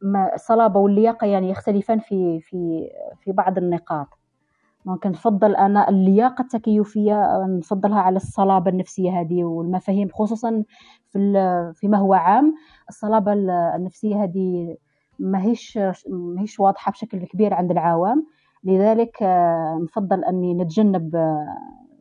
ما 0.01 0.33
الصلابة 0.35 0.79
واللياقة 0.79 1.27
يعني 1.27 1.49
يختلفان 1.49 1.99
في 1.99 2.39
في 2.39 2.89
في 3.23 3.31
بعض 3.31 3.57
النقاط. 3.57 4.07
ممكن 4.85 5.09
نفضل 5.09 5.55
أنا 5.55 5.89
اللياقة 5.89 6.41
التكيفية 6.41 7.45
نفضلها 7.45 7.99
على 7.99 8.15
الصلابة 8.17 8.71
النفسية 8.71 9.21
هذه 9.21 9.43
والمفاهيم 9.43 10.09
خصوصا 10.13 10.63
في 11.09 11.71
فيما 11.75 11.97
هو 11.97 12.13
عام 12.13 12.55
الصلابة 12.89 13.33
ال- 13.33 13.49
النفسية 13.49 14.23
هذه 14.23 14.77
ماهيش 15.19 15.79
ماهيش 16.09 16.59
واضحة 16.59 16.91
بشكل 16.91 17.25
كبير 17.25 17.53
عند 17.53 17.71
العوام. 17.71 18.25
لذلك 18.67 19.23
آه، 19.23 19.79
نفضل 19.83 20.23
أني 20.23 20.53
نتجنب 20.53 21.15
آه، 21.15 21.57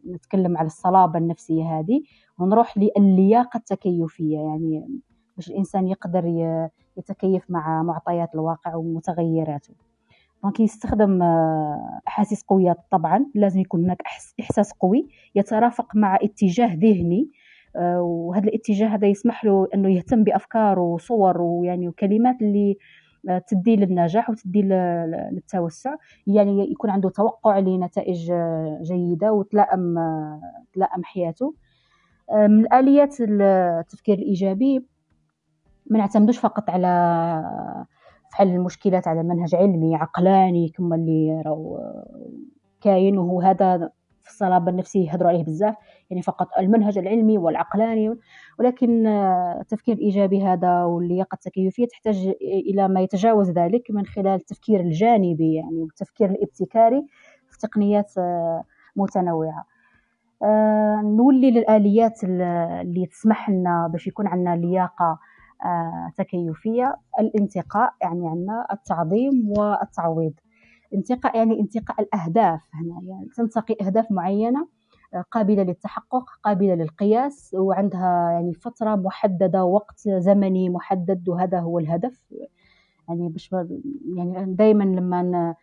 نتكلم 0.06 0.56
على 0.56 0.66
الصلابة 0.66 1.18
النفسية 1.18 1.78
هذه 1.78 2.02
ونروح 2.38 2.74
للياقة 2.78 3.56
التكيفية. 3.56 4.38
يعني 4.38 4.88
باش 5.36 5.50
الإنسان 5.50 5.88
يقدر 5.88 6.24
يتكيف 6.96 7.50
مع 7.50 7.82
معطيات 7.82 8.34
الواقع 8.34 8.74
ومتغيراته. 8.74 9.74
دونك 10.42 10.60
يستخدم 10.60 11.22
آه، 11.22 12.00
أحاسيس 12.08 12.44
قوية 12.44 12.76
طبعا. 12.90 13.26
لازم 13.34 13.60
يكون 13.60 13.84
هناك 13.84 14.02
إحساس 14.40 14.72
قوي 14.72 15.08
يترافق 15.34 15.96
مع 15.96 16.18
اتجاه 16.22 16.74
ذهني 16.74 17.30
وهذا 17.98 18.44
الاتجاه 18.44 18.88
هذا 18.88 19.06
يسمح 19.06 19.44
له 19.44 19.68
أنه 19.74 19.88
يهتم 19.88 20.24
بأفكار 20.24 20.78
وصور 20.78 21.42
ويعني 21.42 21.88
وكلمات 21.88 22.42
اللي 22.42 22.76
تدي 23.48 23.76
للنجاح 23.76 24.30
وتدي 24.30 24.62
للتوسع. 25.32 25.94
يعني 26.26 26.70
يكون 26.70 26.90
عنده 26.90 27.08
توقع 27.08 27.58
لنتائج 27.58 28.30
آه، 28.30 28.80
جيدة 28.82 29.32
وتلائم 29.32 29.98
آه، 29.98 30.40
تلائم 30.72 31.04
حياته. 31.04 31.54
آه، 32.30 32.46
من 32.46 32.72
آليات 32.72 33.16
التفكير 33.20 34.18
الإيجابي 34.18 34.86
ما 35.90 35.98
نعتمدوش 35.98 36.38
فقط 36.38 36.70
على 36.70 36.88
حل 38.32 38.48
المشكلات 38.48 39.08
على 39.08 39.22
منهج 39.22 39.54
علمي 39.54 39.96
عقلاني 39.96 40.68
كما 40.68 40.96
اللي 40.96 41.42
راهو 41.46 41.80
كاين 42.80 43.18
وهو 43.18 43.40
هذا 43.40 43.90
في 44.26 44.32
الصلابة 44.32 44.70
النفسية 44.70 45.06
يهضروا 45.08 45.30
عليه 45.30 45.44
بزاف 45.44 45.74
يعني 46.10 46.22
فقط 46.22 46.48
المنهج 46.58 46.98
العلمي 46.98 47.38
والعقلاني. 47.38 48.14
ولكن 48.58 49.06
آه، 49.06 49.60
التفكير 49.60 49.94
الإيجابي 49.94 50.44
هذا 50.44 50.82
واللياقة 50.84 51.34
التكيفية 51.34 51.86
تحتاج 51.86 52.34
إلى 52.42 52.88
ما 52.88 53.00
يتجاوز 53.00 53.50
ذلك 53.50 53.90
من 53.90 54.06
خلال 54.06 54.26
التفكير 54.34 54.80
الجانبي 54.80 55.54
يعني 55.54 55.82
والتفكير 55.82 56.30
الابتكاري 56.30 57.06
في 57.50 57.58
تقنيات 57.58 58.12
آه، 58.18 58.64
متنوعة. 58.96 59.64
آه، 60.42 61.00
نولي 61.04 61.50
للآليات 61.50 62.24
ال- 62.24 62.42
اللي 62.82 63.06
تسمح 63.06 63.50
لنا 63.50 63.88
باش 63.92 64.06
يكون 64.06 64.26
عندنا 64.26 64.56
لياقة 64.56 65.18
آه، 65.64 66.12
تكيفية 66.16 66.96
الانتقاء 67.20 67.92
يعني 68.02 68.28
عندنا 68.28 68.66
التعظيم 68.72 69.52
والتعويض. 69.58 70.32
انتقاء 70.94 71.36
يعني 71.36 71.60
انتقاء 71.60 72.00
الأهداف 72.02 72.60
هنا 72.74 73.00
يعني 73.02 73.28
تنتقي 73.36 73.76
أهداف 73.86 74.10
معينة 74.12 74.68
آه، 75.14 75.24
قابلة 75.30 75.62
للتحقق 75.62 76.24
قابلة 76.44 76.74
للقياس 76.74 77.54
وعندها 77.58 78.30
يعني 78.30 78.52
فترة 78.54 78.94
محددة 78.94 79.64
وقت 79.64 80.00
زمني 80.08 80.68
محدد 80.70 81.28
وهذا 81.28 81.60
هو 81.60 81.78
الهدف. 81.78 82.22
يعني 83.08 83.28
باش 83.28 83.52
يعني 84.16 84.54
دائما 84.54 84.84
لما 84.84 85.54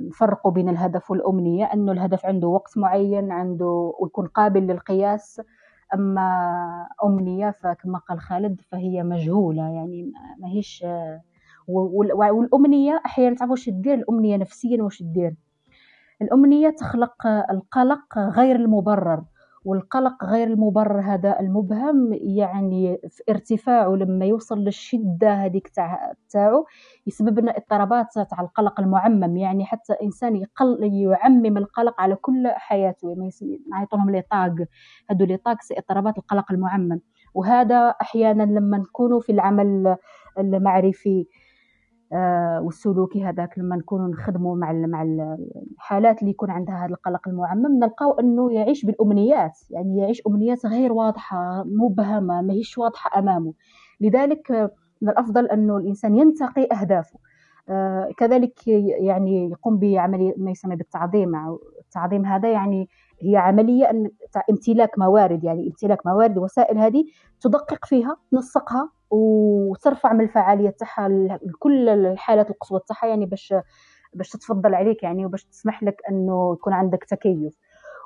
نفرقوا 0.00 0.52
بين 0.52 0.68
الهدف 0.68 1.10
والأمنية 1.10 1.64
أنه 1.64 1.92
الهدف 1.92 2.26
عنده 2.26 2.48
وقت 2.48 2.78
معين 2.78 3.32
عنده 3.32 3.92
ويكون 4.00 4.26
قابل 4.26 4.60
للقياس. 4.66 5.40
أما 5.94 6.88
أمنية 7.04 7.50
فكما 7.50 7.98
قال 7.98 8.20
خالد 8.20 8.60
فهي 8.60 9.02
مجهولة. 9.02 9.62
يعني 9.68 10.02
ما- 10.02 10.36
ماهيش 10.46 10.84
وال- 11.70 12.12
والأمنية 12.12 13.00
أحيانا 13.06 13.34
تعرفوا 13.36 13.50
واش 13.54 13.70
دير 13.70 13.94
الأمنية 13.94 14.36
نفسيا 14.36 14.82
واش 14.82 15.02
دير 15.02 15.34
الأمنية 16.22 16.70
تخلق 16.70 17.26
القلق 17.50 18.18
غير 18.18 18.56
المبرر 18.56 19.22
والقلق 19.64 20.24
غير 20.24 20.46
المبرر 20.46 21.00
هذا 21.00 21.40
المبهم 21.40 22.10
يعني 22.12 22.98
في 23.08 23.22
ارتفاعه 23.30 23.88
لما 23.90 24.24
يوصل 24.24 24.58
للشدة 24.58 25.32
هذيك 25.34 25.68
تاع 25.68 26.12
تاعو 26.30 26.66
يسبب 27.06 27.38
لنا 27.38 27.56
اضطرابات 27.56 28.06
تاع 28.14 28.40
القلق 28.40 28.80
المعمم. 28.80 29.36
يعني 29.36 29.64
حتى 29.64 29.92
إنسان 30.02 30.36
يقل 30.36 30.78
يعمم 30.94 31.56
القلق 31.56 32.00
على 32.00 32.14
كل 32.16 32.48
حياته 32.48 33.14
ما 33.14 33.30
لهم 33.92 34.10
لي 34.10 34.22
طاق 34.22 34.54
هادو 35.10 35.24
لي 35.24 35.36
طاق 35.36 35.56
اضطرابات 35.78 36.18
القلق 36.18 36.52
المعمم. 36.52 37.00
وهذا 37.34 37.88
أحيانا 37.88 38.42
لما 38.42 38.78
نكونوا 38.78 39.20
في 39.20 39.32
العمل 39.32 39.96
المعرفي. 40.38 41.26
والسلوكي 42.62 43.24
هذاك 43.24 43.58
لما 43.58 43.76
نكونوا 43.76 44.08
نخدموا 44.08 44.56
مع 44.56 44.72
مع 44.72 45.02
ال- 45.02 45.38
الحالات 45.72 46.20
اللي 46.20 46.30
يكون 46.30 46.50
عندها 46.50 46.74
هذا 46.84 46.90
القلق 46.90 47.28
المعمم 47.28 47.78
نلقاو 47.78 48.12
أنه 48.12 48.52
يعيش 48.52 48.84
بالأمنيات. 48.86 49.58
يعني 49.70 49.96
يعيش 49.98 50.22
أمنيات 50.26 50.66
غير 50.66 50.92
واضحة 50.92 51.62
مبهمة 51.66 52.42
ماهيش 52.42 52.78
واضحة 52.78 53.18
أمامه. 53.18 53.52
لذلك 54.00 54.50
آه، 54.50 54.70
من 55.02 55.08
الأفضل 55.08 55.46
أنه 55.46 55.76
الإنسان 55.76 56.14
ينتقي 56.14 56.68
أهدافه. 56.72 57.18
آه، 57.68 58.08
كذلك 58.16 58.68
يعني 58.68 59.50
يقوم 59.50 59.78
بعمليه 59.78 60.34
ما 60.36 60.50
يسمى 60.50 60.76
بالتعظيم. 60.76 61.32
التعظيم 61.80 62.26
هذا 62.26 62.52
يعني 62.52 62.88
هي 63.22 63.36
عملية 63.36 63.90
أن 63.90 64.10
امتلاك 64.50 64.98
موارد 64.98 65.44
يعني 65.44 65.66
امتلاك 65.66 66.06
موارد 66.06 66.36
الوسائل 66.36 66.78
هذه 66.78 67.04
تدقق 67.40 67.84
فيها 67.84 68.16
تنسقها 68.30 68.90
وترفع 69.10 70.12
من 70.12 70.20
الفعاليه 70.20 70.70
تاعها 70.70 71.08
لكل 71.42 71.88
الحالات 71.88 72.50
القصوى 72.50 72.80
تاعها 72.88 73.08
يعني 73.08 73.26
باش 73.26 73.54
باش 74.14 74.28
تتفضل 74.28 74.74
عليك 74.74 75.02
يعني 75.02 75.26
وباش 75.26 75.44
تسمح 75.44 75.82
لك 75.82 76.02
أنه 76.10 76.52
يكون 76.58 76.72
عندك 76.72 77.04
تكيف. 77.04 77.58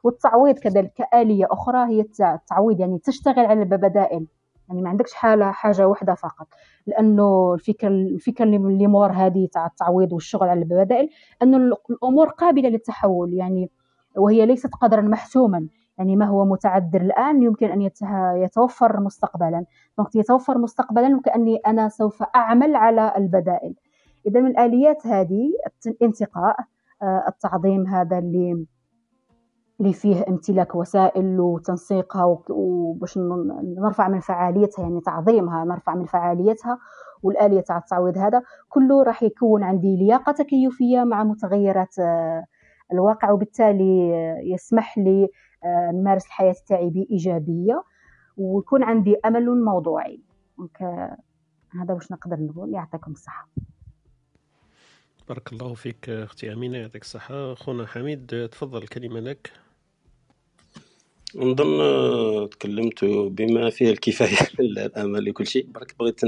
والتعويض 0.04 0.58
كذلك 0.58 0.92
كآلية 0.92 1.46
أخرى 1.50 1.88
هي 1.88 2.00
التعويض 2.34 2.80
يعني 2.80 2.98
تشتغل 2.98 3.46
على 3.46 3.62
البدائل. 3.62 4.26
يعني 4.68 4.82
ما 4.82 4.88
عندكش 4.88 5.14
حالة 5.14 5.50
حاجة 5.50 5.88
واحدة 5.88 6.14
فقط. 6.14 6.46
لأنه 6.86 7.54
الفكرة 7.54 7.88
الفكرة 7.88 8.44
اللي 8.44 8.86
مور 8.86 9.12
هذه 9.12 9.48
تاع 9.52 9.66
التعويض 9.66 10.12
والشغل 10.12 10.48
على 10.48 10.60
البدائل 10.60 11.08
أنه 11.42 11.76
الأمور 11.90 12.28
قابلة 12.28 12.68
للتحول. 12.68 13.34
يعني 13.34 13.70
وهي 14.16 14.46
ليست 14.46 14.74
قدرا 14.74 15.00
محسوما. 15.00 15.68
يعني 15.98 16.16
ما 16.16 16.26
هو 16.26 16.44
متعذر 16.44 17.00
الآن 17.00 17.42
يمكن 17.42 17.66
أن 17.66 17.90
يتوفر 18.36 19.00
مستقبلا. 19.00 19.64
donc 19.98 20.16
يتوفر 20.16 20.58
مستقبلا 20.58 21.16
وكأني 21.16 21.56
أنا 21.56 21.88
سوف 21.88 22.22
أعمل 22.22 22.76
على 22.76 23.12
البدائل. 23.16 23.74
إذا 24.26 24.40
من 24.40 24.50
الآليات 24.50 25.06
هذه 25.06 25.52
الانتقاء 25.86 26.56
آه، 27.02 27.24
التعظيم 27.28 27.86
هذا 27.86 28.18
اللي 28.18 28.66
اللي 29.80 29.92
فيه 29.92 30.24
امتلاك 30.28 30.74
وسائل 30.74 31.40
وتنسيقها 31.40 32.38
وباش 32.50 33.18
نرفع 33.78 34.08
من 34.08 34.20
فعاليتها 34.20 34.82
يعني 34.82 35.00
تعظيمها 35.00 35.64
نرفع 35.64 35.94
من 35.94 36.04
فعاليتها 36.04 36.78
والآلية 37.22 37.60
تاع 37.60 37.78
التعويض 37.78 38.18
هذا. 38.18 38.42
كله 38.68 39.02
راح 39.02 39.22
يكون 39.22 39.62
عندي 39.62 39.96
لياقة 39.96 40.32
تكيفية 40.32 41.04
مع 41.04 41.24
متغيرات 41.24 41.98
آه، 41.98 42.44
الواقع 42.94 43.30
وبالتالي 43.30 44.10
يسمح 44.44 44.98
لي 44.98 45.28
آه، 45.64 45.90
نمارس 45.94 46.26
الحياة 46.26 46.54
تاعي 46.66 46.90
بإيجابية 46.90 47.84
ويكون 48.36 48.82
عندي 48.82 49.16
أمل 49.26 49.64
موضوعي. 49.64 50.20
دونك 50.58 50.82
هذا 51.80 51.94
واش 51.94 52.12
نقدر 52.12 52.36
نقول. 52.40 52.74
يعطيكم 52.74 53.12
الصحة. 53.12 53.48
بارك 55.28 55.52
الله 55.52 55.74
فيك 55.74 56.08
أختي 56.08 56.52
أمينة. 56.52 56.78
يعطيك 56.78 57.02
الصحة. 57.02 57.54
خونا 57.54 57.86
حميد 57.86 58.48
تفضل 58.52 58.82
الكلمة 58.82 59.20
لك. 59.20 59.52
نظن 61.36 62.48
تكلمت 62.50 63.04
بما 63.04 63.70
فيه 63.70 63.90
الكفاية 63.90 64.48
الأمل 64.60 65.24
لكل 65.24 65.46
شيء. 65.46 65.66
برك 65.66 65.94
بغيت 65.98 66.20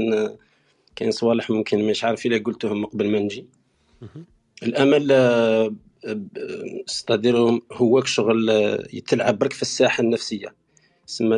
كاين 0.95 1.11
صوالح 1.11 1.49
ممكن 1.49 1.87
مش 1.87 2.03
عارف 2.03 2.25
إلا 2.25 2.43
قلتهم 2.43 2.85
قبل 2.85 3.11
ما 3.11 3.19
نجي. 3.19 3.45
الأمل 4.63 5.07
ستادير 6.85 7.37
هو 7.73 8.03
شغل 8.03 8.49
يتلعب 8.93 9.39
برك 9.39 9.53
في 9.53 9.61
الساحة 9.61 10.01
النفسية. 10.01 10.55
سما 11.05 11.35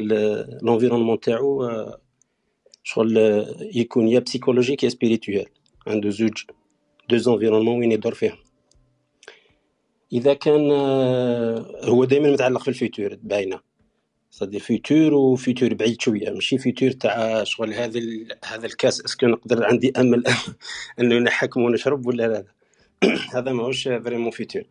لونفيرونمون 0.62 1.20
تاعو 1.20 1.70
شغل 2.84 3.18
يكون 3.76 4.08
يا 4.08 4.20
psychologique 4.20 4.84
يا 4.84 4.90
spirituel 4.90 5.46
عنده 5.88 6.10
زوج 6.10 6.44
deux 7.10 7.18
environnements 7.18 7.80
وين 7.80 7.92
يدور 7.92 8.14
فيهم. 8.14 8.38
إذا 10.14 10.34
كان 10.34 10.72
هو 11.84 12.06
دائما 12.06 12.32
متعلق 12.32 12.62
في 12.62 12.68
ال 12.68 12.76
futur 12.76 13.16
باينه 13.24 13.60
ça 14.32 14.43
dit 14.43 14.60
futur 14.60 15.14
و 15.14 15.24
futur 15.24 15.74
بعيد 15.74 16.02
شوية. 16.02 16.30
ماشي 16.30 16.58
futur 16.58 16.92
تاع 16.92 17.44
شغل 17.44 17.74
هذا 17.74 18.00
هذا 18.46 18.66
الكاس. 18.66 19.02
est-ce 19.02 19.19
que 19.19 19.28
نقدر 19.28 19.66
عندي 19.66 19.94
أمل 19.98 20.24
أنه 21.00 21.20
نحكم 21.20 21.62
ونشرب 21.62 22.08
ولا 22.08 22.28
لا؟ 22.28 22.59
هذا 23.36 23.52
ماهوش 23.52 23.84
vraiment 23.84 24.32
futur 24.32 24.64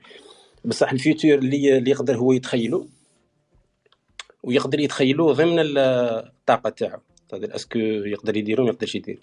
بصح 0.64 0.92
ال 0.92 0.99
futur 0.99 1.34
اللي 1.34 1.78
اللي 1.78 1.90
يقدر 1.90 2.16
هو 2.16 2.32
يتخيله 2.32 2.88
ويقدر 4.42 4.80
يتخيلوه 4.80 5.32
ضمن 5.32 5.56
الطاقة 5.58 6.70
تاعو. 6.70 7.00
ça 7.32 7.41
dit 7.41 7.54
est-ce 7.54 7.70
que 7.70 7.78
يقدر 7.78 8.36
يديرو 8.36 8.64
ما 8.64 8.70
يقدرش 8.70 8.94
يدير 8.94 9.20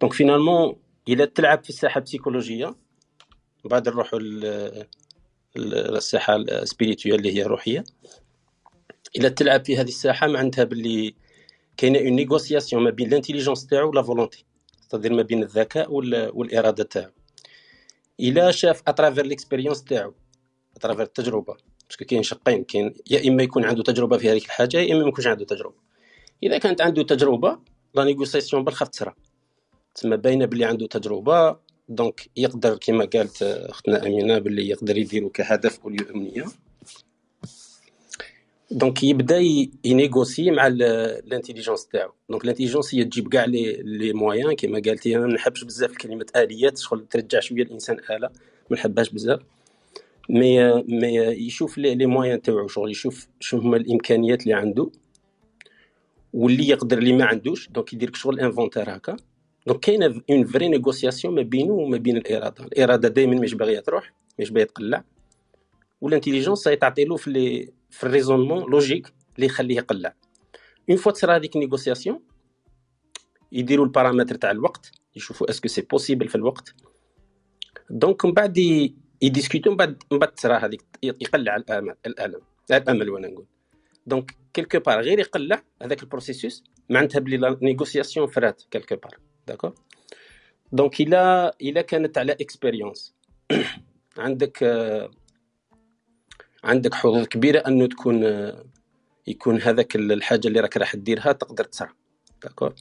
donc 0.00 0.12
finalement 0.12 0.76
إلى 1.08 1.26
تلعب 1.26 1.64
في 1.64 1.70
الساحه 1.70 1.98
البسيكولوجيه 1.98 2.74
بعد 3.64 3.88
نروحوا 3.88 4.18
للساحه 5.56 6.36
ال 6.36 6.42
spirituelle 6.42 7.14
اللي 7.14 7.36
هي 7.36 7.42
روحية. 7.42 7.84
إلى 9.16 9.30
تلعب 9.30 9.64
في 9.64 9.76
هذه 9.76 9.88
الساحه 9.88 10.26
معناتها 10.26 10.64
باللي 10.64 11.14
كاينة 11.76 11.98
une 11.98 12.08
négociation 12.08 12.82
ما 12.82 12.90
بين 12.90 13.08
ال 13.08 13.12
intelligence 13.12 13.66
تاعو 13.66 13.90
و 13.90 13.94
la 13.94 14.02
volonté 14.02 14.44
تقدر 14.90 15.12
ما 15.12 15.22
بين 15.22 15.42
الذكاء 15.42 15.92
والإرادة 15.92 16.84
تاعو. 16.84 17.10
إلى 18.22 18.52
شاف 18.52 18.82
à 18.88 18.93
travers 18.93 19.26
l'expérience 19.26 19.84
تاعو 19.84 20.14
à 20.76 20.79
travers 20.79 21.02
التجربة. 21.02 21.56
parce 21.88 21.98
que 21.98 22.04
كاين 22.04 22.22
شقين 22.22 22.64
كاين 22.64 22.94
يا 23.10 23.28
إما 23.28 23.42
يكون 23.42 23.64
عنده 23.64 23.82
تجربة 23.82 24.18
في 24.18 24.30
هذيك 24.30 24.44
الحاجة 24.44 24.76
يا 24.76 24.92
إما 24.94 25.02
ما 25.02 25.08
يكونش 25.08 25.26
عنده 25.26 25.44
تجربة. 25.44 25.74
إذا 26.42 26.58
كانت 26.58 26.80
عنده 26.80 27.02
تجربة 27.02 27.58
la 27.94 28.04
négociation 28.04 28.64
بالخف 28.64 28.88
تصرى 28.88 29.14
تسمى 29.94 30.16
باينة 30.16 30.44
باللي 30.44 30.64
عنده 30.64 30.86
تجربة 30.86 31.56
donc 31.88 32.30
يقدر 32.36 32.76
كما 32.76 33.04
قالت 33.04 33.42
أختنا 33.42 34.06
أمينة 34.06 34.38
باللي 34.38 34.68
يقدر 34.68 34.98
يديرو 34.98 35.30
كهدف 35.30 35.80
اوليو 35.84 36.06
أمنية. 36.14 36.44
دونك 38.72 39.02
يبدا 39.02 39.38
ينيغوسي 39.84 40.50
مع 40.50 40.66
الانتيليجونس 40.66 41.86
تاعو 41.86 42.12
دونك 42.28 42.44
الانتيليجونس 42.44 42.94
هي 42.94 43.04
تجيب 43.04 43.28
كاع 43.28 43.44
لي 43.44 43.82
لي 43.82 44.54
كما 44.54 44.82
قالتي 44.86 45.16
أنا 45.16 45.26
ما 45.26 45.32
نحبش 45.34 45.64
بزاف 45.64 45.96
كلمه 45.96 46.26
آليات 46.36 46.78
شغل 46.78 47.06
ترجع 47.10 47.40
شوية 47.40 47.62
الانسان 47.62 47.96
اله 48.10 48.30
ما 48.70 48.76
نحبهاش 48.76 49.10
بزاف 49.10 49.40
mais 50.28 50.72
mais 50.82 51.16
يشوف 51.18 51.78
les 51.78 52.06
moyens 52.06 52.42
تاعو 52.42 52.68
شغل 52.68 52.90
يشوف 52.90 53.28
شنو 53.40 53.60
هما 53.60 53.76
الامكانيات 53.76 54.42
اللي 54.42 54.54
عنده 54.54 54.90
واللي 56.32 56.68
يقدر 56.68 56.98
اللي 56.98 57.12
ما 57.12 57.24
عندوش 57.24 57.68
donc 57.68 57.92
يدير 57.92 58.14
شغل 58.14 58.40
inventaire 58.40 58.96
هكا 58.96 59.16
donc 59.66 59.80
كاينة 59.80 60.22
une 60.30 60.44
vraie 60.44 60.68
négociation 60.68 61.34
ما 61.34 61.42
بينه 61.42 61.72
وما 61.72 61.96
بين 61.96 62.16
الاراده 62.16 62.64
الاراده 62.64 63.08
دائما 63.08 63.40
مش 63.40 63.54
باغيه 63.54 63.80
تروح 63.80 64.12
مش 64.38 64.50
باغيه 64.50 64.66
تقلع 64.66 65.04
وال 66.00 66.09
intelligence 66.09 66.62
تعطي 66.62 67.04
له 67.04 67.16
في 67.16 67.30
les 67.30 67.81
في 67.92 68.04
ال 68.04 68.09
raisonnement 68.09 68.70
logique 68.70 69.12
اللي 69.36 69.46
يخليه 69.46 69.76
يقلع. 69.76 70.14
une 70.90 70.96
fois 70.96 71.12
تصرا 71.12 71.36
هذيك 71.36 71.56
ال 71.56 71.61
négociation 71.61 72.20
يديروا 73.52 73.84
البارامتر 73.84 74.34
تاع 74.34 74.50
الوقت 74.50 74.92
يشوفوا 75.16 75.50
est-ce 75.50 75.62
que 75.62 75.68
c'est 75.68 75.80
possible 75.80 76.28
في 76.28 76.34
الوقت 76.34 76.74
donc 77.90 78.24
من 78.24 78.32
بعد 78.32 78.58
ي 79.22 79.27
discuter 79.27 79.70
من 79.70 79.76
بعد 79.76 80.02
من 80.12 80.18
بعد 80.18 80.34
تصرا 80.34 80.56
هذيك 80.56 80.84
يقلع 81.02 81.56
الآمل 81.56 81.94
الآلم 82.06 82.40
الآمل 82.70 83.10
وأنا 83.10 83.28
نقول. 83.28 83.46
donc 84.06 84.36
quelque 84.54 84.78
part 84.78 85.00
غير 85.00 85.18
يقلع 85.18 85.62
هذاك 85.82 86.02
ال 86.02 86.08
processus 86.08 86.64
معناتها 86.90 87.18
بلي 87.18 87.36
la 87.36 87.58
négociation 87.62 88.26
فرات 88.26 88.62
quelque 88.70 88.96
part 88.96 89.18
d'accord 89.46 89.74
donc 90.72 91.00
الا 91.00 91.54
الا 91.62 91.82
كانت 91.82 92.18
على 92.18 92.32
expérience 92.32 93.14
عندك 94.18 94.62
عندك 96.64 96.94
حظوظ 96.94 97.26
كبيرة 97.26 97.58
أنه 97.58 97.86
تكون 97.86 98.24
يكون 99.26 99.62
هذاك 99.62 99.96
الحاجة 99.96 100.48
اللي 100.48 100.60
راك 100.60 100.76
راح 100.76 100.96
ديرها 100.96 101.32
تقدر 101.32 101.64
تصرى 101.64 101.88
d'accord 102.42 102.74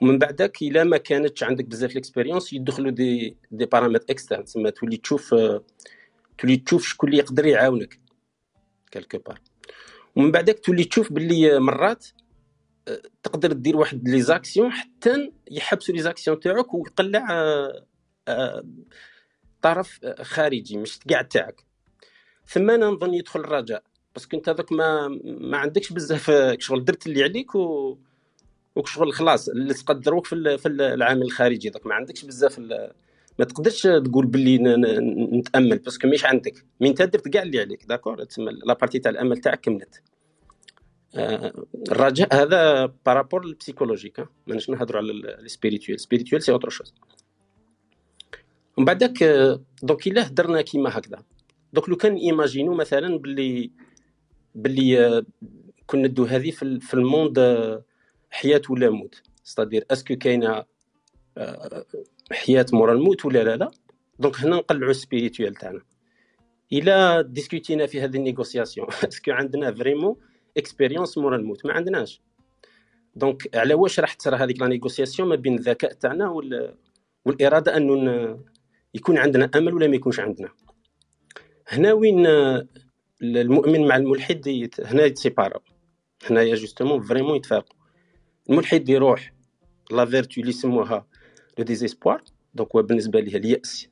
ومن 0.00 0.18
بعدك 0.18 0.62
إلا 0.62 0.84
ما 0.84 0.96
كانتش 0.96 1.42
عندك 1.42 1.64
بزاف 1.64 1.92
ال 1.92 1.98
expérience 1.98 2.52
يدخلوا 2.52 2.90
des 2.90 3.36
des 3.50 3.66
paramètres 3.66 4.04
externes 4.10 4.44
تسمى 4.44 4.70
تولي 4.70 4.96
تشوف 4.96 5.34
تولي 6.38 6.56
تشوف 6.56 6.86
شكون 6.86 7.08
اللي 7.08 7.20
يقدر 7.20 7.46
يعاونك 7.46 8.00
quelque 8.90 9.18
part 9.18 9.40
ومن 10.16 10.30
بعدك 10.30 10.58
تولي 10.58 10.84
تشوف 10.84 11.12
باللي 11.12 11.58
مرات 11.58 12.06
تقدر 13.22 13.52
دير 13.52 13.76
واحد 13.76 14.08
les 14.08 14.20
actions 14.20 14.72
حتى 14.72 15.32
يحبسوا 15.50 15.94
les 15.94 16.02
actions 16.02 16.40
تاعك 16.40 16.74
ويقلع 16.74 17.26
آه، 17.30 17.86
آه، 18.28 18.64
طرف 19.62 20.00
خارجي 20.22 20.76
مش 20.76 20.98
كاع 20.98 21.22
تاعك. 21.22 21.65
ثم 22.48 22.70
أنا 22.70 22.86
نظن 22.86 23.14
يدخل 23.14 23.40
الرجاء 23.40 23.82
parce 24.14 24.28
que 24.28 24.36
أنت 24.36 24.48
هذاك 24.48 24.72
ما 24.72 25.08
ما 25.24 25.56
عندكش 25.56 25.92
بزاف 25.92 26.30
شغل. 26.58 26.84
درت 26.84 27.06
اللي 27.06 27.22
عليك 27.22 27.54
و 27.54 27.98
وشغل 28.76 29.12
خلاص. 29.12 29.48
اللي 29.48 29.74
تقدروك 29.74 30.26
في 30.26 30.58
في 30.58 30.68
العامل 30.68 31.22
الخارجي. 31.22 31.68
ذاك 31.68 31.86
ما 31.86 31.94
عندكش 31.94 32.24
بزاف 32.24 32.58
ما 33.38 33.44
تقدرش 33.44 33.82
تقول 33.82 34.26
باللي 34.26 34.58
نتأمل. 35.38 35.78
parce 35.78 35.97
que 35.97 36.08
مش 36.08 36.24
عندك. 36.24 36.64
من 36.80 36.88
أنت 36.88 37.02
درت 37.02 37.28
كاع 37.28 37.42
اللي 37.42 37.60
عليك. 37.60 37.86
d'accord؟ 37.86 38.24
تسمى 38.24 38.52
la 38.52 38.74
partie 38.74 38.98
تاع 38.98 39.10
الأمل 39.10 39.38
تاعك 39.38 39.60
كملت. 39.60 40.02
الرجاء 41.90 42.42
هذا 42.42 42.86
par 43.06 43.17
rapport 43.17 43.44
ال 43.44 43.50
psychologique 43.50 44.26
ماناش 44.46 44.70
نهضروا 44.70 45.02
على 45.02 45.12
ال 45.12 45.20
spirituel 45.20 45.94
ال 45.94 45.99
spirituel 45.99 46.42
c'est 46.42 46.52
autre 46.52 46.68
chose 46.68 46.94
ومن 48.76 48.84
بعدك 48.86 49.24
donc 49.82 50.06
إلا 50.06 50.26
هدرنا 50.26 50.62
كيما 50.62 50.98
هكذا. 50.98 51.22
donc 51.76 51.88
لو 51.88 51.96
كان 51.96 52.16
imaginons 52.16 52.74
مثلا 52.74 53.18
باللي 53.18 53.70
باللي 54.54 55.24
كنا 55.86 56.08
ندو 56.08 56.24
هذه 56.24 56.50
في, 56.50 56.80
في 56.80 56.94
ال 56.94 57.01
monde 57.01 57.38
حياة 58.30 58.62
ولا 58.70 58.90
موت. 58.90 59.22
c'est-à-dire 59.44 59.84
est-ce 59.90 60.07
que 60.07 60.16
كاينة 60.16 60.64
حياة 62.32 62.66
مورا 62.72 62.92
الموت 62.92 63.24
ولا 63.24 63.44
لا 63.44 63.56
لا. 63.56 63.70
donc 64.18 64.40
هنا 64.40 64.56
نقلعوا 64.56 64.90
ال 64.90 64.96
spirituel 64.96 65.54
تاعنا. 65.54 65.80
إلى 66.72 67.24
ديسكوتينا 67.28 67.86
في 67.86 68.00
هذه 68.00 68.16
ال 68.16 68.21
négociation. 68.21 68.86
est-ce 69.08 69.23
que 69.23 69.30
عندنا 69.30 69.72
vraiment 69.72 70.16
expérience 70.56 71.18
مورا 71.18 71.36
الموت؟ 71.36 71.66
ما 71.66 71.72
عندناش. 71.72 72.22
donc 73.16 73.56
على 73.56 73.74
واش 73.74 74.00
راح 74.00 74.14
تصرى 74.14 74.36
هذيك 74.36 74.60
la 74.60 74.66
négociation 74.66 75.28
ما 75.28 75.34
بين 75.34 75.54
الذكاء 75.54 75.92
تاعنا 75.92 76.28
وال... 76.28 76.74
والإرادة 77.24 77.76
أنه. 77.76 78.38
يكون 78.94 79.18
عندنا 79.18 79.50
أمل 79.56 79.74
ولا 79.74 79.88
ما 79.88 79.96
يكونش 79.96 80.20
عندنا؟ 80.20 80.48
هنا 81.68 81.92
وين 81.92 82.26
المؤمن 83.22 83.86
مع 83.86 83.96
الملحد. 83.96 84.70
هنا 84.84 85.04
يتسيباراو 85.04 85.60
هنايا 86.30 86.54
justement 86.54 87.02
vraiment 87.02 87.36
يتفارقوا 87.36 87.76
الملحد 88.50 88.88
يروح 88.88 89.32
la 89.90 90.04
vertu 90.04 90.40
اللي 90.40 90.50
يسموها 90.50 91.06
le 91.58 91.64
désespoir. 91.64 92.22
donc 92.54 92.76
هو 92.76 92.82
بالنسبة 92.82 93.20
ليه 93.20 93.36
اليأس 93.36 93.88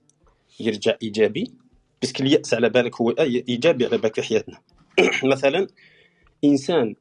يرجع 0.60 0.96
إيجابي. 1.02 1.54
parce 2.02 2.15
que 2.15 2.22
اليأس 2.22 2.54
على 2.54 2.68
بالك 2.68 3.00
هو 3.00 3.10
إيجابي 3.10 3.86
على 3.86 3.98
بالك 3.98 4.14
في 4.14 4.22
حياتنا. 4.22 4.60
مثلا 5.32 5.66
إنسان 6.44 6.94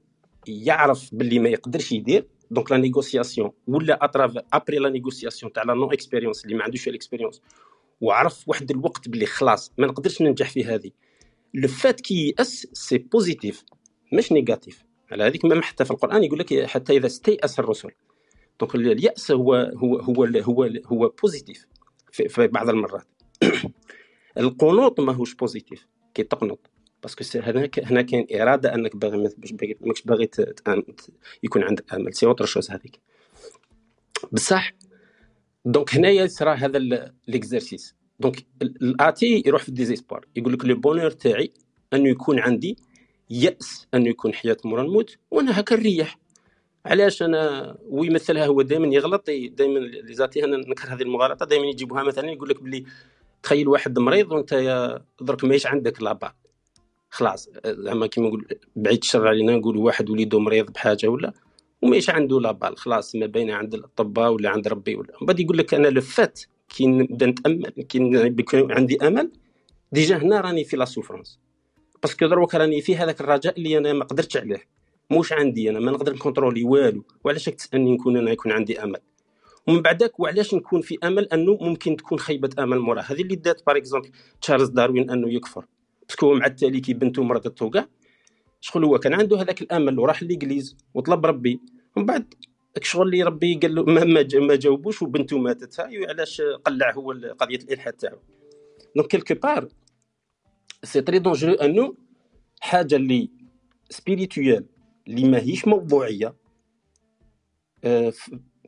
يعرف 0.48 1.16
باللي 1.16 1.40
ما 1.40 1.50
يقدرش 1.50 1.92
يدير. 1.92 2.28
donc 2.52 2.72
la 2.72 2.78
négociation 2.78 3.52
ولا 3.68 4.00
après 4.54 4.78
la 4.78 4.90
négociation 4.90 5.54
تاع 5.54 5.64
la 5.64 5.74
non 5.74 5.92
expérience 5.92 6.46
اللي 6.46 6.56
ما 6.56 6.64
عندوش 6.64 6.88
ال 6.88 6.93
expérience 6.93 7.42
وعرف 8.02 8.44
واحد 8.48 8.72
الوقت 8.72 9.10
باللي 9.10 9.26
خلاص 9.26 9.72
ما 9.78 9.88
نقدرش 9.88 10.22
ننجح 10.22 10.50
في 10.50 10.66
هذه. 10.66 10.92
le 11.54 11.68
fait 11.68 12.02
كي 12.02 12.36
يأس 12.40 12.68
c'est 12.74 12.98
positif 12.98 13.64
مش 14.14 14.32
négatif. 14.32 14.84
على 15.12 15.24
هذيك 15.24 15.46
ما 15.46 15.62
حتى 15.62 15.86
في 15.86 15.92
القرآن 15.92 16.24
يقول 16.24 16.40
لك 16.40 16.66
حتى 16.66 16.98
إذا 16.98 17.06
استيأس 17.06 17.60
الرسل. 17.60 17.92
donc 18.60 18.76
اليأس 18.76 19.32
هو 19.32 19.54
هو 19.56 20.00
هو 20.00 20.26
هو 20.26 20.70
هو 20.86 21.14
positif 21.22 21.66
في, 22.12 22.30
في 22.30 22.48
بعض 22.48 22.70
المرات. 22.70 23.08
القنوط 24.38 25.00
ماهوش 25.00 25.34
positif 25.34 25.88
كي 26.14 26.24
تقنط. 26.24 26.70
parce 27.04 27.26
que 27.26 27.40
هنا 27.40 27.70
هنا 27.84 28.02
كاين 28.02 28.28
إرادة 28.42 28.76
أنك 28.76 28.96
باغي 28.96 29.18
ماكش 29.82 30.02
باغي 30.04 30.30
يكون 31.44 31.64
عندك 31.64 31.94
أمل. 31.94 32.14
c'est 32.14 32.26
autre 32.26 32.46
chose 32.46 32.72
هذيك. 32.72 33.00
بصح 34.32 34.74
donc 35.66 35.96
هنايا 35.96 36.28
صرا 36.28 36.54
هذا 36.54 36.80
l'exercice 37.28 37.96
donc 38.20 38.46
ال 38.62 38.75
athée 38.75 39.44
يروح 39.46 39.62
في 39.64 39.70
ال 39.70 39.75
désespoir 39.75 40.26
يقول 40.36 40.54
لك 40.54 40.66
le 40.66 40.76
bonheur 40.76 41.12
تاعي 41.12 41.54
أنه 41.94 42.10
يكون 42.10 42.40
عندي 42.40 42.78
يأس 43.30 43.88
أنه 43.94 44.10
يكون 44.10 44.34
حياة 44.34 44.58
مورا 44.66 44.82
الموت 44.82 45.18
وأنا 45.32 45.60
هكا 45.60 45.76
نريح. 45.76 46.20
علاش 46.86 47.24
أنا 47.24 47.76
ويمثلها 47.90 48.46
هو 48.46 48.62
دائما 48.62 48.88
يغلط 48.88 49.30
دائما 49.30 49.80
les 49.80 50.14
athées 50.14 50.44
أنا 50.44 50.58
نكره 50.58 50.90
هذه 50.90 51.02
المغالطة 51.02 51.46
دائما 51.46 51.66
يجيبوها 51.66 52.04
مثلا 52.04 52.32
يقول 52.32 52.50
لك 52.50 52.64
بلي 52.64 52.86
تخيل 53.44 53.68
واحد 53.68 54.00
مريض 54.00 54.32
وأنت 54.32 54.54
درك 55.22 55.44
ماهيش 55.44 55.68
عندك 55.68 56.02
la 56.02 56.11
balle 56.11 56.34
خلاص 57.10 57.50
زعما 57.66 58.08
كيما 58.08 58.28
نقول 58.28 58.48
بعيد 58.76 58.98
الشر 58.98 59.28
علينا 59.28 59.56
نقول 59.56 59.78
واحد 59.78 60.10
وليدو 60.10 60.40
مريض 60.40 60.72
بحاجة 60.72 61.08
ولا. 61.08 61.34
وماهيش 61.84 62.10
عنده 62.10 62.40
la 62.40 62.51
balle 62.51 62.78
خلاص 62.78 63.16
ما 63.16 63.26
بين 63.26 63.52
عند 63.52 63.74
الأطباء 63.74 64.32
ولا 64.32 64.50
عند 64.50 64.68
ربي 64.68 64.96
ولا. 64.96 65.14
بعد 65.22 65.40
يقول 65.40 65.58
لك 65.58 65.74
أنا 65.74 65.88
le 65.88 66.06
fait 66.06 66.42
كي 66.70 66.88
نبدا 66.88 67.26
نتأمل 67.26 67.70
كي 67.70 68.00
عندي 68.54 69.08
أمل 69.08 69.32
déjà 69.92 70.18
هنا 70.18 70.42
راني 70.42 70.64
في 70.64 70.78
la 70.78 70.86
souffrance 70.86 71.40
parce 72.04 72.19
que 72.19 72.28
دروك 72.28 72.56
راني 72.56 72.82
في 72.82 72.96
هذاك 72.96 73.22
الرجاء 73.22 73.58
اللي 73.58 73.78
أنا 73.78 73.94
ما 73.94 74.06
قدرتش 74.06 74.38
عليه. 74.38 74.68
موش 75.10 75.34
عندي 75.34 75.70
أنا 75.70 75.80
ما 75.80 75.92
نقدر 75.92 76.14
نكونترولي 76.14 76.64
والو. 76.64 77.04
وعلاش 77.24 77.46
تسألني 77.46 77.92
نكون 77.92 78.18
أنا 78.18 78.32
يكون 78.32 78.52
عندي 78.52 78.84
أمل؟ 78.84 79.00
ومن 79.68 79.82
بعدك 79.82 80.20
وعلاش 80.20 80.54
نكون 80.54 80.82
في 80.82 80.98
أمل 81.04 81.26
أنه 81.26 81.58
ممكن 81.62 81.96
تكون 81.96 82.20
خيبة 82.20 82.50
أمل 82.60 82.80
مورا؟ 82.80 83.02
هذه 83.02 83.22
اللي 83.22 83.36
دات 83.36 83.62
par 83.68 83.78
exemple 83.78 84.10
تشارلز 84.42 84.70
داروين 84.70 85.10
أنه 85.10 85.34
يكفر. 85.34 85.66
parce 86.08 86.24
que 86.24 86.34
مع 86.34 86.46
التالي 86.46 86.80
كي 86.80 86.94
بنته 86.94 87.24
مرضت 87.24 87.62
وكاع 87.62 87.88
شغل 88.62 88.84
هو 88.86 89.00
كان 89.00 89.14
عنده 89.14 89.42
هذاك 89.42 89.62
الأمل 89.62 90.00
وراح 90.00 90.24
l'église 90.24 90.78
وطلب 90.94 91.26
ربي 91.26 91.60
ومن 91.96 92.06
بعد 92.06 92.34
الشغل 92.78 93.08
اللي 93.08 93.24
ربي 93.24 93.56
قال 93.56 93.76
له 93.76 93.84
ما, 93.84 94.04
ما 94.40 94.56
جاوبوش 94.56 95.02
وبنته 95.02 95.38
ماتت. 95.38 95.80
هاي 95.80 96.06
علاش 96.06 96.42
قلع 96.42 96.92
هو 96.92 97.12
قضية 97.12 97.56
الإلحاد 97.56 97.94
تاعو. 97.94 98.18
donc 98.96 99.08
quelque 99.08 99.34
part 99.34 99.68
c'est 100.84 101.02
très 101.02 101.20
dangereux 101.20 101.54
انه 101.54 101.96
حاجة 102.60 102.96
اللي 102.96 103.30
spirituelle 103.90 104.66
اللي 105.08 105.30
ماهيش 105.30 105.68
موضوعية 105.68 106.36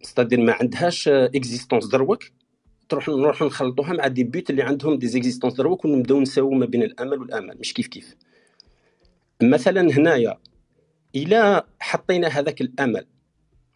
c'est-à-dire 0.01 0.39
ما 0.39 0.53
عندهاش 0.53 1.07
existence 1.07 1.85
دروك 1.85 2.23
تروح 2.89 3.09
نروح 3.09 3.41
نخلطوها 3.41 3.93
مع 3.93 4.07
des 4.07 4.23
buts 4.23 4.49
اللي 4.49 4.63
عندهم 4.63 4.95
des 4.99 5.07
existences 5.07 5.53
دروك 5.53 5.85
ونبداو 5.85 6.19
نساوو 6.21 6.51
ما 6.51 6.65
بين 6.65 6.83
الأمل 6.83 7.19
والآمل 7.19 7.57
مش 7.59 7.73
كيف 7.73 7.87
كيف. 7.87 8.15
مثلا 9.43 9.81
هنايا 9.81 10.37
إلى 11.15 11.63
حطينا 11.79 12.27
هذاك 12.27 12.61
الأمل 12.61 13.07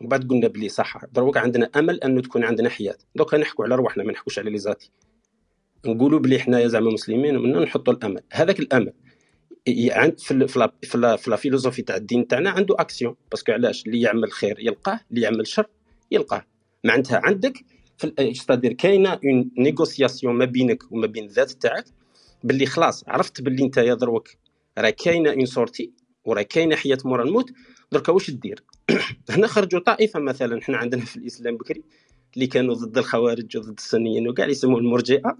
وبعد 0.01 0.27
قلنا 0.27 0.47
بلي 0.47 0.69
صح 0.69 1.05
دروك 1.05 1.37
عندنا 1.37 1.69
أمل 1.75 2.03
أنه 2.03 2.21
تكون 2.21 2.43
عندنا 2.43 2.69
حياة. 2.69 2.95
دوكا 3.15 3.37
نحكوا 3.37 3.65
على 3.65 3.75
روحنا 3.75 4.03
ما 4.03 4.11
نحكوش 4.11 4.39
على 4.39 4.49
les 4.49 4.57
athées 4.57 4.91
نقولوا 5.85 6.19
بلي 6.19 6.39
حنايا 6.39 6.67
زعما 6.67 6.91
مسلمين 6.91 7.37
ومنا 7.37 7.59
نحطوا 7.59 7.93
الأمل. 7.93 8.21
هذاك 8.31 8.59
الأمل 8.59 8.93
عند 9.69 10.19
في 10.19 10.47
في 10.47 10.97
la 10.97 11.15
في 11.15 11.29
la 11.29 11.35
philosophie 11.35 11.81
تاع 11.81 11.95
الدين 11.95 12.27
تاعنا 12.27 12.49
عنده 12.49 12.75
action. 12.79 13.15
parce 13.31 13.44
que 13.44 13.51
علاش؟ 13.51 13.85
اللي 13.85 14.01
يعمل 14.01 14.31
خير 14.31 14.59
يلقاه 14.59 14.99
اللي 15.11 15.21
يعمل 15.21 15.47
شر 15.47 15.67
يلقاه. 16.11 16.45
معناتها 16.83 17.21
عندك 17.23 17.65
c'est-à-dire 18.33 18.73
كاينة 18.73 19.09
une 19.09 19.51
négociation 19.57 20.35
ما 20.35 20.45
بينك 20.45 20.91
وما 20.91 21.07
بين 21.07 21.25
الذات 21.25 21.51
تاعك 21.51 21.85
باللي 22.43 22.65
خلاص 22.65 23.03
عرفت 23.07 23.41
باللي 23.41 23.63
أنت 23.63 23.77
يا 23.77 23.93
دروك 23.93 24.29
راه 24.77 24.89
كاينة 24.89 25.31
une 25.31 25.45
sortie 25.45 25.91
وراه 26.25 26.41
كاينة 26.41 26.75
حياة 26.75 26.97
مورا 27.05 27.23
الموت 27.23 27.51
دركا 27.91 28.11
واش 28.11 28.31
دير؟ 28.31 28.63
هنا 29.29 29.47
خرجوا 29.47 29.79
طائفة 29.79 30.19
مثلا 30.19 30.61
حنا 30.61 30.77
عندنا 30.77 31.05
في 31.05 31.17
الإسلام 31.17 31.57
بكري 31.57 31.83
اللي 32.33 32.47
كانوا 32.47 32.75
ضد 32.75 32.97
الخوارج 32.97 33.57
وضد 33.57 33.77
السنيين 33.77 34.27
وكاع 34.27 34.47
يسموه 34.47 34.79
المرجئة. 34.79 35.37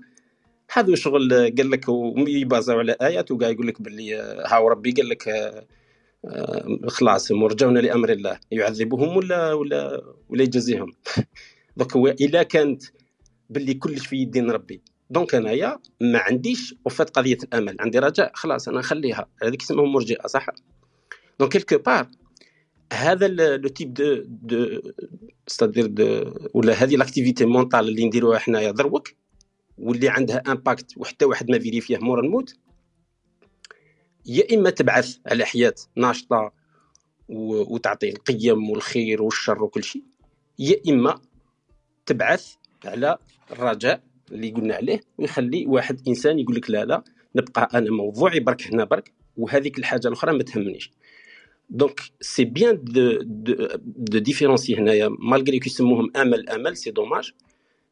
هذا 0.74 0.96
شغل 0.96 1.34
قال 1.34 1.72
لك 1.72 1.86
يبازاو 2.28 2.80
على 2.80 2.96
آيات 3.02 3.32
وكاع 3.32 3.50
يقول 3.50 3.68
لك 3.68 3.82
باللي 3.82 4.16
هاو 4.48 4.68
ربي 4.68 4.92
قال 4.92 5.10
لك 5.10 5.28
آه، 5.28 6.80
خلاص 6.88 7.32
مرجون 7.32 7.78
لأمر 7.78 8.10
الله. 8.12 8.40
يعذبهم 8.52 9.18
ولا 9.18 9.54
ولا 9.54 10.02
ولا 10.30 10.44
يجزيهم 10.44 10.94
donc 11.78 12.22
إلا 12.22 12.44
كانت 12.44 12.84
باللي 13.50 13.74
كلش 13.74 14.08
في 14.08 14.16
يدين 14.16 14.52
ربي. 14.52 14.82
donc 15.10 15.36
أنايا 15.36 15.80
ما 16.02 16.20
عنديش 16.20 16.76
و 16.86 16.90
fait 16.90 17.10
قضية 17.10 17.38
الأمل. 17.44 17.78
عندي 17.80 18.00
رجاء 18.00 18.32
خلاص 18.36 18.68
أنا 18.68 18.80
نخليها. 18.80 19.28
هذيك 19.44 19.62
اسمهم 19.62 19.94
مرجئة 19.94 20.28
صح؟ 20.28 20.46
donc 21.40 21.52
quelque 21.52 21.78
part 21.78 22.08
هذا 22.94 23.28
le 23.28 23.68
type 23.70 23.94
de 23.94 24.24
de 24.26 24.82
c'est-à-dire 25.48 25.86
de 25.86 26.34
ولا 26.54 26.74
هذه 26.74 26.96
l'activité 26.96 27.46
mentale 27.46 27.88
اللي 27.88 28.06
نديروها 28.06 28.40
حنايا 28.40 28.72
دروك 28.72 29.10
واللي 29.78 30.10
عندها 30.10 30.44
impact 30.48 30.98
وحتى 30.98 31.26
واحد 31.26 31.52
ما 31.52 31.60
فيريفيه 31.60 31.98
مورا 31.98 32.22
الموت 32.22 32.56
يا 34.26 34.56
إما 34.56 34.70
تبعث 34.70 35.18
على 35.26 35.46
حياة 35.46 35.76
ناشطة 35.96 36.52
وتعطي 37.30 38.10
القيم 38.10 38.70
والخير 38.70 39.22
والشر 39.22 39.64
وكل 39.64 39.84
شيء 39.84 40.04
يا 40.60 40.76
إما 40.90 41.22
تبعث 42.06 42.54
على 42.86 43.18
الرجاء 43.52 44.04
اللي 44.32 44.52
قلنا 44.52 44.76
عليه 44.76 45.02
ويخلي 45.18 45.66
واحد 45.66 46.08
إنسان 46.08 46.40
يقول 46.40 46.56
لك 46.56 46.70
لا 46.70 46.86
لا 46.86 47.04
نبقى 47.36 47.70
أنا 47.74 47.92
موضوعي 47.92 48.40
برك 48.40 48.68
هنا 48.68 48.84
برك 48.84 49.14
وهذيك 49.38 49.80
الحاجة 49.80 50.08
الأخرى 50.08 50.38
ما 50.38 50.44
تهمنيش. 50.44 50.92
donc 51.70 52.02
c'est 52.22 52.46
bien 52.46 52.84
de 52.84 53.20
de 53.22 54.20
différencier 54.20 54.76
هنايا 54.76 55.10
malgré 55.20 55.60
كيسموهم 55.60 56.12
امل 56.16 56.50
امل 56.50 56.78
c'est 56.78 56.92
dommage 56.92 57.32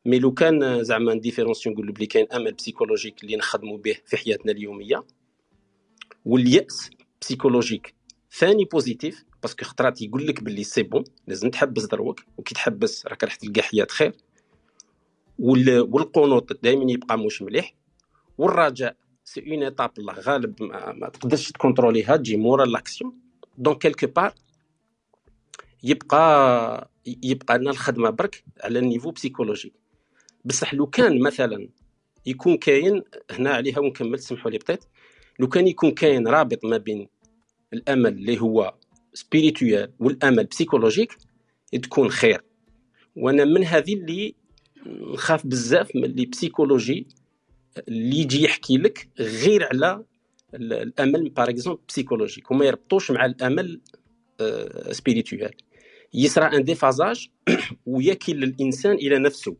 mais 0.05 0.19
لو 0.19 0.31
كان 0.33 0.83
زعما 0.83 1.13
différencier 1.13 1.69
نقول 1.69 1.91
بلي 1.91 2.05
كاين 2.05 2.27
امل 2.33 2.53
psychologique 2.53 3.23
اللي 3.23 3.35
نخدموا 3.35 3.77
به 3.77 3.95
في 4.05 4.17
حياتنا 4.17 4.51
اليوميه 4.51 5.03
واليأس 6.25 6.89
psychologique 7.21 7.93
ثاني 8.31 8.65
positif 8.65 9.25
parce 9.41 9.56
que 9.56 9.65
خطرات 9.65 10.01
يقول 10.01 10.27
لك 10.27 10.43
باللي 10.43 10.63
c'est 10.63 10.83
bon 10.83 11.03
لازم 11.27 11.49
تحبس 11.49 11.85
دروك 11.85 12.23
وكي 12.37 12.55
تحبس 12.55 13.07
راك 13.07 13.23
راح 13.23 13.35
تلقى 13.35 13.61
حياه 13.61 13.87
خير 13.89 14.13
والقنوط 15.39 16.63
دائما 16.63 16.91
يبقى 16.91 17.17
مش 17.17 17.41
مليح 17.41 17.75
والرجاء 18.37 18.95
c'est 19.23 19.51
une 19.51 19.63
étape 19.63 19.91
الله 19.97 20.13
غالب 20.13 20.63
ما, 20.63 20.93
ما 20.93 21.09
تقدرش 21.09 21.51
ت 21.51 21.57
contrôler 21.57 22.06
يها 22.06 22.17
تجي 22.17 22.37
مورا 22.37 22.65
l'action 22.65 23.26
donc 23.57 23.77
quelque 23.77 24.07
part 24.07 24.33
يبقى 25.83 26.89
يبقى 27.23 27.57
لنا 27.57 27.71
الخدمة 27.71 28.09
برك 28.09 28.43
على 28.63 28.79
ال 28.79 28.84
niveau 28.84 29.11
psychologique. 29.11 29.73
بصح 30.45 30.73
لو 30.73 30.87
كان 30.87 31.19
مثلا 31.21 31.69
يكون 32.25 32.57
كاين 32.57 33.03
هنا 33.31 33.49
عليها 33.49 33.79
ونكمل 33.79 34.19
سمحوا 34.19 34.51
لي 34.51 34.57
بطيت 34.57 34.83
لو 35.39 35.47
كان 35.47 35.67
يكون 35.67 35.91
كاين 35.91 36.27
رابط 36.27 36.65
ما 36.65 36.77
بين 36.77 37.07
الأمل 37.73 38.13
اللي 38.13 38.41
هو 38.41 38.73
spirituel 39.13 39.93
والأمل 39.99 40.43
psychologique 40.43 41.17
تكون 41.83 42.09
خير. 42.09 42.43
وأنا 43.15 43.45
من 43.45 43.63
هذه 43.63 43.93
اللي 43.93 44.35
نخاف 44.87 45.47
بزاف 45.47 45.95
من 45.95 46.03
اللي 46.03 46.25
psychologique 46.25 47.07
اللي 47.87 48.17
يجي 48.19 48.43
يحكي 48.43 48.77
لك 48.77 49.09
غير 49.19 49.67
على 49.67 50.03
الأمل 50.53 51.29
par 51.29 51.49
exemple 51.49 51.81
psychologique 51.87 52.51
وما 52.51 52.65
يربطوش 52.65 53.11
مع 53.11 53.25
الأمل 53.25 53.81
spirituel 54.91 55.51
يصرى 56.13 56.57
un 56.57 56.63
déphasage 56.63 57.29
ويكل 57.85 58.43
الإنسان 58.43 58.95
إلى 58.95 59.19
نفسه. 59.19 59.55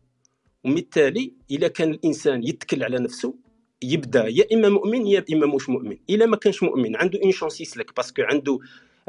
وبالتالي 0.64 1.32
اذا 1.50 1.68
كان 1.68 1.90
الإنسان 1.90 2.44
يتكل 2.44 2.84
على 2.84 2.98
نفسه 2.98 3.34
يبدأ 3.82 4.28
يا 4.28 4.44
إما 4.52 4.68
مؤمن 4.68 5.06
يا 5.06 5.24
إما 5.32 5.46
مش 5.46 5.68
مؤمن. 5.68 5.96
إلا 6.10 6.26
ما 6.26 6.36
كانش 6.36 6.62
مؤمن 6.62 6.96
عنده 6.96 7.20
une 7.22 7.32
chance 7.32 7.60
يسلك 7.60 7.96
parce 7.96 8.12
que 8.12 8.22
عنده 8.22 8.58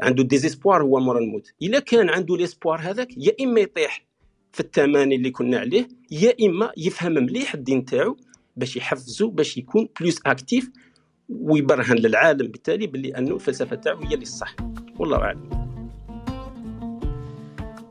عنده 0.00 0.22
désespoir 0.22 0.82
هو 0.82 1.00
مورا 1.00 1.18
الموت. 1.18 1.52
إلا 1.62 1.78
كان 1.78 2.08
عنده 2.08 2.36
l'espoir 2.36 2.80
هذاك 2.80 3.08
يا 3.16 3.32
إما 3.40 3.60
يطيح 3.60 4.06
في 4.52 4.60
التمني 4.60 5.14
اللي 5.14 5.30
كنا 5.30 5.58
عليه 5.58 5.88
يا 6.10 6.34
إما 6.42 6.72
يفهم 6.76 7.12
مليح 7.12 7.54
الدين 7.54 7.84
تاعو 7.84 8.16
باش 8.56 8.76
يحفزو 8.76 9.30
باش 9.30 9.58
يكون 9.58 9.88
plus 10.00 10.20
actif 10.26 10.70
ويبرهن 11.30 11.96
للعالم 11.96 12.46
بالتالي 12.46 12.86
باللي 12.86 13.18
أنه 13.18 13.34
الفلسفه 13.34 13.76
تاعو 13.76 13.98
هي 13.98 14.14
اللي 14.14 14.22
الصح. 14.22 14.56
والله 14.98 15.18
أعلم. 15.18 15.70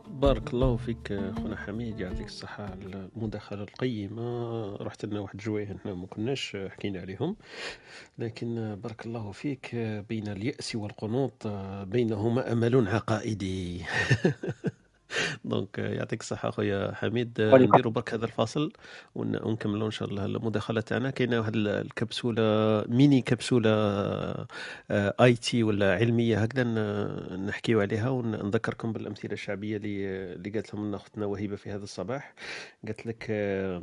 بارك 0.09 0.53
الله 0.53 0.75
فيك 0.75 1.07
خونا 1.07 1.55
حميد 1.55 1.99
يعطيك 1.99 2.27
الصحة 2.27 2.63
على 2.63 3.09
المداخلة 3.15 3.63
القيمة. 3.63 4.75
رحت 4.75 5.05
لنا 5.05 5.19
واحد 5.19 5.37
جويه 5.37 5.75
إحنا 5.75 5.93
ما 5.93 6.07
كناش 6.07 6.57
حكينا 6.69 7.01
عليهم. 7.01 7.35
لكن 8.17 8.79
بارك 8.83 9.05
الله 9.05 9.31
فيك 9.31 9.75
بين 10.09 10.27
اليأس 10.27 10.75
والقنوط 10.75 11.47
بينهما 11.87 12.51
أمل 12.51 12.87
عقائدي. 12.87 13.81
donc 15.45 15.77
يعطيك 15.80 16.22
الصحة 16.22 16.49
خويا 16.52 16.91
حميد. 16.95 17.41
نديروا 17.41 17.91
برك 17.91 18.14
هذا 18.14 18.26
الفاصل 18.26 18.72
ون- 19.15 19.44
ونكملوا 19.44 19.86
إن 19.86 19.91
شاء 19.91 20.10
الله 20.10 20.26
المداخلة 20.26 20.81
تاعنا. 20.81 21.10
كاينة 21.10 21.40
واحد 21.40 21.56
ال- 21.56 21.68
الكبسولة 21.68 22.41
ميني 22.88 23.22
كبسولة 23.22 23.69
IT 24.91 25.63
ولا 25.64 25.95
علمية 25.95 26.38
هكذا 26.38 26.64
نحكيو 27.38 27.81
عليها 27.81 28.10
ونذكركم 28.10 28.94
بالأمثلة 28.94 29.34
الشعبية 29.34 29.77
اللي 29.77 30.06
اللي 30.34 30.49
قالت 30.49 30.73
لهم 30.73 30.95
أختنا 30.95 31.26
وهبة 31.26 31.56
في 31.56 31.72
هذا 31.72 31.84
الصباح. 31.84 32.34
قالت 32.86 33.06
لك 33.06 33.27
آه، 33.30 33.81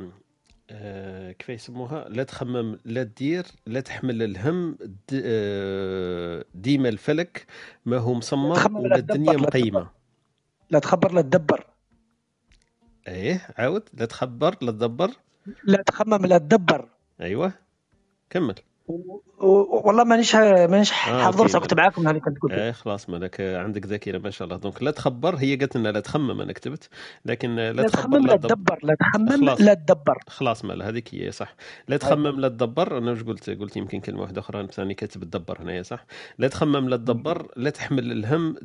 آه، 0.69 1.31
كيف 1.31 1.49
يسموها؟ 1.49 2.09
لا 2.09 2.23
تخمم 2.23 2.77
لا 2.85 3.03
تدير 3.03 3.45
لا 3.67 3.79
تحمل 3.79 4.23
الهم 4.23 4.77
آه، 5.13 6.45
ديما 6.55 6.89
الفلك 6.89 7.45
ما 7.85 7.97
هو 7.97 8.13
لا 8.73 8.79
ولا 8.79 8.95
الدنيا 8.95 9.33
تدبر، 9.33 9.87
لا 10.69 10.79
تخبر 10.79 11.11
لا 11.11 11.21
تدبر. 11.21 11.65
إيه 13.07 13.47
عاود 13.57 13.89
لا 13.93 14.05
تخبر 14.05 14.55
لا 14.61 14.71
تدبر. 14.71 15.11
لا 15.63 15.81
تخمم 15.81 16.25
لا 16.25 16.37
تدبر. 16.37 16.89
أيوه 17.21 17.53
كمل. 18.29 18.55
والله 18.87 20.03
مانيش 20.03 20.35
مانيش 20.35 20.91
آه، 20.91 20.95
حافظ 20.95 21.57
كنت. 21.57 21.73
معاكم 21.73 22.07
هذه 22.07 22.17
كنت 22.17 22.37
قلت 22.39 22.51
إيه 22.51 22.71
خلاص 22.71 23.09
مالك 23.09 23.41
آه، 23.41 23.63
عندك 23.63 23.85
ذاكرة 23.85 24.17
ما 24.17 24.29
شاء 24.29 24.47
الله. 24.47 24.57
donc 24.57 24.83
لا 24.83 24.91
تخبر 24.91 25.35
هي 25.35 25.55
قالت 25.55 25.77
لنا 25.77 25.89
لا 25.89 25.99
تخمم 25.99 26.41
أنا 26.41 26.53
كتبت. 26.53 26.89
لكن 27.25 27.59
آه، 27.59 27.71
لا, 27.71 27.81
لا 27.81 27.87
تخمم 27.87 28.27
لا 28.27 28.35
تدبر. 28.35 28.79
لا 28.83 28.95
تخمم 28.99 29.45
لا 29.45 29.73
تدبر. 29.73 30.17
خلاص 30.27 30.65
مال 30.65 30.83
هذيك 30.83 31.15
هي 31.15 31.31
صح. 31.31 31.55
لا 31.87 31.97
تخمم 31.97 32.39
لا 32.39 32.47
تدبر. 32.47 32.97
أنا 32.97 33.11
واش 33.11 33.23
قلت؟ 33.23 33.49
قلت 33.49 33.77
يمكن 33.77 33.99
كلمة 33.99 34.21
واحدة 34.21 34.41
أخرى. 34.41 34.67
ثاني 34.67 34.93
كاتب 34.93 35.23
تدبر 35.23 35.61
هنايا 35.61 35.83
صح؟ 35.83 36.05
لا 36.37 36.47
تخمم 36.47 36.89
لا 36.89 36.97
تدبر. 36.97 37.51
لا 37.55 37.69
تحمل 37.69 38.11
الهم 38.11 38.55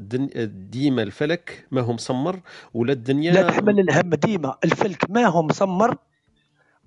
ديما 0.71 1.03
الفلك 1.03 1.67
ما 1.71 1.81
هو 1.81 1.93
مسمر 1.93 2.41
ولا 2.75 2.93
الدنيا 2.93 3.33
لا 3.33 3.43
تحمل 3.43 3.81
الهم 3.81 4.15
ديما 4.15 4.55
الفلك 4.65 5.11
ما 5.11 5.27
هو 5.27 5.43
مسمر. 5.43 5.97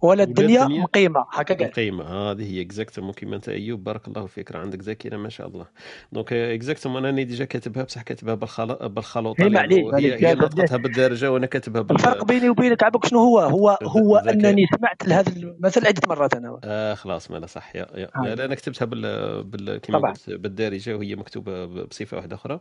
ولا 0.01 0.23
الدنيا 0.23 0.65
مقيمة 0.65 1.25
هكا 1.31 1.55
قال. 1.55 1.71
قيمة 1.71 2.03
هذه 2.03 2.53
هي 2.53 2.61
exactement 2.61 3.13
كيما 3.13 3.35
أنت 3.35 3.49
أيوب. 3.49 3.83
بارك 3.83 4.07
الله 4.07 4.25
فيك 4.25 4.51
راه 4.51 4.59
عندك 4.59 4.81
ذاكرة 4.83 5.17
ما 5.17 5.29
شاء 5.29 5.47
الله. 5.47 5.65
donc 6.11 6.33
exactement 6.33 7.05
أنا 7.05 7.23
déjà 7.23 7.45
كاتبها 7.45 7.83
بصح 7.83 8.01
كاتبها 8.01 8.35
بالخلا- 8.35 8.87
بالخلوطه 8.87 9.43
هي 9.43 9.49
معليش 9.49 9.79
نطقتها 10.23 10.77
بالدارجة 10.77 11.31
وأنا 11.31 11.45
كاتبها 11.45 11.81
بال 11.81 11.95
الفرق 11.95 12.25
بيني 12.25 12.49
وبينك 12.49 12.83
عبك 12.83 13.05
شنو 13.05 13.19
هو؟ 13.19 13.39
هو 13.39 13.77
هو 13.97 14.17
أنني 14.17 14.65
سمعت 14.77 15.07
لهذا 15.07 15.31
المثل 15.37 15.87
عدة 15.87 16.01
مرات 16.07 16.33
أنا. 16.33 16.59
آه 16.63 16.93
خلاص 16.93 17.31
ما 17.31 17.37
لا 17.37 17.45
صح. 17.45 17.75
يا 17.75 17.87
يا. 17.95 18.35
لا 18.35 18.45
أنا 18.45 18.55
كتبتها 18.55 18.85
بال, 18.85 19.43
بال... 19.43 19.81
طبعا. 19.81 20.11
قلت 20.11 20.29
بالدارجة 20.29 20.95
وهي 20.97 21.15
مكتوبة 21.15 21.65
بصفة 21.65 22.17
واحدة 22.17 22.35
أخرى. 22.35 22.59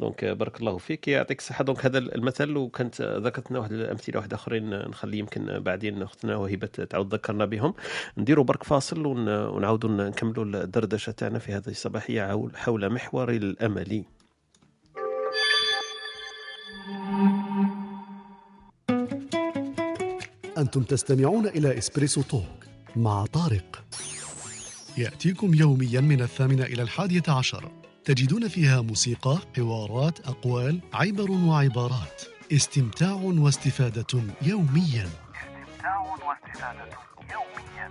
donc 0.00 0.24
آه، 0.24 0.32
بارك 0.32 0.60
الله 0.60 0.78
فيك. 0.78 1.08
يعطيك 1.08 1.38
الصحة. 1.38 1.64
donc 1.64 1.84
هذا 1.86 1.98
المثل 1.98 2.56
وكانت 2.56 3.00
آه، 3.00 3.18
ذكرت 3.18 3.50
لنا 3.50 3.58
واحد 3.60 3.72
الامثله 3.72 4.16
واحدة 4.18 4.36
أخرين 4.36 4.72
آه، 4.72 4.88
نخلي 4.88 5.18
يمكن 5.18 5.58
بعدين 5.60 6.02
اختنا 6.02 6.36
وهبه 6.36 6.68
تعاود 6.80 7.08
تذكرنا 7.08 7.44
بهم. 7.44 7.74
نديروا 8.18 8.44
برك 8.44 8.62
فاصل 8.62 9.06
ون... 9.06 9.28
ونعاودوا 9.28 9.90
نكملوا 9.90 10.44
الدردشة 10.44 11.12
تاعنا 11.12 11.38
في 11.38 11.52
هذه 11.52 11.68
الصباحية 11.68 12.50
حول 12.54 12.92
محور 12.92 13.30
الأمل. 13.30 14.04
أنتم 20.58 20.82
تستمعون 20.82 21.46
إلى 21.46 21.78
إسبريسو 21.78 22.22
توك 22.22 22.66
مع 22.96 23.26
طارق. 23.26 23.84
يأتيكم 24.98 25.54
يوميا 25.54 26.00
من 26.00 26.20
الثامنة 26.20 26.64
إلى 26.64 26.82
الحادية 26.82 27.22
عشر. 27.28 27.70
تجدون 28.04 28.48
فيها 28.48 28.80
موسيقى، 28.80 29.38
حوارات، 29.56 30.28
أقوال، 30.28 30.80
عبر 30.92 31.30
وعبارات. 31.30 32.22
استمتاع 32.52 33.12
واستفادة 33.12 34.22
يوميا. 34.42 35.06
واستفادة 36.26 36.88
يوميا 37.32 37.90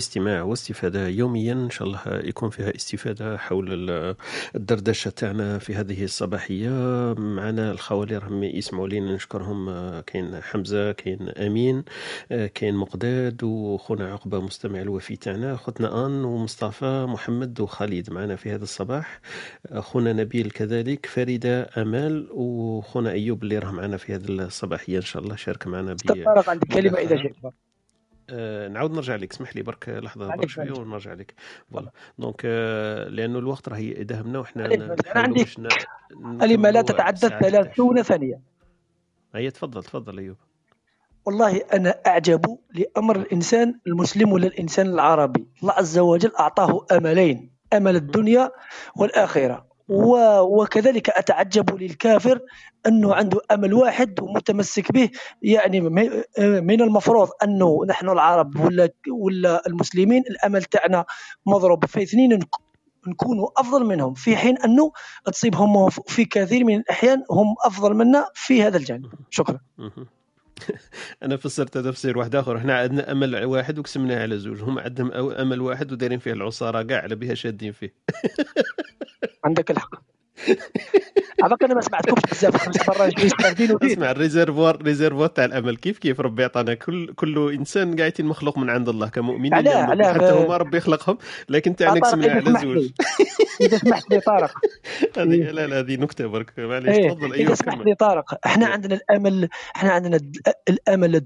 استماع 0.00 0.42
واستفادة 0.42 1.08
يوميا 1.08 1.52
إن 1.52 1.70
شاء 1.70 1.88
الله 1.88 2.00
يكون 2.06 2.50
فيها 2.50 2.76
استفادة 2.76 3.36
حول 3.36 3.66
ال- 3.90 4.16
الدردشة 4.54 5.10
تاعنا 5.10 5.58
في 5.58 5.74
هذه 5.74 6.04
الصباحية. 6.04 6.70
معنا 7.18 7.70
الخوالي 7.70 8.18
راهم 8.18 8.42
يسمعوا 8.44 8.88
لينا 8.88 9.14
نشكرهم. 9.14 9.70
كاين 10.00 10.40
حمزة 10.40 10.92
كاين 10.92 11.28
أمين 11.28 11.84
كاين 12.30 12.74
مقداد 12.74 13.44
وخونا 13.44 14.12
عقبة 14.12 14.40
مستمع 14.40 14.80
الوفي 14.80 15.16
تاعنا 15.16 15.56
خوتنا 15.56 16.06
آن 16.06 16.24
ومصطفى 16.24 17.06
محمد 17.08 17.60
وخالد 17.60 18.10
معنا 18.10 18.36
في 18.36 18.50
هذا 18.54 18.62
الصباح. 18.62 19.20
أخونا 19.66 20.12
نبيل 20.12 20.50
كذلك 20.50 21.06
فريدة 21.06 21.70
أمال 21.76 22.28
وخونا 22.32 23.10
أيوب 23.10 23.42
اللي 23.42 23.58
راه 23.58 23.70
معنا 23.70 23.96
في 23.96 24.14
هذه 24.14 24.28
الصباحية 24.28 24.96
إن 24.96 25.02
شاء 25.02 25.22
الله 25.22 25.36
شارك 25.36 25.66
معنا 25.66 25.96
طارق 26.24 26.50
عندك 26.50 26.76
إذا 26.76 26.90
مداخلة. 26.90 27.22
شئت. 27.22 27.69
آه، 28.32 28.68
نعاود 28.68 28.90
نرجع 28.94 29.16
لك. 29.16 29.32
اسمح 29.32 29.56
لي 29.56 29.62
برك 29.62 29.88
لحظة 29.88 30.28
برك 30.36 30.48
شوية. 30.48 30.72
ونرجع 30.72 31.12
لك. 31.12 31.34
voilà. 31.72 31.90
donc 32.18 32.40
آه، 32.44 33.08
لأنه 33.08 33.38
الوقت 33.38 33.68
راه 33.68 33.76
يداهمنا 33.78 34.38
وحنا. 34.38 34.66
أنا 34.66 34.96
عندي 35.14 35.44
كلمه 36.40 36.70
لا 36.70 36.82
تتعدى 36.82 37.28
30 37.28 38.02
ثانية. 38.02 38.40
هيا 39.34 39.50
تفضل 39.50 39.82
تفضل 39.84 40.18
أيوب. 40.18 40.36
والله 41.26 41.56
أنا 41.72 41.94
أعجب 42.06 42.58
لأمر 42.74 43.16
الإنسان 43.16 43.80
المسلم 43.86 44.32
ولا 44.32 44.46
الإنسان 44.46 44.86
العربي. 44.86 45.46
الله 45.62 45.72
عز 45.72 45.98
وجل 45.98 46.32
أعطاه 46.40 46.86
أملين 46.92 47.50
أمل 47.72 47.96
الدنيا 47.96 48.50
والآخرة. 48.96 49.66
و- 49.69 49.69
وكذلك 49.90 51.10
أتعجب 51.10 51.76
للكافر 51.82 52.40
أنه 52.86 53.14
عنده 53.14 53.40
أمل 53.50 53.74
واحد 53.74 54.20
ومتمسك 54.20 54.92
به. 54.92 55.10
يعني 55.42 55.80
من 56.60 56.80
المفروض 56.82 57.28
أنه 57.44 57.84
نحن 57.88 58.08
العرب 58.08 58.60
ولا 58.60 58.88
ولا 59.12 59.62
المسلمين 59.66 60.22
الأمل 60.30 60.64
تاعنا 60.64 61.04
مضروب. 61.46 61.84
في 61.86 62.02
اثنين 62.02 62.32
نك- 62.34 62.60
نكونوا 63.08 63.48
أفضل 63.56 63.84
منهم 63.86 64.14
في 64.14 64.36
حين 64.36 64.58
أنه 64.58 64.92
تصيبهم 65.24 65.88
في 65.90 66.24
كثير 66.24 66.64
من 66.64 66.76
الأحيان 66.76 67.24
هم 67.30 67.54
أفضل 67.64 67.94
منا 67.94 68.26
في 68.34 68.62
هذا 68.62 68.76
الجانب. 68.76 69.06
شكرا. 69.30 69.58
أنا 71.22 71.36
فسرت 71.36 71.78
تفسير 71.78 72.18
واحد 72.18 72.34
آخر. 72.36 72.56
إحنا 72.58 72.78
عندنا 72.78 73.12
أمل 73.12 73.44
واحد 73.44 73.78
وقسمناه 73.78 74.22
على 74.22 74.38
زوج. 74.38 74.62
هم 74.62 74.78
عندهم 74.78 75.12
أمل 75.12 75.60
واحد 75.60 75.92
ودايرين 75.92 76.18
فيه 76.18 76.32
العصارة 76.32 76.82
كاع 76.82 77.02
على 77.02 77.14
بها 77.14 77.34
شادين 77.34 77.72
فيه. 77.72 77.94
عندك 79.44 79.70
الحق. 79.70 80.09
عباك 81.42 81.64
أنا 81.64 81.74
ما 81.74 81.80
سمعتكمش 81.80 82.22
بزاف 82.30 82.56
خمس 82.56 82.88
مرات 82.88 83.12
ودين 83.60 83.90
اسمع 83.90 84.10
الريزيرفوار 84.10 84.82
ريزيرفوار 84.82 85.28
تاع 85.28 85.44
الأمل. 85.44 85.76
كيف 85.76 85.98
كيف 85.98 86.20
ربي 86.20 86.42
يعطانا؟ 86.42 86.74
كل 86.74 87.14
كل 87.14 87.52
إنسان 87.52 87.96
قاعدين 87.96 88.26
مخلوق 88.26 88.58
من 88.58 88.70
عند 88.70 88.88
الله 88.88 89.08
كمؤمنين 89.08 89.54
مؤمن. 89.54 89.68
علاه 89.68 90.12
حتى 90.12 90.30
هما 90.30 90.56
ربي 90.56 90.76
يخلقهم 90.76 91.18
لكن 91.48 91.72
طارق 91.72 92.04
قسمناه 92.04 92.38
إذا 92.38 92.58
على 92.58 92.60
زوج 92.60 92.90
إذا 93.60 93.78
سمحت 93.78 94.10
لي 94.10 94.20
طارق. 94.20 94.52
هذه 95.18 95.50
لا 95.50 95.66
لا 95.66 95.78
هذه 95.78 95.96
نكتة 95.96 96.26
برك. 96.26 96.58
معليش 96.58 96.98
إيه 96.98 97.08
تفضل 97.08 97.32
إذا 97.34 97.42
أيوه 97.42 97.54
سمحت 97.54 97.78
لي 97.78 97.94
طارق 97.94 98.46
إحنا 98.46 98.66
عندنا 98.66 98.94
الأمل 98.94 99.48
إحنا 99.76 99.90
عندنا 99.90 100.20
الأمل 100.68 101.16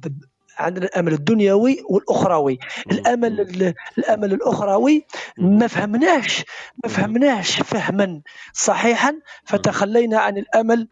عندنا 0.59 0.87
الأمل 0.87 1.13
الدنيوي 1.13 1.83
والأخروي. 1.91 2.59
الأمل 2.91 3.41
ال- 3.41 3.75
الأمل 3.99 4.33
الأخروي 4.33 5.07
ما 5.39 5.67
فهمناش 5.67 6.45
ما 6.85 6.91
فهمناش 6.91 7.61
فهما. 7.61 8.21
صحيحا 8.53 9.15
فتخلينا 9.45 10.19
عن 10.19 10.39
الأمل 10.39 10.89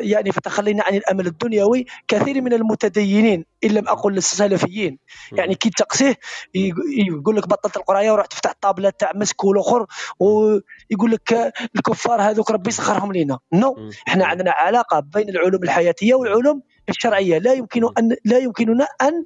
يعني 0.00 0.32
فتخلينا 0.32 0.82
عن 0.84 0.94
الأمل 0.94 1.26
الدنيوي 1.26 1.86
كثير 2.08 2.40
من 2.42 2.52
المتدينين 2.52 3.44
إن 3.64 3.70
لم 3.70 3.88
أقل 3.88 4.16
السلفيين. 4.16 4.98
يعني 5.32 5.54
كي 5.54 5.70
تقسيه 5.70 6.16
يق- 6.54 6.74
يقول 7.08 7.36
لك 7.36 7.48
بطلت 7.48 7.76
القراية 7.76 8.10
ورحت 8.12 8.32
تفتح 8.32 8.50
الطابله 8.50 8.90
تاع 8.90 9.12
مسك 9.14 9.44
والأخر 9.44 9.86
ويقول 10.18 11.10
لك 11.10 11.52
الكفار 11.76 12.22
هذوك 12.22 12.50
ربي 12.50 12.70
سخرهم 12.70 13.12
لينا. 13.12 13.38
نو 13.52 13.76
إحنا 14.08 14.26
عندنا 14.26 14.50
علاقة 14.50 15.00
بين 15.00 15.28
العلوم 15.28 15.62
الحياتية 15.62 16.14
والعلوم 16.14 16.62
الشرعية. 16.88 17.38
لا 17.38 17.52
يمكن 17.52 17.82
ان 17.98 18.16
لا 18.24 18.38
يمكننا 18.38 18.86
ان 19.02 19.24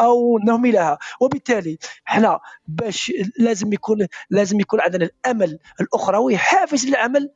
أو 0.00 0.38
نهملها 0.38 0.98
وبالتالي 1.20 1.78
إحنا 2.08 2.40
باش 2.66 3.12
لازم 3.38 3.72
يكون 3.72 4.06
لازم 4.30 4.60
يكون 4.60 4.80
عندنا 4.80 5.04
الأمل 5.04 5.58
الاخروي 5.80 6.36
حافز 6.36 6.86
للعمل 6.86 7.30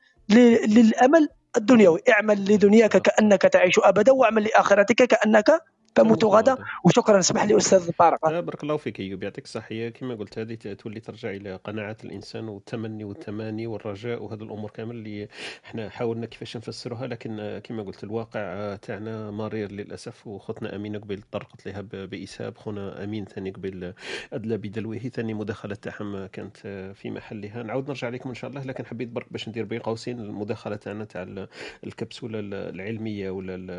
للأمل 0.69 1.29
الدنيوي. 1.57 2.01
اعمل 2.09 2.45
لدنياك 2.45 2.97
كأنك 2.97 3.43
تعيش 3.43 3.79
أبدا 3.79 4.13
واعمل 4.13 4.45
لآخرتك 4.45 5.03
كأنك 5.03 5.61
تموت 5.97 6.25
غدا 6.25 6.57
وشكرا 6.85 7.19
اسمح 7.19 7.45
لي 7.45 7.57
أستاذ 7.57 7.91
طارق. 7.99 8.41
بارك 8.41 8.63
الله 8.63 8.77
فيك 8.77 9.01
أيوب 9.01 9.23
يعطيك 9.23 9.45
الصحة. 9.45 9.89
كما 9.89 10.15
قلت 10.15 10.39
هذه 10.39 10.55
تولي 10.55 11.01
ترجع 11.01 11.31
إلى 11.31 11.57
قناعة 11.57 11.97
الإنسان 12.05 12.49
والتمني 12.49 13.05
والتماني 13.05 13.67
والرجاء 13.67 14.23
وهذه 14.23 14.43
الأمور 14.43 14.71
كامل 14.71 14.97
اللي 14.97 15.29
إحنا 15.65 15.89
حاولنا 15.89 16.27
كيفاش 16.27 16.57
نفسروها. 16.57 17.07
لكن 17.07 17.61
كما 17.65 17.83
قلت 17.83 18.05
الواقع 18.05 18.77
تاعنا 18.77 19.31
مرير 19.31 19.73
للأسف 19.73 20.27
وخوتنا 20.27 20.77
أمين 20.77 20.97
قبيل 20.97 21.23
طرقت 21.33 21.67
لها 21.67 21.81
بإسهاب. 21.81 22.57
خونا 22.57 23.05
أمين 23.05 23.25
ثاني 23.25 23.51
قبيل 23.51 23.93
أدلى 24.33 24.57
بدلوه. 24.57 24.99
ثاني 24.99 25.35
مداخلة 25.35 25.75
تاعهم 25.75 26.27
كانت 26.27 26.57
في 26.95 27.11
محلها. 27.11 27.63
نعاود 27.63 27.89
نرجع 27.89 28.09
لكم 28.09 28.29
إن 28.29 28.35
شاء 28.35 28.51
الله 28.51 28.65
لكن 28.65 28.87
حبيت 28.87 29.09
برك 29.09 29.27
باش 29.33 29.49
ندير 29.49 29.65
بين 29.65 29.81
قوسين 29.81 30.21
المداخلة 30.21 30.77
تاعنا 30.77 31.05
تاع 31.05 31.23
ال- 31.23 31.49
الكبسولة 31.87 32.39
ال- 32.39 32.55
العلمية 32.55 33.31
ولا 33.31 33.55
ال- 33.55 33.71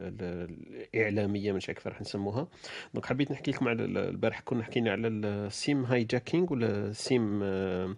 ال- 0.00 0.86
الإعلامية 0.94 1.52
مش 1.66 1.70
عارف 1.70 1.78
كيف 1.78 1.86
راح 1.86 2.00
نسموها. 2.00 2.46
donc 2.94 3.06
حبيت 3.06 3.30
نحكي 3.32 3.50
لكم 3.50 3.68
على 3.68 3.84
ال- 3.84 3.98
البارح 3.98 4.40
كنا 4.40 4.62
حكينا 4.62 4.90
على 4.92 5.08
ال 5.08 5.27
SIM 5.27 5.84
hijacking 5.84 6.50
ولا 6.50 6.92
SIM 6.92 7.40
آه، 7.42 7.96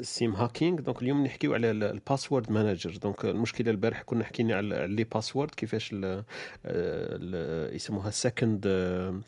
SIM 0.00 0.34
hacking 0.34 0.80
donc 0.80 1.02
اليوم 1.02 1.24
نحكيو 1.24 1.54
على 1.54 1.70
ال- 1.70 1.82
ال 1.84 1.92
password 1.92 2.52
manager 2.52 2.96
donc 2.96 3.24
المشكلة 3.24 3.70
البارح 3.70 4.02
كنا 4.02 4.24
حكينا 4.24 4.54
على 4.56 4.86
les 4.86 5.04
password 5.04 5.50
كيفاش 5.50 5.90
ال- 5.92 7.74
يسموها 7.74 8.10
second 8.10 8.66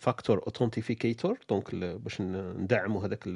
factor 0.00 0.42
authenticator 0.46 1.38
donc 1.50 1.74
باش 1.74 2.20
ندعموا 2.20 3.06
هذاك 3.06 3.26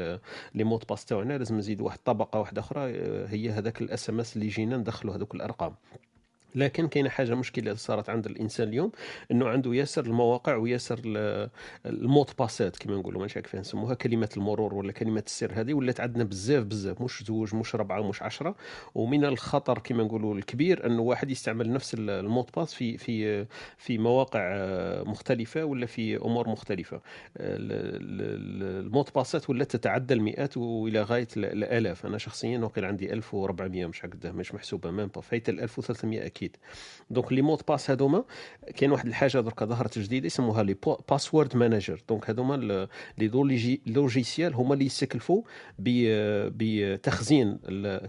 les 0.54 0.64
mots 0.64 0.84
de 0.88 0.93
passe 0.93 1.04
تاعنا 1.04 1.38
لازم 1.38 1.58
نزيد 1.58 1.80
واحد 1.80 1.98
طبقة 2.04 2.40
واحدة 2.40 2.60
أخرى 2.60 2.80
آه، 2.80 3.26
هي 3.26 3.50
هذاك 3.50 3.80
ال 3.82 4.10
SMS 4.10 4.36
اللي 4.36 4.46
يجينا 4.46 4.76
ندخلوا 4.76 5.14
هذوك 5.16 5.34
الأرقام. 5.34 5.74
لكن 6.54 6.88
كاينة 6.88 7.08
حاجة 7.08 7.34
مشكلة 7.34 7.74
صارت 7.74 8.10
عند 8.10 8.26
الإنسان 8.26 8.68
اليوم 8.68 8.92
إنه 9.30 9.48
عنده 9.48 9.74
ياسر 9.74 10.06
المواقع 10.06 10.56
وياسر 10.56 11.00
ال- 11.04 11.50
ال 11.86 11.95
mot 11.95 12.21
de 12.21 12.38
passe 12.38 12.70
ات 12.70 12.76
كما 12.76 12.96
نقولوا 12.96 13.20
ماشي 13.20 13.42
كيف 13.42 13.56
نسموها 13.56 13.94
كلمه 13.94 14.28
المرور 14.36 14.74
ولا 14.74 14.92
كلمه 14.92 15.22
السر 15.26 15.52
هذه 15.54 15.74
ولات 15.74 16.00
عندنا 16.00 16.24
بزاف 16.24 16.64
بزاف 16.64 17.00
مش 17.02 17.24
زوج 17.26 17.54
مش 17.54 17.74
ربعة 17.74 18.08
مش 18.08 18.22
عشرة. 18.22 18.56
ومن 18.94 19.24
الخطر 19.24 19.78
كما 19.78 20.02
نقولوا 20.02 20.34
الكبير 20.34 20.86
إنه 20.86 21.02
واحد 21.02 21.30
يستعمل 21.30 21.72
نفس 21.72 21.94
ال- 21.94 22.10
ال 22.10 22.18
mot 22.18 22.41
de 22.41 22.56
passe 22.58 22.74
في 22.74 22.96
في 22.98 23.46
في 23.78 23.98
مواقع 23.98 24.40
آه، 24.42 25.02
مختلفة 25.02 25.64
ولا 25.64 25.86
في 25.86 26.16
أمور 26.16 26.48
مختلفة. 26.48 27.00
ال- 27.36 28.86
ال 28.86 28.91
mot 28.91 29.05
de 29.05 29.14
passe 29.14 29.44
ات 29.44 29.50
ولا 29.50 29.64
تتعدى 29.64 30.14
المئات 30.14 30.56
وإلى 30.56 31.02
غاية 31.02 31.28
ال- 31.36 31.44
الآلاف. 31.44 32.06
أنا 32.06 32.18
شخصيا 32.18 32.58
وقيل 32.58 32.84
عندي 32.84 33.12
1400 33.12 33.86
مش 33.86 34.04
هكذا 34.04 34.32
مش 34.32 34.54
محسوبة 34.54 34.90
même 34.90 35.08
pas 35.08 35.20
فايت 35.20 35.48
ال 35.48 35.60
1300 35.60 36.26
أكيد 36.36 36.56
donc 37.10 37.32
les 37.32 37.42
mots 37.42 37.60
de 37.68 37.74
passe 37.74 37.90
هذوما 37.90 38.24
كاين 38.76 38.92
واحد 38.92 39.06
الحاجة 39.06 39.40
درك 39.40 39.64
ظهرت 39.64 39.98
جديدة 39.98 40.26
يسموها 40.26 40.62
les 40.62 40.76
password 41.10 41.56
manager 41.56 42.02
donc 42.08 42.30
هذوما 42.30 42.88
les 43.18 43.28
logi- 43.28 43.80
logiciels 43.86 44.54
هما 44.54 44.74
اللي 44.74 44.84
يستكلفوا 44.86 45.42
بتخزين 45.78 47.58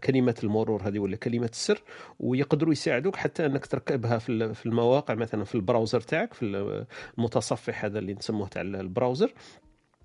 كلمات 0.03 0.43
المرور 0.43 0.87
هذه 0.87 0.99
ولا 0.99 1.15
كلمه 1.15 1.49
السر 1.53 1.81
ويقدروا 2.19 2.71
يساعدوك 2.71 3.15
حتى 3.15 3.45
انك 3.45 3.65
تركبها 3.65 4.17
في 4.17 4.65
المواقع 4.65 5.13
مثلا 5.13 5.43
في 5.43 5.55
ال 5.55 5.61
browser 5.61 6.01
تاعك 6.01 6.33
في 6.33 6.45
المتصفح 7.17 7.85
هذا 7.85 7.99
اللي 7.99 8.13
نسموه 8.13 8.47
تاع 8.47 8.61
ال 8.61 8.69
browser. 8.69 9.33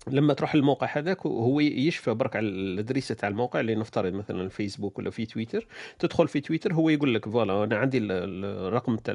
لما 0.07 0.33
تروح 0.33 0.55
للموقع 0.55 0.87
هذاك 0.97 1.25
هو 1.25 1.59
يشفى 1.59 2.13
برك 2.13 2.35
على 2.35 2.47
ال 2.47 2.56
adresse 2.56 3.15
تاع 3.15 3.29
الموقع 3.29 3.59
اللي 3.59 3.75
نفترض 3.75 4.13
مثلا 4.13 4.41
الفيسبوك 4.41 4.99
ولا 4.99 5.09
في 5.09 5.25
تويتر. 5.25 5.67
تدخل 5.99 6.27
في 6.27 6.41
تويتر 6.41 6.73
هو 6.73 6.89
يقول 6.89 7.13
لك 7.13 7.29
voilà 7.29 7.63
أنا 7.63 7.77
عندي 7.77 7.97
ال- 7.97 8.11
ال- 8.11 8.45
الرقم 8.67 8.95
تاع 8.95 9.13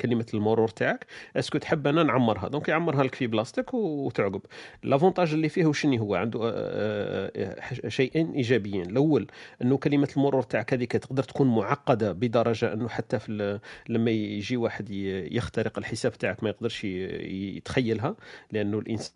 كلمه 0.00 0.26
المرور 0.34 0.68
تاعك. 0.68 1.06
est-ce 1.36 1.51
que 1.51 1.58
تحب 1.58 1.86
أنا 1.86 2.02
نعمرها. 2.02 2.48
donc 2.48 2.68
يعمرها 2.68 3.04
لك 3.04 3.14
في 3.14 3.26
بلاصتك 3.26 3.74
وتعقب. 3.74 4.40
l'avantage 4.82 5.32
اللي 5.32 5.48
فيه 5.48 5.66
وشني 5.66 6.00
هو؟ 6.00 6.14
عنده 6.14 6.40
آه، 6.42 6.50
آه، 7.36 7.60
آه، 7.84 7.88
شيئين 7.88 8.32
إيجابيين. 8.32 8.90
الأول 8.90 9.26
أنه 9.62 9.76
كلمة 9.76 10.08
المرور 10.16 10.42
تاعك 10.42 10.72
هذيك 10.74 10.92
تقدر 10.92 11.22
تكون 11.22 11.54
معقدة 11.54 12.12
بدرجة 12.12 12.72
أنه 12.72 12.88
حتى 12.88 13.18
في 13.18 13.60
لما 13.88 14.10
يجي 14.10 14.56
واحد 14.56 14.90
يخترق 15.30 15.78
الحساب 15.78 16.12
تاعك 16.12 16.42
ما 16.42 16.48
يقدرش 16.48 16.84
يتخيلها 16.84 18.16
لأنه 18.52 18.78
الإنسان 18.78 19.12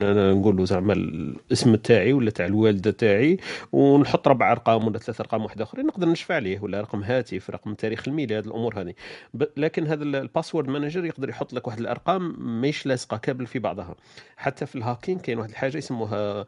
أنا 0.00 0.32
نقول 0.32 0.56
له 0.56 0.64
زعما 0.64 0.92
الاسم 0.92 1.74
تاعي 1.74 2.12
ولا 2.12 2.30
تاع 2.30 2.46
الوالدة 2.46 2.90
تاعي 2.90 3.36
ونحط 3.72 4.28
ربع 4.28 4.52
أرقام 4.52 4.86
ولا 4.86 4.98
ثلاث 4.98 5.20
أرقام 5.20 5.42
واحدة 5.44 5.64
أخرى 5.64 5.82
نقدر 5.82 6.08
نشفع 6.08 6.34
عليه 6.34 6.60
ولا 6.60 6.80
رقم 6.80 7.02
هاتف 7.02 7.50
رقم 7.50 7.74
تاريخ 7.74 8.08
الميلاد 8.08 8.46
الأمور 8.46 8.80
هذه 8.80 8.94
لكن 9.56 9.86
هذا 9.86 10.04
ال- 10.04 10.16
ال 10.16 10.22
password 10.22 10.68
manager 10.68 11.04
يقدر 11.04 11.28
يحط 11.28 11.52
لك 11.52 11.66
واحد 11.66 11.80
الأرقام 11.80 12.36
ماهيش 12.60 12.86
لاصقة 12.86 13.16
كامل 13.16 13.46
في 13.46 13.58
بعضها. 13.58 13.94
حتى 14.36 14.66
في 14.66 14.76
ال 14.76 14.81
hacking 14.81 15.20
كاين 15.20 15.38
واحد 15.38 15.50
الحاجة 15.50 15.78
يسموها 15.78 16.46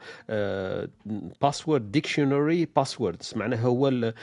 password 1.43 1.93
dictionary 1.93 2.69
passwords 2.77 3.33
معناها 3.37 3.61
هو 3.67 3.89
ال- 3.89 4.05
ال- 4.05 4.15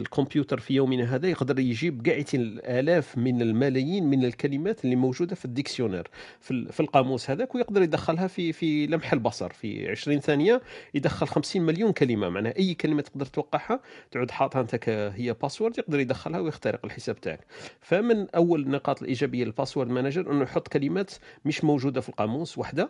الكمبيوتر 0.00 0.60
في 0.60 0.74
يومنا 0.74 1.14
هذا 1.14 1.28
يقدر 1.28 1.58
يجيب 1.58 2.06
قاعدين 2.06 2.40
الآلاف 2.40 3.18
من 3.18 3.42
الملايين 3.42 4.04
من 4.10 4.24
الكلمات 4.24 4.84
اللي 4.84 4.96
موجودة 4.96 5.34
في 5.34 5.44
ال 5.44 5.49
dictionnaire 5.49 6.08
في 6.40 6.50
ال- 6.50 6.72
في 6.72 6.80
القاموس 6.80 7.30
هذاك 7.30 7.54
ويقدر 7.54 7.82
يدخلها 7.82 8.26
في 8.28 8.52
في 8.52 8.86
لمح 8.86 9.12
البصر 9.12 9.50
في 9.52 9.90
20 9.90 10.20
ثانية 10.20 10.62
يدخل 10.94 11.26
50 11.26 11.62
مليون 11.62 11.92
كلمة. 11.92 12.28
معناها 12.28 12.56
أي 12.58 12.74
كلمة 12.74 13.02
تقدر 13.02 13.26
توقعها 13.26 13.80
تعود 14.10 14.30
حاطها 14.30 14.60
أنت 14.60 14.88
هي 15.16 15.32
password 15.42 15.78
يقدر 15.78 16.00
يدخلها 16.00 16.40
ويخترق 16.40 16.84
الحساب 16.84 17.20
تاعك. 17.20 17.46
فمن 17.80 18.26
أول 18.30 18.60
النقاط 18.62 19.02
الإيجابية 19.02 19.44
لل 19.44 19.53
password 19.53 19.88
manager 19.90 20.32
أنه 20.32 20.42
يحط 20.42 20.68
كلمات 20.68 21.10
مش 21.44 21.64
موجودة 21.64 22.00
في 22.00 22.08
القاموس 22.08 22.58
وحدة. 22.58 22.88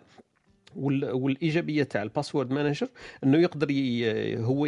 وال- 0.76 1.12
والإيجابية 1.12 1.82
تاع 1.82 2.02
ال 2.02 2.08
password 2.08 2.50
manager 2.50 2.88
أنه 3.24 3.38
يقدر. 3.38 3.66
هو 4.44 4.66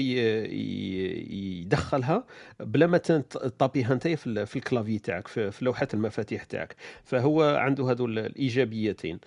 يدخلها 1.28 2.24
بلا 2.60 2.86
ما 2.86 2.98
تطابيها 2.98 3.92
أنت 3.92 4.08
في, 4.08 4.46
في 4.46 4.56
ال 4.56 4.61
clavier 4.61 4.98
تاعك 4.98 5.28
في, 5.28 5.50
لوحة 5.64 5.88
المفاتيح 5.94 6.44
تاعك. 6.44 6.76
فهو 7.04 7.42
عنده 7.42 7.90
هذو 7.90 8.06
ال- 8.06 8.18
الإيجابيتين. 8.18 9.18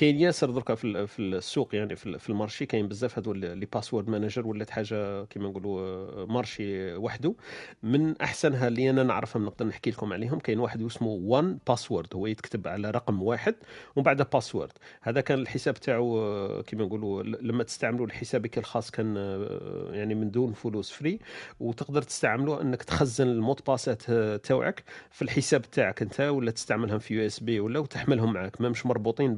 كاين 0.00 0.20
ياسر 0.20 0.50
دركا 0.50 0.74
في 0.74 0.84
ال- 0.84 1.08
في 1.08 1.18
السوق 1.22 1.74
يعني 1.74 1.96
في 1.96 2.06
ال- 2.06 2.18
في 2.20 2.28
ال 2.30 2.34
marché. 2.34 2.66
كاين 2.66 2.88
بزاف 2.88 3.18
هذو 3.18 3.32
les 3.32 3.66
password 3.74 4.08
manager 4.08 4.46
ولات 4.46 4.70
حاجة 4.70 5.24
كيما 5.24 5.48
نقولوا 5.48 5.80
آه، 5.80 6.26
marché 6.26 6.94
وحده 6.96 7.34
من 7.82 8.20
أحسنها 8.20 8.68
اللي 8.68 8.90
أنا 8.90 9.02
نعرفهم 9.02 9.44
نقدر 9.44 9.66
نحكي 9.66 9.90
لكم 9.90 10.12
عليهم 10.12 10.38
كاين 10.38 10.58
واحد 10.60 10.82
اسمه 10.82 11.08
1Password 11.08 12.14
هو 12.14 12.26
يتكتب 12.26 12.68
على 12.68 12.90
رقم 12.90 13.22
واحد 13.22 13.54
ومن 13.96 14.04
بعد 14.04 14.30
password 14.30 14.72
هذا 15.02 15.20
كان 15.20 15.38
الحساب 15.38 15.74
تاعو 15.74 16.18
آه، 16.18 16.62
كيما 16.62 16.84
نقولوا 16.84 17.22
لما 17.22 17.64
تستعملوا 17.64 18.06
لحسابك 18.06 18.58
الخاص 18.58 18.90
كان 18.90 19.14
آه، 19.16 19.88
يعني 19.92 20.14
من 20.14 20.30
دون 20.30 20.52
فلوس 20.52 20.90
free 20.90 21.18
وتقدر 21.60 22.02
تستعمله 22.02 22.60
أنك 22.60 22.82
تخزن 22.82 23.28
ال 23.28 23.33
mot 23.33 23.49
de 23.49 23.60
passe 23.66 23.96
ات 23.96 24.02
تاوعك 24.46 24.84
في 25.10 25.22
الحساب 25.22 25.62
تاعك 25.62 26.02
أنت 26.02 26.20
ولا 26.20 26.50
تستعملهم 26.50 26.98
في 26.98 27.14
USB 27.14 27.60
ولا 27.60 27.78
وتحملهم 27.78 28.32
معك 28.32 28.60
ما 28.60 28.68
مش 28.68 28.86
مربوطين 28.86 29.36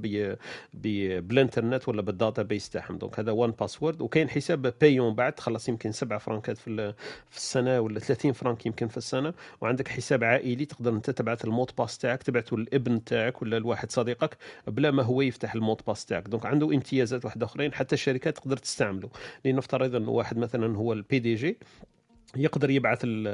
بالانترنت 0.75 1.89
ولا 1.89 2.03
بال 2.03 2.43
database 2.43 2.71
تاعهم. 2.71 2.99
donc 2.99 3.19
هذا 3.19 3.33
1Password 3.33 4.01
وكاين 4.01 4.31
حساب 4.31 4.75
payant 4.81 5.15
بعد 5.15 5.33
تخلص 5.33 5.69
يمكن 5.69 5.93
7 5.93 6.19
فرانكات 6.19 6.59
في 6.59 6.95
في 7.31 7.37
السنة 7.37 7.81
ولا 7.81 7.99
30 7.99 8.33
فرانك 8.33 8.67
يمكن 8.67 8.89
في 8.89 8.97
السنة. 8.97 9.35
وعندك 9.61 9.89
حساب 9.89 10.25
عائلي 10.25 10.65
تقدر 10.65 10.93
انت 10.93 11.11
تبعث 11.11 11.45
ال 11.45 11.49
mot 11.49 11.62
de 11.62 11.71
passe 11.79 11.99
تاعك 11.99 12.23
تبعته 12.23 12.59
للابن 12.59 13.05
تاعك 13.05 13.43
ولا 13.43 13.59
لواحد 13.59 13.91
صديقك 13.91 14.37
بلا 14.67 14.91
ما 14.91 15.03
هو 15.03 15.23
يفتح 15.23 15.55
ال 15.55 15.59
mot 15.59 15.72
de 15.72 15.81
passe 15.87 16.05
تاعك. 16.07 16.29
donc 16.29 16.47
عنده 16.47 16.67
امتيازات 16.67 17.25
واحدة 17.25 17.47
آخرين 17.47 17.73
حتى 17.75 17.95
الشركات 17.95 18.37
تقدر 18.37 18.57
تستعمله. 18.57 19.09
لنفترض 19.45 19.95
إنه 19.95 20.11
واحد 20.11 20.39
مثلا 20.39 20.77
هو 20.77 20.93
ال 20.93 21.19
PDG 21.19 21.59
يقدر 22.37 22.71
يبعث 22.71 23.01
ال- 23.05 23.27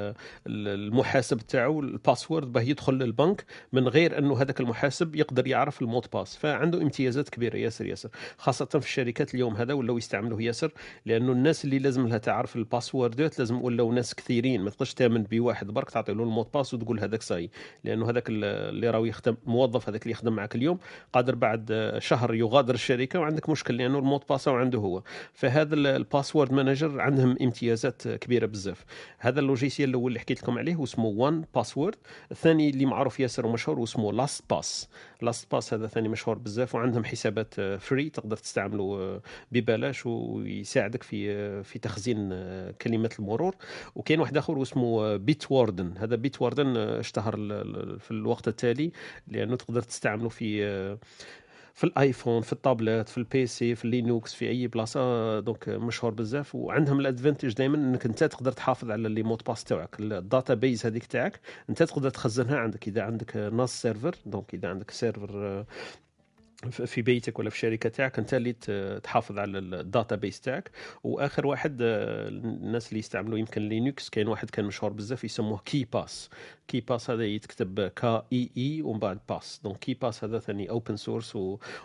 ال- 0.46 0.68
المحاسب 0.68 1.38
تاعو 1.38 1.80
ال 1.80 1.88
password 1.88 2.52
باه 2.52 2.62
يدخل 2.62 2.92
للبنك 2.94 3.44
من 3.72 3.88
غير 3.88 4.18
أنه 4.18 4.42
هذاك 4.42 4.60
المحاسب 4.60 5.16
يقدر 5.16 5.46
يعرف 5.46 5.82
ال 5.82 5.87
mot 5.87 6.02
de 6.02 6.12
passe. 6.12 6.36
فعنده 6.36 6.82
امتيازات 6.82 7.28
كبيرة 7.28 7.56
ياسر 7.56 7.86
ياسر. 7.86 8.08
خاصة 8.38 8.64
في 8.66 8.76
الشركات 8.86 9.34
اليوم 9.34 9.56
هذا 9.56 9.72
ولاو 9.74 9.98
يستعملوه 9.98 10.42
ياسر 10.42 10.72
لأنه 11.06 11.32
الناس 11.32 11.64
اللي 11.64 11.78
لازم 11.78 12.06
لها 12.08 12.18
تعرف 12.18 12.56
ال 12.56 12.65
password 12.65 13.30
ات 13.30 13.38
لازم 13.38 13.62
ولاو 13.62 13.92
ناس 13.92 14.14
كثيرين 14.14 14.60
ما 14.62 14.70
تقدرش 14.70 14.94
تامن 14.94 15.22
بواحد 15.22 15.66
برك 15.66 15.90
تعطي 15.90 16.12
له 16.12 16.22
ال 16.22 16.28
mot 16.28 16.44
de 16.44 16.54
passe 16.54 16.74
وتقول 16.74 17.00
هذاك 17.00 17.22
صاي. 17.22 17.50
لأنه 17.84 18.10
هذاك 18.10 18.28
ال- 18.28 18.44
اللي 18.44 18.90
راهو 18.90 19.04
يخدم 19.04 19.36
الموظف 19.46 19.88
هذاك 19.88 20.02
اللي 20.02 20.12
يخدم 20.12 20.32
معك 20.32 20.54
اليوم 20.54 20.78
قادر 21.12 21.34
بعد 21.34 21.94
شهر 21.98 22.34
يغادر 22.34 22.74
الشركة 22.74 23.18
وعندك 23.20 23.48
مشكل 23.48 23.76
لأنه 23.76 23.98
ال 23.98 24.03
mot 24.03 24.18
de 24.18 24.28
passe 24.28 24.48
عنده 24.48 24.78
هو. 24.78 25.02
فهذا 25.32 25.74
ال- 25.74 25.86
ال 25.86 25.94
password 25.94 26.52
manager 26.52 27.00
عندهم 27.00 27.36
امتيازات 27.42 28.08
كبيرة 28.08 28.46
بزاف. 28.46 28.84
هذا 29.18 29.40
ال 29.40 29.46
logiciel 29.46 29.88
الأول 29.88 30.08
اللي 30.10 30.20
حكيت 30.20 30.42
لكم 30.42 30.58
عليه 30.58 30.76
واسمه 30.76 31.04
1Password 31.04 31.96
الثاني 32.30 32.70
اللي 32.70 32.86
معروف 32.86 33.20
ياسر 33.20 33.46
ومشهور 33.46 33.78
واسمه 33.78 34.12
LastPass 34.12 34.88
LastPass 35.22 35.74
هذا 35.74 35.86
ثاني 35.86 36.08
مشهور 36.08 36.38
بزاف 36.38 36.74
وعندهم 36.74 37.04
حسابات 37.04 37.54
free 37.60 38.10
تقدر 38.10 38.36
تستعمله 38.36 38.84
آه، 38.84 39.20
ببلاش 39.52 40.06
ويساعدك 40.06 41.02
في 41.02 41.32
آه، 41.32 41.62
في 41.62 41.78
تخزين 41.78 42.28
آه، 42.32 42.70
كلمات 42.70 43.18
المرور. 43.18 43.54
وكاين 43.94 44.20
واحد 44.20 44.36
آخر 44.36 44.58
واسمه 44.58 45.16
Bitwarden 45.16 45.94
هذا 45.98 46.16
Bitwarden 46.16 46.76
آه، 46.76 47.00
اشتهر 47.00 47.36
في 47.98 48.10
الوقت 48.10 48.48
التالي 48.48 48.92
لأنه 49.28 49.56
تقدر 49.56 49.82
تستعمله 49.82 50.28
في 50.28 50.64
آه، 50.64 50.98
في 51.78 51.84
ال 51.84 51.93
iPhone 51.93 52.42
في 52.42 52.52
ال 52.52 52.58
tablettes 52.58 53.08
في 53.08 53.18
ال 53.18 53.46
PC 53.46 53.74
في 53.74 53.84
ال 53.84 53.93
Linux 53.93 54.34
في 54.34 54.48
اي 54.48 54.66
بلاصة 54.66 55.40
donc 55.40 55.68
مشهور 55.68 56.12
بزاف. 56.14 56.54
وعندهم 56.54 57.00
ال 57.00 57.06
advantage 57.06 57.52
دائما 57.54 57.76
إنك 57.76 58.06
أنت 58.06 58.24
تقدر 58.24 58.52
تحافظ 58.52 58.90
على 58.90 59.08
les 59.08 59.22
mots 59.22 59.42
de 59.46 59.52
passe 59.52 59.64
تاعك 59.64 59.96
ال 60.00 60.54
database 60.54 60.86
هذيك 60.86 61.06
تاعك 61.06 61.40
أنت 61.70 61.82
تقدر 61.82 62.10
تخزنها 62.10 62.58
عندك. 62.58 62.88
إذا 62.88 63.02
عندك 63.02 63.36
NAS 63.36 63.82
server 63.82 64.14
donc 64.26 64.54
إذا 64.54 64.68
عندك 64.68 64.90
server 64.90 65.30
آه، 65.34 65.66
في 66.66 67.02
بيتك 67.02 67.38
ولا 67.38 67.50
في 67.50 67.56
الشركة 67.56 67.88
تاعك 67.88 68.18
أنت 68.18 68.34
اللي 68.34 68.52
تحافظ 69.02 69.38
على 69.38 69.58
ال 69.58 70.16
database 70.16 70.40
تاعك. 70.40 70.70
وآخر 71.04 71.46
واحد 71.46 71.78
آه، 71.82 72.28
الناس 72.28 72.88
اللي 72.88 72.98
يستعملوا 72.98 73.38
يمكن 73.38 73.68
Linux 73.68 74.10
كاين 74.10 74.28
واحد 74.28 74.50
كان 74.50 74.64
مشهور 74.64 74.92
بزاف 74.92 75.24
يسموه 75.24 75.58
KeePass 75.58 76.30
KeePass 76.68 77.10
هذا 77.10 77.24
يتكتب 77.24 77.80
K 77.80 78.26
E 78.32 78.50
E 78.56 78.82
ومن 78.82 78.98
بعد 78.98 79.18
pass 79.28 79.60
donc 79.64 79.78
KeePass 79.78 80.24
هذا 80.24 80.38
ثاني 80.38 80.70
open 80.70 80.96
source 80.96 81.38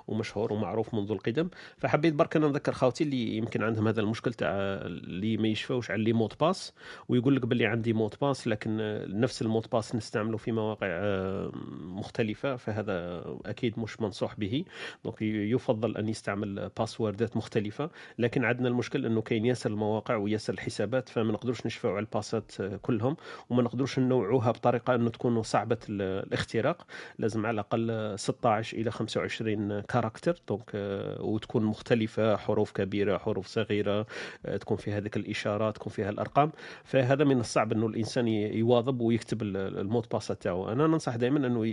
ومشهور 0.07 0.53
ومعروف 0.53 0.93
منذ 0.93 1.11
القدم. 1.11 1.49
فحبيت 1.77 2.13
برك 2.13 2.35
أنا 2.35 2.47
نذكر 2.47 2.71
خاوتي 2.71 3.03
اللي 3.03 3.37
يمكن 3.37 3.63
عندهم 3.63 3.87
هذا 3.87 4.01
المشكل 4.01 4.33
تاع 4.33 4.49
اللي 4.51 5.37
ما 5.37 5.47
يشفاوش 5.47 5.91
على 5.91 6.03
les 6.03 6.13
mots 6.13 6.33
de 6.41 6.49
passe. 6.49 6.73
ويقول 7.09 7.35
لك 7.35 7.45
باللي 7.45 7.65
عندي 7.65 7.93
mot 7.93 8.06
de 8.06 8.15
passe 8.21 8.47
لكن 8.47 8.77
نفس 9.19 9.41
ال 9.41 9.45
mot 9.45 9.59
de 9.59 9.67
passe 9.71 9.95
نستعمله 9.95 10.37
في 10.37 10.51
مواقع 10.51 10.87
آه، 10.89 11.51
مختلفة. 11.81 12.55
فهذا 12.55 13.23
أكيد 13.45 13.79
مش 13.79 14.01
منصوح 14.01 14.35
به. 14.35 14.62
donc 15.03 15.21
يفضل 15.21 15.97
أن 15.97 16.09
يستعمل 16.09 16.69
password 16.77 17.31
ات 17.31 17.37
مختلفة. 17.37 17.89
لكن 18.19 18.45
عندنا 18.45 18.67
المشكل 18.67 19.05
أنه 19.05 19.21
كاين 19.21 19.45
ياسر 19.45 19.69
المواقع 19.69 20.15
وياسر 20.15 20.53
الحسابات 20.53 21.09
فما 21.09 21.31
نقدروش 21.31 21.65
نشفعوا 21.65 21.93
على 21.93 22.03
ال 22.05 22.13
pass 22.13 22.44
ات 22.44 22.51
كلهم 22.81 23.15
وما 23.49 23.63
نقدروش 23.63 23.99
ننوعوها 23.99 24.51
بطريقة 24.51 24.95
أنه 24.95 25.09
تكون 25.09 25.43
صعبة 25.43 25.77
ال- 25.89 26.01
الاختراق. 26.27 26.85
لازم 27.19 27.45
على 27.45 27.53
الأقل 27.53 28.13
16 28.19 28.77
إلى 28.77 28.91
25 28.91 29.79
caractères 29.81 30.35
donc 30.47 30.71
آه، 30.75 31.21
وتكون 31.21 31.63
مختلفة 31.65 32.37
حروف 32.37 32.71
كبيرة 32.71 33.17
حروف 33.17 33.47
صغيرة 33.47 34.05
آه، 34.45 34.57
تكون 34.57 34.77
فيها 34.77 34.97
هذيك 34.97 35.17
الاشارات 35.17 35.75
تكون 35.75 35.93
فيها 35.93 36.09
الأرقام. 36.09 36.51
فهذا 36.83 37.23
من 37.23 37.39
الصعب 37.39 37.71
أنه 37.71 37.87
الإنسان 37.87 38.27
يواظب 38.27 39.01
ويكتب 39.01 39.41
ال- 39.41 39.57
ال 39.79 39.84
mot 39.84 39.97
de 39.97 40.05
passe 40.11 40.27
تاعو. 40.27 40.69
أنا 40.71 40.87
ننصح 40.87 41.15
دائما 41.15 41.47
أنه 41.47 41.65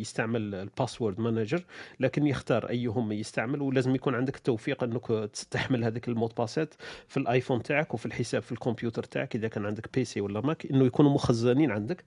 يستعمل 0.00 0.54
ال 0.54 0.61
password 0.61 1.20
manager 1.20 1.64
لكن 2.04 2.26
يختار 2.26 2.68
أيهم 2.68 3.12
يستعمل 3.12 3.62
ولازم 3.62 3.94
يكون 3.94 4.14
عندك 4.14 4.36
التوفيق 4.36 4.84
أنك 4.84 5.06
تستعمل 5.32 5.84
هذيك 5.84 6.08
ال 6.08 6.12
mot 6.12 6.25
de 6.25 6.34
passe 6.38 6.68
ات 6.68 6.74
في 7.08 7.16
ال 7.16 7.23
iPhone 7.23 7.62
تاعك 7.62 7.94
وفي 7.94 8.06
الحساب 8.06 8.42
في 8.42 8.52
الكمبيوتر 8.52 9.02
تاعك 9.02 9.36
إذا 9.36 9.48
كان 9.48 9.66
عندك 9.66 9.94
PC 9.94 10.20
ولا 10.20 10.40
Mac 10.40 10.66
إنه 10.66 10.84
يكونوا 10.84 11.10
مخزنين 11.10 11.70
عندك. 11.70 12.04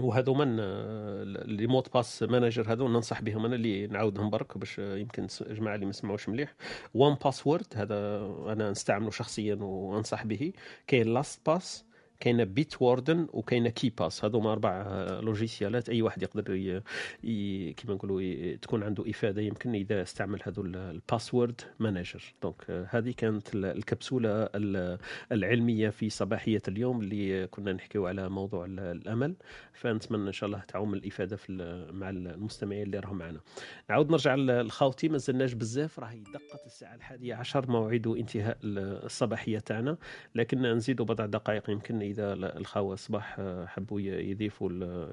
وهذو 0.00 0.34
من 0.34 0.56
les 1.56 1.66
mots 1.66 1.88
de 1.94 2.02
passe 2.02 2.22
manager 2.22 2.72
هذو 2.72 2.88
ننصح 2.88 3.22
بهم 3.22 3.44
أنا 3.44 3.54
اللي 3.54 3.86
نعاودهم 3.86 4.30
برك 4.30 4.58
باش 4.58 4.78
يمكن 4.78 5.26
جماعة 5.50 5.74
اللي 5.74 5.86
ما 5.86 5.92
سمعوش 5.92 6.28
مليح. 6.28 6.54
1Password 6.94 7.66
هذا 7.74 7.96
أنا 8.52 8.70
نستعمله 8.70 9.10
شخصيا 9.10 9.54
وأنصح 9.54 10.24
به. 10.24 10.52
كاين 10.86 11.14
LastPass 11.14 11.84
كاينة 12.24 12.44
Bitwarden 12.44 13.26
وكاينة 13.32 13.68
KeePass 13.70 14.24
هذوما 14.24 14.52
أربع 14.52 14.70
آه، 14.86 15.20
logiciel 15.20 15.80
ات 15.80 15.88
أي 15.88 16.02
واحد 16.02 16.22
يقدر. 16.22 16.44
كيما 17.76 17.94
نقولوا. 17.94 18.54
تكون 18.56 18.82
عنده 18.82 19.10
إفادة 19.10 19.42
يمكن 19.42 19.74
إذا 19.74 20.02
استعمل 20.02 20.40
هذو 20.44 20.62
ال- 20.62 20.76
ال 20.76 20.85
password 20.85 21.60
manager 21.78 22.34
donc 22.42 22.64
آه، 22.70 22.86
هذه 22.90 23.14
كانت 23.16 23.54
ال- 23.54 23.64
الكبسولة 23.64 24.30
ال- 24.54 24.98
العلمية 25.32 25.90
في 25.90 26.10
صباحية 26.10 26.62
اليوم 26.68 27.00
اللي 27.00 27.46
كنا 27.46 27.72
نحكيو 27.72 28.06
على 28.06 28.28
موضوع 28.28 28.64
ال- 28.64 28.80
الأمن. 28.80 29.34
فنتمنى 29.72 30.26
إن 30.28 30.32
شاء 30.32 30.46
الله 30.46 30.62
تعم 30.68 30.94
الإفادة 30.94 31.36
في 31.36 31.52
مع 31.92 32.10
المستمعين 32.10 32.82
اللي 32.82 32.98
راهم 32.98 33.18
معنا. 33.18 33.40
نعاود 33.90 34.10
نرجع 34.10 34.34
لخاوتي 34.34 35.08
ما 35.08 35.18
زلناش 35.18 35.52
بزاف. 35.52 36.00
راهي 36.00 36.20
دقت 36.20 36.66
الساعة 36.66 36.94
الحادية 36.94 37.34
عشر. 37.34 37.70
موعد 37.70 38.06
انتهاء 38.06 38.58
ال- 38.64 39.04
الصباحية 39.04 39.58
تاعنا. 39.58 39.96
لكن 40.34 40.62
نزيدوا 40.62 41.06
بضع 41.06 41.26
دقائق 41.26 41.70
يمكن 41.70 42.02
إذا 42.14 42.32
ال- 42.32 42.44
الخاوة 42.44 42.96
صباح 42.96 43.36
آه، 43.38 43.66
حبوا 43.66 44.00
يضيفوا 44.00 44.70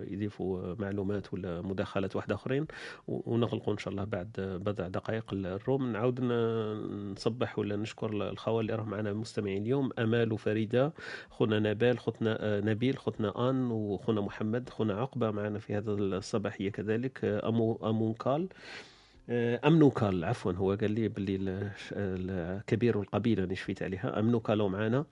يضيفوا 0.07 0.75
معلومات 0.79 1.33
ولا 1.33 1.61
مداخلات 1.61 2.15
واحدة 2.15 2.35
أخرين 2.35 2.65
ونغلقوا 3.07 3.73
إن 3.73 3.77
شاء 3.77 3.91
الله 3.91 4.03
بعد 4.03 4.29
بضع 4.65 4.87
دقائق 4.87 5.25
الروم. 5.33 5.91
نعاود 5.91 6.21
نصبح 7.11 7.59
ولا 7.59 7.75
نشكر 7.75 8.29
الخوال 8.29 8.61
اللي 8.65 8.75
راهم 8.75 8.89
معنا 8.89 9.13
مستمعين 9.13 9.61
اليوم. 9.61 9.89
أمال 9.99 10.33
وفريدة 10.33 10.93
خونا 11.29 11.59
نبال 11.59 11.99
خوتنا 11.99 12.37
آه، 12.39 12.61
نبيل 12.61 12.97
خوتنا 12.97 13.49
آن 13.49 13.71
وخونا 13.71 14.21
محمد 14.21 14.69
خونا 14.69 14.93
عقبة 14.93 15.31
معنا 15.31 15.59
في 15.59 15.75
هذا 15.77 15.91
الصباحيه 15.91 16.69
كذلك 16.69 17.25
آه، 17.25 17.49
أمو 17.49 17.79
أمونكال. 17.83 18.47
أمنوكال 19.65 20.23
عفوا 20.25 20.51
هو 20.53 20.73
قال 20.73 20.91
لي 20.91 21.07
باللي 21.07 21.35
ال- 21.35 21.71
الكبير 21.91 22.97
والقبيله 22.97 23.43
اللي 23.43 23.55
شفيت 23.55 23.83
عليها. 23.83 24.19
أمنوكالو 24.19 24.67
معنا. 24.67 25.05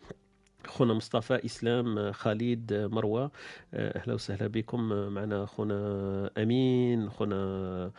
خونا 0.67 0.93
مصطفى 0.93 1.45
إسلام 1.45 2.11
خالد 2.11 2.73
مروة 2.73 3.31
أهلا 3.73 4.13
وسهلا 4.13 4.47
بكم 4.47 4.81
معنا 5.13 5.45
خونا 5.45 6.29
أمين 6.37 7.09
خونا 7.09 7.91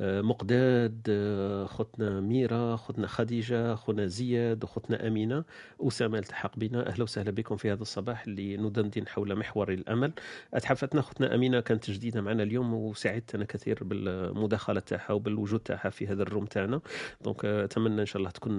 مقداد 0.00 1.00
خوتنا 1.66 2.20
ميرا 2.20 2.76
خوتنا 2.76 3.06
خديجة 3.06 3.74
خونا 3.74 4.06
زياد 4.06 4.64
وخوتنا 4.64 5.06
أمينة. 5.06 5.44
أسامة 5.80 6.18
التحق 6.18 6.58
بنا. 6.58 6.88
أهلا 6.88 7.02
وسهلا 7.02 7.30
بكم 7.30 7.56
في 7.56 7.72
هذا 7.72 7.82
الصباح 7.82 8.24
اللي 8.24 8.56
ندندن 8.56 9.08
حول 9.08 9.36
محور 9.36 9.72
الأمل. 9.72 10.12
أتحفتنا 10.54 11.02
خوتنا 11.02 11.34
أمينة 11.34 11.60
كانت 11.60 11.90
جديدة 11.90 12.20
معنا 12.20 12.42
اليوم 12.42 12.74
وسعدتنا 12.74 13.44
كثير 13.44 13.84
بالمداخلة 13.84 14.80
تاعها 14.80 15.12
وبالوجود 15.12 15.60
تاعها 15.60 15.90
في 15.90 16.06
هذا 16.06 16.22
الروم 16.22 16.44
تاعنا. 16.44 16.80
donc 17.24 17.44
أتمنى 17.44 18.00
إن 18.00 18.06
شاء 18.06 18.18
الله 18.18 18.30
تكون 18.30 18.58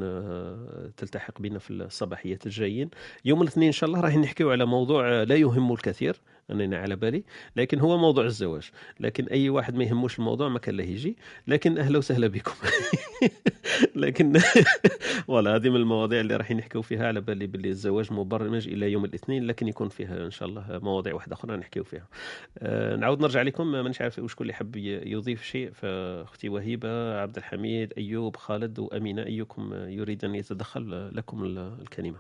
تلتحق 0.98 1.41
بنا 1.41 1.60
في 1.60 1.72
الصباحيات 1.72 2.45
الجايين. 2.45 2.90
يوم 3.26 3.41
الاثنين 3.41 3.68
إن 3.68 3.72
شاء 3.72 3.90
الله 3.90 4.02
راح 4.02 4.18
نحكيو 4.18 4.52
على 4.52 4.66
موضوع 4.66 5.24
لا 5.24 5.36
يهم 5.36 5.74
الكثير. 5.74 6.22
اننا 6.52 6.78
على 6.78 6.96
بالي. 6.96 7.24
لكن 7.56 7.80
هو 7.80 7.98
موضوع 7.98 8.26
الزواج. 8.26 8.70
لكن 9.00 9.26
أي 9.26 9.50
واحد 9.50 9.76
ما 9.76 9.84
يهموش 9.84 10.20
الموضوع 10.20 10.50
ما 10.50 10.60
كان 10.60 10.78
له 10.78 10.84
يجي. 10.84 11.18
لكن 11.48 11.78
أهلا 11.78 11.98
وسهلا 11.98 12.28
بكم. 12.28 12.54
لكن 13.96 14.34
والله 15.28 15.56
هذه 15.56 15.70
من 15.70 15.76
المواضيع 15.76 16.20
اللي 16.20 16.36
راح 16.36 16.52
نحكيو 16.52 16.82
فيها 16.82 17.08
على 17.08 17.22
بالي 17.22 17.48
باللي 17.48 17.70
الزواج 17.70 18.14
مبرمج 18.14 18.68
إلى 18.68 18.92
يوم 18.92 19.06
الاثنين 19.06 19.44
لكن 19.48 19.68
يكون 19.68 19.90
فيها 19.90 20.26
إن 20.26 20.32
شاء 20.32 20.48
الله 20.50 20.66
مواضيع 20.84 21.14
واحدة 21.14 21.34
أخرى 21.34 21.58
نحكيو 21.58 21.84
فيها. 21.84 22.08
آه، 22.60 22.96
نعاود 22.96 23.22
نرجع 23.22 23.42
لكم. 23.42 23.68
مانيش 23.72 24.02
عارف 24.02 24.20
وش 24.20 24.36
كل 24.36 24.44
اللي 24.44 24.54
حب 24.54 24.76
يضيف 24.76 25.44
شيء. 25.44 25.72
فأختي 25.72 26.50
وهيبة 26.50 27.20
عبد 27.22 27.38
الحميد 27.38 27.94
أيوب 27.98 28.36
خالد 28.36 28.80
وأمينة 28.80 29.26
أيكم 29.26 29.74
يريد 29.74 30.26
أن 30.26 30.36
يتدخل 30.36 31.10
لكم 31.16 31.44
ال- 31.44 31.78
الكلمة. 31.82 32.18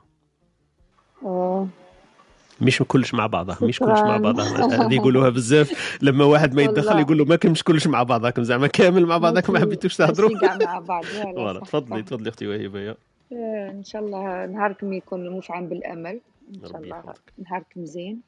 مش 2.61 2.83
كلش 2.87 3.13
مع 3.13 3.27
بعضها 3.27 3.57
مش 3.61 3.79
كلش 3.79 3.99
مع. 3.99 4.17
بعضها 4.17 4.45
هذه 4.87 4.93
يقولوها 4.93 5.29
بزاف 5.29 5.97
لما 6.01 6.25
واحد 6.25 6.53
ما 6.55 6.61
يتدخل. 6.61 6.99
يقول 6.99 7.17
له 7.17 7.25
ما 7.25 7.35
كنش 7.35 7.63
كلش 7.63 7.87
مع 7.87 8.03
بعضكم 8.03 8.43
زعما 8.43 8.67
كامل 8.67 9.05
مع 9.05 9.17
بعضكم 9.17 9.53
ما 9.53 9.59
حبيتوش 9.59 9.95
تهضروا 9.95 10.29
مع 10.65 10.79
بعض 10.79 11.03
تفضلي. 11.65 12.01
تفضلي 12.03 12.29
أختي 12.29 12.47
وهيبه 12.47 12.79
يا 12.79 12.95
آه، 13.33 13.71
إن 13.71 13.83
شاء 13.83 14.01
الله 14.05 14.45
نهاركم 14.45 14.93
يكون 14.93 15.29
مفعم 15.29 15.67
بالأمل 15.67 16.19
إن 16.55 16.69
شاء 16.69 16.81
الله. 16.81 17.03
نهاركم 17.49 17.85
زين 17.85 18.21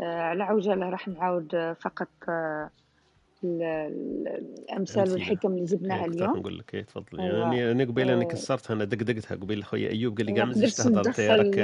آه، 0.00 0.04
على 0.22 0.44
عجاله 0.44 0.90
راح 0.90 1.08
نعاود 1.08 1.54
آه، 1.54 1.72
فقط 1.80 2.08
الأمثال 3.44 5.10
والحكم 5.12 5.48
اللي 5.48 5.60
إيه 5.60 5.66
جبناها 5.66 5.96
راح 5.98 6.04
اليوم. 6.04 6.36
نقول 6.36 6.58
لك 6.58 6.74
إيه 6.74 6.82
تفضل 6.82 7.20
أيوة. 7.20 7.38
يعني 7.38 7.70
أنا 7.70 7.84
قبيلة 7.84 8.14
أنا 8.14 8.22
آه، 8.22 8.28
كسرتها 8.28 8.74
أنا 8.74 8.84
دقدقتها 8.84 9.34
قبيل 9.34 9.64
خويا 9.64 9.90
أيوب 9.90 10.16
قال 10.16 10.26
لي 10.26 10.32
كاع 10.32 10.44
ما 10.44 10.52
تهضر 10.52 10.98
ندخل 11.00 11.38
راك 11.38 11.60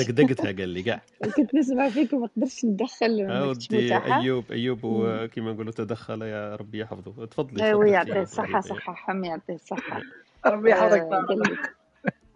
دقدقتها 0.00 0.52
قال 0.52 0.68
لي. 0.68 0.82
كاع 0.82 1.02
كنت 1.36 1.54
نسمع 1.54 1.88
فيك 1.88 2.12
وما 2.12 2.28
قدرتش 2.36 2.64
ندخل 2.64 3.24
متاحة؟ 3.72 4.20
أيوب 4.20 4.44
أيوب 4.52 4.78
مم. 4.86 4.92
وكما 4.94 5.52
نقولوا 5.52 5.72
تدخل 5.72 6.22
يا 6.22 6.56
ربي 6.56 6.78
يحفظه. 6.78 7.26
تفضلي 7.26 7.64
أيوه 7.64 7.72
تفضلي 7.78 7.90
يعطيه. 7.92 8.12
وهبة 8.12 8.60
صحة 8.60 8.94
حم 8.94 9.24
يعطيه 9.24 9.54
الصحة. 9.54 10.02
ربي 10.46 10.70
يحفظك. 10.70 11.00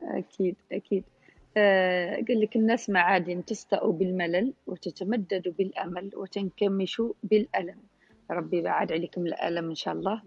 آه، 0.02 0.24
أكيد 0.73 1.05
آه، 1.57 2.15
قال 2.15 2.40
لك 2.40 2.57
الناس 2.57 2.90
معادن 2.90 3.44
تستأ 3.44 3.86
بالملل 3.86 4.52
وتتمدد 4.66 5.55
بالأمل 5.59 6.11
وتنكمش 6.16 7.02
بالألم. 7.23 7.77
ربي 8.31 8.59
يبعد 8.59 8.93
عليكم 8.93 9.27
الألم 9.27 9.69
إن 9.69 9.74
شاء 9.74 9.94
الله 9.94 10.23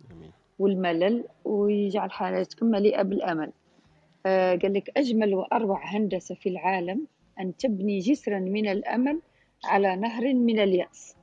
والملل 0.60 1.24
ويجعل 1.46 2.12
حياتكم 2.12 2.66
مليئة 2.66 3.02
بالأمل. 3.02 3.52
آه، 4.26 4.56
قال 4.56 4.74
لك 4.74 4.98
أجمل 4.98 5.34
وأروع 5.36 5.96
هندسة 5.96 6.36
في 6.36 6.50
العالم 6.50 7.08
أن 7.40 7.58
تبني 7.58 8.00
جسرا 8.00 8.40
من 8.40 8.68
الأمل 8.68 9.20
على 9.66 9.96
نهر 9.96 10.34
من 10.34 10.60
اليأس. 10.60 11.16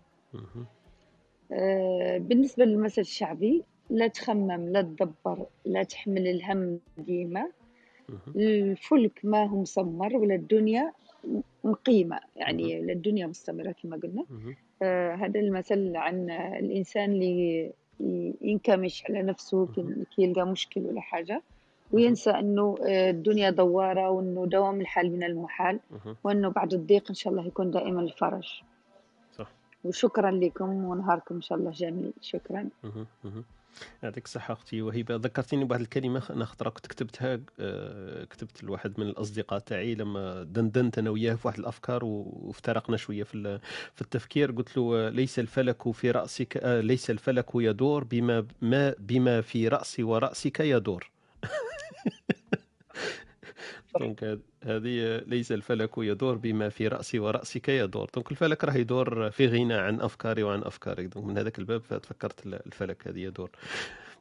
آه، 1.53 2.19
بالنسبة 2.19 2.65
للمثل 2.65 3.01
الشعبي 3.01 3.65
لا 3.91 4.07
تخمم 4.07 4.69
لا 4.69 4.83
تدبر 4.83 5.47
لا 5.65 5.83
تحمل 5.83 6.27
الهم 6.29 6.81
ديما. 6.99 7.47
الفلك 8.37 9.21
ما 9.25 9.45
هو 9.45 9.61
مسمر 9.63 10.17
ولا 10.17 10.35
الدنيا 10.35 10.93
مقيمة. 11.65 12.21
يعني 12.37 12.83
لا 12.83 12.93
الدنيا 12.93 13.27
مستمرة 13.27 13.73
كما 13.83 13.97
قلنا. 13.97 14.25
هذا 15.15 15.41
المثل 15.41 15.97
عن 15.97 16.31
الإنسان 16.31 17.13
اللي 17.13 17.73
ينكمش 18.43 19.05
على 19.09 19.23
نفسه 19.23 19.67
كي 20.17 20.23
يلقى 20.23 20.47
مشكل 20.47 20.81
ولا 20.81 21.01
حاجة 21.01 21.43
وينسى 21.93 22.31
أنه 22.31 22.77
آه، 22.87 23.11
الدنيا 23.11 23.51
دوارة 23.51 24.11
وأنه 24.11 24.47
دوام 24.47 24.81
الحال 24.81 25.13
من 25.13 25.23
المحال. 25.25 25.81
وأنه 26.25 26.49
بعد 26.49 26.75
الضيق 26.75 27.05
إن 27.09 27.15
شاء 27.15 27.33
الله 27.33 27.47
يكون 27.47 27.71
دائما 27.71 28.01
الفرج. 28.01 28.63
صح. 29.39 29.51
وشكرا 29.85 30.31
لكم 30.31 30.85
ونهاركم 30.85 31.35
إن 31.35 31.41
شاء 31.43 31.59
الله 31.59 31.71
جميل. 31.71 32.13
شكرا. 32.21 32.69
يعطيك 34.03 34.25
الصحة 34.25 34.53
أختي. 34.53 34.83
وهبة 34.83 35.17
ذكرتيني 35.17 35.65
بواحد 35.65 35.81
الكلمة 35.81 36.23
أنا 36.31 36.45
خطرة 36.45 36.71
كنت 36.71 36.87
كتبتها 36.87 37.41
آه، 37.61 38.25
كتبت 38.25 38.65
لواحد 38.65 39.01
من 39.01 39.07
الأصدقاء 39.07 39.59
تاعي 39.59 39.95
لما 39.95 40.43
دندنت 40.43 40.99
أنا 40.99 41.11
وياه 41.11 41.35
في 41.35 41.47
واحد 41.49 41.59
الأفكار 41.59 42.05
وافترقنا 42.05 42.97
شوية 42.97 43.23
في 43.23 43.61
في 43.95 44.03
التفكير. 44.03 44.53
قلت 44.53 44.77
له 44.77 44.97
آه، 44.97 45.09
ليس 45.11 45.39
الفلك 45.39 45.93
في 45.93 46.11
رأسك 46.11 46.57
آه، 46.57 46.81
ليس 46.81 47.11
الفلك 47.11 47.47
يدور 47.55 48.05
بما 48.05 48.47
ما 48.61 48.95
بما 48.99 49.41
في 49.41 49.69
رأسي 49.69 50.03
ورأسك 50.03 50.61
يدور. 50.61 51.11
donc 53.99 54.39
هذه 54.65 55.01
آه، 55.03 55.25
ليس 55.27 55.53
الفلك 55.53 55.91
يدور 55.99 56.35
بما 56.37 56.69
في 56.69 56.89
رأسي 56.89 57.19
ورأسك 57.19 57.69
يدور. 57.69 58.11
donc 58.15 58.31
الفلك 58.31 58.65
راه 58.65 58.75
يدور 58.77 59.31
في 59.31 59.47
غنى 59.47 59.75
عن 59.75 60.01
أفكاري 60.01 60.43
وعن 60.43 60.63
أفكارك. 60.63 61.05
donc 61.07 61.27
من 61.27 61.39
هذاك 61.39 61.59
الباب 61.59 61.83
تفكرت 62.03 62.47
ال- 62.47 62.67
الفلك 62.67 63.09
هذه 63.09 63.21
يدور. 63.21 63.51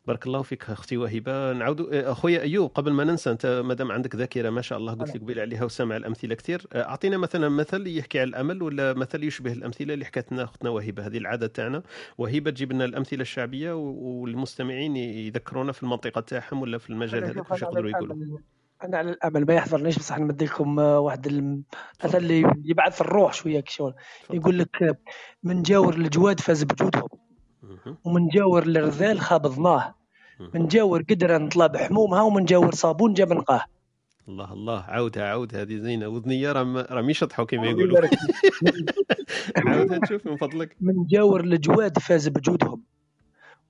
بارك 0.08 0.28
الله 0.28 0.42
فيك 0.42 0.70
أختي 0.70 0.98
وهبة. 0.98 1.54
نعود 1.54 1.94
أخويا 1.94 2.42
أيوب 2.42 2.70
قبل 2.72 2.92
ما 2.92 3.04
ننسى 3.04 3.32
أنت 3.32 3.62
مادام 3.66 3.92
عندك 3.92 4.16
ذاكرة 4.16 4.50
ما 4.50 4.62
شاء 4.62 4.78
الله 4.78 4.94
قلت 4.94 5.14
لي 5.14 5.20
قبيل 5.20 5.40
عليها 5.40 5.64
وسامع 5.64 5.98
الأمثلة 5.98 6.36
كثير. 6.36 6.68
أعطينا 6.76 7.18
مثلا 7.18 7.50
مثل 7.50 7.88
يحكي 7.88 8.20
عن 8.20 8.28
الأمل 8.28 8.64
ولا 8.64 8.94
مثل 8.94 9.24
يشبه 9.24 9.52
الأمثلة 9.52 9.94
اللي 9.94 10.06
حكت 10.06 10.32
لنا 10.32 10.44
أختنا 10.44 10.70
وهبة 10.70 11.06
هذه 11.08 11.18
العادة 11.18 11.48
تاعنا. 11.48 11.84
وهبة 12.18 12.52
تجيب 12.52 12.72
لنا 12.74 12.86
الأمثلة 12.86 13.22
الشعبية 13.22 13.74
والمستمعين 13.74 14.96
يذكرونا 14.96 15.72
في 15.72 15.84
المنطقة 15.84 16.22
تاعهم 16.22 16.62
ولا 16.62 16.78
في 16.78 16.90
المجال 16.90 17.24
هذاك 17.24 17.52
واش 17.52 17.64
على 17.64 17.74
يقدروا 17.74 17.90
يقولوا. 17.90 18.38
أنا 18.84 18.98
على 18.98 19.10
الأمل 19.10 19.46
ما 19.46 19.54
يحضرنيش 19.54 20.00
بصح 20.00 20.18
نمد 20.20 20.44
لكم 20.44 20.80
آه، 20.80 21.00
واحد 21.00 21.28
المثل 21.28 21.64
اللي 22.18 22.54
يبعث 22.66 23.02
الروح 23.02 23.34
شوية 23.34 23.60
كشغل 23.60 23.94
يقول 24.34 24.60
لك 24.60 24.84
آه، 24.84 24.96
من 25.44 25.62
جاور 25.62 25.94
الجواد 25.94 26.40
فاز 26.40 26.64
بجودهم. 26.64 27.08
ومن 28.04 28.28
جاور 28.28 28.64
الرذال 28.64 29.20
خاب 29.22 29.48
ظناه 29.48 29.96
مهم. 30.40 30.52
من 30.54 30.68
جاور 30.68 31.02
قدره 31.10 31.38
نطلع 31.38 31.68
بحمومها 31.68 32.22
ومن 32.22 32.46
جاور 32.46 32.76
صابون 32.76 33.14
جاب 33.14 33.34
نقاه. 33.34 33.64
الله 34.28 34.54
الله. 34.54 34.82
عاودها 34.82 35.24
عاودها 35.24 35.62
هذه 35.62 35.78
زينة. 35.78 36.08
وذنيه 36.08 36.52
راه 36.52 36.64
ما- 36.64 36.88
راه 36.92 37.02
يشطحوا 37.10 37.46
كما 37.46 37.68
يقولوا. 37.68 37.98
عاودها 39.68 39.98
نشوف 40.04 40.28
من 40.28 40.36
فضلك. 40.38 40.76
من 40.82 41.06
جاور 41.08 41.42
الجواد 41.42 42.00
فاز 42.00 42.28
بجودهم. 42.28 42.82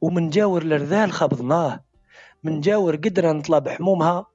ومن 0.02 0.30
جاور 0.30 0.62
الرذال 0.62 1.12
خاب 1.12 1.34
ظناه 1.34 1.84
من 2.44 2.62
جاور 2.62 2.96
قدره 2.96 3.32
نطلع 3.32 3.60
بحمومها 3.60 4.26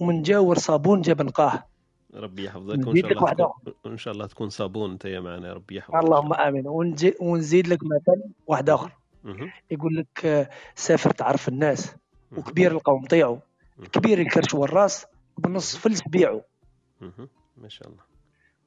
ومن 0.00 0.22
جاور 0.22 0.58
صابون 0.58 1.00
جاب 1.00 1.22
نقاه 1.22 1.64
ربي 2.14 2.44
يحفظك 2.44 2.86
وإن 2.86 2.94
شاء 2.96 3.12
الله 3.12 3.32
تكون 3.34 3.74
وإن 3.84 3.96
شاء 3.98 4.14
الله 4.14 4.26
تكون 4.26 4.48
صابون 4.48 4.90
أنت 4.90 5.06
معنا 5.06 5.52
ربي 5.52 5.76
يحفظك. 5.76 5.94
ان 5.94 6.00
اللهم 6.00 6.32
الله 6.32 6.48
آمين. 6.48 6.66
ونزيد, 6.68 7.14
ونزيد 7.20 7.68
لك 7.68 7.78
مثل 7.84 8.22
واحد 8.46 8.70
آخر. 8.70 8.92
يقول 9.70 9.96
لك 9.96 10.26
آه، 10.26 10.48
سافر 10.74 11.10
تعرف 11.10 11.48
الناس. 11.48 11.94
وكبير 12.36 12.72
القوم 12.72 13.04
طيعوا. 13.06 13.36
كبير 13.92 14.20
الكرش 14.20 14.54
والراس 14.54 15.06
وبنص 15.38 15.76
فلس 15.76 16.02
بيعوا. 16.08 16.40
ما 17.56 17.68
شاء 17.68 17.88
الله. 17.88 18.02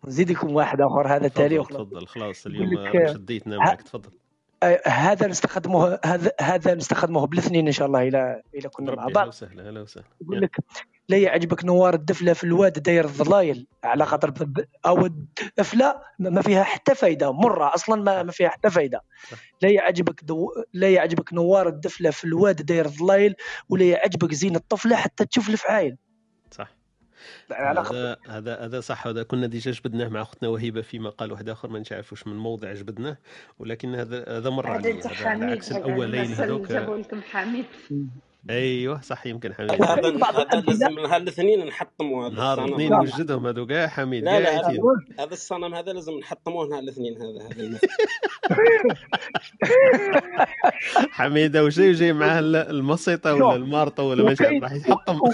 نزيد 0.06 0.32
لكم 0.32 0.56
واحد 0.56 0.82
آخر 0.82 1.08
هذا 1.08 1.26
التالي. 1.28 1.58
تفضل. 1.64 1.74
وخلاص 1.74 1.88
تفضل 1.90 2.08
خلاص 2.08 2.46
اليوم 2.46 2.78
آه، 2.78 3.14
شديتنا 3.14 3.56
ه- 3.56 3.60
معك 3.60 3.82
تفضل. 3.82 4.10
آه، 4.64 4.82
هذا 4.88 5.28
نستخدمه 5.28 6.00
هذا 6.06 6.32
هذا 6.42 6.74
نستخدمه 6.76 7.28
بالاثنين 7.28 7.66
إن 7.68 7.72
شاء 7.72 7.88
الله 7.88 8.08
إلى 8.08 8.42
إلى 8.56 8.70
كنا 8.70 8.96
مع 8.96 9.04
بعض 9.06 9.18
أهلا 9.18 9.28
وسهلا 9.28 9.68
أهلا 9.68 9.82
وسهلا. 9.82 10.06
يقول. 10.22 10.42
لك 10.42 10.56
لا 11.12 11.18
يعجبك 11.18 11.66
نوار 11.66 11.94
الدفلة 11.94 12.34
في 12.34 12.44
الواد 12.44 12.84
داير 12.84 13.06
الضلايل 13.06 13.68
على 13.84 14.06
خاطر 14.06 14.34
أو 14.86 15.06
الدفلة 15.06 16.02
ما 16.20 16.42
فيها 16.42 16.64
حتى 16.64 16.96
فايدة 16.96 17.32
مرة 17.32 17.76
أصلا 17.76 18.02
ما 18.02 18.24
ما 18.24 18.32
فيها 18.32 18.50
حتى 18.50 18.70
فايدة. 18.70 19.02
لا 19.62 19.70
يعجبك 19.70 20.24
دو... 20.24 20.50
لا 20.74 20.90
يعجبك 20.90 21.34
نوار 21.34 21.68
الدفلة 21.68 22.10
في 22.10 22.24
الواد 22.24 22.66
داير 22.66 22.86
الضلايل 22.86 23.36
ولا 23.70 23.86
يعجبك 23.86 24.34
زين 24.34 24.56
الطفلة 24.56 24.96
حتى 24.96 25.26
تشوف 25.26 25.50
الفعايل. 25.50 25.98
صح. 26.52 26.72
على 27.52 27.84
خاطر. 27.84 27.98
هذا 27.98 28.18
هذا 28.28 28.66
هذا 28.66 28.80
صح. 28.80 29.08
هذا 29.08 29.24
كنا 29.24 29.48
ديجا 29.48 29.72
جبدناه 29.72 30.08
مع 30.08 30.22
أختنا 30.22 30.50
وهبه 30.50 30.82
في 30.82 31.00
مقال 31.00 31.32
واحد 31.32 31.50
آخر 31.50 31.70
ما 31.70 31.84
نعرفوش 31.92 32.28
من 32.28 32.38
موضع 32.38 32.74
جبدناه 32.74 33.18
ولكن 33.60 33.96
هذا 33.96 34.38
هذا 34.38 34.50
مر 34.50 34.68
هذا 34.68 34.74
علي 34.74 34.94
تاع 34.94 35.12
هذا 35.12 35.30
على 35.30 35.40
حميد 35.40 35.52
عكس 35.52 35.74
هذا 35.74 35.86
الأولين 35.86 36.34
هذوك. 36.34 36.68
جابوا 36.68 36.98
لكم 36.98 37.22
حميد 37.22 37.66
أيوه 38.50 39.02
صح 39.02 39.28
يمكن 39.28 39.54
حميد. 39.54 39.72
لازم 39.72 41.00
نهار 41.00 41.18
الاثنين 41.18 41.66
نحطموا 41.66 42.28
هذا 42.28 42.36
نهار 42.36 42.54
الصنم. 42.54 42.68
الاثنين 42.76 42.94
هذا 42.94 43.04
نوجدهم 43.04 43.48
هذو 43.48 43.66
كاع 43.68 43.88
حميد 43.88 44.24
لا 44.24 44.40
لا 44.40 44.68
هذا 45.20 45.34
الصنم 45.34 45.76
هذا 45.76 45.94
لازم 45.94 46.14
نحطموه 46.20 46.68
نهار 46.68 46.80
الاثنين 46.80 47.18
هذا 47.22 47.48
هذا 47.48 47.80
حميده 51.12 51.64
وجاي 51.64 51.92
جاي 51.92 52.14
معاه 52.14 52.40
ال- 52.40 52.56
المسيطه 52.56 53.34
ولا 53.34 53.56
المارطة 53.56 54.04
ولا 54.04 54.24
ما 54.24 54.32
وكاين 54.32 54.60
نعرف 54.60 54.64
راح 54.74 54.88
يحطم. 54.88 55.16
و- 55.16 55.32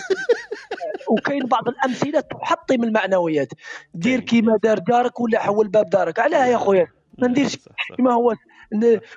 وكاين 1.12 1.46
بعض 1.46 1.68
الأمثلة 1.68 2.20
تحطم 2.20 2.84
المعنويات. 2.84 3.48
دير 3.94 4.20
كيما 4.20 4.58
دار 4.64 4.80
جارك 4.80 5.20
ولا 5.20 5.40
حول 5.40 5.68
باب 5.68 5.90
دارك. 5.90 6.20
علاه 6.20 6.46
يا 6.46 6.58
خويا 6.58 6.88
ما 7.18 7.28
نديرش 7.28 7.58
كيما 7.98 8.14
هو. 8.14 8.34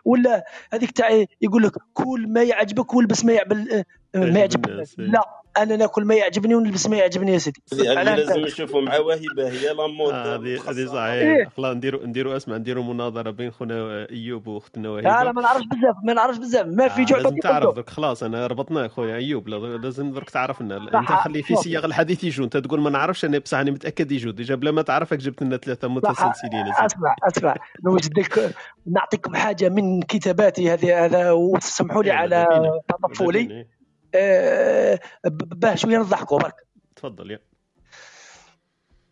ولا 0.04 0.44
هذيك 0.72 0.90
تاع 0.90 1.24
يقول 1.40 1.62
لك 1.62 1.72
كل 1.92 2.26
ما 2.28 2.42
يعجبك 2.42 2.94
والبس 2.94 3.24
ما 3.24 3.32
يعجب 3.32 3.84
ما 4.14 4.38
يعجب 4.38 4.38
يعجبك 4.40 4.68
الناس 4.68 4.98
إيه. 4.98 5.06
لا 5.06 5.39
أنا 5.58 5.76
ناكل 5.76 6.04
ما 6.04 6.14
يعجبني 6.14 6.54
ونلبس 6.54 6.86
ما 6.88 6.96
يعجبني 6.96 7.32
يا 7.32 7.38
سيدي. 7.38 7.60
لازم 7.72 8.40
نشوفوا 8.40 8.80
مع 8.80 8.98
وهبه 8.98 9.48
هي 9.50 9.74
la 9.74 9.86
mode 9.86 10.12
آه، 10.14 10.36
هذه 10.36 10.70
هذه 10.70 10.86
صحيح. 10.86 10.96
إيه. 11.12 11.48
خلاص 11.56 11.76
نديروا 11.76 12.06
نديروا 12.06 12.36
اسمع 12.36 12.56
نديروا 12.56 12.84
مناظرة 12.84 13.30
بين 13.30 13.50
خونا 13.50 14.06
أيوب 14.10 14.46
وأختنا 14.46 14.82
لا 14.82 14.90
وهبه 14.90 15.22
لا 15.24 15.32
ما 15.32 15.42
نعرفش 15.42 15.64
بزاف 15.66 15.96
ما 16.04 16.12
نعرفش 16.12 16.38
بزاف. 16.38 16.66
ما 16.66 16.88
في 16.88 17.02
آه 17.02 17.04
جعبه 17.04 17.22
لازم 17.22 17.36
تعرف 17.36 17.74
درك 17.74 17.90
خلاص 17.90 18.22
أنا 18.22 18.46
ربطناك 18.46 18.90
خويا 18.90 19.16
أيوب. 19.16 19.48
لا- 19.48 19.76
لازم 19.76 20.12
درك 20.12 20.30
تعرفنا 20.30 20.76
أنت 20.76 21.12
خلي 21.12 21.42
في 21.42 21.56
سياق 21.56 21.84
الحديث 21.84 22.24
يجوا 22.24 22.44
أنت 22.44 22.56
تقول 22.56 22.80
ما 22.80 22.90
نعرفش 22.90 23.24
أنا 23.24 23.38
بصح 23.38 23.58
أنا 23.58 23.70
متأكد 23.70 24.12
يجوا 24.12 24.32
ديجا 24.32 24.54
بلا 24.54 24.70
ما 24.70 24.82
تعرفك 24.82 25.18
جبت 25.18 25.42
لنا 25.42 25.56
ثلاثة 25.56 25.88
متسلسلين. 25.88 26.66
أسمع 26.78 27.14
أسمع 27.28 27.54
نوجد 27.84 28.18
لك 28.18 28.54
نعطيكم 28.86 29.34
حاجة 29.34 29.68
من 29.68 30.02
كتاباتي 30.02 30.70
هذه 30.72 31.04
هذا 31.04 31.30
وسمحوا 31.32 32.02
لي 32.02 32.08
يلا 32.08 32.18
على 32.18 32.46
تطفلي. 32.88 33.66
آه، 34.14 35.00
باه 35.24 35.74
شوية 35.74 35.98
نضحكوا 35.98 36.38
برك 36.38 36.66
تفضل 36.96 37.30
يا 37.30 37.38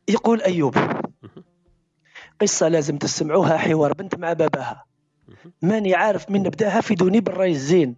يقول 0.08 0.42
أيوب. 0.42 0.74
قصة 2.40 2.68
لازم 2.68 2.98
تسمعوها 2.98 3.56
حوار 3.56 3.92
بنت 3.92 4.14
مع 4.14 4.32
باباها. 4.32 4.84
ماني 5.62 5.94
عارف 5.94 6.30
من 6.30 6.42
نبداها 6.42 6.80
فيدوني 6.80 7.20
بالرأي 7.20 7.50
الزين. 7.50 7.96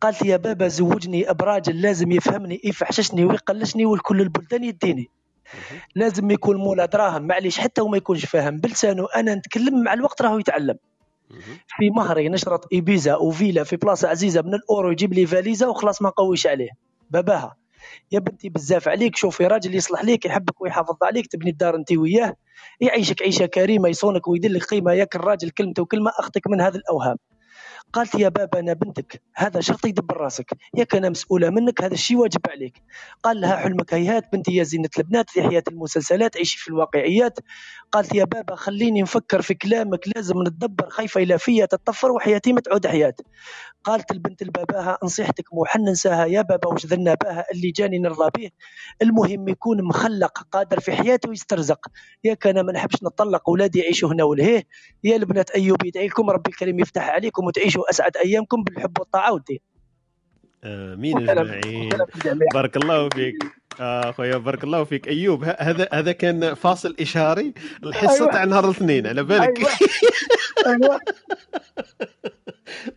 قالت 0.00 0.22
يا 0.22 0.36
بابا 0.36 0.68
زوجني 0.68 1.30
ابراجل 1.30 1.82
لازم 1.82 2.12
يفهمني 2.12 2.60
يفحششني 2.64 3.24
ويقلشني 3.24 3.86
ولكل 3.86 4.20
البلدان 4.20 4.64
يديني. 4.64 5.10
لازم 5.94 6.30
يكون 6.30 6.56
مولا 6.56 6.86
دراهم 6.86 7.22
معليش 7.22 7.58
حتى 7.58 7.80
وما 7.80 7.96
يكونش 7.96 8.24
فاهم 8.26 8.56
بلسانه 8.56 9.06
أنا 9.16 9.34
نتكلم 9.34 9.82
مع 9.84 9.92
الوقت 9.92 10.22
راهو 10.22 10.38
يتعلم 10.38 10.78
في 11.68 11.90
مهري 11.90 12.28
نشرط 12.28 12.68
إيبيزا 12.72 13.16
وفيلا 13.16 13.64
في 13.64 13.76
بلاصة 13.76 14.08
عزيزة 14.08 14.42
من 14.42 14.54
الأورو 14.54 14.90
يجيب 14.90 15.12
لي 15.14 15.26
فاليزا 15.26 15.66
وخلاص 15.66 16.02
ما 16.02 16.08
نقويش 16.08 16.46
عليه. 16.46 16.70
باباها 17.10 17.56
يا 18.12 18.18
بنتي 18.18 18.48
بزاف 18.48 18.88
عليك 18.88 19.16
شوفي 19.16 19.46
راجل 19.46 19.74
يصلح 19.74 20.04
ليك 20.04 20.26
يحبك 20.26 20.60
ويحافظ 20.60 20.96
عليك 21.02 21.26
تبني 21.26 21.50
الدار 21.50 21.76
انت 21.76 21.92
وياه. 21.92 22.36
يعيشك 22.80 23.22
عيشة 23.22 23.46
كريمة 23.46 23.88
يصونك 23.88 24.28
ويدير 24.28 24.50
لك 24.50 24.64
قيمة 24.64 24.92
ياك 24.92 25.16
الراجل 25.16 25.50
كلمته 25.50 25.82
وكلمة 25.82 26.10
اخذك 26.18 26.46
من 26.48 26.60
هذه 26.60 26.76
الأوهام. 26.76 27.16
قالت 27.92 28.14
يا 28.14 28.28
بابا 28.28 28.58
أنا 28.60 28.72
بنتك. 28.72 29.22
هذا 29.34 29.60
شرط 29.60 29.84
يدبر 29.86 30.16
راسك. 30.16 30.52
ياك 30.76 30.94
أنا 30.94 31.08
مسؤولة 31.08 31.50
منك 31.50 31.82
هذا 31.82 31.94
الشيء 31.94 32.16
واجب 32.16 32.40
عليك. 32.50 32.82
قال 33.22 33.40
لها 33.40 33.56
حلمك 33.56 33.94
هيهات 33.94 34.32
بنتي 34.32 34.54
يا 34.54 34.62
زينة 34.62 34.88
البنات 34.98 35.30
في 35.30 35.42
حياة 35.42 35.62
المسلسلات 35.68 36.36
عيشي 36.36 36.58
في 36.58 36.68
الواقعيات. 36.68 37.38
قالت 37.92 38.14
يا 38.14 38.24
بابا 38.24 38.54
خليني 38.56 39.02
نفكر 39.02 39.42
في 39.42 39.54
كلامك. 39.54 40.00
لازم 40.16 40.42
نتدبر. 40.42 40.90
خايفة 40.90 41.22
إلى 41.22 41.38
فيا 41.38 41.66
تتطفر 41.66 42.12
وحياتي 42.12 42.52
ما 42.52 42.60
تعود 42.60 42.86
حياة. 42.86 43.14
قالت 43.84 44.10
البنت 44.12 44.42
لباباها 44.42 44.98
نصيحتك 45.04 45.44
مو 45.54 45.64
ننساها 45.78 46.26
يا 46.26 46.42
بابا 46.42 46.68
وش 46.68 46.86
ذلنا 46.86 47.14
باها 47.14 47.44
اللي 47.54 47.70
جاني 47.70 47.98
نرضى 47.98 48.30
به. 48.36 48.50
المهم 49.02 49.48
يكون 49.48 49.82
مخلق 49.84 50.38
قادر 50.52 50.80
في 50.80 50.92
حياته 50.92 51.28
ويسترزق. 51.28 51.86
ياك 52.24 52.46
أنا 52.46 52.62
ما 52.62 52.72
نحبش 52.72 53.02
نطلق 53.02 53.48
اولادي 53.48 53.78
يعيشوا 53.78 54.12
هنا 54.12 54.24
ولهيه 54.24 54.66
يا 55.04 55.16
البنات 55.16 55.50
أيوب 55.50 55.84
يدعي 55.84 56.06
لكم 56.06 56.30
ربي 56.30 56.50
الكريم 56.50 56.80
يفتح 56.80 57.08
عليكم 57.08 57.44
وتعيشوا 57.46 57.81
اسعد 57.90 58.16
أيامكم 58.16 58.62
بالحب 58.62 58.98
والطاعة 59.00 59.32
والدين 59.32 59.58
آمين 60.64 61.28
أجمعين. 61.30 61.90
بارك 62.54 62.76
الله 62.76 63.08
فيك. 63.08 63.34
آه، 63.80 64.10
أخويا 64.10 64.36
بارك 64.36 64.64
الله 64.64 64.84
فيك. 64.84 65.08
أيوب 65.08 65.44
هذا 65.44 65.88
هذا 65.92 66.12
كان 66.12 66.54
فاصل 66.54 66.96
إشاري 67.00 67.54
الحصه 67.84 68.14
أيوة. 68.14 68.32
تاع 68.32 68.44
نهار 68.44 68.64
الاثنين 68.64 69.06
على 69.06 69.22
بالك. 69.22 69.58
أيوه. 69.58 69.70
أيوه. 70.66 71.00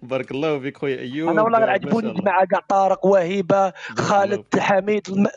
بارك 0.01 0.31
الله 0.31 0.59
فيك 0.59 0.77
خويا 0.77 0.99
أيوب. 0.99 1.29
أنا 1.29 1.41
والله 1.41 1.57
عجبوني. 1.57 2.09
الجماعه 2.09 2.45
كاع 2.45 2.59
طارق 2.69 3.05
وهيبة 3.05 3.73
خالد 3.97 4.59
حميد 4.59 5.09
الم- 5.09 5.27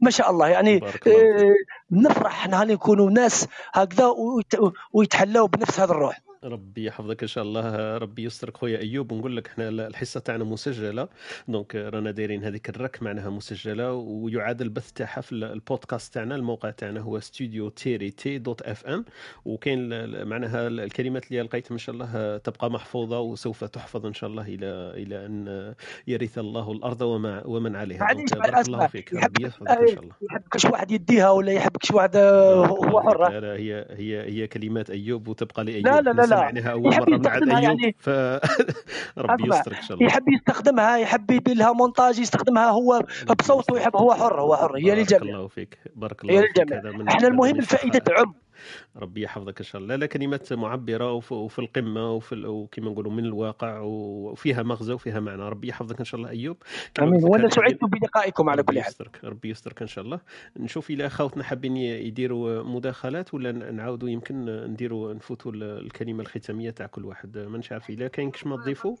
ما 0.00 0.10
شاء 0.10 0.30
الله. 0.30 0.48
يعني. 0.48 0.80
آه، 1.06 1.54
نفرح 1.92 2.48
نهار 2.48 2.66
نكونوا 2.66 3.10
ناس 3.10 3.46
هكذا 3.72 4.06
ويت- 4.06 4.72
ويتحلوا 4.92 5.48
بنفس 5.48 5.80
هذا 5.80 5.90
الروح. 5.92 6.20
ربي 6.44 6.84
يحفظك 6.84 7.22
إن 7.22 7.28
شاء 7.28 7.44
الله 7.44 7.96
ربي 7.98 8.24
يسترك 8.24 8.56
خويا 8.56 8.78
أيوب. 8.78 9.12
ونقول 9.12 9.36
لك 9.36 9.48
إحنا 9.48 9.68
الحصة 9.68 10.20
تاعنا 10.20 10.44
مسجلة. 10.44 11.08
donc 11.48 11.74
رانا 11.74 12.10
دايرين 12.10 12.44
هذيك 12.44 12.68
ال 12.68 12.76
rec 12.76 13.02
معناها 13.02 13.30
مسجلة. 13.30 13.92
ويعاد 13.92 14.60
البث 14.60 14.92
تاعها 14.92 15.20
في 15.20 15.32
البودكاست 15.32 16.14
تاعنا. 16.14 16.34
الموقع 16.34 16.70
تاعنا 16.70 17.00
هو 17.00 17.20
ستوديو 17.20 17.68
تيري 17.68 18.10
تي 18.10 18.38
dot 18.38 18.62
FM. 18.62 19.04
وكاين 19.44 19.88
معناها 20.24 20.68
الكلمات 20.68 21.26
اللي 21.26 21.42
لقيتها 21.42 21.72
إن 21.72 21.78
شاء 21.78 21.94
الله 21.94 22.36
تبقى 22.36 22.70
محفوظة. 22.70 23.20
وسوف 23.20 23.64
تحفظ 23.64 24.06
إن 24.06 24.14
شاء 24.14 24.30
الله 24.30 24.42
إلى 24.42 24.92
إلى 24.96 25.26
أن 25.26 25.74
يرث 26.06 26.38
الله 26.38 26.72
الأرض 26.72 27.02
وما 27.02 27.46
ومن 27.46 27.76
عليها. 27.76 27.98
بارك 28.32 28.68
الله 28.68 28.86
فيك. 28.86 29.14
ربي 29.14 29.44
يحفظك 29.44 29.68
إن 29.68 29.86
شاء 29.88 30.02
الله. 30.02 30.14
يحبكش 30.22 30.64
واحد 30.64 30.90
يديها 30.90 31.30
ولا 31.30 31.52
يحبكش 31.52 31.90
واحد 31.90 32.16
هو 32.16 33.00
حر 33.00 33.26
هي 33.34 33.86
هي 33.90 34.22
هي 34.22 34.46
كلمات 34.46 34.90
أيوب 34.90 35.28
وتبقى 35.28 35.64
لأيوب. 35.64 35.86
لا 35.86 36.00
لا 36.00 36.10
لا 36.10 36.22
لا 36.22 36.27
سمعناها 36.28 36.72
أول 36.72 36.92
يحب 36.92 37.10
مرة 37.10 37.10
من 37.10 37.14
يستخدمها 37.16 37.58
أيوب 37.58 37.80
يعني. 37.80 37.96
ف 37.98 38.08
ربي 39.18 39.50
أسمع 39.50 39.56
يسترك 39.58 39.76
إن 39.76 39.82
شاء 39.82 39.96
الله. 39.96 40.06
يحب 40.08 40.28
يستخدمها 40.28 40.96
يحب 40.96 41.30
يدير 41.30 41.56
لها 41.56 41.72
مونتاج 41.72 42.18
يستخدمها 42.18 42.70
هو 42.70 43.04
بصوته 43.38 43.76
يحب 43.76 43.96
هو 43.96 44.14
حر 44.14 44.40
هو 44.40 44.56
حر 44.56 44.76
هي 44.78 44.94
بارك 44.94 44.98
للجميع. 44.98 45.34
الله 45.36 45.48
فيك 45.48 45.78
بارك 45.96 46.24
الله 46.24 46.34
فيك 46.40 46.48
للجميع. 46.58 46.80
هذا 46.80 46.90
من 46.90 47.08
إحنا 47.08 47.28
المهم 47.28 47.56
الفائدة 47.58 47.98
تعم 47.98 48.34
ربي 48.96 49.22
يحفظك 49.22 49.58
إن 49.58 49.64
شاء 49.64 49.82
الله. 49.82 49.94
لا 49.94 50.00
لا 50.00 50.06
كلمات 50.06 50.52
معبرة 50.52 51.12
وف- 51.12 51.32
وفي 51.32 51.58
القمة 51.58 52.12
وفي 52.12 52.46
وكما 52.46 52.90
نقولوا 52.90 53.12
من 53.12 53.24
الواقع 53.24 53.80
وفيها 53.80 54.62
مغزى 54.62 54.92
وفيها 54.92 55.20
معنى. 55.20 55.42
ربي 55.42 55.68
يحفظك 55.68 55.98
إن 55.98 56.04
شاء 56.04 56.20
الله 56.20 56.30
أيوب. 56.30 56.56
آمين. 57.00 57.24
وأنا 57.24 57.48
سعدت 57.48 57.84
بلقائكم 57.84 58.48
على 58.50 58.62
كل 58.62 58.80
حال. 58.80 58.90
يسترك 58.90 59.24
ربي 59.24 59.50
يسترك 59.50 59.82
إن 59.82 59.88
شاء 59.88 60.04
الله. 60.04 60.20
نشوف 60.56 60.90
إلى 60.90 61.06
أخوتنا 61.06 61.44
حابين 61.44 61.76
يديروا 61.76 62.62
مداخلات 62.62 63.34
ولا 63.34 63.52
نعاودوا 63.52 64.08
يمكن 64.08 64.44
نديروا 64.70 65.12
نفوتوا 65.14 65.52
ال- 65.52 65.62
الكلمة 65.62 66.20
الختامية 66.20 66.70
تاع 66.70 66.86
كل 66.86 67.04
واحد. 67.04 67.38
ما 67.38 67.60
نعرف 67.70 67.90
إلا 67.90 68.08
كاين 68.08 68.30
كش 68.30 68.46
ما 68.46 68.56
تضيفوا. 68.56 68.96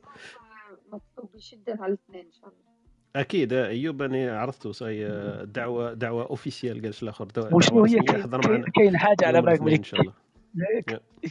مطلوب 0.92 1.30
بشدة 1.34 1.76
على 1.80 1.92
الاثنين 1.92 2.24
إن 2.26 2.32
شاء 2.32 2.48
الله. 2.48 2.67
أكيد 3.16 3.52
أيوب 3.52 4.02
أنا 4.02 4.40
عرفته 4.40 4.72
صاي 4.72 5.08
دعوة 5.44 5.92
دعوة 5.92 6.26
اوفيسيال 6.26 6.82
قالش 6.82 7.02
الآخر 7.02 7.28
وشنو 7.52 7.84
هي؟ 7.84 7.98
كاين 8.74 8.96
حاجة 8.98 9.26
على 9.26 9.42
بالك 9.42 9.62
بلي؟ 9.62 9.76
إن 9.76 9.82
شاء 9.82 10.00
الله. 10.00 10.12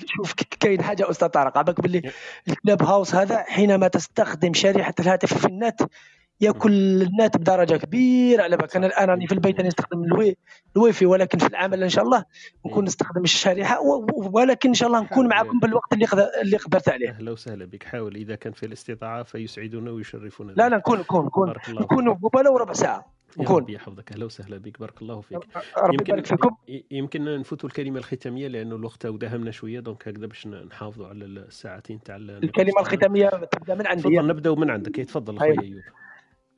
شوف 0.05 0.33
كاين 0.33 0.81
حاجة 0.81 1.09
أستاذ 1.09 1.27
طارق 1.27 1.57
عباك 1.57 1.81
باللي 1.81 2.11
ال 2.47 2.83
Clubhouse 2.83 3.15
هذا 3.15 3.43
حينما 3.43 3.87
تستخدم 3.87 4.53
شريحة 4.53 4.93
الهاتف 4.99 5.37
في 5.37 5.45
النت 5.45 5.81
ياكل 6.41 6.71
النت 7.01 7.37
بدرجة 7.37 7.75
كبيرة 7.77 8.43
على 8.43 8.57
بالك. 8.57 8.75
أنا 8.75 8.87
الآن 8.87 9.09
راني 9.09 9.27
في 9.27 9.33
البيت 9.33 9.59
أنا 9.59 9.67
نستخدم 9.67 10.03
ال 10.03 10.37
Wi 10.75 10.83
ال 10.83 10.86
Wi-Fi 10.87 11.05
ولكن 11.05 11.37
في 11.37 11.47
العمل 11.47 11.83
إن 11.83 11.89
شاء 11.89 12.03
الله 12.03 12.25
نكون 12.65 12.83
نستخدم 12.85 13.23
الشريحة 13.23 13.79
ولكن 14.33 14.69
إن 14.69 14.73
شاء 14.75 14.87
الله 14.89 15.01
نكون 15.01 15.27
معكم 15.27 15.59
بالوقت 15.59 15.93
اللي 15.93 16.05
قدر- 16.05 16.29
اللي 16.41 16.57
قدرت 16.57 16.89
عليه. 16.89 17.09
أهلا 17.09 17.31
وسهلا 17.31 17.65
بك. 17.65 17.83
حاول 17.83 18.15
إذا 18.15 18.35
كان 18.35 18.53
في 18.53 18.65
الاستطاعة 18.65 19.23
فيسعدنا 19.23 19.91
ويشرفنا 19.91 20.51
لا 20.51 20.69
لا 20.69 20.77
نكون 20.77 20.99
نكون 20.99 21.25
نكون. 21.25 21.53
نكون 21.69 22.07
ولو 22.35 22.57
ربع 22.57 22.73
ساعة. 22.73 23.13
نكون. 23.37 23.61
ربي 23.61 23.73
يحفظك. 23.73 24.11
أهلا 24.11 24.25
وسهلا 24.25 24.57
بك. 24.57 24.79
بارك 24.79 25.01
الله 25.01 25.21
فيك. 25.21 25.37
ربي 25.77 25.93
يمكن 25.93 26.13
يبارك 26.13 26.25
فيكم. 26.25 26.55
يمكن 26.91 27.39
نفوتوا 27.39 27.69
الكلمة 27.69 27.97
الختامية 27.99 28.47
لأنه 28.47 28.75
الوقت 28.75 29.07
داهمنا 29.07 29.51
شوية 29.51 29.79
donc 29.79 30.07
هكذا 30.07 30.25
باش 30.25 30.47
نحافظوا 30.47 31.07
على 31.07 31.25
الساعتين 31.25 32.03
تاع 32.03 32.15
الكلمة 32.15 32.79
الختامية 32.79 33.29
تبدأ 33.29 33.75
من 33.75 33.87
عندي. 33.87 34.01
تفضل 34.03 34.27
نبداو 34.27 34.55
من 34.55 34.69
عندك. 34.69 34.99
يتفضل 34.99 35.37
هاي. 35.37 35.53
أخويا 35.53 35.67
أيوب. 35.67 35.81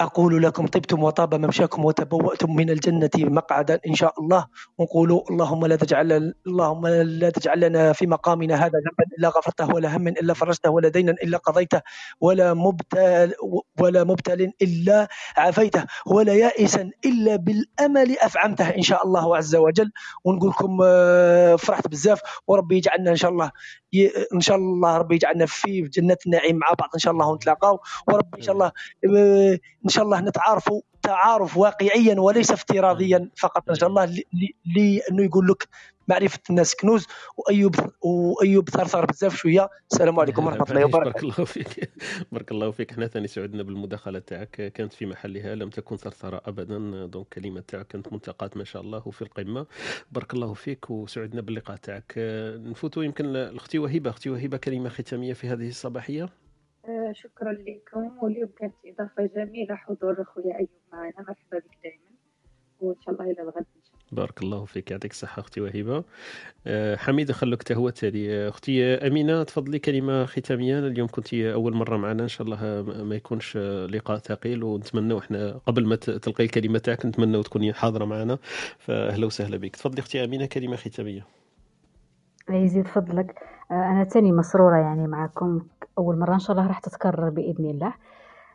أقول 0.02 0.44
لكم 0.44 0.68
طبتم 0.68 1.04
وطاب 1.04 1.36
ممشاكم 1.36 1.86
وتبوأتم 1.86 2.56
من 2.56 2.70
الجنة 2.70 3.10
مقعدا 3.18 3.80
إن 3.88 3.96
شاء 3.96 4.14
الله. 4.20 4.48
ونقول 4.78 5.24
اللهم 5.32 5.66
لا 5.66 5.76
تجعل 5.76 6.34
اللهم 6.48 6.88
لا 6.88 7.30
تجعل 7.30 7.60
لنا 7.60 7.94
في 7.94 8.08
مقامنا 8.08 8.56
هذا 8.56 8.66
ذنبا 8.80 9.16
إلا 9.18 9.30
غفرته 9.30 9.68
ولا 9.76 9.98
هم 9.98 10.08
إلا 10.08 10.34
فرجته 10.34 10.70
ولا 10.72 10.90
دينا 10.90 11.12
إلا 11.12 11.38
قضيته 11.38 11.82
ولا 12.22 12.54
مبتل 12.54 13.34
ولا 13.80 14.04
مبتل 14.04 14.52
إلا 14.62 15.08
عافيته 15.38 15.84
ولا 16.08 16.34
يائسا 16.34 16.90
إلا 17.06 17.36
بالأمل 17.36 18.18
أفعمته 18.20 18.70
إن 18.70 18.82
شاء 18.82 19.06
الله 19.06 19.38
عز 19.38 19.56
وجل. 19.56 19.92
ونقول 20.26 20.50
لكم 20.50 20.78
آه، 20.84 21.56
فرحت 21.56 21.88
بزاف 21.88 22.20
وربي 22.48 22.78
يجعلنا 22.78 23.12
إن 23.12 23.16
شاء 23.16 23.32
الله 23.32 23.52
إن 24.34 24.40
شاء 24.42 24.58
الله 24.58 24.98
ربي 24.98 25.16
يجعلنا 25.16 25.46
في 25.46 25.82
جنة 25.82 26.18
النعيم 26.26 26.56
مع 26.56 26.68
بعض 26.80 26.90
إن 26.94 27.00
شاء 27.00 27.14
الله 27.14 27.28
ونتلاقاو. 27.28 27.80
وربي 28.08 28.38
إن 28.38 28.42
شاء 28.42 28.56
الله 28.56 28.72
آه، 29.18 29.60
إن 29.90 29.94
شاء 29.94 30.04
الله 30.04 30.22
نتعارفوا 30.22 30.82
تعارف 31.02 31.58
واقعيا 31.58 32.20
وليس 32.20 32.52
افتراضيا 32.52 33.30
فقط. 33.38 33.70
إن 33.70 33.76
شاء 33.76 33.90
الله 33.90 34.06
ل- 34.06 34.24
ل- 34.34 34.76
لأنه 34.76 35.24
يقول 35.24 35.48
لك 35.48 35.68
معرفة 36.08 36.40
الناس 36.50 36.76
كنوز 36.76 37.08
وأيوب 37.38 37.76
وأيوب 38.02 38.70
ثرثر 38.70 39.06
بزاف 39.06 39.36
شوية. 39.36 39.70
السلام 39.92 40.20
عليكم 40.20 40.46
ورحمة 40.46 40.66
الله 40.70 40.86
وبركاته. 40.86 41.12
بارك 41.12 41.24
الله 41.24 41.46
فيك. 41.46 41.92
بارك 42.32 42.52
الله 42.52 42.72
فيك. 42.72 42.92
إحنا 42.92 43.08
ثاني 43.08 43.28
سعدنا 43.28 43.64
بالمداخلة 43.64 44.20
تاعك. 44.20 44.74
كانت 44.74 44.94
في 44.94 45.06
محلها 45.06 45.56
لم 45.56 45.70
تكن 45.70 45.98
ثرثرة 45.98 46.42
ابدا. 46.46 47.06
دونك 47.06 47.38
الكلمة 47.38 47.64
تاعك 47.68 47.88
كانت 47.88 48.14
منتقات 48.14 48.58
ما 48.58 48.64
شاء 48.64 48.82
الله 48.82 49.02
وفي 49.06 49.22
القمة. 49.22 49.66
بارك 50.12 50.34
الله 50.34 50.54
فيك 50.54 50.90
وسعدنا 50.90 51.42
باللقاء 51.42 51.78
تاعك. 51.78 52.14
نفوتوا 52.66 53.04
يمكن 53.04 53.26
لأختي 53.26 53.80
وهبه 53.80 54.10
أختي 54.10 54.30
وهبه 54.30 54.58
كلمة 54.58 54.90
ختامية 54.90 55.34
في 55.34 55.48
هذه 55.48 55.68
الصباحية. 55.68 56.30
شكرا 57.12 57.52
لكم 57.54 58.12
واليوم 58.24 58.50
كانت 58.60 58.74
إضافة 58.86 59.30
جميلة 59.36 59.76
حضور 59.76 60.22
أخويا 60.22 60.56
أيوب 60.58 60.70
معنا. 60.94 61.14
مرحبا 61.18 61.58
بك 61.58 61.78
دائما 61.84 62.10
وإن 62.82 62.96
شاء 63.06 63.14
الله 63.16 63.32
إلى 63.32 63.42
الغد 63.42 63.56
إن 63.58 63.64
شاء 63.84 64.00
بارك 64.12 64.42
الله 64.42 64.66
فيك 64.66 64.92
يعطيك 64.92 65.12
الصحة 65.12 65.40
أختي 65.40 65.62
وهبة. 65.62 66.04
أه، 66.68 66.96
حميدة 66.96 67.34
خلوك 67.34 67.64
تهوى 67.64 67.90
التالي 67.90 68.34
أه، 68.46 68.50
أختي 68.50 68.84
أمينة 69.08 69.44
تفضلي 69.44 69.80
كلمة 69.80 70.26
ختامية. 70.26 70.80
اليوم 70.80 71.08
كنت 71.08 71.34
أول 71.34 71.74
مرة 71.74 71.98
معنا 71.98 72.24
إن 72.24 72.28
شاء 72.28 72.48
الله 72.48 72.82
ما 73.04 73.16
يكونش 73.16 73.58
لقاء 73.90 74.18
ثقيل 74.18 74.64
ونتمنى 74.64 75.18
إحنا 75.18 75.52
قبل 75.66 75.86
ما 75.88 75.96
ت- 75.96 76.10
تلقي 76.10 76.44
الكلمة 76.44 76.80
تاعك 76.80 77.06
نتمنى 77.06 77.44
تكوني 77.44 77.74
حاضرة 77.74 78.06
معنا. 78.06 78.38
فأهلا 78.80 79.26
وسهلا 79.26 79.58
بك. 79.58 79.76
تفضلي 79.76 80.00
أختي 80.00 80.24
أمينة 80.24 80.46
كلمة 80.46 80.76
ختامية. 80.76 81.26
يزيد 82.50 82.88
فضلك 82.88 83.36
آه، 83.72 83.74
أنا 83.92 84.04
تاني 84.04 84.32
مسرورة 84.32 84.78
يعني 84.78 85.08
معكم. 85.08 85.62
أول 86.00 86.20
مرة 86.20 86.34
إن 86.34 86.40
شاء 86.40 86.52
الله 86.58 86.68
راح 86.68 86.80
تتكرر 86.80 87.30
بإذن 87.30 87.66
الله. 87.66 87.94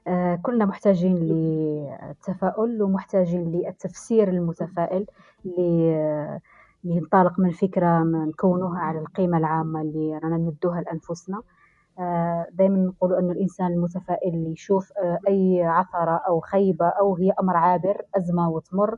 آه، 0.06 0.38
كلنا 0.42 0.64
محتاجين 0.64 1.16
للتفاؤل 1.16 2.82
ومحتاجين 2.82 3.52
للتفسير 3.52 4.28
المتفائل 4.28 5.06
ل- 5.44 6.38
لننطلق 6.84 7.38
من 7.38 7.50
فكرة 7.50 8.02
نكونوها 8.02 8.78
على 8.78 8.98
القيمة 8.98 9.38
العامة 9.38 9.80
اللي 9.80 10.18
رانا 10.18 10.36
نمدوها 10.36 10.80
لأنفسنا. 10.80 11.42
دائما 12.52 12.76
نقول 12.76 13.14
أن 13.14 13.30
الإنسان 13.30 13.66
المتفائل 13.72 14.34
اللي 14.34 14.52
يشوف 14.52 14.92
آه، 14.98 15.18
أي 15.28 15.62
عثرة 15.64 16.16
أو 16.28 16.40
خيبة 16.40 16.86
أو 16.88 17.16
هي 17.16 17.32
أمر 17.40 17.56
عابر 17.56 18.02
أزمة 18.16 18.50
وتمر 18.50 18.96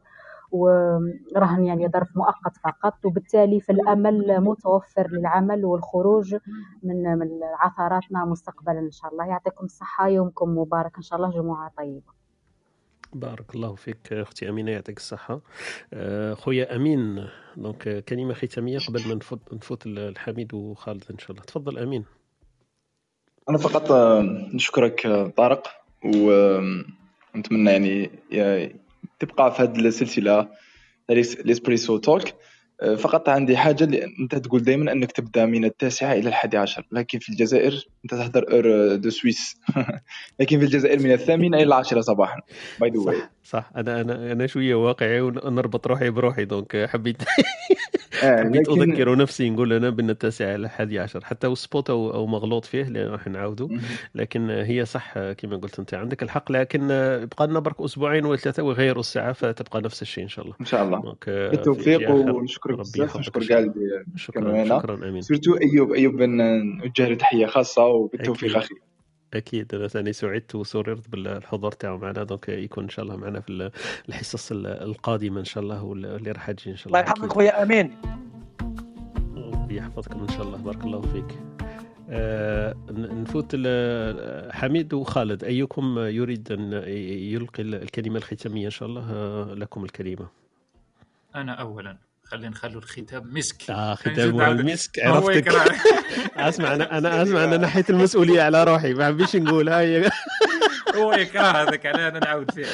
ورهن 0.52 1.64
يعني 1.64 1.88
ظرف 1.88 2.16
مؤقت 2.16 2.56
فقط 2.64 3.04
وبالتالي 3.04 3.60
فالامل 3.60 4.40
متوفر 4.40 5.08
للعمل 5.10 5.64
والخروج 5.64 6.36
من 6.82 7.18
من 7.18 7.28
عثراتنا 7.60 8.24
مستقبلا 8.24 8.78
إن 8.78 8.90
شاء 8.90 9.12
الله. 9.12 9.26
يعطيكم 9.26 9.64
الصحة 9.64 10.08
يومكم 10.08 10.58
مبارك 10.58 10.96
إن 10.96 11.02
شاء 11.02 11.18
الله 11.18 11.30
جمعة 11.30 11.72
طيبة. 11.78 12.16
بارك 13.12 13.54
الله 13.54 13.74
فيك 13.74 14.12
أختي 14.12 14.48
أمينة 14.48 14.70
يعطيك 14.70 14.96
الصحة. 14.96 15.40
آه، 15.92 16.34
خويا 16.34 16.76
أمين 16.76 17.26
دونك 17.56 18.04
كلمة 18.04 18.34
ختامية 18.34 18.78
قبل 18.78 19.08
ما 19.08 19.14
نفوت 19.14 19.54
نفوت 19.54 19.86
الحميد 19.86 20.54
وخالد 20.54 21.04
إن 21.10 21.18
شاء 21.18 21.30
الله. 21.30 21.42
تفضل 21.42 21.78
أمين. 21.78 22.04
أنا 23.50 23.58
فقط 23.58 23.90
آه، 23.92 24.22
نشكرك 24.54 25.06
آه، 25.06 25.28
طارق 25.28 25.68
ونتمنى 26.04 27.70
يعني 27.70 28.10
يا- 28.30 28.85
تبقى 29.18 29.54
في 29.54 29.62
هذه 29.62 29.78
السلسلة 29.78 30.48
ال 31.10 31.20
Espresso 31.20 31.96
Talk 31.96 32.22
آه، 32.82 32.94
فقط 32.94 33.28
عندي 33.28 33.56
حاجة 33.56 33.84
اللي 33.84 34.04
أنت 34.20 34.34
تقول 34.34 34.62
دائما 34.62 34.92
أنك 34.92 35.12
تبدأ 35.12 35.46
من 35.46 35.64
التاسعة 35.64 36.12
إلى 36.12 36.28
الحادي 36.28 36.56
عشر 36.56 36.86
لكن 36.92 37.18
في 37.18 37.28
الجزائر 37.28 37.86
أنت 38.04 38.14
تحضر 38.14 38.44
heure 38.52 38.96
de 38.96 39.10
Suisse. 39.10 39.60
لكن 40.40 40.58
في 40.58 40.64
الجزائر 40.64 41.02
من 41.02 41.12
الثامنة 41.12 41.56
إلى 41.56 41.66
العاشرة 41.66 42.00
صباحا. 42.00 42.40
باي 42.80 42.90
ذا 42.90 43.00
صح 43.00 43.30
صح. 43.44 43.70
أنا 43.76 44.00
أنا 44.00 44.32
أنا 44.32 44.46
شوية 44.46 44.74
واقعي 44.74 45.20
ونربط 45.20 45.86
روحي 45.86 46.10
بروحي 46.10 46.44
donc 46.44 46.86
حبيت. 46.90 47.16
حبيت 48.20 48.68
لكن- 48.68 48.92
أذكر 48.92 49.16
نفسي 49.16 49.50
نقول 49.50 49.72
أنا 49.72 49.90
بان 49.90 50.10
التاسع 50.10 50.44
إلى 50.44 50.54
الحادي 50.64 50.98
عشر. 50.98 51.24
حتى 51.24 51.46
وسبوت 51.46 51.90
أو 51.90 52.14
أو 52.14 52.26
مغلوط 52.26 52.64
فيه 52.64 52.82
اللي 52.82 53.06
راح 53.06 53.26
نعاودوا 53.28 53.68
لكن 54.14 54.50
هي 54.50 54.84
صح 54.84 55.14
كما 55.18 55.56
قلت 55.56 55.78
أنت. 55.78 55.94
عندك 55.94 56.22
الحق 56.22 56.52
لكن 56.52 56.86
بقى 57.36 57.46
لنا 57.46 57.58
برك 57.60 57.80
أسبوعين 57.80 58.24
ولا 58.24 58.36
ثلاثة 58.36 58.62
ويغيروا 58.62 59.00
الساعة 59.00 59.32
فتبقى 59.32 59.80
نفس 59.80 60.02
الشيء 60.02 60.24
إن 60.24 60.28
شاء 60.28 60.44
الله. 60.44 60.56
إن 60.60 60.66
شاء 60.66 60.82
الله. 60.84 61.14
بالتوفيق 61.26 62.10
ونشكرك 62.10 62.78
بزاف 62.78 63.16
نشكر 63.16 63.46
كاع 63.46 63.58
اللي 63.58 63.72
شكرا 64.16 64.64
شكرا 64.64 65.08
أمين. 65.08 65.20
surtout 65.22 65.56
أيوب 65.56 65.92
أيوب 65.92 66.16
بن 66.16 66.30
نوجه 66.78 67.08
له 67.08 67.14
تحية 67.14 67.46
خاصة 67.46 67.84
وبالتوفيق. 67.86 68.56
أخي. 68.56 68.74
أكيد 69.34 69.74
أنا 69.74 69.88
ثاني 69.88 70.12
سعدت 70.12 70.54
وسررت 70.54 71.08
بالحضور 71.08 71.72
تاعو 71.72 71.98
معنا 71.98 72.24
donc 72.24 72.48
يكون 72.48 72.84
إن 72.84 72.90
شاء 72.90 73.04
الله 73.04 73.16
معنا 73.16 73.40
في 73.40 73.70
الحصص 74.08 74.52
القادمة 74.52 75.40
إن 75.40 75.44
شاء 75.44 75.62
الله 75.62 75.84
واللي 75.84 76.30
راح 76.30 76.50
تجي 76.50 76.70
إن 76.70 76.76
شاء 76.76 76.86
الله. 76.88 77.00
الله 77.00 77.10
يحفظك. 77.10 77.32
خويا 77.32 77.62
آمين. 77.62 77.96
ربي 79.36 79.76
يحفظكم 79.76 80.20
إن 80.20 80.28
شاء 80.28 80.42
الله 80.42 80.58
بارك 80.58 80.84
الله 80.84 81.00
فيك. 81.00 81.38
آه 82.10 82.76
نفوت 82.90 83.56
حميد 84.52 84.94
وخالد 84.94 85.44
أيكم 85.44 85.98
يريد 85.98 86.52
أن 86.52 86.72
يلقي 87.32 87.62
الكلمة 87.62 88.16
الختامية 88.16 88.64
إن 88.66 88.70
شاء 88.70 88.88
الله؟ 88.88 89.12
آه، 89.12 89.54
لكم 89.54 89.84
الكلمة. 89.84 90.28
أنا 91.34 91.52
اولا. 91.52 91.96
خلينا 92.26 92.48
نخلوا 92.48 92.82
الختام 92.82 93.34
مسك. 93.34 93.70
آه 93.70 93.98
نزيد 94.06 94.34
ختام 94.34 94.40
المسك. 94.40 95.00
هو 95.00 95.14
عرفتك. 95.14 95.48
أسمع 96.36 96.74
أنا 96.74 96.98
أنا 96.98 97.22
أسمع 97.22 97.44
أنا 97.44 97.56
نحيت 97.56 97.90
المسؤولية 97.90 98.42
على 98.42 98.64
روحي. 98.64 98.94
ما 98.94 99.06
حبيش 99.06 99.36
نقول. 99.36 99.68
هاي. 99.68 100.10
هو 100.96 101.12
يكره 101.12 101.40
هذاك 101.40 101.86
على 101.86 102.08
أنا 102.08 102.18
نعاود 102.18 102.50
فيه. 102.50 102.66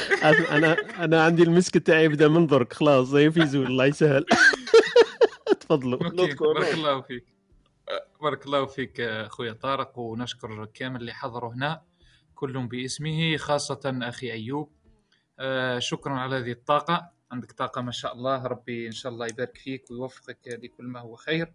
أنا 0.56 0.76
أنا 1.04 1.24
عندي 1.24 1.42
المسك 1.42 1.78
تاعي 1.78 2.04
يبدأ 2.04 2.28
من 2.28 2.46
درك 2.46 2.72
خلاص 2.72 3.08
زي 3.08 3.30
في 3.30 3.46
زول. 3.46 3.66
الله 3.66 3.86
يسهل. 3.86 4.26
تفضلوا. 5.60 5.98
بارك 5.98 6.74
الله 6.74 7.00
فيك. 7.00 7.24
بارك 8.22 8.46
الله 8.46 8.66
فيك 8.66 9.00
أخويا 9.00 9.52
طارق. 9.52 9.98
ونشكر 9.98 10.64
كامل 10.74 11.00
اللي 11.00 11.12
حضروا 11.12 11.54
هنا 11.54 11.82
كلهم 12.34 12.68
باسمه 12.68 13.36
خاصة 13.36 13.98
أخي 14.02 14.32
أيوب. 14.32 14.72
آه، 15.38 15.78
شكرا 15.78 16.12
على 16.12 16.36
هذه 16.36 16.52
الطاقة. 16.52 17.10
عندك 17.32 17.52
طاقة 17.52 17.80
ما 17.82 17.90
شاء 17.90 18.12
الله 18.14 18.46
ربي 18.46 18.86
إن 18.86 18.92
شاء 18.92 19.12
الله 19.12 19.26
يبارك 19.26 19.56
فيك 19.56 19.90
ويوفقك 19.90 20.38
لكل 20.46 20.84
ما 20.84 21.00
هو 21.00 21.16
خير. 21.16 21.52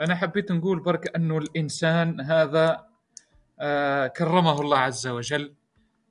أنا 0.00 0.14
حبيت 0.14 0.52
نقول 0.52 0.80
برك 0.80 1.16
انه 1.16 1.38
الإنسان 1.38 2.20
هذا 2.20 2.86
آه، 3.60 4.06
كرمه 4.06 4.60
الله 4.60 4.78
عز 4.78 5.06
وجل 5.06 5.54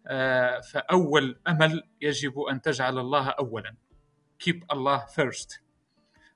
آه، 0.07 0.59
فأول 0.59 1.39
أمل 1.47 1.83
يجب 2.01 2.39
أن 2.39 2.61
تجعل 2.61 2.97
الله 2.99 3.29
اولا. 3.29 3.75
Keep 4.43 4.55
الله 4.71 5.05
first. 5.05 5.59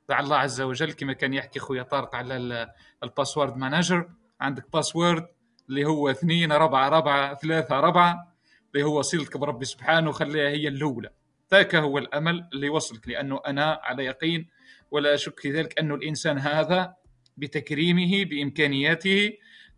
دع 0.10 0.20
الله 0.20 0.38
عز 0.38 0.62
وجل 0.62 0.92
كما 0.94 1.14
كان 1.14 1.34
يحكي 1.34 1.60
خويا 1.60 1.84
طارق 1.84 2.16
على 2.16 2.38
ال- 2.38 2.70
ال 3.04 3.10
password 3.10 3.58
manager 3.58 4.10
عندك 4.42 4.72
password 4.74 5.28
اللي 5.70 5.86
هو 5.86 6.10
اثنين 6.10 6.52
أربعة 6.52 6.88
أربعة 6.88 7.36
ثلاثة 7.36 7.80
أربعة 7.80 8.36
اللي 8.76 8.86
هو 8.86 9.02
صلتك 9.02 9.38
بربي 9.38 9.66
سبحانه 9.66 10.10
وخليها 10.10 10.50
هي 10.50 10.68
الأولى. 10.68 11.10
ذاك 11.52 11.76
هو 11.76 11.98
الأمل 11.98 12.50
اللي 12.54 12.68
يوصلك 12.68 13.08
لأنه 13.08 13.42
أنا 13.48 13.80
على 13.84 14.06
يقين 14.06 14.48
ولا 14.92 15.14
أشك 15.14 15.40
في 15.40 15.52
ذلك 15.52 15.80
أن 15.80 15.92
الإنسان 15.92 16.38
هذا 16.38 16.96
بتكريمه 17.38 18.26
بإمكانياته 18.26 19.34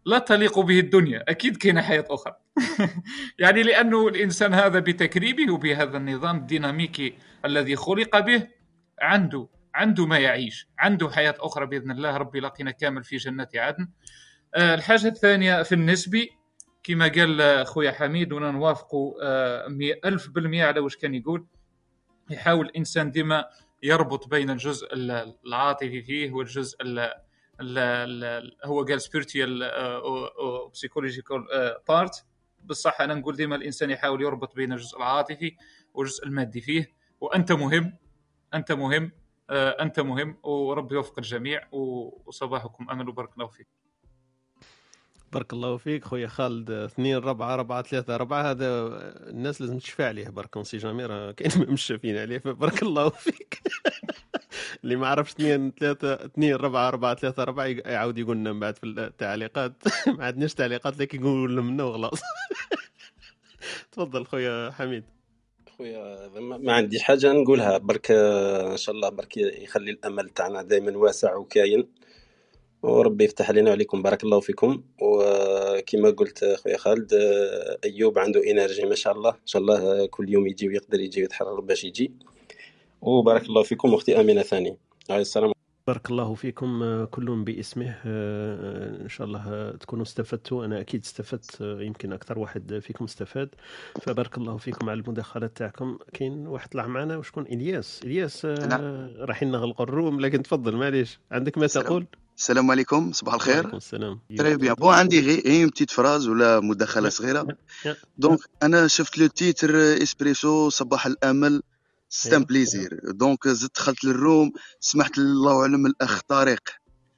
لا 0.05 0.19
تليق 0.19 0.59
به 0.59 0.79
الدنيا. 0.79 1.23
أكيد 1.27 1.57
كاينة 1.57 1.81
حياة 1.81 2.05
أخرى. 2.09 2.35
يعني 3.39 3.63
لأنه 3.63 4.07
الإنسان 4.07 4.53
هذا 4.53 4.79
بتكريمه 4.79 5.53
وبهذا 5.53 5.97
النظام 5.97 6.37
الديناميكي 6.37 7.13
الذي 7.45 7.75
خلق 7.75 8.19
به 8.19 8.47
عنده 9.01 9.47
عنده 9.75 10.05
ما 10.05 10.17
يعيش 10.17 10.67
عنده 10.79 11.09
حياة 11.09 11.35
أخرى 11.39 11.65
بإذن 11.65 11.91
الله. 11.91 12.17
ربي 12.17 12.37
يلاقينا 12.37 12.71
كامل 12.71 13.03
في 13.03 13.17
جنة 13.17 13.47
عدن. 13.55 13.89
آه، 14.55 14.75
الحاجة 14.75 15.07
الثانية 15.07 15.63
في 15.63 15.75
النسبي 15.75 16.29
كما 16.83 17.07
قال 17.07 17.41
آه، 17.41 17.63
خويا 17.63 17.91
حميد 17.91 18.33
وأنا 18.33 18.51
نوافقه 18.51 19.15
آه، 19.21 19.67
ألف 20.05 20.29
بالمية 20.29 20.65
على 20.65 20.79
وش 20.79 20.95
كان 20.97 21.15
يقول. 21.15 21.45
يحاول 22.29 22.65
الإنسان 22.65 23.11
ديما 23.11 23.45
يربط 23.83 24.27
بين 24.27 24.49
الجزء 24.49 24.93
ال- 24.93 25.35
العاطفي 25.45 26.01
فيه 26.01 26.31
والجزء 26.31 26.81
ال 26.81 26.99
ال 27.61 27.77
ال 28.23 28.57
هو 28.65 28.83
قال 28.83 29.01
spiritual 29.01 29.63
psychological 30.73 31.41
بارت 31.87 32.25
بالصح 32.63 33.01
أنا 33.01 33.13
نقول 33.13 33.35
ديما 33.35 33.55
الإنسان 33.55 33.89
يحاول 33.89 34.21
يربط 34.21 34.55
بين 34.55 34.73
الجزء 34.73 34.97
العاطفي 34.97 35.55
والجزء 35.93 36.25
المادي 36.25 36.61
فيه. 36.61 36.93
وأنت 37.21 37.51
مهم 37.51 37.97
أنت 38.53 38.71
مهم 38.71 39.11
آه، 39.49 39.69
أنت 39.69 39.99
مهم 39.99 40.37
وربي 40.43 40.95
يوفق 40.95 41.13
الجميع 41.19 41.67
وصباحكم 41.71 42.89
أمل 42.89 43.09
وبارك 43.09 43.33
الله 43.33 43.47
فيك. 43.47 43.67
بارك 45.37 45.53
الله 45.53 45.77
فيك 45.77 46.05
خويا 46.05 46.27
خالد 46.27 46.71
اثنين 46.71 47.15
أربعة 47.15 47.53
أربعة 47.53 47.81
ثلاثة 47.81 48.15
أربعة 48.15 48.51
هذا 48.51 48.67
الناس 49.29 49.61
لازم 49.61 49.77
تشفى 49.77 50.03
عليه 50.03 50.29
برك 50.29 50.63
سي 50.63 50.77
جامي 50.77 51.05
راه 51.05 51.31
كاين 51.31 51.51
مش 51.73 51.81
شافين 51.81 52.17
عليه 52.17 52.37
فبارك 52.37 52.83
الله 52.83 53.09
فيك. 53.09 53.61
اللي 54.83 54.95
ما 54.95 55.07
عرفش 55.07 55.31
اثنين 55.31 55.71
ثلاثة 55.79 56.13
اثنين 56.13 56.53
أربعة 56.53 56.87
أربعة 56.87 57.15
ثلاثة 57.15 57.43
أربعة 57.43 57.65
يعاود 57.65 58.17
يقول 58.17 58.37
لنا 58.37 58.53
من 58.53 58.59
بعد 58.59 58.75
في 58.75 58.83
التعليقات. 58.83 59.73
ما 60.17 60.25
عندناش 60.25 60.53
تعليقات 60.53 60.99
لكن 60.99 61.21
يقول 61.21 61.57
لنا 61.57 61.83
وخلاص. 61.83 62.21
تفضل 63.91 64.25
خويا 64.25 64.71
حميد. 64.71 65.03
خويا 65.77 66.29
ما 66.39 66.73
عنديش 66.73 67.03
حاجة 67.03 67.33
نقولها. 67.33 67.77
برك 67.77 68.11
آه، 68.11 68.71
إن 68.71 68.77
شاء 68.77 68.95
الله 68.95 69.09
برك 69.09 69.37
يخلي 69.37 69.91
الأمل 69.91 70.29
تاعنا 70.29 70.61
دائما 70.61 70.97
واسع 70.97 71.35
وكاين. 71.35 71.87
وربي 72.83 73.23
يفتح 73.23 73.49
علينا 73.49 73.69
وعليكم 73.69 74.01
بارك 74.01 74.23
الله 74.23 74.39
فيكم. 74.39 74.83
وكما 75.01 76.09
قلت 76.09 76.57
خويا 76.63 76.77
خالد 76.77 77.13
أيوب 77.85 78.19
عنده 78.19 78.51
إنرجي 78.51 78.85
ما 78.85 78.95
شاء 78.95 79.13
الله. 79.13 79.29
إن 79.29 79.45
شاء 79.47 79.61
الله 79.61 80.05
كل 80.05 80.29
يوم 80.29 80.47
يجي 80.47 80.67
ويقدر 80.67 80.99
يجي 80.99 81.21
ويتحرر 81.21 81.59
باش 81.59 81.83
يجي. 81.83 82.11
وبارك 83.01 83.43
الله 83.43 83.63
فيكم 83.63 83.93
أختي 83.93 84.19
امينه 84.19 84.41
ثاني. 84.41 84.77
عليه 85.09 85.21
السلام. 85.21 85.51
بارك 85.87 86.09
الله 86.09 86.33
فيكم 86.33 87.05
كل 87.05 87.43
باسمه. 87.43 87.95
إن 88.05 89.09
شاء 89.09 89.27
الله 89.27 89.71
تكونوا 89.71 90.03
استفدتوا. 90.03 90.65
أنا 90.65 90.79
أكيد 90.81 91.03
استفدت 91.03 91.61
يمكن 91.61 92.13
أكثر 92.13 92.39
واحد 92.39 92.79
فيكم 92.79 93.05
استفاد. 93.05 93.49
فبارك 94.01 94.37
الله 94.37 94.57
فيكم 94.57 94.89
على 94.89 94.99
المداخلات 94.99 95.57
تاعكم. 95.57 95.97
كاين 96.13 96.47
واحد 96.47 96.69
طلع 96.69 96.87
معنا 96.87 97.17
وشكون؟ 97.17 97.43
إلياس. 97.43 98.01
إلياس 98.03 98.45
آه، 98.45 99.09
رايحين 99.17 99.51
نغلقوا 99.51 99.85
ال 99.85 99.92
room 99.92 100.19
لكن 100.19 100.43
تفضل 100.43 100.75
معليش. 100.75 101.19
عندك 101.31 101.57
ما 101.57 101.67
تقول؟ 101.67 102.05
السلام 102.37 102.71
عليكم 102.71 103.11
صباح 103.11 103.33
الخير. 103.33 103.55
وعليكم 103.55 103.77
السلام. 103.77 104.19
très 104.37 104.57
bien 104.57 104.73
bon 104.73 104.93
عندي 104.93 105.19
غير 105.19 105.43
une 105.45 105.67
petite 105.67 105.91
phrase 105.91 106.27
ولا 106.27 106.59
مداخلة 106.59 107.09
صغيرة؟ 107.09 107.47
donc 108.17 108.39
أنا 108.63 108.87
شفت 108.87 109.17
le 109.17 109.27
titre 109.27 110.03
Espresso 110.03 110.69
صباح 110.69 111.05
الأمل. 111.05 111.63
c'est 112.09 112.31
un. 112.31 112.43
plaisir 112.43 112.99
donc 113.03 113.47
زدت 113.47 113.75
دخلت 113.75 114.05
لل 114.05 114.21
room 114.21 114.51
سمعت 114.79 115.17
الله 115.17 115.61
اعلم 115.61 115.85
الاخ 115.85 116.21
طارق 116.21 116.69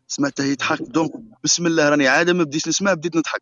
سمعته 0.07 0.43
يضحك 0.43 0.81
donc 0.81 1.11
بسم 1.43 1.67
الله 1.67 1.89
راني 1.89 2.07
عادة 2.07 2.33
ما 2.33 2.43
بديت 2.43 2.67
نسمع 2.67 2.93
بديت 2.93 3.15
نضحك. 3.15 3.41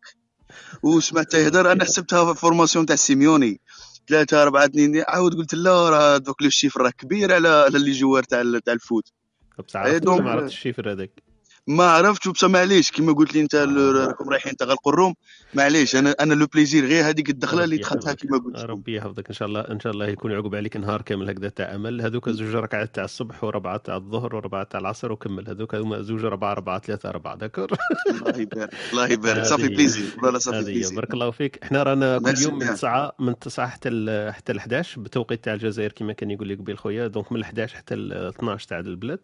وسمعته 0.82 1.38
يهدر 1.38 1.72
أنا 1.72 1.84
حسبتها 1.84 2.34
formation 2.34 2.86
تاع 2.86 2.96
سيميوني. 2.96 3.60
ثلاثة 4.08 4.42
أربعة 4.42 4.64
اثنين 4.64 5.04
عاود 5.08 5.34
قلت 5.34 5.54
لا 5.54 5.90
راه 5.90 6.16
دوك 6.16 6.42
le 6.42 6.50
chiffre 6.50 6.82
راه 6.82 6.90
كبير 6.90 7.34
على 7.34 7.66
les 7.66 7.92
joueurs 7.92 8.22
تاع 8.22 8.58
تاع 8.64 8.74
ال 8.74 8.80
foot. 8.80 9.12
إيه 9.58 9.64
عرفت 9.74 10.02
donc 10.02 10.20
ما 10.20 10.30
عرفتش 10.30 10.54
ال 10.54 10.59
chiffre 10.59 10.92
هذاك؟ 10.92 11.27
ما 11.68 11.84
عرفتش 11.84 12.26
وبصح 12.26 12.48
معليش 12.48 12.90
كيما 12.90 13.12
قلت 13.12 13.34
لي 13.34 13.40
انت 13.40 13.56
ل- 13.56 13.92
راكم 13.94 14.28
رايحين 14.30 14.56
تغلقوا 14.56 14.92
ال 14.92 14.96
room 14.96 15.14
معليش 15.54 15.96
أنا 15.96 16.14
أنا 16.20 16.34
le 16.34 16.46
plaisir 16.46 16.86
غير 16.86 17.08
هذيك 17.08 17.30
الدخلة 17.30 17.64
اللي 17.64 17.76
دخلتها 17.76 18.12
كيما 18.12 18.38
قلت 18.38 18.56
ربي 18.58 18.96
يحفظك. 18.96 19.28
إن 19.28 19.34
شاء 19.34 19.48
الله 19.48 19.60
إن 19.60 19.80
شاء 19.80 19.92
الله 19.92 20.06
يكون 20.06 20.30
يعقب 20.30 20.54
عليك 20.54 20.76
نهار 20.76 21.02
كامل 21.02 21.30
هكذا 21.30 21.48
تاع 21.48 21.74
أمل. 21.74 22.00
هذوك 22.02 22.28
زوج 22.30 22.54
ركعات 22.54 22.94
تاع 22.94 23.04
الصبح 23.04 23.44
وربعة 23.44 23.76
تاع 23.76 23.96
الظهر 23.96 24.36
وربعة 24.36 24.62
تاع 24.64 24.80
العصر 24.80 25.12
وكمل. 25.12 25.48
هذوك 25.48 25.74
هما 25.74 26.02
زوج 26.02 26.24
ربعة 26.24 26.54
ربعة 26.54 26.78
ثلاثة 26.80 27.08
اربعه 27.08 27.34
ذكر 27.40 27.76
الله 28.10 28.38
يبارك 28.38 28.74
الله 28.92 29.06
يبارك. 29.12 29.42
ça 29.44 29.52
fait 29.52 29.68
plaisir 29.68 30.04
والله 30.22 30.38
ça 30.38 30.47
fait 30.47 30.64
plaisir 30.64 30.96
بارك 30.96 31.14
الله 31.14 31.30
فيك. 31.30 31.58
إحنا 31.62 31.82
رانا 31.82 32.18
كل 32.18 32.34
يوم 32.42 32.54
من 32.58 32.66
9 32.66 33.12
من 33.18 33.38
9 33.38 33.66
حتى 33.68 33.88
حتى 34.32 34.52
ال 34.52 34.58
11 34.58 35.00
بالتوقيت 35.00 35.44
تاع 35.44 35.54
الجزائر 35.54 35.92
كما 35.92 36.12
كان 36.12 36.30
يقول 36.30 36.48
لي 36.48 36.54
قبيل 36.54 36.78
خويا. 36.78 37.06
donc 37.06 37.32
من 37.32 37.38
ال 37.38 37.44
11 37.44 37.76
حتى 37.76 37.94
ال 37.94 38.12
12 38.12 38.68
تاع 38.68 38.78
البلاد. 38.78 39.18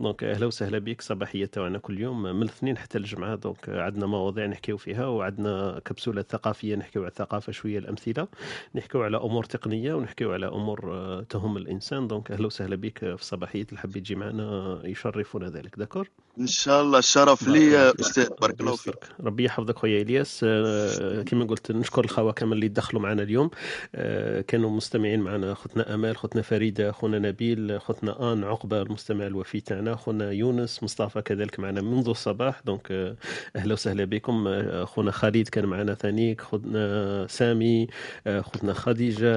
donc 0.00 0.24
أهلا 0.24 0.46
وسهلا 0.46 0.78
بك 0.78 1.00
صباحية 1.02 1.46
تاعنا 1.46 1.78
كل 1.90 2.00
يوم 2.00 2.22
من 2.22 2.42
الاثنين 2.42 2.78
حتى 2.78 2.98
الجمعة. 2.98 3.34
donc 3.34 3.68
عندنا 3.68 4.06
مواضيع 4.06 4.46
نحكيو 4.46 4.76
فيها 4.76 5.06
وعندنا 5.06 5.80
كبسولة 5.84 6.22
ثقافية 6.22 6.76
نحكيو 6.76 7.02
على 7.02 7.10
الثقافة 7.10 7.52
شوية 7.52 7.78
الأمثلة. 7.78 8.28
نحكيو 8.74 9.02
على 9.02 9.16
أمور 9.16 9.44
تقنية 9.44 9.94
ونحكيو 9.94 10.32
على 10.32 10.46
أمور 10.46 10.92
آه، 10.92 11.20
تهم 11.22 11.56
الإنسان. 11.56 12.08
donc 12.08 12.30
أهلا 12.30 12.46
وسهلا 12.46 12.76
بك 12.76 12.98
في 12.98 13.24
صباحية 13.24 13.66
اللي 13.68 13.80
حبيت 13.80 13.96
تجي 14.04 14.14
معنا 14.14 14.80
يشرفنا 14.84 15.48
ذلك. 15.48 15.78
d'accord 15.78 16.08
إن 16.40 16.46
شاء 16.46 16.82
الله. 16.82 16.98
الشرف 16.98 17.48
لي 17.48 17.90
أستاذ. 18.00 18.28
بارك 18.40 18.60
الله 18.60 18.76
فيك. 18.76 19.04
ربي 19.20 19.44
يحفظك 19.44 19.78
خويا 19.78 20.02
إلياس. 20.02 20.40
آه، 20.44 21.22
كما 21.22 21.44
قلت 21.44 21.72
نشكر 21.72 22.04
الخوة 22.04 22.32
كامل 22.32 22.52
اللي 22.52 22.68
دخلوا 22.68 23.02
معنا 23.02 23.22
اليوم. 23.22 23.50
آه، 23.94 24.40
كانوا 24.40 24.70
مستمعين 24.70 25.20
معنا. 25.20 25.54
خوتنا 25.54 25.94
أمال 25.94 26.16
خوتنا 26.16 26.42
فريدة 26.42 26.92
خونا 26.92 27.18
نبيل 27.18 27.80
خوتنا 27.80 28.32
آن 28.32 28.44
عقبة 28.44 28.82
المستمع 28.82 29.26
الوفي 29.26 29.60
تاعنا 29.60 29.96
خونا 29.96 30.30
يونس 30.30 30.82
مصطفى 30.82 31.22
كذلك 31.22 31.60
معنا 31.60 31.79
منذ 31.82 32.08
الصباح 32.08 32.60
donc 32.64 32.92
آه، 32.92 33.16
أهلا 33.56 33.72
وسهلا 33.72 34.04
بكم. 34.04 34.48
آه، 34.48 34.84
خونا 34.84 35.10
خالد 35.10 35.48
كان 35.48 35.66
معنا 35.66 35.94
ثانيك 35.94 36.40
خونا 36.40 37.26
سامي 37.26 37.86
آه، 38.26 38.40
خوتنا 38.40 38.72
خديجة 38.72 39.34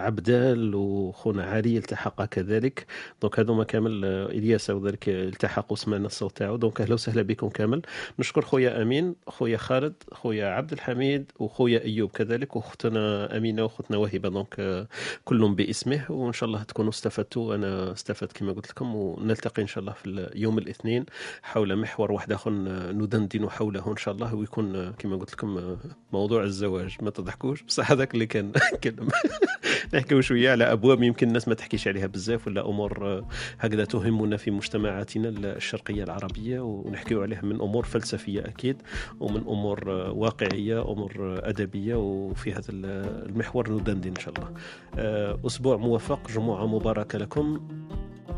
عبدال 0.00 0.74
وخونا 0.74 1.44
علي 1.44 1.76
التحق 1.78 2.24
كذلك. 2.24 2.86
donc 3.22 3.40
هذوما 3.40 3.64
كامل 3.64 4.04
إلياس 4.04 4.70
وذلك 4.70 5.08
التحقوا 5.08 5.76
سمعنا 5.76 6.06
الصوت 6.06 6.36
تاعو. 6.36 6.56
donc 6.56 6.80
أهلا 6.80 6.94
وسهلا 6.94 7.22
بكم 7.22 7.48
كامل. 7.48 7.82
نشكر 8.18 8.42
خويا 8.42 8.82
أمين 8.82 9.14
خويا 9.26 9.56
خالد 9.56 9.94
خويا 10.12 10.46
عبد 10.46 10.72
الحميد 10.72 11.32
وخويا 11.38 11.84
أيوب 11.84 12.10
كذلك 12.10 12.56
وأختنا 12.56 13.36
أمينة 13.36 13.62
وأختنا 13.62 13.96
وهبه 13.98 14.28
donc 14.28 14.86
كلهم 15.24 15.54
باسمه 15.54 16.04
وإن 16.10 16.32
شاء 16.32 16.46
الله 16.46 16.62
تكونوا 16.62 16.90
استفدتوا. 16.90 17.54
أنا 17.54 17.92
استفدت 17.92 18.32
كما 18.32 18.52
قلت 18.52 18.70
لكم 18.70 18.94
ونلتقي 18.94 19.62
إن 19.62 19.66
شاء 19.66 19.80
الله 19.80 19.92
في 19.92 20.30
يوم 20.34 20.58
الاثنين 20.58 21.04
حول 21.42 21.61
محور 21.64 22.12
واحد 22.12 22.32
اخر 22.32 22.50
ندندن 22.92 23.50
حوله 23.50 23.90
إن 23.90 23.96
شاء 23.96 24.14
الله 24.14 24.34
ويكون 24.34 24.76
آه، 24.76 24.90
كما 24.90 25.16
قلت 25.16 25.32
لكم 25.32 25.58
آه، 25.58 25.76
موضوع 26.12 26.42
الزواج. 26.42 26.96
ما 27.02 27.10
تضحكوش؟ 27.10 27.62
بصح 27.62 27.90
هذاك 27.90 28.14
اللي 28.14 28.26
كان 28.26 28.52
نحكيو 29.94 30.20
شوية 30.20 30.50
على 30.50 30.64
أبواب 30.72 31.02
يمكن 31.02 31.28
الناس 31.28 31.48
ما 31.48 31.54
تحكيش 31.54 31.88
عليها 31.88 32.06
بزاف 32.06 32.46
ولا 32.46 32.68
أمور 32.68 33.06
آه، 33.06 33.28
هكذا 33.58 33.84
تهمنا 33.84 34.36
في 34.36 34.50
مجتمعاتنا 34.50 35.28
الشرقية 35.28 36.04
العربية 36.04 36.60
ونحكيو 36.60 37.22
عليها 37.22 37.42
من 37.42 37.60
أمور 37.60 37.84
فلسفية 37.84 38.40
أكيد 38.40 38.76
ومن 39.20 39.40
أمور 39.40 39.92
آه، 39.92 40.10
واقعية 40.12 40.82
أمور 40.92 41.12
آه، 41.20 41.48
أدبية 41.48 41.94
وفي 41.94 42.52
هذا 42.52 42.70
ال- 42.70 43.28
المحور 43.28 43.72
ندندن 43.72 44.10
إن 44.10 44.20
شاء 44.20 44.34
الله. 44.34 44.50
آه، 44.98 45.38
أسبوع 45.46 45.76
موفق 45.76 46.28
جمعة 46.30 46.66
مباركة 46.66 47.18
لكم. 47.18 47.68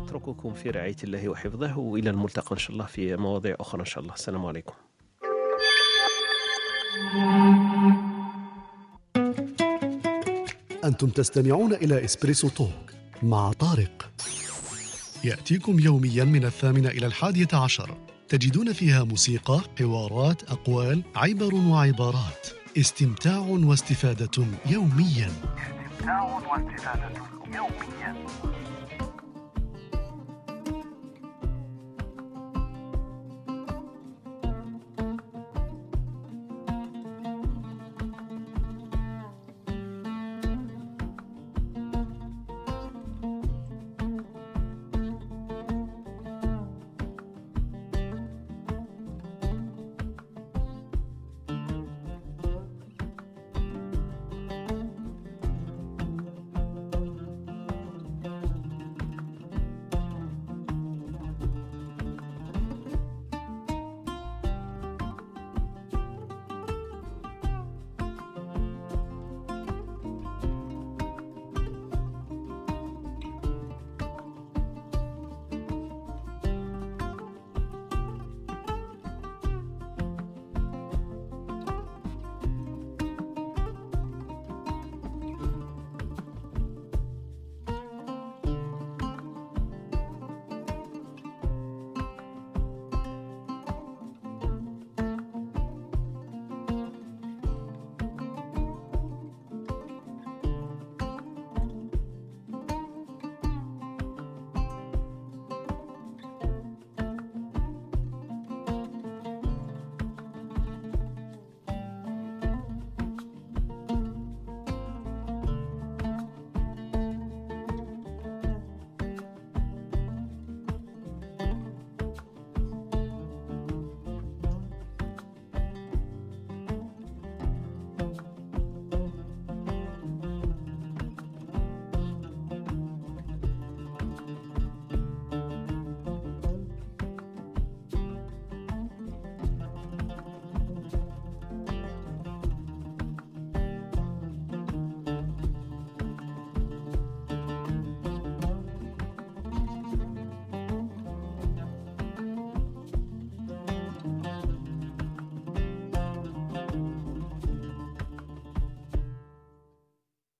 اترككم 0.03 0.53
في 0.53 0.69
رعاية 0.69 0.95
الله 1.03 1.29
وحفظه 1.29 1.77
وإلى 1.77 2.09
الملتقى 2.09 2.51
إن 2.51 2.57
شاء 2.57 2.71
الله 2.71 2.85
في 2.85 3.15
مواضيع 3.15 3.55
أخرى 3.59 3.81
إن 3.81 3.85
شاء 3.85 4.03
الله. 4.03 4.13
السلام 4.13 4.45
عليكم. 4.45 4.73
أنتم 10.83 11.09
تستمعون 11.09 11.73
إلى 11.73 12.05
إسبريسو 12.05 12.49
توك 12.49 12.91
مع 13.23 13.51
طارق. 13.51 14.11
يأتيكم 15.23 15.79
يوميا 15.79 16.23
من 16.23 16.45
الثامنة 16.45 16.89
إلى 16.89 17.05
الحادية 17.05 17.47
عشر. 17.53 17.97
تجدون 18.29 18.73
فيها 18.73 19.03
موسيقى، 19.03 19.59
حوارات، 19.79 20.43
أقوال، 20.43 21.03
عبر 21.15 21.55
وعبارات. 21.55 22.47
استمتاع 22.77 23.37
واستفادة 23.39 24.45
يوميا. 24.65 25.31
استمتاع 25.97 26.23
واستفادة 26.23 27.11
يوميا. 27.55 28.25